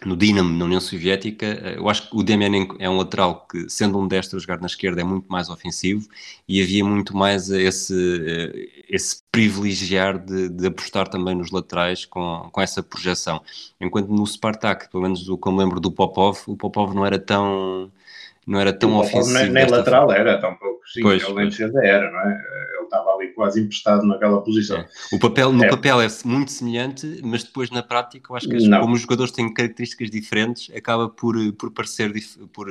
no 0.06 0.16
Dinamo, 0.16 0.56
na 0.56 0.66
União 0.66 0.80
Soviética, 0.80 1.46
eh, 1.46 1.78
eu 1.78 1.90
acho 1.90 2.10
que 2.10 2.16
o 2.16 2.22
Demianenko 2.22 2.76
é 2.80 2.90
um 2.90 2.98
lateral 2.98 3.48
que, 3.50 3.68
sendo 3.70 3.98
um 4.00 4.08
destro 4.08 4.38
a 4.38 4.40
jogar 4.40 4.60
na 4.60 4.68
esquerda, 4.68 5.02
é 5.02 5.04
muito 5.04 5.32
mais 5.32 5.50
ofensivo 5.50 6.08
e 6.48 6.62
havia 6.62 6.86
muito 6.86 7.18
mais 7.18 7.50
esse, 7.50 7.94
eh, 7.96 8.84
esse 8.90 9.24
privilegiar 9.32 10.20
de, 10.20 10.50
de 10.50 10.68
apostar 10.68 11.08
também 11.08 11.36
nos 11.36 11.52
laterais 11.52 12.06
com, 12.06 12.48
com 12.52 12.62
essa 12.62 12.84
projeção. 12.84 13.42
Enquanto 13.82 14.10
no 14.10 14.26
Spartak, 14.26 14.90
pelo 14.92 15.04
menos 15.04 15.28
me 15.28 15.58
lembro 15.58 15.80
do 15.80 15.92
Popov, 15.92 16.38
o 16.48 16.56
Popov 16.56 16.94
não 16.94 17.06
era 17.06 17.18
tão, 17.18 17.92
não 18.48 18.60
era 18.60 18.72
tão 18.72 18.98
ofensivo. 18.98 19.38
Nem, 19.38 19.52
nem 19.52 19.70
lateral 19.70 20.08
forma. 20.08 20.20
era, 20.20 20.40
tão 20.40 20.56
pouco. 20.56 20.80
Sim, 20.88 21.02
pois, 21.02 21.22
ele 21.22 21.34
nem 21.34 21.50
defesa 21.50 21.80
era, 21.84 22.10
não 22.10 22.20
é? 22.22 22.42
estava 22.88 23.12
ali 23.12 23.28
quase 23.34 23.62
emprestado 23.62 24.06
naquela 24.06 24.42
posição. 24.42 24.78
É. 24.78 24.88
O 25.12 25.20
papel, 25.20 25.52
no 25.52 25.64
é. 25.64 25.70
papel 25.70 26.02
é 26.02 26.08
muito 26.26 26.52
semelhante, 26.52 27.22
mas 27.24 27.44
depois 27.44 27.70
na 27.70 27.84
prática 27.84 28.32
eu 28.32 28.36
acho 28.36 28.50
que 28.50 28.70
como 28.70 28.94
os 28.94 29.02
jogadores 29.02 29.32
têm 29.32 29.54
características 29.54 30.10
diferentes, 30.10 30.74
acaba 30.76 31.10
por, 31.10 31.36
por 31.54 31.72
parecer 31.72 32.12
por, 32.52 32.68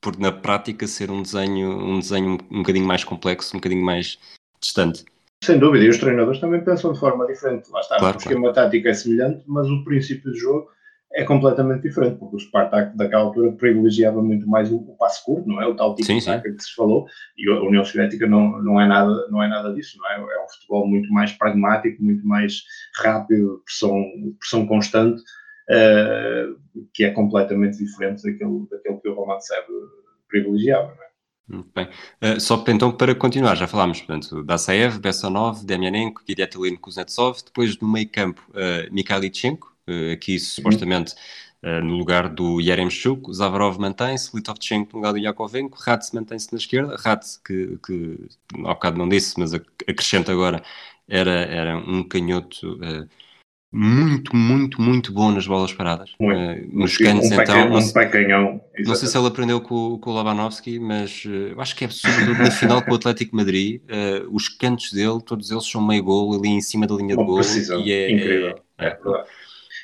por 0.00 0.18
na 0.18 0.32
prática 0.32 0.86
ser 0.86 1.10
um 1.10 1.22
desenho, 1.22 1.70
um 1.70 1.98
desenho 1.98 2.38
um 2.50 2.58
bocadinho 2.58 2.86
mais 2.86 3.04
complexo, 3.04 3.56
um 3.56 3.60
bocadinho 3.60 3.84
mais 3.84 4.18
distante. 4.60 5.04
Sem 5.42 5.58
dúvida, 5.58 5.84
e 5.84 5.88
os 5.88 5.98
treinadores 5.98 6.40
também 6.40 6.62
pensam 6.62 6.92
de 6.92 7.00
forma 7.00 7.26
diferente. 7.26 7.70
Lá 7.70 7.80
está, 7.80 7.96
claro, 7.96 8.16
o 8.16 8.20
esquema 8.20 8.52
claro. 8.52 8.54
tático 8.54 8.88
é 8.88 8.94
semelhante, 8.94 9.42
mas 9.46 9.68
o 9.70 9.82
princípio 9.84 10.32
de 10.32 10.38
jogo 10.38 10.68
é 11.12 11.24
completamente 11.24 11.82
diferente, 11.82 12.18
porque 12.18 12.36
o 12.36 12.38
Spartak 12.38 12.96
daquela 12.96 13.22
altura 13.22 13.52
privilegiava 13.52 14.22
muito 14.22 14.48
mais 14.48 14.70
o, 14.70 14.76
o 14.76 14.96
passe 14.96 15.24
curto, 15.24 15.48
não 15.48 15.60
é? 15.60 15.66
O 15.66 15.74
tal 15.74 15.94
tipo 15.94 16.06
sim, 16.06 16.18
de 16.18 16.30
ataque 16.30 16.52
que 16.52 16.62
se 16.62 16.74
falou, 16.74 17.06
e 17.36 17.50
a 17.50 17.60
União 17.62 17.84
Soviética 17.84 18.26
não, 18.28 18.62
não, 18.62 18.80
é 18.80 18.86
nada, 18.86 19.26
não 19.28 19.42
é 19.42 19.48
nada 19.48 19.74
disso, 19.74 19.98
não 19.98 20.08
é? 20.08 20.14
É 20.14 20.44
um 20.44 20.48
futebol 20.48 20.86
muito 20.86 21.12
mais 21.12 21.32
pragmático, 21.32 22.02
muito 22.02 22.24
mais 22.26 22.62
rápido, 22.96 23.60
pressão, 23.64 24.04
pressão 24.38 24.66
constante, 24.66 25.20
uh, 25.20 26.56
que 26.94 27.04
é 27.04 27.10
completamente 27.10 27.78
diferente 27.78 28.22
daquele, 28.22 28.66
daquele 28.70 28.96
que 28.98 29.08
o 29.08 29.14
Romancev 29.14 29.66
privilegiava, 30.28 30.94
não 30.94 31.04
é? 31.04 31.10
Muito 31.50 31.70
bem. 31.74 31.88
Uh, 32.22 32.40
só 32.40 32.62
então 32.68 32.92
para 32.92 33.12
continuar, 33.12 33.56
já 33.56 33.66
falámos, 33.66 33.98
portanto, 34.00 34.44
Dassaev, 34.44 35.00
Bessonov, 35.00 35.64
Demianenko, 35.64 36.22
Gidetilin 36.24 36.76
Kuznetsov, 36.76 37.42
depois 37.44 37.76
no 37.80 37.90
meio 37.90 38.08
campo, 38.08 38.40
uh, 38.50 38.92
Mikhailichenko, 38.94 39.66
eh, 39.66 39.69
aqui 40.12 40.38
supostamente 40.38 41.14
uh, 41.62 41.84
no 41.84 41.96
lugar 41.96 42.28
do 42.28 42.60
Yaremchuk, 42.60 43.32
Zavarov 43.32 43.78
mantém-se, 43.78 44.34
Litovchenko 44.34 44.92
no 44.92 44.98
lugar 44.98 45.12
do 45.12 45.18
Yakovenko, 45.18 45.78
Ratz 45.80 46.12
mantém-se 46.12 46.52
na 46.52 46.58
esquerda, 46.58 46.96
Ratz 46.98 47.40
que, 47.44 47.78
que 47.84 48.18
há 48.64 48.74
bocado 48.74 48.98
não 48.98 49.08
disse, 49.08 49.38
mas 49.38 49.54
acrescenta 49.54 50.32
agora, 50.32 50.62
era, 51.08 51.30
era 51.30 51.76
um 51.76 52.02
canhoto 52.02 52.74
uh, 52.74 53.08
muito, 53.72 54.34
muito, 54.34 54.82
muito 54.82 55.12
bom 55.12 55.30
nas 55.30 55.46
bolas 55.46 55.72
paradas. 55.72 56.10
Uh, 56.20 56.68
nos 56.72 56.96
cantos, 56.96 57.30
um 57.30 57.40
então. 57.40 57.66
Um 57.66 57.80
não, 57.80 58.10
canhão, 58.10 58.60
não 58.78 58.94
sei 58.94 59.08
se 59.08 59.16
ele 59.16 59.28
aprendeu 59.28 59.60
com, 59.60 59.96
com 59.98 60.10
o 60.10 60.14
Labanovski, 60.14 60.78
mas 60.80 61.24
uh, 61.24 61.52
eu 61.52 61.60
acho 61.60 61.76
que 61.76 61.84
é 61.84 61.86
absurdo. 61.86 62.34
Na 62.34 62.50
final 62.50 62.82
com 62.82 62.92
o 62.92 62.96
Atlético 62.96 63.36
Madrid, 63.36 63.80
os 64.30 64.48
cantos 64.48 64.92
dele, 64.92 65.20
todos 65.24 65.50
eles 65.50 65.66
são 65.68 65.84
meio 65.84 66.02
gol 66.02 66.34
ali 66.34 66.48
em 66.48 66.60
cima 66.60 66.86
da 66.86 66.94
linha 66.94 67.16
de 67.16 67.24
gol. 67.24 67.40
E 67.84 67.92
é, 67.92 68.10
incrível. 68.10 68.60
É, 68.78 68.86
é, 68.86 68.88
é 68.88 69.24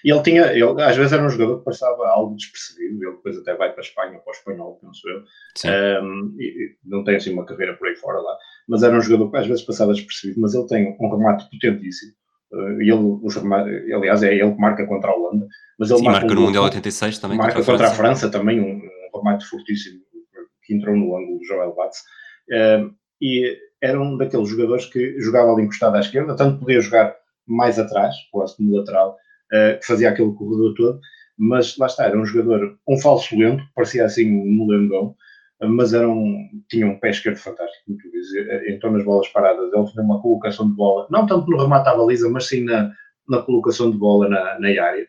e 0.07 0.11
ele 0.13 0.23
tinha, 0.23 0.53
ele, 0.53 0.81
às 0.81 0.97
vezes 0.97 1.13
era 1.13 1.27
um 1.27 1.29
jogador 1.29 1.59
que 1.59 1.65
passava 1.65 2.07
algo 2.07 2.37
despercebido, 2.37 3.03
ele 3.03 3.17
depois 3.17 3.37
até 3.39 3.57
vai 3.57 3.73
para 3.73 3.81
a 3.81 3.85
Espanha, 3.85 4.21
para 4.21 4.31
o 4.31 4.37
espanhol, 4.37 4.79
penso 4.81 5.03
eu. 5.09 6.01
Um, 6.01 6.37
e, 6.39 6.77
não 6.85 7.03
tem 7.03 7.17
assim 7.17 7.33
uma 7.33 7.45
carreira 7.45 7.75
por 7.75 7.89
aí 7.89 7.97
fora 7.97 8.21
lá, 8.21 8.37
mas 8.69 8.85
era 8.85 8.97
um 8.97 9.01
jogador 9.01 9.33
que 9.33 9.37
às 9.37 9.49
vezes 9.49 9.65
passava 9.65 9.93
despercebido, 9.93 10.41
mas 10.41 10.55
ele 10.55 10.67
tem 10.69 10.97
um 11.01 11.11
remate 11.11 11.51
potentíssimo. 11.51 12.13
Uh, 12.53 12.81
ele, 12.81 12.93
os 12.93 13.37
aliás, 13.37 14.23
é 14.23 14.33
ele 14.33 14.53
que 14.53 14.61
marca 14.61 14.87
contra 14.87 15.11
a 15.11 15.13
Holanda, 15.13 15.49
mas 15.77 15.91
ele 15.91 15.99
Sim, 15.99 16.05
marca, 16.05 16.33
no 16.33 16.41
Mundial 16.41 16.65
86 16.67 17.19
também. 17.19 17.39
Marca 17.39 17.55
contra 17.57 17.73
a 17.73 17.77
contra 17.77 17.89
a 17.89 17.91
França 17.91 18.31
também, 18.31 18.61
um, 18.61 18.77
um, 18.77 19.19
remate 19.19 19.45
fortíssimo 19.47 19.99
que 20.63 20.73
entrou 20.73 20.95
no 20.95 21.17
ângulo 21.17 21.41
do 21.41 21.45
Joel 21.45 21.75
Batz. 21.75 21.99
Uh, 22.49 22.95
e 23.21 23.59
era 23.83 24.01
um 24.01 24.17
daqueles 24.17 24.49
jogadores 24.49 24.87
que 24.87 25.21
jogava 25.21 25.51
ali 25.51 25.65
encostado 25.65 25.97
à 25.97 26.01
esquerda, 26.01 26.37
tanto 26.37 26.61
podia 26.61 26.81
jogar 26.81 27.13
mais 27.45 27.77
atrás, 27.77 28.15
quase 28.31 28.57
como 28.57 28.77
lateral, 28.77 29.17
uh, 29.53 29.79
que 29.79 29.87
fazia 29.87 30.11
aquele 30.11 30.33
corredor 30.33 30.75
todo, 30.75 31.01
mas 31.39 31.77
lá 31.77 31.87
está, 31.87 32.05
era 32.05 32.19
um 32.19 32.25
jogador, 32.25 32.79
um 32.89 32.99
falso 32.99 33.37
lento, 33.39 33.63
parecia 33.75 34.05
assim 34.05 34.31
um 34.31 34.55
molengão, 34.55 35.15
mas 35.63 35.95
era 35.95 36.09
um, 36.09 36.49
tinha 36.69 36.87
um 36.87 36.99
pé 36.99 37.11
esquerdo 37.11 37.37
fantástico, 37.37 37.85
muito 37.89 38.11
dizer, 38.11 38.71
então 38.71 38.91
nas 38.91 39.05
bolas 39.05 39.29
paradas, 39.29 39.73
ele 39.73 39.87
tinha 39.87 40.05
uma 40.05 40.21
colocação 40.21 40.69
de 40.69 40.75
bola, 40.75 41.07
não 41.11 41.27
tanto 41.27 41.51
no 41.51 41.59
remate 41.59 41.89
à 41.89 41.97
baliza, 41.97 42.29
mas 42.29 42.47
sim 42.47 42.65
na, 42.65 42.93
na 43.29 43.43
colocação 43.43 43.91
de 43.91 43.97
bola 43.97 44.29
na, 44.29 44.59
na 44.59 44.69
área. 44.69 45.07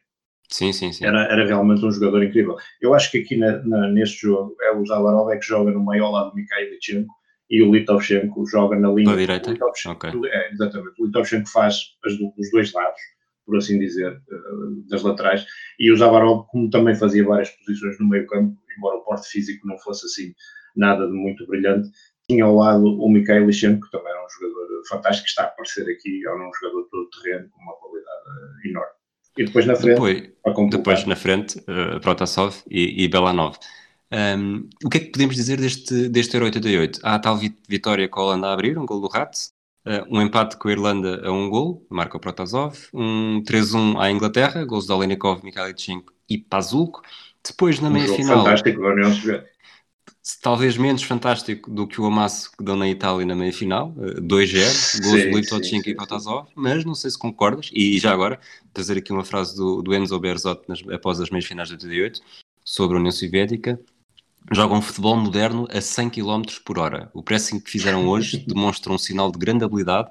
Sim, 0.50 0.72
sim, 0.72 0.94
sim. 0.94 1.06
Era, 1.06 1.24
era 1.26 1.46
realmente 1.46 1.86
um 1.86 1.92
jogador 1.92 2.24
incrível. 2.24 2.56
Eu 2.82 2.94
acho 2.94 3.12
que 3.12 3.18
aqui 3.18 3.36
na, 3.36 3.62
na, 3.64 3.90
neste 3.90 4.22
jogo 4.22 4.56
é 4.62 4.72
o 4.72 4.86
Zavarov 4.86 5.30
é 5.30 5.38
que 5.38 5.46
joga 5.46 5.72
no 5.72 5.86
meio 5.86 6.06
ao 6.06 6.12
lado 6.12 6.30
do 6.30 6.36
Mikhail 6.36 6.72
Lichenko 6.72 7.14
e 7.50 7.62
o 7.62 7.72
Litovchenko 7.72 8.46
joga 8.46 8.78
na 8.78 8.90
linha. 8.90 9.12
Da 9.12 9.18
direita? 9.18 9.52
Okay. 9.52 10.12
É, 10.26 10.52
exatamente. 10.54 11.02
O 11.02 11.06
Litovchenko 11.06 11.50
faz 11.50 11.76
as, 12.06 12.14
os 12.14 12.52
dois 12.52 12.72
lados 12.72 13.00
por 13.48 13.58
assim 13.58 13.80
dizer, 13.80 14.12
eh, 14.12 14.38
das 14.90 15.02
laterais, 15.02 15.46
e 15.80 15.90
o 15.90 15.98
Zavarov, 15.98 16.46
como 16.48 16.70
também 16.70 16.94
fazia 16.94 17.26
várias 17.26 17.50
posições 17.50 17.98
no 17.98 18.10
meio 18.10 18.28
campo, 18.28 18.56
embora 18.78 18.98
o 18.98 19.02
porte 19.02 19.30
físico 19.30 19.66
não 19.66 19.78
fosse 19.80 20.06
assim 20.06 20.36
nada 20.76 21.08
de 21.08 21.14
muito 21.14 21.48
brilhante, 21.48 21.90
tinha 22.30 22.44
ao 22.44 22.56
lado 22.56 22.86
o 22.86 23.10
Mikhail 23.10 23.48
Lichenko, 23.48 23.86
que 23.86 23.92
também 23.92 24.12
era 24.12 24.24
um 24.24 24.30
jogador 24.30 24.68
fantástico, 24.90 25.24
que 25.24 25.30
está 25.30 25.44
a 25.44 25.46
aparecer 25.48 25.90
aqui, 25.90 26.22
era 26.28 26.36
um 26.36 26.52
jogador 26.54 26.88
todo 26.92 27.10
terreno 27.22 27.50
com 27.50 27.62
uma 27.62 27.74
qualidade 27.76 28.22
eh, 28.66 28.70
enorme. 28.70 28.92
E 29.38 29.46
depois 29.46 29.66
na 29.66 29.76
frente, 29.76 29.94
depois, 30.44 30.70
depois 30.70 31.06
na 31.06 31.16
frente, 31.16 31.60
uh, 31.60 32.00
Protasov 32.02 32.56
e, 32.70 33.04
e 33.04 33.08
Belanov. 33.08 33.58
Um, 34.12 34.68
o 34.84 34.90
que 34.90 34.98
é 34.98 35.02
que 35.02 35.12
podemos 35.12 35.36
dizer 35.36 35.60
deste, 35.60 36.10
deste 36.10 36.36
Euro 36.36 36.46
88? 36.46 37.00
Há 37.04 37.16
a 37.16 37.20
tal 37.20 37.38
vitória 37.70 38.10
com 38.10 38.20
a 38.20 38.24
Holanda 38.24 38.48
a 38.48 38.54
abrir, 38.54 38.78
um 38.78 38.86
gol 38.86 39.00
do 39.00 39.08
Ratz, 39.08 39.52
Uh, 39.52 39.57
um 40.10 40.22
empate 40.22 40.58
com 40.58 40.68
a 40.68 40.72
Irlanda 40.72 41.22
a 41.26 41.32
um 41.32 41.50
gol, 41.50 41.86
marca 41.90 42.18
o 42.18 42.20
Protasov. 42.20 42.78
Um 42.94 43.42
3-1 43.44 44.00
à 44.00 44.12
Inglaterra, 44.12 44.66
gols 44.66 44.86
de 44.86 44.92
Olenikov, 44.92 45.44
Mikhailichenko 45.44 46.14
e 46.30 46.38
Pazulko. 46.38 47.02
Depois, 47.46 47.80
na 47.80 47.90
um 47.90 47.94
meia-final... 47.94 48.44
fantástico 48.44 48.82
da 48.82 48.88
União 48.90 49.14
Soviética. 49.14 49.58
Talvez 50.42 50.78
menos 50.78 51.04
fantástico 51.04 51.72
do 51.72 51.88
que 51.88 52.02
o 52.02 52.06
amasso 52.06 52.52
que 52.52 52.62
deu 52.62 52.76
na 52.76 52.90
Itália 52.90 53.26
na 53.26 53.34
meia-final, 53.34 53.94
2-0, 53.94 55.02
gols 55.02 55.22
de 55.22 55.32
Litovchenko 55.32 55.90
e 55.90 55.96
Protasov, 55.96 56.50
mas 56.54 56.84
não 56.84 56.94
sei 56.94 57.12
se 57.12 57.18
concordas, 57.18 57.70
e 57.74 57.98
já 57.98 58.12
agora, 58.12 58.38
trazer 58.74 58.98
aqui 58.98 59.14
uma 59.14 59.24
frase 59.24 59.56
do, 59.56 59.82
do 59.82 59.96
Enzo 59.96 60.20
Berzot 60.20 60.64
nas, 60.68 60.84
após 60.92 61.22
as 61.22 61.30
meias-finais 61.30 61.70
de 61.70 61.76
88, 61.76 62.20
sobre 62.62 62.98
a 62.98 63.00
União 63.00 63.12
Soviética, 63.12 63.80
jogam 64.52 64.82
futebol 64.82 65.16
moderno 65.16 65.68
a 65.72 65.82
100 65.82 66.10
km 66.10 66.44
por 66.64 66.80
hora. 66.80 67.10
O 67.14 67.22
pressing 67.22 67.60
que 67.60 67.70
fizeram 67.70 68.08
hoje 68.08 68.38
demonstra 68.48 68.92
um 68.92 68.98
sinal 68.98 69.32
de 69.32 69.38
grande 69.38 69.64
habilidade 69.64 70.10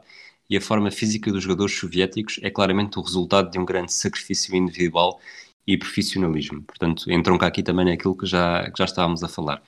e 0.49 0.57
a 0.57 0.61
forma 0.61 0.91
física 0.91 1.33
dos 1.33 1.43
jogadores 1.43 1.77
soviéticos 1.77 2.39
é 2.43 2.51
claramente 2.51 2.99
o 2.99 3.03
resultado 3.03 3.51
de 3.51 3.59
um 3.59 3.65
grande 3.65 3.93
sacrifício 3.93 4.55
individual 4.55 5.21
e 5.67 5.77
profissionalismo. 5.77 6.63
Portanto, 6.63 7.11
entram 7.11 7.37
cá 7.37 7.47
aqui 7.49 7.63
também 7.63 7.87
naquilo 7.87 8.17
que 8.17 8.27
já, 8.27 8.71
que 8.71 8.79
já 8.79 8.85
estávamos 8.85 9.23
a 9.25 9.29
falar. 9.29 9.63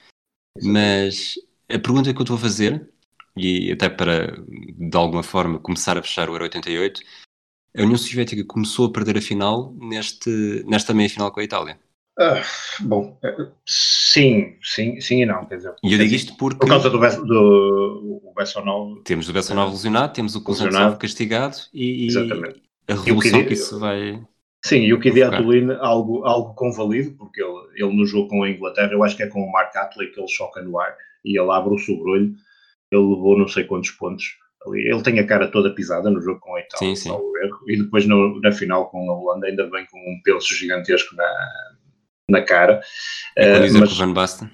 Mas 0.62 1.34
a 1.68 1.78
pergunta 1.78 2.12
que 2.12 2.18
eu 2.18 2.22
estou 2.22 2.36
a 2.36 2.40
fazer, 2.40 2.88
e 3.36 3.72
até 3.72 3.88
para 3.88 4.36
de 4.46 4.96
alguma 4.96 5.22
forma 5.22 5.58
começar 5.58 5.98
a 5.98 6.02
fechar 6.02 6.28
o 6.28 6.34
Euro 6.34 6.44
88, 6.44 7.02
a 7.76 7.82
União 7.82 7.98
Soviética 7.98 8.44
começou 8.44 8.86
a 8.86 8.92
perder 8.92 9.18
a 9.18 9.22
final 9.22 9.74
neste, 9.74 10.64
nesta 10.66 10.94
meia 10.94 11.08
final 11.08 11.30
com 11.32 11.40
a 11.40 11.44
Itália. 11.44 11.78
Ah, 12.20 12.42
bom, 12.80 13.16
eh, 13.22 13.46
sim, 13.64 14.56
sim, 14.62 15.00
sim 15.00 15.22
e 15.22 15.26
não, 15.26 15.44
quer 15.46 15.56
dizer. 15.58 15.74
E 15.84 15.92
eu 15.92 15.98
digo 15.98 16.14
isto 16.14 16.36
porque. 16.36 16.58
Por 16.58 16.68
causa 16.68 16.90
do, 16.90 16.98
Bess- 16.98 17.16
do 17.22 18.20
o 18.24 18.32
Bessonol, 18.36 18.96
Temos 19.04 19.28
o 19.28 19.32
Bessonov 19.32 19.70
lesionado, 19.70 20.12
temos 20.12 20.34
o. 20.34 20.42
Kuznetsov 20.42 20.96
castigado 20.98 21.56
e, 21.72 22.04
e 22.04 22.06
Exatamente. 22.08 22.62
a 22.88 22.94
revolução 22.94 23.44
que 23.44 23.52
isso 23.52 23.78
vai. 23.78 24.20
Sim, 24.64 24.78
e 24.80 24.92
o 24.92 24.96
Vou 24.96 25.04
focar. 25.04 25.30
Kidiatulin, 25.30 25.70
algo, 25.80 26.24
algo 26.24 26.54
convalido, 26.54 27.12
porque 27.16 27.40
ele, 27.40 27.54
ele 27.76 27.96
no 27.96 28.04
jogo 28.04 28.28
com 28.28 28.42
a 28.42 28.50
Inglaterra, 28.50 28.90
eu 28.92 29.04
acho 29.04 29.16
que 29.16 29.22
é 29.22 29.28
com 29.28 29.40
o 29.40 29.52
Mark 29.52 29.74
Atley 29.76 30.10
que 30.10 30.18
ele 30.18 30.28
choca 30.28 30.60
no 30.60 30.78
ar 30.80 30.96
e 31.24 31.38
ele 31.40 31.50
abre 31.52 31.72
o 31.72 31.78
sobrolho, 31.78 32.34
ele 32.90 33.00
levou 33.14 33.38
não 33.38 33.46
sei 33.46 33.62
quantos 33.62 33.90
pontos 33.92 34.24
ali. 34.66 34.88
Ele 34.88 35.02
tem 35.02 35.20
a 35.20 35.26
cara 35.26 35.46
toda 35.48 35.72
pisada 35.72 36.10
no 36.10 36.20
jogo 36.20 36.40
com 36.40 36.56
a 36.56 36.60
Itália, 36.60 36.96
Sim, 36.96 36.96
sim. 36.96 37.16
e 37.68 37.76
depois 37.76 38.04
no- 38.06 38.40
na 38.40 38.50
final 38.50 38.90
com 38.90 39.08
a 39.08 39.14
Holanda 39.16 39.46
ainda 39.46 39.70
vem 39.70 39.86
com 39.86 39.98
um 39.98 40.20
penso 40.24 40.52
gigantesco 40.52 41.14
na, 41.14 41.24
na 42.30 42.42
cara. 42.42 42.80
É 43.36 43.56
Eh, 43.56 43.60
dizer 43.60 43.80
mas- 43.80 43.88
que 43.88 43.94
o 43.94 43.98
Van 43.98 44.12
Basten. 44.12 44.50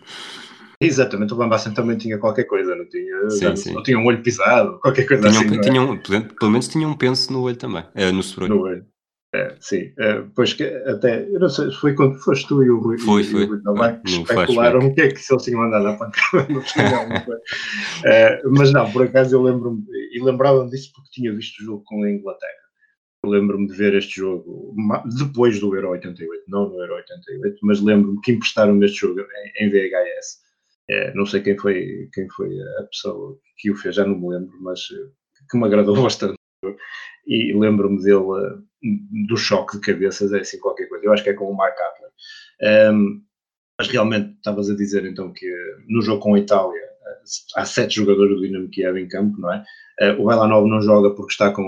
Exatamente, 0.81 1.33
o 1.33 1.37
Van 1.37 1.49
Basten 1.49 1.73
também 1.75 1.97
tinha 1.97 2.19
qualquer 2.19 2.45
coisa, 2.45 2.75
não 2.75 2.85
tinha? 2.89 3.31
Sim, 3.31 3.45
não- 3.47 3.57
sim. 3.57 3.83
Tinha 3.83 3.99
um 3.99 4.07
olho 4.07 4.23
pisado, 4.23 4.79
qualquer 4.81 5.07
coisa 5.07 5.29
Tinha 5.31 5.41
assim. 5.41 5.49
um, 5.49 5.51
não 5.51 5.59
é? 5.59 5.63
tinha 5.63 5.83
um- 5.83 5.97
pelo 6.29 6.51
menos 6.51 6.69
tinha 6.69 6.87
um 6.89 6.95
penso 6.97 7.33
no 7.33 7.43
olho 7.43 7.57
também, 7.57 7.85
eh, 7.95 8.13
no 8.13 8.23
sobrolho. 8.23 8.55
No 8.55 8.63
olho. 8.63 8.87
É, 9.35 9.57
sim, 9.59 9.93
é, 9.99 10.23
pois 10.37 10.53
que 10.53 10.63
até, 10.63 11.27
eu 11.29 11.41
não 11.41 11.49
sei, 11.49 11.69
se 11.69 11.77
foi 11.81 11.93
quando 11.95 12.17
foste 12.21 12.47
tu 12.47 12.63
e 12.63 12.71
o 12.71 12.79
Rui, 12.79 12.99
Foi, 12.99 13.23
e 13.23 13.27
o 13.27 13.31
foi, 13.33 13.47
Rui 13.47 13.63
Tavares 13.63 13.99
foi, 14.07 14.13
no 14.19 14.23
especularam 14.23 14.79
o 14.79 14.95
que 14.95 15.01
é 15.01 15.09
que 15.09 15.17
se 15.21 15.33
eles 15.35 15.43
tinham 15.43 15.63
andado 15.65 15.89
a 15.89 15.95
pancada 15.95 16.47
no 16.53 16.61
final? 16.63 17.05
É, 18.05 18.41
mas 18.49 18.73
não, 18.73 18.89
por 18.93 19.03
acaso 19.03 19.35
eu 19.35 19.43
lembro-me, 19.43 19.83
e 20.13 20.23
lembrava-me 20.23 20.71
disso 20.71 20.93
porque 20.95 21.11
tinha 21.11 21.35
visto 21.35 21.61
o 21.63 21.65
jogo 21.65 21.83
com 21.85 22.05
a 22.05 22.11
Inglaterra. 22.13 22.64
Lembro-me 23.27 23.67
de 23.67 23.75
ver 23.75 23.95
este 23.95 24.21
jogo 24.21 24.75
depois 25.19 25.59
do 25.61 25.75
Euro 25.75 25.91
88, 25.91 26.45
não 26.49 26.69
no 26.69 26.81
Euro 26.81 26.95
88, 26.95 27.59
mas 27.63 27.81
lembro-me 27.81 28.21
que 28.21 28.33
emprestaram-me 28.33 28.85
este 28.85 29.01
jogo 29.01 29.21
em, 29.61 29.71
VHS. 29.71 30.45
É, 30.91 31.15
não 31.15 31.25
sei 31.25 31.41
quem 31.41 31.59
foi, 31.59 32.09
quem 32.13 32.29
foi 32.31 32.51
a 32.81 32.85
pessoa 32.85 33.39
que 33.57 33.71
o 33.71 33.77
fez, 33.77 33.95
já 33.95 34.05
não 34.05 34.19
me 34.19 34.29
lembro, 34.29 34.57
mas 34.61 34.81
eh, 34.81 35.11
que 35.51 35.57
me 35.57 35.65
agradou 35.65 35.97
bastante. 36.03 36.37
E 37.27 37.55
lembro-me 37.55 38.03
dele, 38.03 38.19
eh, 38.19 38.59
do 39.27 39.37
choque 39.37 39.79
de 39.79 39.81
cabeças, 39.81 40.33
é 40.33 40.41
assim 40.41 40.59
qualquer 40.59 40.87
coisa. 40.89 41.05
Eu 41.05 41.13
acho 41.13 41.25
que 41.25 41.31
é 41.31 41.35
com 41.35 41.51
o 41.51 41.57
Mark 41.57 41.77
Adler. 41.81 42.93
Um, 42.93 43.23
mas 43.79 43.89
realmente 43.89 44.37
estavas 44.37 44.71
a 44.71 44.77
dizer 44.77 45.05
então 45.07 45.33
que 45.33 45.47
eh, 45.47 45.77
no 45.89 46.03
jogo 46.03 46.21
com 46.21 46.35
a 46.35 46.39
Itália 46.39 46.83
há 47.57 47.65
sete 47.65 47.97
jogadores 47.97 48.37
do 48.37 48.43
Dinamo 48.43 48.69
Kiev 48.69 48.99
em 48.99 49.09
campo, 49.09 49.41
não 49.41 49.53
é? 49.53 49.65
O 50.19 50.27
Belanov 50.27 50.69
não 50.69 50.83
joga 50.83 51.15
porque 51.15 51.33
está 51.33 51.51
com, 51.51 51.63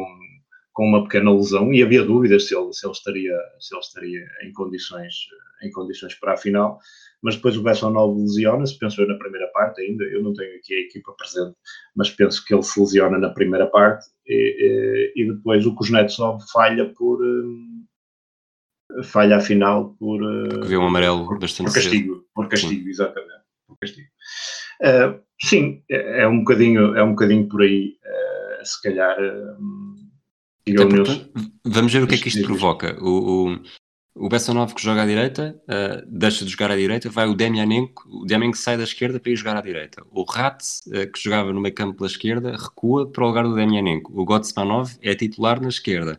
com 0.76 0.86
uma 0.86 1.04
pequena 1.04 1.32
lesão 1.32 1.72
e 1.72 1.82
havia 1.82 2.04
dúvidas 2.04 2.46
se 2.46 2.54
ele, 2.54 2.70
se 2.70 2.86
ele, 2.86 2.92
estaria, 2.92 3.34
se 3.58 3.74
ele 3.74 3.80
estaria 3.80 4.28
em 4.42 4.52
condições, 4.52 5.14
em 5.62 5.70
condições 5.70 6.14
para 6.16 6.34
a 6.34 6.36
final. 6.36 6.78
Mas 7.22 7.36
depois 7.36 7.56
o 7.56 7.62
Bessonov 7.62 8.14
lesiona-se, 8.14 8.78
penso 8.78 9.00
eu 9.00 9.08
na 9.08 9.16
primeira 9.16 9.46
parte 9.54 9.80
ainda. 9.80 10.04
Eu 10.04 10.22
não 10.22 10.34
tenho 10.34 10.54
aqui 10.54 10.74
a 10.74 10.80
equipa 10.80 11.14
presente, 11.16 11.56
mas 11.96 12.10
penso 12.10 12.44
que 12.44 12.52
ele 12.52 12.62
se 12.62 12.78
lesiona 12.78 13.16
na 13.16 13.30
primeira 13.30 13.66
parte 13.68 14.04
e, 14.26 15.14
e, 15.16 15.22
e 15.22 15.32
depois 15.32 15.64
o 15.64 15.74
Kuznetsov 15.74 16.42
falha 16.52 16.92
por 16.92 17.24
eh, 17.24 19.02
falha 19.02 19.38
a 19.38 19.40
final 19.40 19.96
por, 19.98 20.22
eh, 20.22 20.48
Porque 20.50 20.68
vê 20.68 20.76
um 20.76 20.88
amarelo 20.88 21.26
por, 21.26 21.38
bastante 21.38 21.68
por 21.68 21.74
castigo, 21.74 22.26
por 22.34 22.48
castigo, 22.50 22.86
exatamente, 22.86 23.44
por 23.66 23.78
castigo. 23.78 24.08
Eh, 24.82 25.20
sim, 25.40 25.82
é, 25.90 26.24
é 26.24 26.28
um 26.28 26.40
bocadinho, 26.40 26.94
é 26.94 27.02
um 27.02 27.12
bocadinho 27.12 27.48
por 27.48 27.62
aí, 27.62 27.96
eh, 28.04 28.60
se 28.62 28.82
calhar. 28.82 29.16
Uh, 29.18 30.15
Até 30.68 30.84
porque, 30.84 31.30
vamos 31.64 31.92
ver 31.92 32.02
o 32.02 32.06
que 32.06 32.16
é 32.16 32.18
que 32.18 32.28
isto 32.28 32.42
provoca. 32.42 32.98
O, 33.00 33.52
o, 33.52 33.60
o 34.16 34.28
Bessonov 34.28 34.74
que 34.74 34.82
joga 34.82 35.02
à 35.02 35.06
direita, 35.06 35.60
uh, 35.62 36.04
deixa 36.08 36.44
de 36.44 36.50
jogar 36.50 36.72
à 36.72 36.76
direita, 36.76 37.08
vai 37.08 37.28
o 37.28 37.34
Demianenko, 37.34 38.02
o 38.08 38.24
Demianenko 38.24 38.58
sai 38.58 38.76
da 38.76 38.82
esquerda 38.82 39.20
para 39.20 39.30
ir 39.30 39.36
jogar 39.36 39.56
à 39.56 39.60
direita. 39.60 40.02
O 40.10 40.24
Ratz, 40.24 40.80
uh, 40.88 41.10
que 41.12 41.22
jogava 41.22 41.52
no 41.52 41.60
meio 41.60 41.74
campo 41.74 41.98
pela 41.98 42.08
esquerda, 42.08 42.56
recua 42.56 43.10
para 43.10 43.24
o 43.24 43.28
lugar 43.28 43.44
do 43.44 43.54
Demianenko. 43.54 44.12
O 44.20 44.24
Gotsmanov 44.24 44.96
é 45.00 45.14
titular 45.14 45.60
na 45.60 45.68
esquerda. 45.68 46.18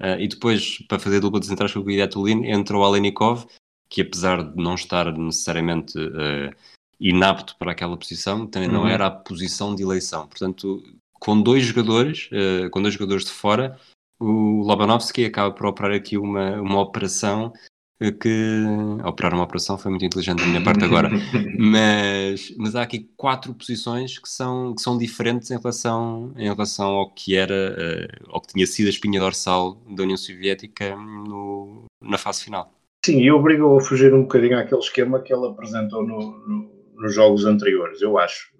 Uh, 0.00 0.18
e 0.18 0.26
depois, 0.26 0.78
para 0.88 0.98
fazer 0.98 1.20
dupla 1.20 1.38
de 1.38 1.46
centrais 1.46 1.72
com 1.72 1.78
o 1.78 1.84
Guidatulin, 1.84 2.46
entra 2.46 2.76
o 2.76 2.82
Alenikov, 2.82 3.46
que 3.88 4.00
apesar 4.00 4.42
de 4.42 4.60
não 4.60 4.74
estar 4.74 5.16
necessariamente 5.16 5.94
inapto 6.98 7.54
para 7.58 7.70
aquela 7.70 7.96
posição, 7.96 8.44
também 8.44 8.68
uhum. 8.68 8.74
não 8.74 8.88
era 8.88 9.06
a 9.06 9.10
posição 9.10 9.72
de 9.72 9.84
eleição. 9.84 10.26
Portanto, 10.26 10.82
com 11.24 11.40
dois 11.40 11.64
jogadores, 11.64 12.28
uh, 12.32 12.68
com 12.70 12.82
dois 12.82 12.94
jogadores 12.94 13.24
de 13.24 13.30
fora, 13.30 13.76
o 14.20 14.62
Lobanovski 14.62 15.24
acaba 15.24 15.50
por 15.52 15.66
operar 15.66 15.92
aqui 15.92 16.18
uma, 16.18 16.60
uma 16.60 16.80
operação 16.80 17.52
que 18.20 18.62
operar 19.04 19.32
uma 19.32 19.44
operação 19.44 19.78
foi 19.78 19.90
muito 19.90 20.04
inteligente 20.04 20.40
da 20.40 20.46
minha 20.46 20.62
parte 20.62 20.84
agora. 20.84 21.08
Mas, 21.58 22.54
mas 22.58 22.74
há 22.76 22.82
aqui 22.82 23.08
quatro 23.16 23.54
posições 23.54 24.18
que 24.18 24.28
são, 24.28 24.74
que 24.74 24.82
são 24.82 24.98
diferentes 24.98 25.50
em 25.50 25.56
relação, 25.56 26.32
em 26.36 26.44
relação 26.44 26.88
ao 26.88 27.10
que 27.10 27.36
era 27.36 27.54
uh, 27.54 28.30
ao 28.30 28.40
que 28.40 28.48
tinha 28.48 28.66
sido 28.66 28.86
a 28.86 28.90
espinha 28.90 29.20
dorsal 29.20 29.80
da 29.88 30.02
União 30.02 30.16
Soviética 30.16 30.94
no, 30.96 31.84
na 32.02 32.18
fase 32.18 32.44
final. 32.44 32.72
Sim, 33.06 33.20
e 33.20 33.30
obrigou 33.30 33.78
a 33.78 33.80
fugir 33.80 34.12
um 34.12 34.22
bocadinho 34.22 34.58
àquele 34.58 34.80
esquema 34.80 35.20
que 35.20 35.32
ele 35.32 35.46
apresentou 35.46 36.06
no, 36.06 36.38
no, 36.46 36.70
nos 36.96 37.14
jogos 37.14 37.44
anteriores, 37.44 38.02
eu 38.02 38.18
acho 38.18 38.52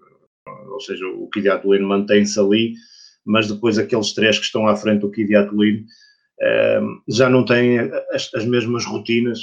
ou 0.69 0.79
seja, 0.79 1.05
o 1.07 1.29
Kidiatulin 1.29 1.81
mantém-se 1.81 2.39
ali 2.39 2.73
mas 3.25 3.51
depois 3.51 3.77
aqueles 3.77 4.13
três 4.13 4.37
que 4.37 4.45
estão 4.45 4.67
à 4.67 4.75
frente 4.75 5.01
do 5.01 5.11
Kidiatulin 5.11 5.85
um, 6.81 7.01
já 7.09 7.29
não 7.29 7.43
têm 7.43 7.79
as, 8.11 8.31
as 8.35 8.45
mesmas 8.45 8.85
rotinas 8.85 9.39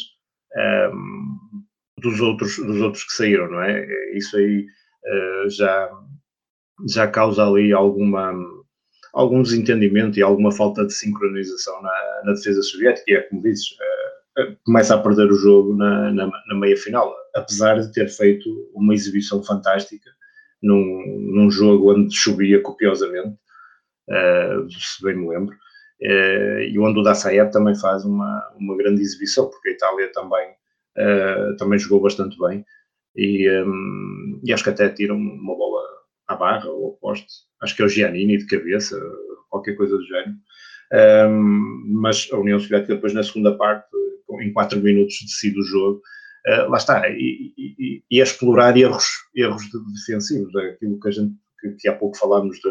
um, 0.95 1.39
dos, 1.99 2.21
outros, 2.21 2.57
dos 2.59 2.81
outros 2.81 3.05
que 3.05 3.15
saíram, 3.15 3.51
não 3.51 3.63
é? 3.63 3.85
Isso 4.17 4.37
aí 4.37 4.61
uh, 4.65 5.51
já, 5.51 5.91
já 6.89 7.09
causa 7.09 7.47
ali 7.47 7.73
alguma, 7.73 8.33
algum 9.15 9.43
desentendimento 9.43 10.19
e 10.19 10.23
alguma 10.23 10.53
falta 10.53 10.87
de 10.87 10.93
sincronização 10.93 11.83
na, 11.83 12.23
na 12.25 12.33
defesa 12.35 12.63
soviética, 12.63 13.11
e 13.11 13.15
é 13.15 13.23
como 13.23 13.43
dizes, 13.43 13.71
uh, 13.71 14.57
começa 14.65 14.95
a 14.95 15.03
perder 15.03 15.33
o 15.33 15.37
jogo 15.37 15.75
na, 15.75 16.13
na, 16.13 16.27
na 16.27 16.55
meia-final, 16.55 17.13
apesar 17.35 17.81
de 17.81 17.93
ter 17.93 18.09
feito 18.09 18.49
uma 18.75 18.95
exibição 18.95 19.43
fantástica 19.43 20.11
num, 20.63 21.31
num 21.35 21.51
jogo 21.51 21.93
onde 21.93 22.15
chovia 22.15 22.61
copiosamente, 22.61 23.37
Uh, 24.09 24.69
se 24.71 25.03
bem 25.03 25.17
me 25.17 25.29
lembro, 25.29 25.55
uh, 25.55 26.61
e 26.61 26.79
onde 26.79 26.99
o 26.99 27.03
Dassaev 27.03 27.51
também 27.51 27.75
faz 27.77 28.05
uma, 28.05 28.53
uma 28.59 28.77
grande 28.77 29.01
exibição, 29.01 29.49
porque 29.49 29.69
a 29.69 29.73
Itália 29.73 30.13
também, 30.13 30.51
uh, 30.99 31.57
também 31.57 31.79
jogou 31.79 32.01
bastante 32.01 32.37
bem, 32.39 32.65
e, 33.15 33.49
um, 33.63 34.41
e 34.45 34.53
acho 34.53 34.65
que 34.65 34.71
até 34.71 34.89
tiram 34.89 35.17
uma 35.17 35.55
bola 35.57 35.83
à 36.27 36.35
barra 36.35 36.69
ou 36.69 36.87
ao 36.87 36.93
poste, 36.97 37.29
acho 37.63 37.77
que 37.77 37.83
é 37.83 37.85
o 37.85 37.89
Giannini 37.89 38.39
de 38.39 38.47
cabeça, 38.47 39.01
qualquer 39.49 39.77
coisa 39.77 39.97
do 39.97 40.05
género, 40.05 40.35
um, 41.31 41.85
mas 42.01 42.29
a 42.33 42.39
União 42.39 42.59
Soviética 42.59 42.95
depois 42.95 43.15
na 43.15 43.23
segunda 43.23 43.57
parte, 43.57 43.87
em 44.41 44.53
4 44.53 44.81
minutos 44.81 45.19
decide 45.23 45.61
o 45.61 45.65
jogo, 45.65 46.03
lá 46.69 46.77
está, 46.77 47.09
e, 47.09 47.53
e, 47.57 48.03
e 48.11 48.21
a 48.21 48.25
explorar 48.25 48.77
erros, 48.77 49.07
erros 49.35 49.63
defensivos, 49.95 50.55
é 50.57 50.71
aquilo 50.71 50.99
que 50.99 51.09
a 51.09 51.13
gente 51.13 51.35
que, 51.63 51.71
que 51.79 51.89
há 51.89 51.95
pouco 51.95 52.19
falámos 52.19 52.57
de, 52.57 52.71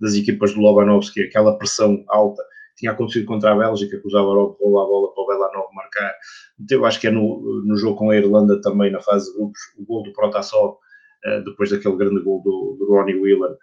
das 0.00 0.14
equipas 0.14 0.54
do 0.54 0.60
Lobanovski, 0.60 1.22
aquela 1.22 1.56
pressão 1.58 2.02
alta, 2.08 2.42
tinha 2.76 2.92
acontecido 2.92 3.26
contra 3.26 3.52
a 3.52 3.56
Bélgica, 3.56 4.00
que 4.00 4.08
roubou 4.08 4.80
a 4.80 4.86
bola 4.86 5.12
para 5.12 5.22
o 5.22 5.26
Belanov 5.26 5.68
marcar. 5.74 6.14
Então, 6.58 6.78
eu 6.78 6.86
acho 6.86 6.98
que 6.98 7.08
é 7.08 7.10
no, 7.10 7.62
no 7.64 7.76
jogo 7.76 7.96
com 7.96 8.10
a 8.10 8.16
Irlanda 8.16 8.58
também, 8.62 8.90
na 8.90 9.00
fase 9.00 9.30
de 9.30 9.36
grupos, 9.36 9.60
o 9.78 9.84
gol 9.84 10.02
do 10.02 10.12
Protasov, 10.14 10.76
uh, 11.26 11.44
depois 11.44 11.70
daquele 11.70 11.96
grande 11.96 12.22
gol 12.22 12.42
do, 12.42 12.76
do 12.78 12.86
Ronnie 12.90 13.20
Wheeler, 13.20 13.54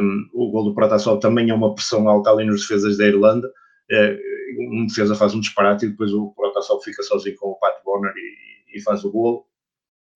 um, 0.00 0.28
o 0.32 0.50
gol 0.52 0.64
do 0.64 0.74
Protasov 0.74 1.20
também 1.20 1.50
é 1.50 1.54
uma 1.54 1.74
pressão 1.74 2.08
alta 2.08 2.30
ali 2.30 2.44
nos 2.44 2.60
defesas 2.60 2.96
da 2.96 3.06
Irlanda, 3.06 3.48
uh, 3.48 4.26
um 4.72 4.86
defesa 4.86 5.16
faz 5.16 5.34
um 5.34 5.40
disparate 5.40 5.84
e 5.84 5.90
depois 5.90 6.12
o 6.12 6.32
Protasov 6.36 6.82
fica 6.84 7.02
sozinho 7.02 7.36
com 7.36 7.48
o 7.48 7.58
Pat 7.58 7.74
Bonner 7.84 8.12
e, 8.16 8.45
e 8.76 8.82
faz 8.82 9.04
o 9.04 9.10
gol 9.10 9.46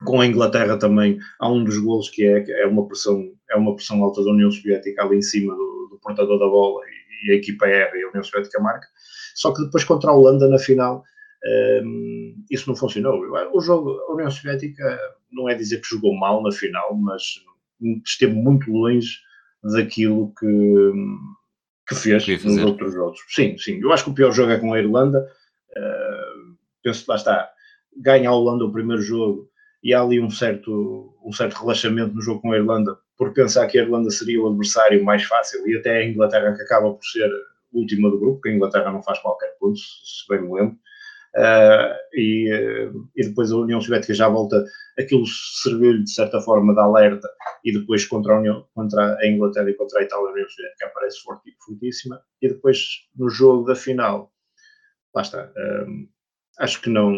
com 0.03 0.19
a 0.19 0.25
Inglaterra 0.25 0.77
também 0.77 1.19
há 1.39 1.51
um 1.51 1.63
dos 1.63 1.77
golos 1.77 2.09
que 2.09 2.23
é, 2.25 2.63
é 2.63 2.67
uma 2.67 2.87
pressão 2.87 3.31
é 3.49 3.55
uma 3.55 3.75
pressão 3.75 4.03
alta 4.03 4.23
da 4.23 4.31
União 4.31 4.49
Soviética 4.49 5.03
ali 5.03 5.17
em 5.17 5.21
cima 5.21 5.53
do, 5.53 5.87
do 5.91 5.99
portador 6.01 6.39
da 6.39 6.47
bola 6.47 6.81
e, 6.87 7.27
e, 7.27 7.31
a 7.31 7.35
equipa 7.35 7.67
erra 7.67 7.95
e 7.95 8.03
a 8.03 8.09
União 8.09 8.23
Soviética 8.23 8.59
marca. 8.61 8.87
Só 9.35 9.53
que 9.53 9.63
depois 9.63 9.83
contra 9.83 10.09
a 10.09 10.13
Holanda 10.13 10.47
na 10.47 10.57
final 10.57 11.03
um, 11.83 12.45
isso 12.49 12.67
não 12.67 12.75
funcionou. 12.75 13.19
O 13.53 13.61
jogo, 13.61 13.91
a 14.07 14.13
União 14.13 14.31
Soviética 14.31 14.99
não 15.31 15.49
é 15.49 15.55
dizer 15.55 15.81
que 15.81 15.89
jogou 15.89 16.15
mal 16.15 16.41
na 16.41 16.51
final 16.51 16.95
mas 16.95 17.23
esteve 18.05 18.33
muito 18.33 18.71
longe 18.71 19.17
daquilo 19.63 20.33
que 20.39 21.01
que 21.87 21.95
fez 21.95 22.25
nos 22.45 22.63
outros 22.63 22.93
jogos. 22.93 23.19
Sim, 23.27 23.57
sim, 23.57 23.79
eu 23.81 23.91
acho 23.91 24.05
que 24.05 24.11
o 24.11 24.13
pior 24.13 24.31
jogo 24.31 24.51
é 24.51 24.57
com 24.57 24.73
a 24.73 24.79
Irlanda. 24.79 25.27
Uh, 25.71 26.55
penso 26.81 27.03
que 27.03 27.09
lá 27.11 27.15
está 27.17 27.50
ganha 27.97 28.29
a 28.29 28.33
Holanda 28.33 28.65
o 28.65 28.71
primeiro 28.71 29.01
jogo 29.01 29.49
e 29.83 29.93
há 29.93 30.01
ali 30.01 30.19
um 30.19 30.29
certo, 30.29 31.17
um 31.23 31.31
certo 31.31 31.59
relaxamento 31.59 32.13
no 32.13 32.21
jogo 32.21 32.41
com 32.41 32.51
a 32.51 32.57
Irlanda, 32.57 32.97
por 33.17 33.33
pensar 33.33 33.67
que 33.67 33.79
a 33.79 33.83
Irlanda 33.83 34.09
seria 34.11 34.41
o 34.41 34.47
adversário 34.47 35.03
mais 35.03 35.23
fácil, 35.23 35.67
e 35.67 35.77
até 35.77 35.97
a 35.97 36.05
Inglaterra 36.05 36.55
que 36.55 36.61
acaba 36.61 36.93
por 36.93 37.03
ser 37.03 37.29
última 37.73 38.09
do 38.09 38.19
grupo, 38.19 38.35
porque 38.35 38.49
a 38.49 38.53
Inglaterra 38.53 38.91
não 38.91 39.01
faz 39.01 39.19
qualquer 39.19 39.55
ponto, 39.59 39.77
se 39.77 40.27
bem 40.29 40.41
me 40.41 40.53
lembro, 40.53 40.77
Uh, 41.33 41.95
e, 42.13 42.53
uh, 42.53 43.09
e, 43.15 43.23
depois 43.25 43.49
a 43.53 43.55
União 43.55 43.79
Soviética 43.79 44.13
já 44.13 44.27
volta, 44.27 44.65
aquilo 44.99 45.23
serviu-lhe 45.63 46.03
de 46.03 46.13
certa 46.13 46.41
forma 46.41 46.73
de 46.73 46.81
alerta, 46.81 47.29
e 47.63 47.71
depois 47.71 48.05
contra 48.05 48.33
a, 48.33 48.39
União, 48.39 48.67
contra 48.75 49.15
a 49.17 49.25
Inglaterra 49.25 49.69
e 49.69 49.73
contra 49.75 49.99
a 49.99 50.03
Itália, 50.03 50.27
a 50.27 50.31
União 50.33 50.49
Soviética 50.49 50.87
aparece 50.87 51.19
fortíssima, 51.23 52.21
e 52.41 52.49
depois 52.49 53.07
no 53.15 53.29
jogo 53.29 53.65
da 53.65 53.75
final, 53.75 54.29
lá 55.15 55.21
está, 55.21 55.49
um, 55.87 56.09
acho 56.59 56.81
que 56.81 56.89
não, 56.89 57.13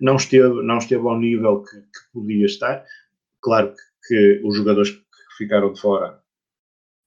não, 0.00 0.16
esteve, 0.16 0.62
não 0.62 0.78
esteve 0.78 1.06
ao 1.06 1.18
nível 1.18 1.62
que, 1.62 1.76
que 1.76 2.12
podia 2.12 2.46
estar. 2.46 2.84
Claro 3.40 3.74
que, 3.74 4.08
que, 4.08 4.40
os 4.44 4.56
jogadores 4.56 4.90
que 4.90 5.02
ficaram 5.36 5.72
de 5.72 5.80
fora, 5.80 6.18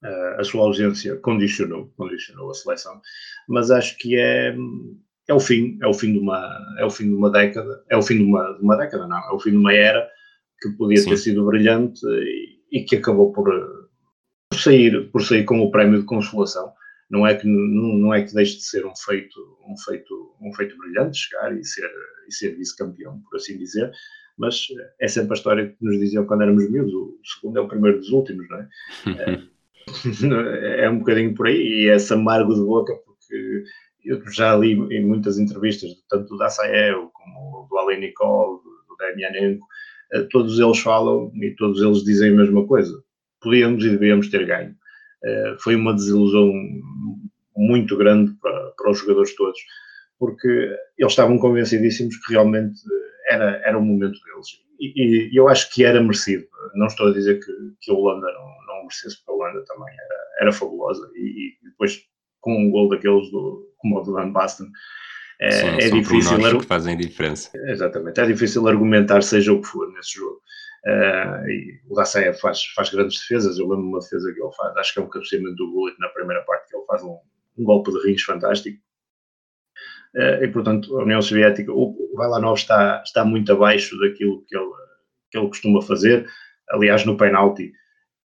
uh, 0.04 0.40
a 0.40 0.44
sua 0.44 0.64
ausência 0.64 1.16
condicionou, 1.18 1.92
condicionou 1.98 2.52
a 2.52 2.54
seleção, 2.54 3.02
mas 3.48 3.72
acho 3.72 3.98
que 3.98 4.18
é, 4.18 4.56
é 5.28 5.34
o 5.34 5.40
fim, 5.40 5.78
é 5.82 5.88
o 5.88 5.94
fim 5.94 6.14
de 6.14 6.20
uma, 6.20 6.58
é 6.78 6.86
o 6.86 6.90
fim 6.90 7.06
de 7.06 7.16
uma 7.16 7.32
década, 7.32 7.84
é 7.90 7.98
o 7.98 8.02
fim 8.02 8.18
de 8.18 8.24
uma, 8.24 8.54
de 8.54 8.62
uma 8.62 8.76
década, 8.76 9.08
não, 9.08 9.18
é 9.18 9.32
o 9.32 9.40
fim 9.40 9.52
de 9.52 9.58
uma 9.58 9.74
era 9.74 10.08
que 10.62 10.70
podia 10.70 10.98
Sim. 10.98 11.10
ter 11.10 11.18
sido 11.18 11.46
brilhante 11.46 12.06
e, 12.06 12.80
e 12.80 12.84
que 12.84 12.98
acabou 12.98 13.32
por, 13.32 13.46
por, 14.50 14.60
sair, 14.60 15.10
por 15.12 15.24
sair 15.24 15.44
com 15.44 15.60
o 15.62 15.72
prémio 15.72 16.00
de 16.00 16.06
consolação 16.06 16.74
não 17.10 17.26
é 17.26 17.36
que 17.36 17.48
não, 17.48 17.98
não 17.98 18.14
é 18.14 18.24
que 18.24 18.34
deixe 18.34 18.58
de 18.58 18.64
ser 18.64 18.86
um 18.86 18.96
feito 18.96 19.40
um 19.68 19.78
feito 19.78 20.36
um 20.42 20.54
feito 20.54 20.78
brilhante 20.78 21.18
chegar 21.18 21.58
e 21.58 21.64
ser 21.64 21.90
e 22.28 22.34
ser 22.34 22.56
vice-campeão 22.56 23.22
por 23.30 23.38
assim 23.38 23.58
dizer 23.58 23.92
mas 24.38 24.68
é 25.00 25.08
sempre 25.08 25.32
a 25.32 25.36
história 25.36 25.68
que 25.68 25.78
nos 25.82 26.00
diziam 26.00 26.26
quando 26.26 26.44
éramos 26.44 26.70
miúdos 26.70 26.94
o 26.94 27.20
segundo 27.24 27.60
é 27.60 27.62
o 27.62 27.68
primeiro 27.68 28.00
dos 28.00 28.10
últimos 28.10 28.48
não 28.50 28.60
é? 28.60 28.68
É, 30.34 30.86
é 30.86 30.90
um 30.90 30.98
bocadinho 30.98 31.36
por 31.36 31.46
aí 31.46 31.84
e 31.84 31.90
é 31.90 31.96
esse 31.96 32.12
amargo 32.12 32.56
de 32.56 32.62
boca 32.62 32.92
porque 33.06 33.64
eu 34.04 34.20
já 34.32 34.56
li 34.56 34.72
em 34.72 35.06
muitas 35.06 35.38
entrevistas 35.38 35.92
tanto 36.10 36.30
do 36.30 36.38
Dassaev 36.38 37.10
como 37.14 37.68
do 37.70 37.78
Alenikov 37.78 38.64
do 38.64 38.98
Demianenko 38.98 39.68
eh, 40.12 40.28
todos 40.32 40.60
eles 40.60 40.80
falam 40.80 41.32
e 41.36 41.52
todos 41.52 41.82
eles 41.82 42.04
dizem 42.04 42.32
a 42.32 42.36
mesma 42.36 42.66
coisa. 42.66 43.04
Podíamos 43.42 43.84
e 43.84 43.90
devíamos 43.90 44.30
ter 44.30 44.46
ganho. 44.46 44.70
eh, 44.70 44.76
foi 45.60 45.76
uma 45.76 45.94
desilusão 45.94 46.52
muito 47.56 47.98
grande 47.98 48.34
para, 48.42 48.72
para 48.78 48.92
os 48.92 49.00
jogadores 49.00 49.36
todos, 49.36 49.60
porque 50.20 50.48
eles 50.98 51.12
estavam 51.12 51.38
convencidíssimos 51.38 52.18
que 52.18 52.34
realmente 52.34 52.80
era, 53.28 53.62
era 53.66 53.78
o 53.78 53.82
momento 53.82 54.20
deles. 54.24 54.48
E, 54.80 55.30
e, 55.32 55.36
eu 55.36 55.48
acho 55.48 55.74
que 55.74 55.84
era 55.84 56.02
merecido. 56.02 56.46
Não 56.76 56.88
estou 56.88 57.08
a 57.08 57.14
dizer 57.14 57.40
que, 57.40 57.52
que 57.82 57.92
a 57.92 57.94
Holanda 57.94 58.28
não, 58.28 58.68
não 58.68 58.82
merecesse, 58.84 59.18
porque 59.18 59.32
a 59.32 59.34
Holanda 59.34 59.66
também 59.66 59.94
era, 59.94 60.28
era 60.42 60.52
fabulosa. 60.52 61.10
E, 61.16 61.56
e 61.62 61.70
depois, 61.70 62.02
com 62.42 62.58
um 62.58 62.70
gol 62.70 62.90
daqueles 62.90 63.30
do, 63.32 63.74
como 63.78 64.00
o 64.00 64.04
do 64.04 64.14
Van 64.14 64.32
Basten, 64.32 64.68
é, 65.40 65.52
Sim, 65.52 65.68
é 65.68 65.90
difícil. 65.90 66.60
que 66.60 66.66
fazem 66.66 66.98
diferença. 66.98 67.50
Exatamente, 67.54 68.20
é 68.20 68.26
difícil 68.26 68.68
argumentar, 68.68 69.22
seja 69.22 69.52
o 69.52 69.62
que 69.62 69.68
for, 69.68 69.92
nesse 69.92 70.16
jogo. 70.16 70.42
Uh, 70.86 71.50
e 71.50 71.82
o 71.90 71.96
Daceia 71.96 72.32
faz, 72.34 72.64
faz 72.76 72.92
grandes 72.92 73.20
defesas. 73.20 73.58
Eu 73.58 73.68
lembro 73.68 73.88
uma 73.88 74.00
defesa 74.00 74.32
que 74.32 74.40
ele 74.40 74.52
faz, 74.54 74.78
acho 74.78 74.94
que 74.94 75.00
é 75.00 75.02
um 75.02 75.10
cabeceamento 75.10 75.56
do 75.56 75.72
Gullit 75.72 76.00
na 76.00 76.10
primeira 76.10 76.44
parte, 76.44 76.70
que 76.70 76.78
ele 76.78 76.86
faz 76.86 77.02
um, 77.04 77.18
um 77.58 77.64
golpe 77.64 77.92
de 77.92 78.08
rins 78.08 78.22
fantástico. 78.22 78.80
Uh, 80.16 80.44
e 80.44 80.48
portanto, 80.48 80.98
a 80.98 81.04
União 81.04 81.22
Soviética, 81.22 81.72
o, 81.72 82.12
o 82.14 82.16
Valanov 82.16 82.58
está, 82.58 83.02
está 83.04 83.26
muito 83.26 83.52
abaixo 83.52 83.98
daquilo 84.00 84.46
que 84.48 84.56
ele, 84.56 84.72
que 85.32 85.38
ele 85.38 85.48
costuma 85.48 85.82
fazer. 85.82 86.30
Aliás, 86.70 87.04
no 87.04 87.18
penalti, 87.18 87.74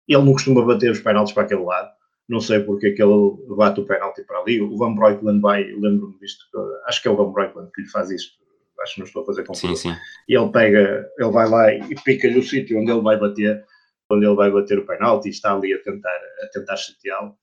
ele 0.07 0.23
não 0.23 0.34
costuma 0.34 0.64
bater 0.65 0.91
os 0.91 0.99
penaltis 0.99 1.34
para 1.34 1.44
aquele 1.44 1.64
lado. 1.64 1.90
Não 2.27 2.41
sei 2.41 2.60
porque 2.60 2.88
é 2.88 2.91
que 2.91 3.02
ele 3.02 3.56
bate 3.56 3.80
o 3.80 3.86
penalti 3.86 4.22
para 4.23 4.38
ali. 4.40 4.61
O 4.61 4.77
Van 4.77 4.94
Breukelen 4.94 5.40
vai, 5.40 5.64
lembro-me 5.64 6.19
disto, 6.19 6.45
acho 6.86 7.02
que 7.02 7.07
é 7.07 7.11
o 7.11 7.15
Van 7.15 7.31
Breukelen 7.31 7.69
que 7.73 7.81
lhe 7.81 7.90
faz 7.90 8.11
isto 8.11 8.38
acho 8.81 8.95
que 8.95 8.99
não 8.99 9.07
estou 9.07 9.23
a 9.23 9.26
fazer 9.26 9.43
confusão. 9.43 9.76
Sim, 9.76 9.89
sim. 9.89 9.97
E 10.27 10.38
ele 10.38 10.51
pega, 10.51 11.10
ele 11.18 11.31
vai 11.31 11.49
lá 11.49 11.73
e 11.73 11.95
pica-lhe 12.03 12.39
o 12.39 12.43
sítio 12.43 12.80
onde 12.80 12.91
ele 12.91 13.01
vai 13.01 13.18
bater, 13.18 13.64
onde 14.10 14.26
ele 14.26 14.35
vai 14.35 14.51
bater 14.51 14.80
o 14.80 14.85
penalti 14.85 15.27
e 15.27 15.31
está 15.31 15.53
ali 15.53 15.73
a 15.73 15.81
tentar, 15.81 16.19
a 16.43 16.47
tentar 16.47 16.77
chateá-lo. 16.77 17.38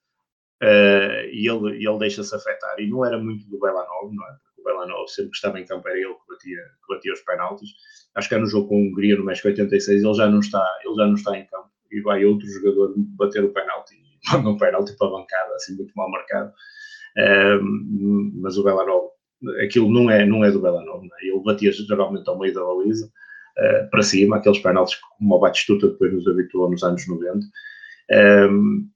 Uh, 0.61 1.29
e 1.31 1.47
ele, 1.47 1.85
ele 1.85 1.99
deixa-se 1.99 2.35
afetar. 2.35 2.79
E 2.79 2.87
não 2.87 3.05
era 3.05 3.17
muito 3.17 3.47
do 3.49 3.59
Belanov, 3.59 4.11
não 4.11 4.25
é? 4.25 4.31
Porque 4.43 4.61
o 4.61 4.63
Belanov 4.63 5.07
sempre 5.07 5.31
que 5.31 5.37
estava 5.37 5.59
em 5.59 5.65
campo 5.65 5.87
era 5.87 5.97
ele 5.97 6.13
que 6.13 6.27
batia, 6.27 6.57
que 6.57 6.95
batia 6.95 7.13
os 7.13 7.21
penaltis. 7.21 7.69
Acho 8.15 8.29
que 8.29 8.35
é 8.35 8.37
no 8.39 8.47
jogo 8.47 8.69
com 8.69 8.75
a 8.75 8.79
Hungria, 8.79 9.17
no 9.17 9.25
México 9.25 9.47
86, 9.47 10.03
ele 10.03 10.13
já 10.13 10.27
não 10.27 10.39
está, 10.39 10.65
ele 10.83 10.95
já 10.95 11.05
não 11.05 11.13
está 11.13 11.37
em 11.37 11.45
campo. 11.45 11.69
E 11.91 12.01
vai 12.01 12.25
outro 12.25 12.47
jogador 12.47 12.93
bater 12.97 13.43
o 13.43 13.53
penalti 13.53 13.95
e 13.95 14.17
manda 14.33 14.49
um 14.49 14.57
penalti 14.57 14.97
para 14.97 15.07
a 15.07 15.11
bancada, 15.11 15.55
assim, 15.55 15.75
muito 15.75 15.93
mal 15.95 16.09
marcado. 16.09 16.51
Uh, 17.17 17.63
mas 18.41 18.57
o 18.57 18.63
Belanov 18.63 19.16
aquilo 19.63 19.91
não 19.91 20.09
é, 20.09 20.25
não 20.25 20.43
é 20.43 20.51
do 20.51 20.61
Belanov, 20.61 21.05
é? 21.05 21.27
ele 21.27 21.43
batia 21.43 21.71
geralmente 21.71 22.27
ao 22.27 22.39
meio 22.39 22.53
da 22.53 22.63
baliza, 22.63 23.05
uh, 23.05 23.89
para 23.89 24.01
cima, 24.01 24.37
aqueles 24.37 24.59
penaltis 24.59 24.95
como 24.95 25.35
o 25.35 25.39
Batistuta 25.39 25.87
depois 25.89 26.13
nos 26.13 26.27
habituou 26.27 26.69
nos 26.69 26.83
anos 26.83 27.07
90, 27.07 27.37
um, 27.37 27.49
ehm, 28.09 28.89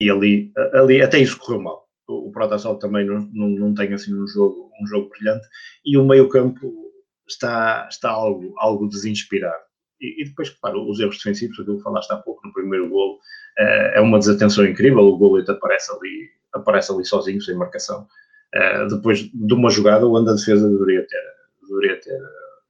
e 0.00 0.10
ali, 0.10 0.52
ali 0.72 1.02
até 1.02 1.18
isso 1.18 1.38
correu 1.38 1.62
mal. 1.62 1.84
O, 2.06 2.28
o 2.28 2.32
Protasol 2.32 2.78
também 2.78 3.06
não, 3.06 3.28
não, 3.32 3.48
não 3.48 3.74
tem 3.74 3.92
assim 3.92 4.14
um 4.14 4.26
jogo, 4.26 4.70
um 4.80 4.86
jogo 4.86 5.08
brilhante, 5.10 5.46
e 5.84 5.96
o 5.96 6.04
meio 6.04 6.28
campo 6.28 6.92
está, 7.28 7.88
está 7.90 8.10
algo, 8.10 8.54
algo 8.58 8.88
desinspirado. 8.88 9.62
E, 10.00 10.22
e 10.22 10.24
depois, 10.26 10.50
claro, 10.50 10.88
os 10.88 11.00
erros 11.00 11.16
defensivos, 11.16 11.58
aquilo 11.58 11.78
que 11.78 11.82
falaste 11.82 12.10
há 12.12 12.16
pouco 12.16 12.46
no 12.46 12.52
primeiro 12.52 12.88
gol, 12.88 13.14
uh, 13.14 13.94
é 13.94 14.00
uma 14.00 14.18
desatenção 14.18 14.66
incrível, 14.66 15.00
o 15.00 15.16
goleiro 15.16 15.50
aparece 15.50 15.92
ali, 15.92 16.30
aparece 16.52 16.92
ali 16.92 17.04
sozinho, 17.04 17.40
sem 17.40 17.54
marcação, 17.54 18.06
Uh, 18.54 18.88
depois 18.88 19.20
de 19.20 19.54
uma 19.54 19.70
jogada, 19.70 20.06
onde 20.06 20.30
a 20.30 20.34
defesa 20.34 20.68
deveria 20.68 21.04
ter, 21.06 21.22
deveria 21.68 22.00
ter 22.00 22.20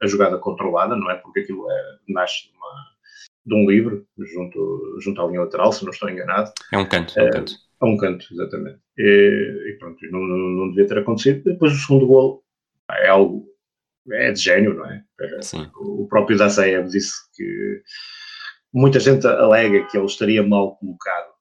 a 0.03 0.07
jogada 0.07 0.39
controlada, 0.39 0.97
não 0.97 1.11
é? 1.11 1.17
Porque 1.17 1.41
aquilo 1.41 1.71
é, 1.71 1.97
nasce 2.09 2.45
de, 2.45 2.57
uma, 2.57 2.85
de 3.47 3.55
um 3.55 3.71
livre 3.71 4.05
junto, 4.19 4.99
junto 5.01 5.21
à 5.21 5.27
linha 5.27 5.41
lateral, 5.41 5.73
se 5.73 5.85
não 5.85 5.91
estou 5.91 6.09
enganado. 6.09 6.53
É 6.73 6.79
um 6.79 6.89
canto, 6.89 7.19
é 7.19 7.25
um 7.25 7.31
canto. 7.31 7.53
É 7.83 7.85
um 7.85 7.97
canto, 7.97 8.27
exatamente. 8.33 8.79
E, 8.97 9.71
e 9.71 9.79
pronto, 9.79 9.99
não, 10.11 10.21
não, 10.21 10.69
devia 10.71 10.87
ter 10.87 10.99
acontecido. 10.99 11.43
Depois 11.45 11.73
o 11.73 11.77
segundo 11.77 12.07
gol 12.07 12.45
é 12.91 13.09
algo, 13.09 13.47
é 14.11 14.33
de 14.33 14.41
gênio, 14.41 14.75
não 14.75 14.87
é? 14.87 15.05
é 15.21 15.43
Sim. 15.43 15.71
O 15.77 16.07
próprio 16.09 16.39
Daceev 16.39 16.89
disse 16.89 17.15
que 17.35 17.83
muita 18.73 19.01
gente 19.01 19.27
alega 19.27 19.87
que 19.87 19.97
ele 19.97 20.07
estaria 20.07 20.43
mal 20.43 20.77
colocado. 20.77 21.35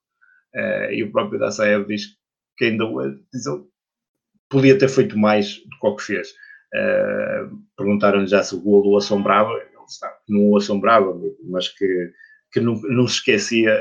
Uh, 0.55 0.91
e 0.91 1.03
o 1.03 1.11
próprio 1.11 1.39
Daceev 1.39 1.87
diz 1.87 2.15
que 2.57 2.65
ainda 2.65 2.85
diz, 3.33 3.45
podia 4.49 4.77
ter 4.77 4.89
feito 4.89 5.17
mais 5.17 5.57
do 5.57 5.79
que 5.79 5.87
o 5.87 5.95
que 5.95 6.03
fez. 6.03 6.29
Uh, 6.73 7.57
Perguntaram-lhe 7.77 8.27
já 8.27 8.43
se 8.43 8.55
o 8.55 8.61
golo 8.61 8.93
o 8.93 8.97
assombrava, 8.97 9.51
ele 9.53 9.69
disse 9.85 9.99
que 10.25 10.33
não 10.33 10.51
o 10.51 10.57
assombrava, 10.57 11.19
mas 11.43 11.67
que, 11.69 12.11
que 12.51 12.59
não, 12.59 12.73
não 12.81 13.07
se 13.07 13.15
esquecia 13.15 13.79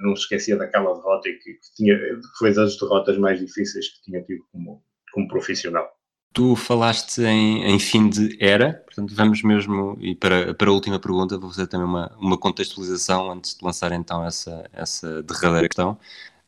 não 0.00 0.14
se 0.14 0.22
esquecia 0.22 0.56
daquela 0.56 0.94
derrota 0.94 1.28
e 1.28 1.34
que, 1.34 1.54
que, 1.54 1.74
tinha, 1.74 1.98
foi 2.38 2.52
das 2.54 2.76
derrotas 2.76 3.18
mais 3.18 3.40
difíceis 3.40 3.88
que 3.88 4.02
tinha 4.02 4.22
tido 4.22 4.44
como, 4.52 4.82
como 5.12 5.28
profissional. 5.28 5.88
Tu 6.32 6.54
falaste 6.54 7.22
em, 7.22 7.64
em, 7.64 7.78
fim 7.78 8.08
de 8.08 8.36
era, 8.38 8.74
portanto 8.84 9.14
vamos 9.14 9.42
mesmo, 9.42 9.96
e 10.00 10.14
para, 10.14 10.54
para 10.54 10.70
a 10.70 10.72
última 10.72 11.00
pergunta 11.00 11.38
vou 11.38 11.50
fazer 11.50 11.66
também 11.66 11.86
uma, 11.86 12.14
uma 12.18 12.38
contextualização 12.38 13.32
antes 13.32 13.56
de 13.56 13.64
lançar 13.64 13.92
então 13.92 14.24
essa, 14.24 14.68
essa 14.72 15.22
derradeira 15.22 15.68
questão. 15.68 15.98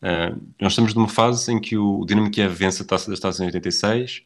Uh, 0.03 0.41
nós 0.61 0.73
estamos 0.73 0.95
numa 0.95 1.09
fase 1.09 1.53
em 1.53 1.61
que 1.61 1.77
o 1.77 2.05
Dinamo 2.07 2.31
Kiev 2.31 2.55
vence 2.55 2.83
a 2.83 2.87
Taça 2.87 3.11
das 3.11 3.21
Taças 3.21 3.41
em 3.41 3.47
86, 3.47 4.23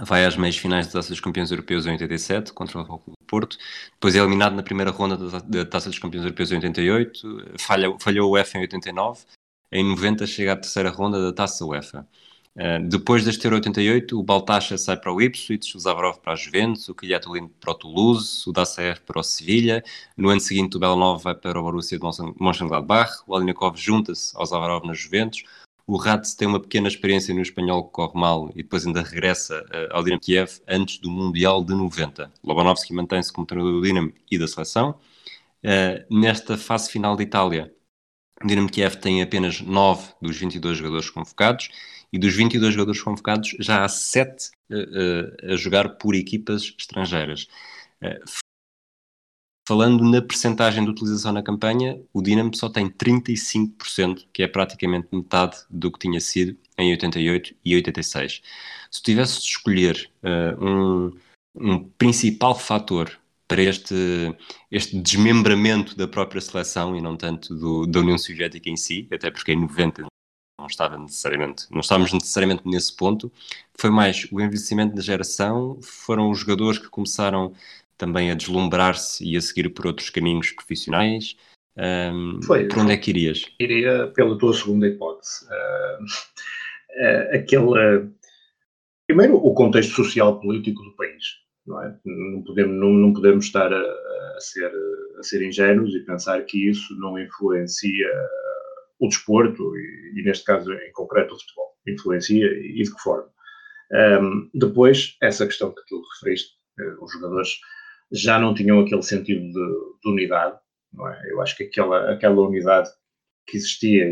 vai 0.00 0.24
às 0.24 0.36
meias 0.36 0.56
finais 0.56 0.86
da 0.86 0.94
Taça 0.94 1.08
dos 1.08 1.20
Campeões 1.20 1.50
Europeus 1.50 1.86
em 1.86 1.92
87 1.92 2.52
contra 2.52 2.80
o 2.80 2.98
Clube 2.98 3.18
Porto, 3.26 3.56
depois 3.92 4.14
é 4.14 4.18
eliminado 4.18 4.54
na 4.54 4.62
primeira 4.62 4.90
ronda 4.90 5.16
da 5.16 5.64
Taça 5.64 5.88
dos 5.88 5.98
Campeões 5.98 6.24
Europeus 6.24 6.52
em 6.52 6.56
88, 6.56 7.58
falha, 7.58 7.96
falhou 7.98 8.28
o 8.28 8.32
UEFA 8.34 8.58
em 8.58 8.60
89, 8.62 9.24
em 9.72 9.84
90 9.84 10.26
chega 10.26 10.52
à 10.52 10.56
terceira 10.56 10.90
ronda 10.90 11.20
da 11.20 11.32
Taça 11.32 11.64
UEFA. 11.64 12.06
Uh, 12.56 12.88
depois 12.88 13.24
deste 13.24 13.44
Euro 13.44 13.56
88, 13.56 14.16
o 14.18 14.22
Baltacha 14.22 14.78
sai 14.78 14.96
para 14.96 15.12
o 15.12 15.20
Ipswich, 15.20 15.76
o 15.76 15.80
Zavarov 15.80 16.20
para 16.20 16.34
a 16.34 16.36
Juventus, 16.36 16.88
o 16.88 16.94
Kiliatulin 16.94 17.48
para 17.48 17.72
o 17.72 17.74
Toulouse, 17.74 18.48
o 18.48 18.52
Dacer 18.52 19.02
para 19.02 19.18
o 19.18 19.22
Sevilha. 19.24 19.82
No 20.16 20.28
ano 20.28 20.40
seguinte, 20.40 20.76
o 20.76 20.80
Belanov 20.80 21.20
vai 21.20 21.34
para 21.34 21.58
o 21.58 21.62
Borussia 21.62 21.98
de 21.98 22.04
Mönchengladbach, 22.38 23.22
o 23.26 23.34
Alinikov 23.34 23.76
junta-se 23.76 24.36
ao 24.36 24.46
Zavarov 24.46 24.86
na 24.86 24.94
Juventus. 24.94 25.42
O 25.86 25.96
Ratz 25.96 26.34
tem 26.34 26.46
uma 26.46 26.60
pequena 26.60 26.88
experiência 26.88 27.34
no 27.34 27.42
espanhol 27.42 27.84
que 27.84 27.92
corre 27.92 28.18
mal 28.18 28.50
e 28.54 28.62
depois 28.62 28.86
ainda 28.86 29.02
regressa 29.02 29.60
uh, 29.60 29.96
ao 29.96 30.04
Dinamo 30.04 30.20
Kiev 30.20 30.60
antes 30.68 30.98
do 30.98 31.10
Mundial 31.10 31.62
de 31.62 31.74
90. 31.74 32.32
Lobanovski 32.42 32.94
mantém-se 32.94 33.32
como 33.32 33.46
treinador 33.46 33.80
do 33.80 33.86
Dinamo 33.86 34.12
e 34.30 34.38
da 34.38 34.46
seleção. 34.46 34.98
Uh, 35.62 36.20
nesta 36.20 36.56
fase 36.56 36.90
final 36.90 37.16
de 37.16 37.24
Itália, 37.24 37.74
o 38.42 38.46
Dinamo 38.46 38.70
Kiev 38.70 38.96
tem 38.96 39.22
apenas 39.22 39.60
9 39.60 40.12
dos 40.22 40.36
22 40.38 40.78
jogadores 40.78 41.10
convocados 41.10 41.68
e 42.14 42.18
dos 42.18 42.32
22 42.32 42.72
jogadores 42.72 43.02
convocados, 43.02 43.56
já 43.58 43.84
há 43.84 43.88
7 43.88 44.52
uh, 44.70 44.76
uh, 44.76 45.52
a 45.52 45.56
jogar 45.56 45.96
por 45.96 46.14
equipas 46.14 46.72
estrangeiras. 46.78 47.48
Uh, 48.00 48.22
falando 49.66 50.04
na 50.04 50.22
percentagem 50.22 50.84
de 50.84 50.90
utilização 50.90 51.32
na 51.32 51.42
campanha, 51.42 52.00
o 52.12 52.22
Dinamo 52.22 52.54
só 52.54 52.68
tem 52.68 52.88
35%, 52.88 54.26
que 54.32 54.44
é 54.44 54.46
praticamente 54.46 55.08
metade 55.10 55.56
do 55.68 55.90
que 55.90 55.98
tinha 55.98 56.20
sido 56.20 56.56
em 56.78 56.92
88 56.92 57.56
e 57.64 57.74
86. 57.74 58.42
Se 58.92 59.02
tivesse 59.02 59.40
de 59.40 59.46
escolher 59.46 60.08
uh, 60.22 60.64
um, 60.64 61.18
um 61.56 61.82
principal 61.98 62.54
fator 62.54 63.10
para 63.48 63.60
este, 63.60 63.92
este 64.70 64.96
desmembramento 65.00 65.96
da 65.96 66.06
própria 66.06 66.40
seleção 66.40 66.94
e 66.94 67.00
não 67.00 67.16
tanto 67.16 67.52
do, 67.56 67.86
da 67.88 67.98
União 67.98 68.16
Soviética 68.16 68.70
em 68.70 68.76
si, 68.76 69.08
até 69.10 69.32
porque 69.32 69.50
em 69.50 69.60
90 69.60 70.06
não 70.58 70.66
estava 70.66 70.96
necessariamente, 70.96 71.66
não 71.70 71.80
estávamos 71.80 72.12
necessariamente 72.12 72.62
nesse 72.64 72.96
ponto, 72.96 73.30
foi 73.74 73.90
mais 73.90 74.26
o 74.30 74.40
envelhecimento 74.40 74.94
da 74.94 75.02
geração, 75.02 75.78
foram 75.82 76.30
os 76.30 76.38
jogadores 76.38 76.78
que 76.78 76.88
começaram 76.88 77.52
também 77.98 78.30
a 78.30 78.34
deslumbrar-se 78.34 79.24
e 79.24 79.36
a 79.36 79.40
seguir 79.40 79.68
por 79.70 79.86
outros 79.86 80.10
caminhos 80.10 80.50
profissionais. 80.50 81.36
Um, 81.76 82.40
foi, 82.42 82.68
por 82.68 82.78
onde 82.78 82.92
é 82.92 82.96
que 82.96 83.10
irias? 83.10 83.44
Iria 83.58 84.08
pela 84.14 84.38
tua 84.38 84.54
segunda 84.54 84.86
hipótese. 84.86 85.44
Uh, 85.46 86.04
uh, 86.04 87.34
aquele, 87.34 88.10
primeiro, 89.06 89.36
o 89.36 89.54
contexto 89.54 89.92
social 89.92 90.40
político 90.40 90.82
do 90.82 90.94
país. 90.96 91.24
Não, 91.66 91.82
é? 91.82 91.96
não, 92.04 92.42
podemos, 92.42 92.76
não, 92.76 92.92
não 92.92 93.12
podemos 93.12 93.46
estar 93.46 93.72
a, 93.72 93.80
a, 94.36 94.40
ser, 94.40 94.70
a 95.18 95.22
ser 95.22 95.42
ingênuos 95.46 95.94
e 95.94 96.00
pensar 96.00 96.44
que 96.44 96.68
isso 96.68 96.94
não 96.98 97.18
influencia 97.18 98.08
o 99.00 99.08
desporto 99.08 99.76
e, 99.76 100.20
e, 100.20 100.22
neste 100.22 100.44
caso 100.44 100.72
em 100.72 100.92
concreto 100.92 101.34
o 101.34 101.38
futebol. 101.38 101.74
Influencia 101.86 102.46
e, 102.46 102.82
de 102.82 102.94
que 102.94 103.00
forma. 103.00 103.28
Um, 103.92 104.50
depois, 104.54 105.16
essa 105.22 105.46
questão 105.46 105.72
que 105.74 105.82
tu 105.86 106.02
referiste, 106.14 106.54
eh, 106.80 106.94
os 107.00 107.12
jogadores 107.12 107.58
já 108.10 108.38
não 108.38 108.54
tinham 108.54 108.80
aquele 108.80 109.02
sentido 109.02 109.42
de, 109.42 109.52
de 109.52 110.10
unidade, 110.10 110.58
é? 111.02 111.32
Eu 111.32 111.40
acho 111.40 111.56
que 111.56 111.64
aquela, 111.64 112.12
aquela 112.12 112.40
unidade 112.40 112.88
que 113.46 113.56
existia, 113.56 114.06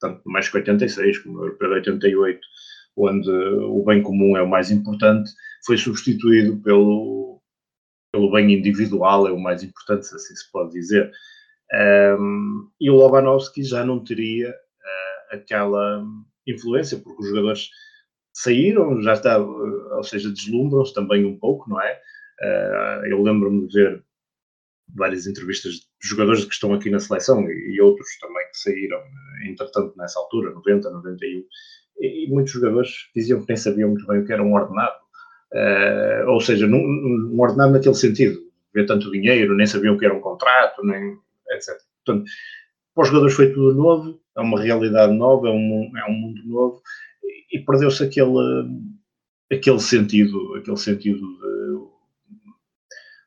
tanto 0.00 0.22
mais 0.26 0.48
que 0.48 0.56
86 0.56 1.18
como 1.18 1.50
de 1.56 1.66
88, 1.66 2.40
onde 2.96 3.30
o 3.30 3.84
bem 3.84 4.02
comum 4.02 4.36
é 4.36 4.42
o 4.42 4.48
mais 4.48 4.70
importante, 4.70 5.30
foi 5.64 5.78
substituído 5.78 6.60
pelo, 6.62 7.40
pelo 8.12 8.30
bem 8.32 8.52
individual, 8.52 9.26
é 9.26 9.32
o 9.32 9.40
mais 9.40 9.62
importante, 9.62 10.06
se 10.06 10.14
assim 10.14 10.34
se 10.34 10.50
pode 10.50 10.72
dizer. 10.72 11.10
Um, 11.74 12.68
e 12.80 12.90
o 12.90 12.94
Lobanovski 12.94 13.64
já 13.64 13.84
não 13.84 14.02
teria 14.02 14.50
uh, 14.50 15.34
aquela 15.34 16.04
influência, 16.46 16.98
porque 16.98 17.22
os 17.22 17.28
jogadores 17.28 17.70
saíram, 18.32 19.02
já 19.02 19.14
está, 19.14 19.38
ou 19.38 20.02
seja, 20.02 20.30
deslumbram-se 20.30 20.94
também 20.94 21.24
um 21.24 21.38
pouco, 21.38 21.68
não 21.68 21.80
é? 21.80 22.00
Uh, 22.40 23.06
eu 23.06 23.22
lembro-me 23.22 23.66
de 23.66 23.74
ver 23.74 24.04
várias 24.94 25.26
entrevistas 25.26 25.72
de 25.74 26.08
jogadores 26.08 26.44
que 26.44 26.52
estão 26.52 26.74
aqui 26.74 26.90
na 26.90 26.98
seleção 26.98 27.48
e, 27.48 27.74
e, 27.74 27.80
outros 27.80 28.06
também 28.20 28.46
que 28.48 28.58
saíram, 28.58 29.00
entretanto, 29.48 29.94
nessa 29.96 30.18
altura, 30.18 30.52
90, 30.52 30.90
91, 30.90 31.44
e, 32.00 32.26
e 32.26 32.28
muitos 32.28 32.52
jogadores 32.52 32.90
diziam 33.14 33.40
que 33.40 33.48
nem 33.48 33.56
sabiam 33.56 33.90
muito 33.90 34.06
bem 34.06 34.20
o 34.20 34.26
que 34.26 34.32
era 34.32 34.42
um 34.42 34.52
ordenado. 34.52 34.96
Uh, 35.52 36.28
ou 36.28 36.40
seja, 36.40 36.66
num, 36.66 36.78
um 37.32 37.40
ordenado 37.40 37.72
naquele 37.72 37.94
sentido, 37.94 38.40
ver 38.74 38.86
tanto 38.86 39.10
dinheiro, 39.10 39.54
nem 39.54 39.66
sabiam 39.66 39.94
o 39.94 39.98
que 39.98 40.04
era 40.04 40.14
um 40.14 40.20
contrato, 40.20 40.84
nem, 40.84 41.16
etc. 41.54 41.76
Portanto, 42.04 42.30
para 42.94 43.02
os 43.02 43.08
jogadores 43.08 43.34
foi 43.34 43.52
tudo 43.52 43.74
novo, 43.74 44.20
é 44.36 44.40
uma 44.40 44.60
realidade 44.60 45.12
nova, 45.12 45.48
é 45.48 45.50
um, 45.50 45.96
é 45.96 46.10
um 46.10 46.14
mundo 46.14 46.42
novo, 46.46 46.82
e, 47.52 47.58
perdeu-se 47.60 48.04
aquele, 48.04 48.68
aquele 49.52 49.80
sentido, 49.80 50.54
aquele 50.56 50.76
sentido 50.76 51.20
de, 51.20 51.88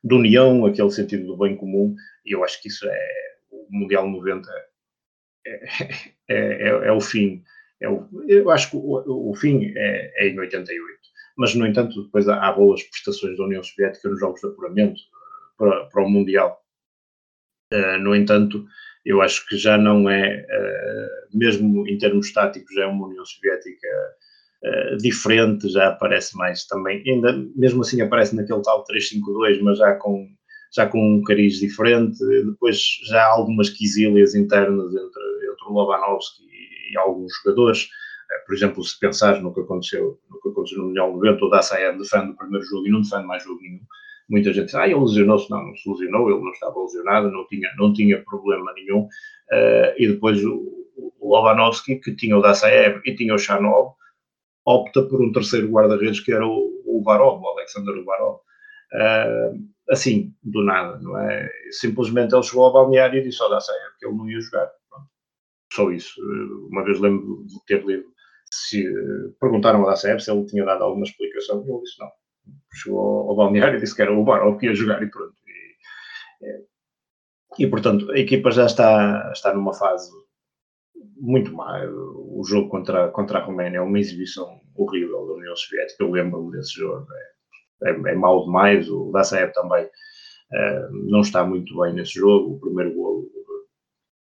de, 0.04 0.14
união, 0.14 0.66
aquele 0.66 0.90
sentido 0.90 1.26
do 1.26 1.36
bem 1.36 1.56
comum, 1.56 1.94
e 2.24 2.34
eu 2.34 2.44
acho 2.44 2.60
que 2.62 2.68
isso 2.68 2.86
é, 2.86 3.08
o 3.50 3.66
Mundial 3.70 4.08
90 4.08 4.48
é, 5.46 5.66
é, 6.28 6.36
é, 6.36 6.68
é 6.68 6.92
o 6.92 7.00
fim, 7.00 7.42
é 7.80 7.88
o, 7.88 8.08
eu 8.26 8.50
acho 8.50 8.70
que 8.70 8.76
o, 8.76 9.30
o 9.30 9.34
fim 9.34 9.72
é, 9.76 10.12
é, 10.16 10.28
em 10.28 10.38
88, 10.38 10.98
mas 11.36 11.54
no 11.54 11.66
entanto 11.66 12.04
depois 12.04 12.28
há, 12.28 12.52
boas 12.52 12.82
prestações 12.82 13.36
da 13.36 13.44
União 13.44 13.62
Soviética 13.62 14.08
nos 14.08 14.20
jogos 14.20 14.40
de 14.40 14.46
apuramento 14.46 15.00
para, 15.56 15.86
para 15.86 16.04
o 16.04 16.10
Mundial, 16.10 16.60
no 18.00 18.14
entanto, 18.14 18.64
eu 19.04 19.22
acho 19.22 19.46
que 19.46 19.56
já 19.56 19.78
não 19.78 20.08
é, 20.08 20.44
uh, 20.44 21.38
mesmo 21.38 21.86
em 21.88 21.96
termos 21.98 22.32
táticos, 22.32 22.76
é 22.76 22.86
uma 22.86 23.06
União 23.06 23.24
Soviética 23.24 23.88
uh, 24.64 24.96
diferente, 24.98 25.68
já 25.68 25.88
aparece 25.88 26.36
mais 26.36 26.66
também, 26.66 27.02
ainda 27.06 27.32
mesmo 27.56 27.82
assim 27.82 28.00
aparece 28.00 28.34
naquele 28.36 28.62
tal 28.62 28.84
3-5-2, 28.84 29.60
mas 29.62 29.78
já 29.78 29.94
com, 29.94 30.28
já 30.74 30.86
com 30.86 31.16
um 31.16 31.22
cariz 31.22 31.54
diferente. 31.54 32.18
Depois 32.44 32.78
já 33.08 33.22
há 33.22 33.32
algumas 33.32 33.70
quisílias 33.70 34.34
internas 34.34 34.90
entre, 34.90 35.22
entre 35.52 35.64
o 35.68 35.72
Lobanovski 35.72 36.44
e, 36.44 36.92
e 36.92 36.98
alguns 36.98 37.32
jogadores. 37.42 37.88
Por 38.46 38.54
exemplo, 38.54 38.84
se 38.84 38.98
pensares 38.98 39.42
no 39.42 39.54
que 39.54 39.60
aconteceu 39.60 40.18
no, 40.30 40.40
que 40.40 40.48
aconteceu 40.50 40.80
no 40.80 40.88
Mundial 40.88 41.12
90, 41.12 41.44
o 41.44 41.48
Dassaev 41.48 41.98
defende 41.98 42.32
o 42.32 42.36
primeiro 42.36 42.66
jogo 42.66 42.86
e 42.86 42.90
não 42.90 43.00
defende 43.00 43.26
mais 43.26 43.42
jogo 43.42 43.60
nenhum 43.62 43.80
muita 44.28 44.52
gente 44.52 44.66
diz, 44.66 44.74
ah, 44.74 44.86
ele 44.86 45.00
lesionou-se, 45.00 45.50
não, 45.50 45.66
não 45.66 45.76
se 45.76 45.88
lesionou, 45.88 46.30
ele 46.30 46.40
não 46.40 46.50
estava 46.50 46.80
lesionado, 46.80 47.30
não 47.30 47.46
tinha, 47.46 47.68
não 47.78 47.92
tinha 47.92 48.22
problema 48.24 48.72
nenhum, 48.74 49.04
uh, 49.04 49.94
e 49.96 50.08
depois 50.08 50.44
o, 50.44 50.86
o 51.20 52.00
que 52.02 52.14
tinha 52.14 52.36
o 52.36 52.42
Dassaev 52.42 53.00
e 53.04 53.14
tinha 53.14 53.34
o 53.34 53.38
Chanov, 53.38 53.94
opta 54.66 55.02
por 55.02 55.22
um 55.22 55.32
terceiro 55.32 55.68
guarda-redes 55.68 56.20
que 56.20 56.32
era 56.32 56.46
o, 56.46 56.82
o 56.86 57.02
Varov, 57.02 57.42
o 57.42 57.48
Alexander 57.48 58.04
Varov. 58.04 58.40
Uh, 58.92 59.68
assim, 59.90 60.34
do 60.42 60.62
nada, 60.62 60.98
não 61.00 61.18
é? 61.18 61.50
Simplesmente 61.70 62.34
ele 62.34 62.42
chegou 62.42 62.64
ao 62.64 62.72
balneário 62.72 63.18
e 63.18 63.22
disse 63.22 63.42
ao 63.42 63.50
Dassaev 63.50 63.92
que 63.98 64.06
ele 64.06 64.16
não 64.16 64.28
ia 64.28 64.40
jogar. 64.40 64.70
Pronto. 64.90 65.08
Só 65.72 65.90
isso. 65.90 66.20
Uma 66.70 66.84
vez 66.84 67.00
lembro 67.00 67.44
de 67.46 67.64
ter 67.66 67.84
lido, 67.84 68.04
se, 68.50 68.84
perguntaram 69.40 69.80
ao 69.80 69.86
Dassaev 69.86 70.20
se 70.20 70.30
ele 70.30 70.46
tinha 70.46 70.64
dado 70.64 70.84
alguma 70.84 71.04
explicação 71.04 71.64
e 71.66 71.70
ele 71.70 71.82
disse 71.82 71.98
não 71.98 72.10
chegou 72.72 73.28
ao 73.30 73.36
balneário 73.36 73.78
e 73.78 73.80
disse 73.80 73.94
que 73.94 74.02
era 74.02 74.12
o 74.12 74.24
Baró 74.24 74.56
que 74.56 74.66
ia 74.66 74.74
jogar 74.74 75.02
e 75.02 75.10
pronto. 75.10 75.34
E, 77.58 77.64
e, 77.64 77.66
portanto, 77.66 78.10
a 78.12 78.18
equipa 78.18 78.50
já 78.50 78.66
está, 78.66 79.30
está 79.32 79.52
numa 79.54 79.74
fase 79.74 80.10
muito 81.20 81.52
má. 81.52 81.82
O 81.86 82.42
jogo 82.44 82.68
contra, 82.68 83.08
contra 83.08 83.38
a 83.38 83.42
Roménia 83.42 83.78
é 83.78 83.80
uma 83.80 83.98
exibição 83.98 84.60
horrível 84.74 85.26
da 85.26 85.34
União 85.34 85.56
Soviética. 85.56 86.04
Eu 86.04 86.10
lembro-me 86.10 86.52
desse 86.52 86.74
jogo. 86.74 87.06
É, 87.82 87.90
é, 87.90 87.92
é 87.92 88.14
mau 88.14 88.44
demais. 88.44 88.88
O 88.88 89.10
Dassaev 89.12 89.52
também 89.52 89.84
uh, 89.84 91.10
não 91.10 91.20
está 91.20 91.44
muito 91.44 91.76
bem 91.80 91.94
nesse 91.94 92.14
jogo. 92.14 92.54
O 92.54 92.60
primeiro 92.60 92.94
gol 92.94 93.28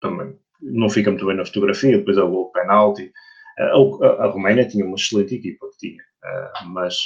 também 0.01 0.37
não 0.61 0.91
fica 0.91 1.11
muito 1.11 1.27
bem 1.27 1.37
na 1.37 1.45
fotografia. 1.45 1.99
Depois 1.99 2.19
é 2.19 2.23
o 2.23 2.31
gol 2.31 2.53
penalti. 2.53 3.13
Uh, 3.59 4.05
a, 4.05 4.25
a, 4.25 4.27
Roménia 4.27 4.69
tinha 4.69 4.85
uma 4.85 4.97
excelente 4.97 5.35
equipa 5.35 5.67
que 5.71 5.89
tinha, 5.89 6.03
mas 6.67 6.97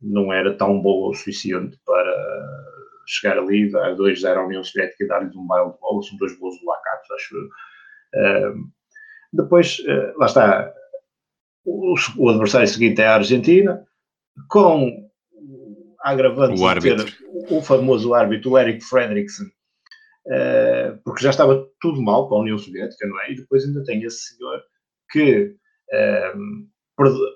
não 0.00 0.32
era 0.32 0.56
tão 0.56 0.80
boa 0.80 1.10
o 1.10 1.14
suficiente 1.14 1.78
para 1.84 2.70
chegar 3.06 3.38
ali, 3.38 3.70
dar 3.70 3.96
2-0 3.96 4.36
à 4.36 4.44
União 4.44 4.62
Soviética 4.62 5.04
e 5.04 5.08
dar-lhes 5.08 5.34
um 5.34 5.46
baile 5.46 5.72
de 5.72 5.78
bola, 5.78 6.02
são 6.02 6.16
dois 6.16 6.38
gols 6.38 6.58
do 6.60 6.66
Lacato, 6.66 7.14
acho 7.14 7.36
eu. 7.36 7.48
Uh, 8.14 8.70
depois, 9.32 9.78
uh, 9.80 10.18
lá 10.18 10.26
está, 10.26 10.72
o, 11.64 11.94
o, 12.18 12.30
adversário 12.30 12.68
seguinte 12.68 13.00
é 13.00 13.06
a 13.06 13.16
Argentina, 13.16 13.84
com 14.48 15.08
agravante 16.02 16.60
o 16.60 16.74
de 16.74 16.80
ter 16.80 17.18
o 17.50 17.60
famoso 17.60 18.14
árbitro, 18.14 18.52
o 18.52 18.58
Eric 18.58 18.82
Fredrickson, 18.84 19.44
uh, 19.44 20.98
porque 21.04 21.22
já 21.22 21.30
estava 21.30 21.66
tudo 21.80 22.00
mal 22.00 22.28
para 22.28 22.38
a 22.38 22.40
União 22.40 22.58
Soviética, 22.58 23.06
não 23.06 23.20
é? 23.22 23.32
E 23.32 23.36
depois 23.36 23.64
ainda 23.64 23.82
tem 23.84 24.02
esse 24.02 24.34
senhor 24.34 24.62
que, 25.10 25.56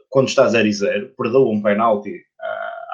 quando 0.08 0.28
está 0.28 0.46
0 0.46 0.70
0, 0.70 1.14
perdoa 1.16 1.50
um 1.50 1.60
penalti 1.60 2.23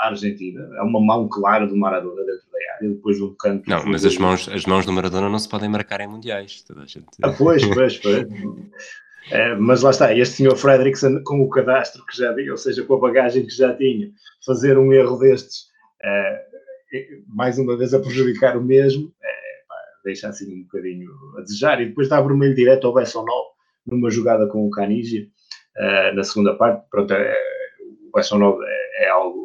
à 0.01 0.09
Argentina. 0.09 0.69
É 0.77 0.83
uma 0.83 1.01
mão 1.01 1.29
clara 1.29 1.67
do 1.67 1.77
Maradona 1.77 2.25
dentro 2.25 2.45
da 2.51 2.75
área, 2.75 2.89
depois 2.89 3.17
de 3.17 3.25
um 3.25 3.35
canto. 3.35 3.69
Não, 3.69 3.85
mas 3.87 4.05
as 4.05 4.17
mãos, 4.17 4.49
as 4.49 4.65
mãos 4.65 4.87
do 4.87 4.93
Maradona 4.93 5.29
não 5.29 5.39
se 5.39 5.49
podem 5.49 5.69
marcar 5.69 6.01
em 6.01 6.09
mundiais. 6.09 6.63
Toda 6.63 6.83
a 6.83 6.87
gente... 6.87 7.07
Ah, 7.23 7.33
pois, 7.37 7.65
pois, 7.67 7.99
pois. 7.99 8.27
É, 9.31 9.55
mas 9.55 9.83
lá 9.83 9.91
está, 9.91 10.17
este 10.17 10.37
senhor 10.37 10.57
Fredrickson, 10.57 11.23
com 11.23 11.41
o 11.41 11.49
cadastro 11.49 12.05
que 12.07 12.17
já 12.17 12.35
tinha, 12.35 12.51
ou 12.51 12.57
seja, 12.57 12.83
com 12.83 12.95
a 12.95 12.99
bagagem 12.99 13.45
que 13.47 13.55
já 13.55 13.75
tinha, 13.77 14.11
fazer 14.45 14.79
um 14.79 14.93
erro 14.93 15.19
destes, 15.19 15.67
é, 16.03 16.47
mais 17.29 17.59
uma 17.59 17.77
vez 17.77 17.95
a 17.95 18.01
prejudicar 18.01 18.57
o 18.57 18.65
mesmo, 18.65 19.13
é, 19.23 19.29
pá, 19.69 19.75
deixa 20.05 20.29
assim 20.29 20.53
um 20.53 20.63
bocadinho 20.63 21.11
a 21.37 21.43
desejar. 21.43 21.81
E 21.81 21.87
depois 21.87 22.09
dá 22.09 22.21
vermelho 22.21 22.55
direto 22.55 22.87
ao 22.87 22.95
Bessonol, 22.95 23.51
numa 23.87 24.11
jogada 24.11 24.47
com 24.47 24.67
o 24.67 24.71
Canigi, 24.71 25.31
é, 25.77 26.13
na 26.13 26.25
segunda 26.25 26.55
parte. 26.55 26.85
Pronto, 26.91 27.13
é, 27.13 27.37
o 28.09 28.17
Bessonol 28.17 28.59
é, 28.65 28.81
é 29.01 29.01
é 29.01 29.09
algo 29.09 29.40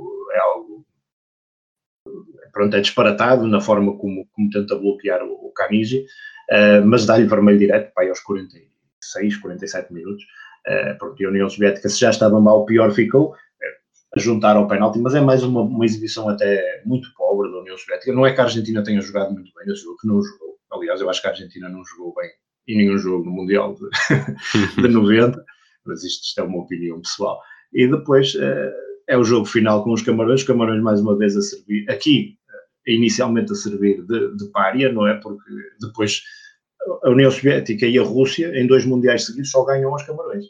pronto, 2.55 2.73
é 2.73 2.79
disparatado 2.79 3.45
na 3.45 3.59
forma 3.59 3.97
como, 3.97 4.25
como 4.31 4.49
tenta 4.49 4.77
bloquear 4.77 5.21
o, 5.21 5.33
o 5.33 5.49
uh, 5.49 6.85
mas 6.85 7.05
dá-lhe 7.05 7.25
vermelho 7.25 7.59
direto 7.59 7.93
para 7.93 8.05
aí 8.05 8.09
aos 8.09 8.21
46, 8.21 9.37
47 9.37 9.93
minutos. 9.93 10.23
Uh, 10.65 10.97
pronto, 10.97 11.21
e 11.21 11.25
a 11.25 11.29
União 11.29 11.49
Soviética, 11.49 11.89
se 11.89 11.99
já 11.99 12.09
estava 12.09 12.39
mal, 12.39 12.65
pior 12.65 12.91
ficou, 12.93 13.31
uh, 13.31 14.15
a 14.15 14.19
juntar 14.19 14.55
ao 14.55 14.69
penalti, 14.69 14.99
mas 14.99 15.13
é 15.13 15.19
mais 15.19 15.43
uma, 15.43 15.61
uma, 15.63 15.83
exibição 15.83 16.29
até 16.29 16.81
muito 16.85 17.13
pobre 17.17 17.51
da 17.51 17.59
União 17.59 17.77
Soviética. 17.77 18.13
Não 18.13 18.25
é 18.25 18.33
que 18.33 18.39
a 18.39 18.45
Argentina 18.45 18.81
tenha 18.81 19.01
jogado 19.01 19.33
muito 19.33 19.51
bem 19.53 19.67
nesse 19.67 19.83
jogo, 19.83 19.97
que 19.97 20.07
não 20.07 20.23
jogou. 20.23 20.55
Aliás, 20.71 21.01
eu 21.01 21.09
acho 21.09 21.21
que 21.21 21.27
a 21.27 21.31
Argentina 21.31 21.67
não 21.67 21.83
jogou 21.83 22.15
bem 22.15 22.29
em 22.69 22.77
nenhum 22.77 22.97
jogo 22.97 23.25
no 23.25 23.31
Mundial 23.31 23.75
de, 23.75 24.81
de 24.81 24.87
90. 24.87 25.43
mas 25.85 26.03
isto, 26.05 26.23
isto 26.23 26.39
é 26.39 26.43
uma 26.43 26.59
opinião 26.59 27.01
pessoal. 27.01 27.37
E 27.73 27.85
depois 27.85 28.33
é 29.07 29.17
o 29.17 29.23
jogo 29.23 29.45
final 29.45 29.83
com 29.83 29.91
os 29.91 30.01
Camarões, 30.01 30.41
os 30.41 30.47
Camarões 30.47 30.81
mais 30.81 31.01
uma 31.01 31.17
vez 31.17 31.35
a 31.35 31.41
servir, 31.41 31.85
aqui 31.89 32.37
inicialmente 32.87 33.51
a 33.51 33.55
servir 33.55 34.03
de, 34.03 34.35
de 34.35 34.45
pária, 34.51 34.91
não 34.91 35.07
é? 35.07 35.15
Porque 35.15 35.51
depois 35.81 36.21
a 37.03 37.09
União 37.09 37.31
Soviética 37.31 37.85
e 37.85 37.97
a 37.97 38.03
Rússia, 38.03 38.51
em 38.59 38.67
dois 38.67 38.85
mundiais 38.85 39.25
seguidos, 39.25 39.51
só 39.51 39.63
ganham 39.65 39.91
aos 39.91 40.03
Camarões. 40.03 40.45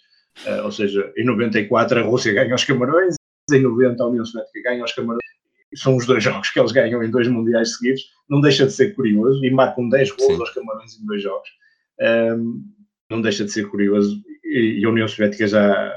Uh, 0.45 0.64
ou 0.66 0.72
seja, 0.72 1.14
em 1.16 1.26
94 1.26 1.99
a 1.99 2.03
Rússia 2.03 2.34
ganha 2.34 2.52
aos 2.52 2.66
Camarões, 2.66 3.16
em 3.52 3.62
90 3.62 4.03
a 4.03 4.07
União 4.07 4.26
Soviética 4.26 4.70
ganha 4.70 4.82
aos 4.82 4.94
Camarões. 4.94 5.22
São 5.76 5.95
os 5.95 6.06
dois 6.06 6.24
jogos 6.24 6.49
que 6.49 6.60
eles 6.60 6.72
ganham 6.72 7.03
em 7.03 7.12
dois 7.12 7.28
mundiais 7.28 7.76
seguidos. 7.76 8.02
Não 8.30 8.41
deixa 8.41 8.66
de 8.66 8.72
ser 8.72 8.95
curioso 8.95 9.44
e 9.44 9.52
marcam 9.52 9.90
10 9.90 10.12
gols 10.12 10.40
aos 10.40 10.49
Camarões 10.52 10.99
em 10.99 11.06
dois 11.06 11.22
jogos. 11.22 11.49
Um, 11.99 12.64
não 13.10 13.22
deixa 13.22 13.44
de 13.44 13.52
ser 13.52 13.68
curioso. 13.70 14.22
E, 14.44 14.80
e, 14.80 14.86
a 14.86 14.90
União 14.90 15.07
Soviética 15.07 15.48
já, 15.48 15.94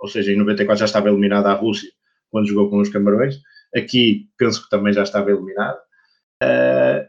ou 0.00 0.08
seja, 0.08 0.32
em 0.32 0.36
94 0.36 0.78
já 0.78 0.84
estava 0.84 1.08
eliminada 1.08 1.50
a 1.50 1.54
Rússia 1.54 1.90
quando 2.30 2.48
jogou 2.48 2.70
com 2.70 2.78
os 2.78 2.88
Camarões. 2.88 3.40
Aqui 3.76 4.28
penso 4.38 4.64
que 4.64 4.70
também 4.70 4.92
já 4.92 5.02
estava 5.02 5.30
eliminada. 5.30 5.78
Uh, 6.42 7.06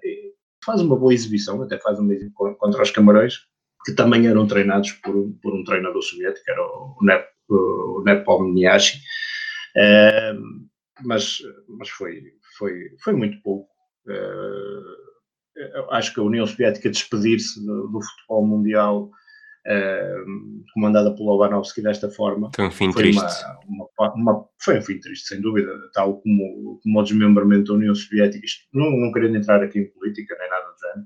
faz 0.63 0.81
uma 0.81 0.95
boa 0.95 1.13
exibição, 1.13 1.61
até 1.61 1.77
faz 1.79 1.99
uma 1.99 2.13
exibição 2.13 2.55
contra 2.55 2.81
os 2.81 2.91
Camarões, 2.91 3.39
que 3.85 3.93
também 3.93 4.27
eram 4.27 4.47
treinados 4.47 4.91
por, 4.93 5.31
por 5.41 5.53
um 5.53 5.63
treinador 5.63 6.01
soviético, 6.01 6.49
era 6.49 6.61
o, 6.61 6.97
Nep, 7.01 7.27
o 7.49 8.03
Nepomniachtchi, 8.05 8.97
uh, 9.77 10.69
mas, 11.05 11.39
mas 11.67 11.89
foi, 11.89 12.21
foi, 12.57 12.73
foi 13.01 13.13
muito 13.13 13.41
pouco. 13.41 13.69
Uh, 14.07 15.09
acho 15.91 16.13
que 16.13 16.19
a 16.19 16.23
União 16.23 16.45
Soviética 16.45 16.89
despedir-se 16.89 17.63
do, 17.65 17.87
do, 17.87 18.01
futebol 18.01 18.45
mundial 18.45 19.11
uh, 19.67 20.63
comandada 20.73 21.13
pelo 21.15 21.29
Lobanovski 21.29 21.81
desta 21.81 22.09
forma 22.09 22.51
foi 22.55 22.65
um 22.65 22.71
fim 22.71 22.91
foi 22.91 23.03
triste. 23.03 23.43
Uma, 23.67 23.87
uma, 23.97 24.13
uma, 24.13 24.45
foi 24.59 24.79
um 24.79 24.81
fim 24.81 24.99
triste, 24.99 25.27
sem 25.27 25.41
dúvida, 25.41 25.71
tal 25.93 26.21
como, 26.21 26.79
como 26.81 26.99
o 26.99 27.03
desmembramento 27.03 27.71
da 27.71 27.73
União 27.73 27.95
Soviética. 27.95 28.45
Isto, 28.45 28.67
não, 28.73 28.91
não 28.91 29.11
querendo 29.11 29.37
entrar 29.37 29.63
aqui 29.63 29.79
em 29.79 29.91
política 29.91 30.35
nem 30.39 30.49
nada 30.49 30.65
do 30.65 30.79
género, 30.79 31.05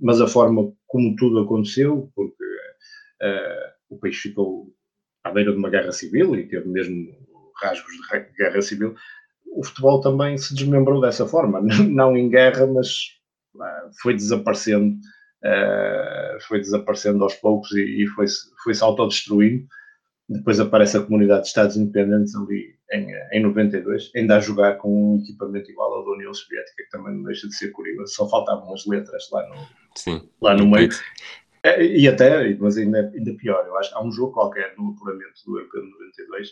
mas 0.00 0.20
a 0.20 0.28
forma 0.28 0.72
como 0.86 1.16
tudo 1.16 1.40
aconteceu, 1.40 2.10
porque 2.14 2.44
uh, 3.22 3.94
o 3.94 3.98
país 3.98 4.16
ficou 4.16 4.72
à 5.24 5.30
beira 5.30 5.52
de 5.52 5.58
uma 5.58 5.70
guerra 5.70 5.92
civil 5.92 6.36
e 6.36 6.48
teve 6.48 6.68
mesmo 6.68 7.12
rasgos 7.60 7.92
de 7.92 8.32
guerra 8.36 8.62
civil, 8.62 8.94
o 9.56 9.64
futebol 9.64 10.00
também 10.00 10.38
se 10.38 10.54
desmembrou 10.54 11.00
dessa 11.00 11.26
forma, 11.26 11.60
não 11.90 12.16
em 12.16 12.28
guerra, 12.28 12.66
mas 12.66 12.88
uh, 13.56 13.90
foi 14.00 14.14
desaparecendo, 14.14 14.96
uh, 15.44 16.40
foi 16.46 16.58
desaparecendo 16.60 17.22
aos 17.22 17.34
poucos 17.34 17.70
e, 17.72 18.04
e 18.04 18.06
foi-se 18.08 18.50
foi 18.62 18.74
-se 18.74 18.82
autodestruindo. 18.82 19.66
Depois 20.28 20.60
aparece 20.60 20.96
a 20.96 21.02
comunidade 21.02 21.42
de 21.42 21.48
Estados 21.48 21.76
Independentes 21.76 22.34
ali 22.34 22.76
em, 22.92 23.08
em 23.32 23.42
92, 23.42 24.10
ainda 24.14 24.36
a 24.36 24.40
jogar 24.40 24.76
com 24.76 25.14
um 25.14 25.22
equipamento 25.22 25.70
igual 25.70 25.92
ao 25.94 26.04
da 26.04 26.10
União 26.12 26.32
Soviética, 26.34 26.82
que 26.82 26.90
também 26.90 27.14
não 27.14 27.24
deixa 27.24 27.48
de 27.48 27.54
ser 27.54 27.70
curioso. 27.70 28.14
Só 28.14 28.28
faltavam 28.28 28.72
as 28.72 28.86
letras 28.86 29.28
lá 29.32 29.46
no, 29.48 29.56
Sim, 29.94 30.28
lá 30.40 30.54
no 30.54 30.66
meio. 30.66 30.90
É, 31.62 31.82
e 31.84 32.06
até, 32.06 32.54
mas 32.56 32.76
ainda, 32.76 33.10
ainda 33.14 33.34
pior, 33.34 33.66
eu 33.66 33.76
acho 33.76 33.90
que 33.90 33.96
há 33.96 34.02
um 34.02 34.12
jogo 34.12 34.32
qualquer 34.32 34.74
no 34.76 34.90
apuramento 34.90 35.42
do 35.44 35.58
Europeu 35.58 35.82
de 35.82 35.90
92, 35.90 36.50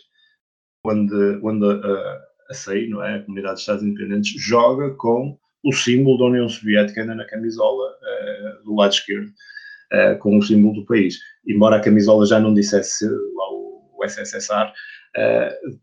onde, 0.83 1.39
onde 1.43 1.65
a, 1.65 2.21
a 2.49 2.53
SEI, 2.53 2.89
não 2.89 3.03
é? 3.03 3.15
a 3.15 3.23
Comunidade 3.23 3.55
de 3.55 3.61
Estados 3.61 3.83
Independentes, 3.83 4.41
joga 4.41 4.91
com 4.95 5.37
o 5.63 5.73
símbolo 5.73 6.17
da 6.17 6.25
União 6.25 6.47
Soviética 6.49 7.01
ainda 7.01 7.15
na 7.15 7.25
camisola 7.25 7.91
uh, 7.91 8.63
do 8.63 8.75
lado 8.75 8.93
esquerdo, 8.93 9.27
uh, 9.27 10.17
com 10.19 10.37
o 10.37 10.41
símbolo 10.41 10.73
do 10.73 10.85
país. 10.85 11.17
Embora 11.45 11.77
a 11.77 11.81
camisola 11.81 12.25
já 12.25 12.39
não 12.39 12.53
dissesse 12.53 13.05
lá 13.05 13.51
o, 13.51 13.91
o 13.97 14.05
SSSR, 14.05 14.71
uh, 14.71 15.79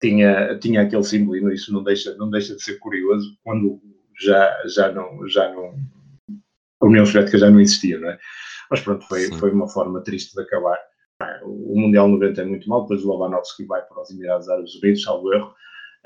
tinha, 0.00 0.58
tinha 0.58 0.82
aquele 0.82 1.04
símbolo 1.04 1.50
e 1.50 1.54
isso 1.54 1.72
não 1.72 1.82
deixa, 1.82 2.14
não 2.16 2.30
deixa 2.30 2.54
de 2.54 2.62
ser 2.62 2.78
curioso 2.78 3.36
quando 3.42 3.80
já, 4.20 4.62
já, 4.66 4.92
não, 4.92 5.26
já 5.28 5.52
não. 5.52 5.74
A 6.80 6.86
União 6.86 7.06
Soviética 7.06 7.38
já 7.38 7.50
não 7.50 7.60
existia, 7.60 7.98
não 7.98 8.10
é? 8.10 8.18
Mas 8.70 8.80
pronto, 8.80 9.06
foi, 9.06 9.30
foi 9.38 9.50
uma 9.52 9.68
forma 9.68 10.02
triste 10.02 10.34
de 10.34 10.42
acabar. 10.42 10.78
O 11.44 11.80
Mundial 11.80 12.08
90 12.08 12.42
é 12.42 12.44
muito 12.44 12.68
mal, 12.68 12.82
depois 12.82 13.02
o 13.02 13.08
Lobanovski 13.08 13.64
vai 13.64 13.80
para 13.82 14.02
os 14.02 14.10
Emirados 14.10 14.48
Árabes 14.48 14.74
Unidos, 14.74 15.02
salvo 15.02 15.32
erro. 15.32 15.54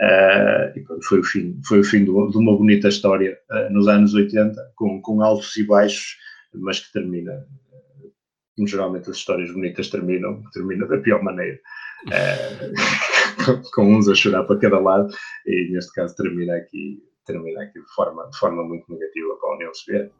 Uh, 0.00 1.02
foi 1.02 1.20
o 1.20 1.22
fim, 1.22 1.60
foi 1.66 1.80
o 1.80 1.84
fim 1.84 2.04
de, 2.04 2.10
uma 2.10 2.56
bonita 2.56 2.88
história 2.88 3.38
uh, 3.50 3.70
nos 3.70 3.86
anos 3.86 4.14
80, 4.14 4.72
com, 4.74 5.00
com 5.02 5.20
altos 5.20 5.54
e 5.58 5.64
baixos, 5.64 6.16
mas 6.54 6.80
que 6.80 6.90
termina, 6.90 7.32
uh, 7.32 8.12
como 8.56 8.66
geralmente 8.66 9.10
as 9.10 9.16
histórias 9.16 9.52
bonitas 9.52 9.90
terminam, 9.90 10.42
termina 10.54 10.86
da 10.86 10.96
pior 10.98 11.22
maneira. 11.22 11.58
com 13.74 13.94
uns 13.94 14.08
a 14.08 14.14
chorar 14.14 14.44
para 14.44 14.58
cada 14.58 14.80
lado, 14.80 15.12
e 15.46 15.70
neste 15.70 15.92
caso 15.92 16.16
termina 16.16 16.56
aqui, 16.56 16.98
termina 17.26 17.62
aqui 17.62 17.78
de 17.78 17.94
forma, 17.94 18.26
de 18.30 18.38
forma 18.38 18.64
muito 18.64 18.90
negativa 18.90 19.36
para 19.38 19.50
a 19.50 19.54
União 19.54 19.74
Soviética. 19.74 20.14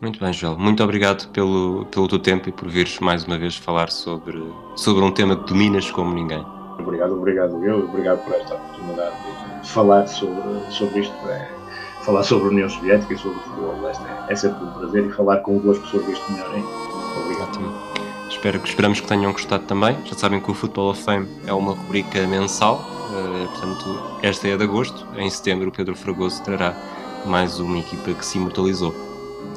Muito 0.00 0.18
bem, 0.18 0.32
Joel. 0.32 0.58
Muito 0.58 0.82
obrigado 0.82 1.30
pelo, 1.30 1.86
pelo 1.86 2.08
teu 2.08 2.18
tempo 2.18 2.48
e 2.48 2.52
por 2.52 2.68
vires 2.68 2.98
mais 2.98 3.24
uma 3.24 3.38
vez 3.38 3.56
falar 3.56 3.92
sobre, 3.92 4.38
sobre 4.74 5.04
um 5.04 5.12
tema 5.12 5.36
que 5.36 5.46
dominas 5.52 5.88
como 5.88 6.12
ninguém. 6.12 6.44
Obrigado, 6.78 7.14
obrigado 7.14 7.64
eu, 7.64 7.84
obrigado 7.84 8.24
por 8.24 8.34
esta 8.34 8.54
oportunidade 8.54 9.16
de 9.62 9.68
falar 9.68 10.06
sobre, 10.06 10.42
sobre 10.70 11.00
isto. 11.00 11.14
É, 11.28 11.48
falar 12.04 12.22
sobre 12.22 12.46
a 12.46 12.50
União 12.50 12.68
Soviética 12.68 13.14
e 13.14 13.18
sobre 13.18 13.38
o 13.38 13.42
futebol 13.42 13.80
leste 13.82 14.02
é, 14.04 14.32
é 14.32 14.36
sempre 14.36 14.64
um 14.64 14.70
prazer 14.72 15.06
e 15.06 15.12
falar 15.12 15.38
convosco 15.38 15.86
sobre 15.86 16.12
isto 16.12 16.32
melhor. 16.32 16.54
Hein? 16.54 16.64
Obrigado. 17.22 17.48
Ótimo. 17.48 17.94
Espero 18.28 18.60
que, 18.60 18.68
esperamos 18.68 19.00
que 19.00 19.06
tenham 19.06 19.32
gostado 19.32 19.64
também. 19.64 19.96
Já 20.04 20.14
sabem 20.14 20.40
que 20.40 20.50
o 20.50 20.54
Football 20.54 20.90
of 20.90 21.02
Fame 21.02 21.28
é 21.46 21.52
uma 21.52 21.72
rubrica 21.72 22.26
mensal, 22.26 22.84
uh, 23.10 23.48
portanto, 23.48 24.18
esta 24.22 24.48
é 24.48 24.56
de 24.56 24.64
agosto. 24.64 25.06
Em 25.16 25.30
setembro, 25.30 25.68
o 25.68 25.72
Pedro 25.72 25.94
Fragoso 25.94 26.42
trará 26.42 26.74
mais 27.24 27.58
uma 27.58 27.78
equipa 27.78 28.12
que 28.12 28.24
se 28.24 28.36
imortalizou 28.38 28.94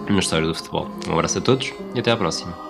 na 0.07 0.19
história 0.19 0.47
do 0.47 0.55
futebol. 0.55 0.87
Um 1.07 1.13
abraço 1.13 1.39
a 1.39 1.41
todos 1.41 1.73
e 1.93 1.99
até 1.99 2.11
à 2.11 2.17
próxima. 2.17 2.66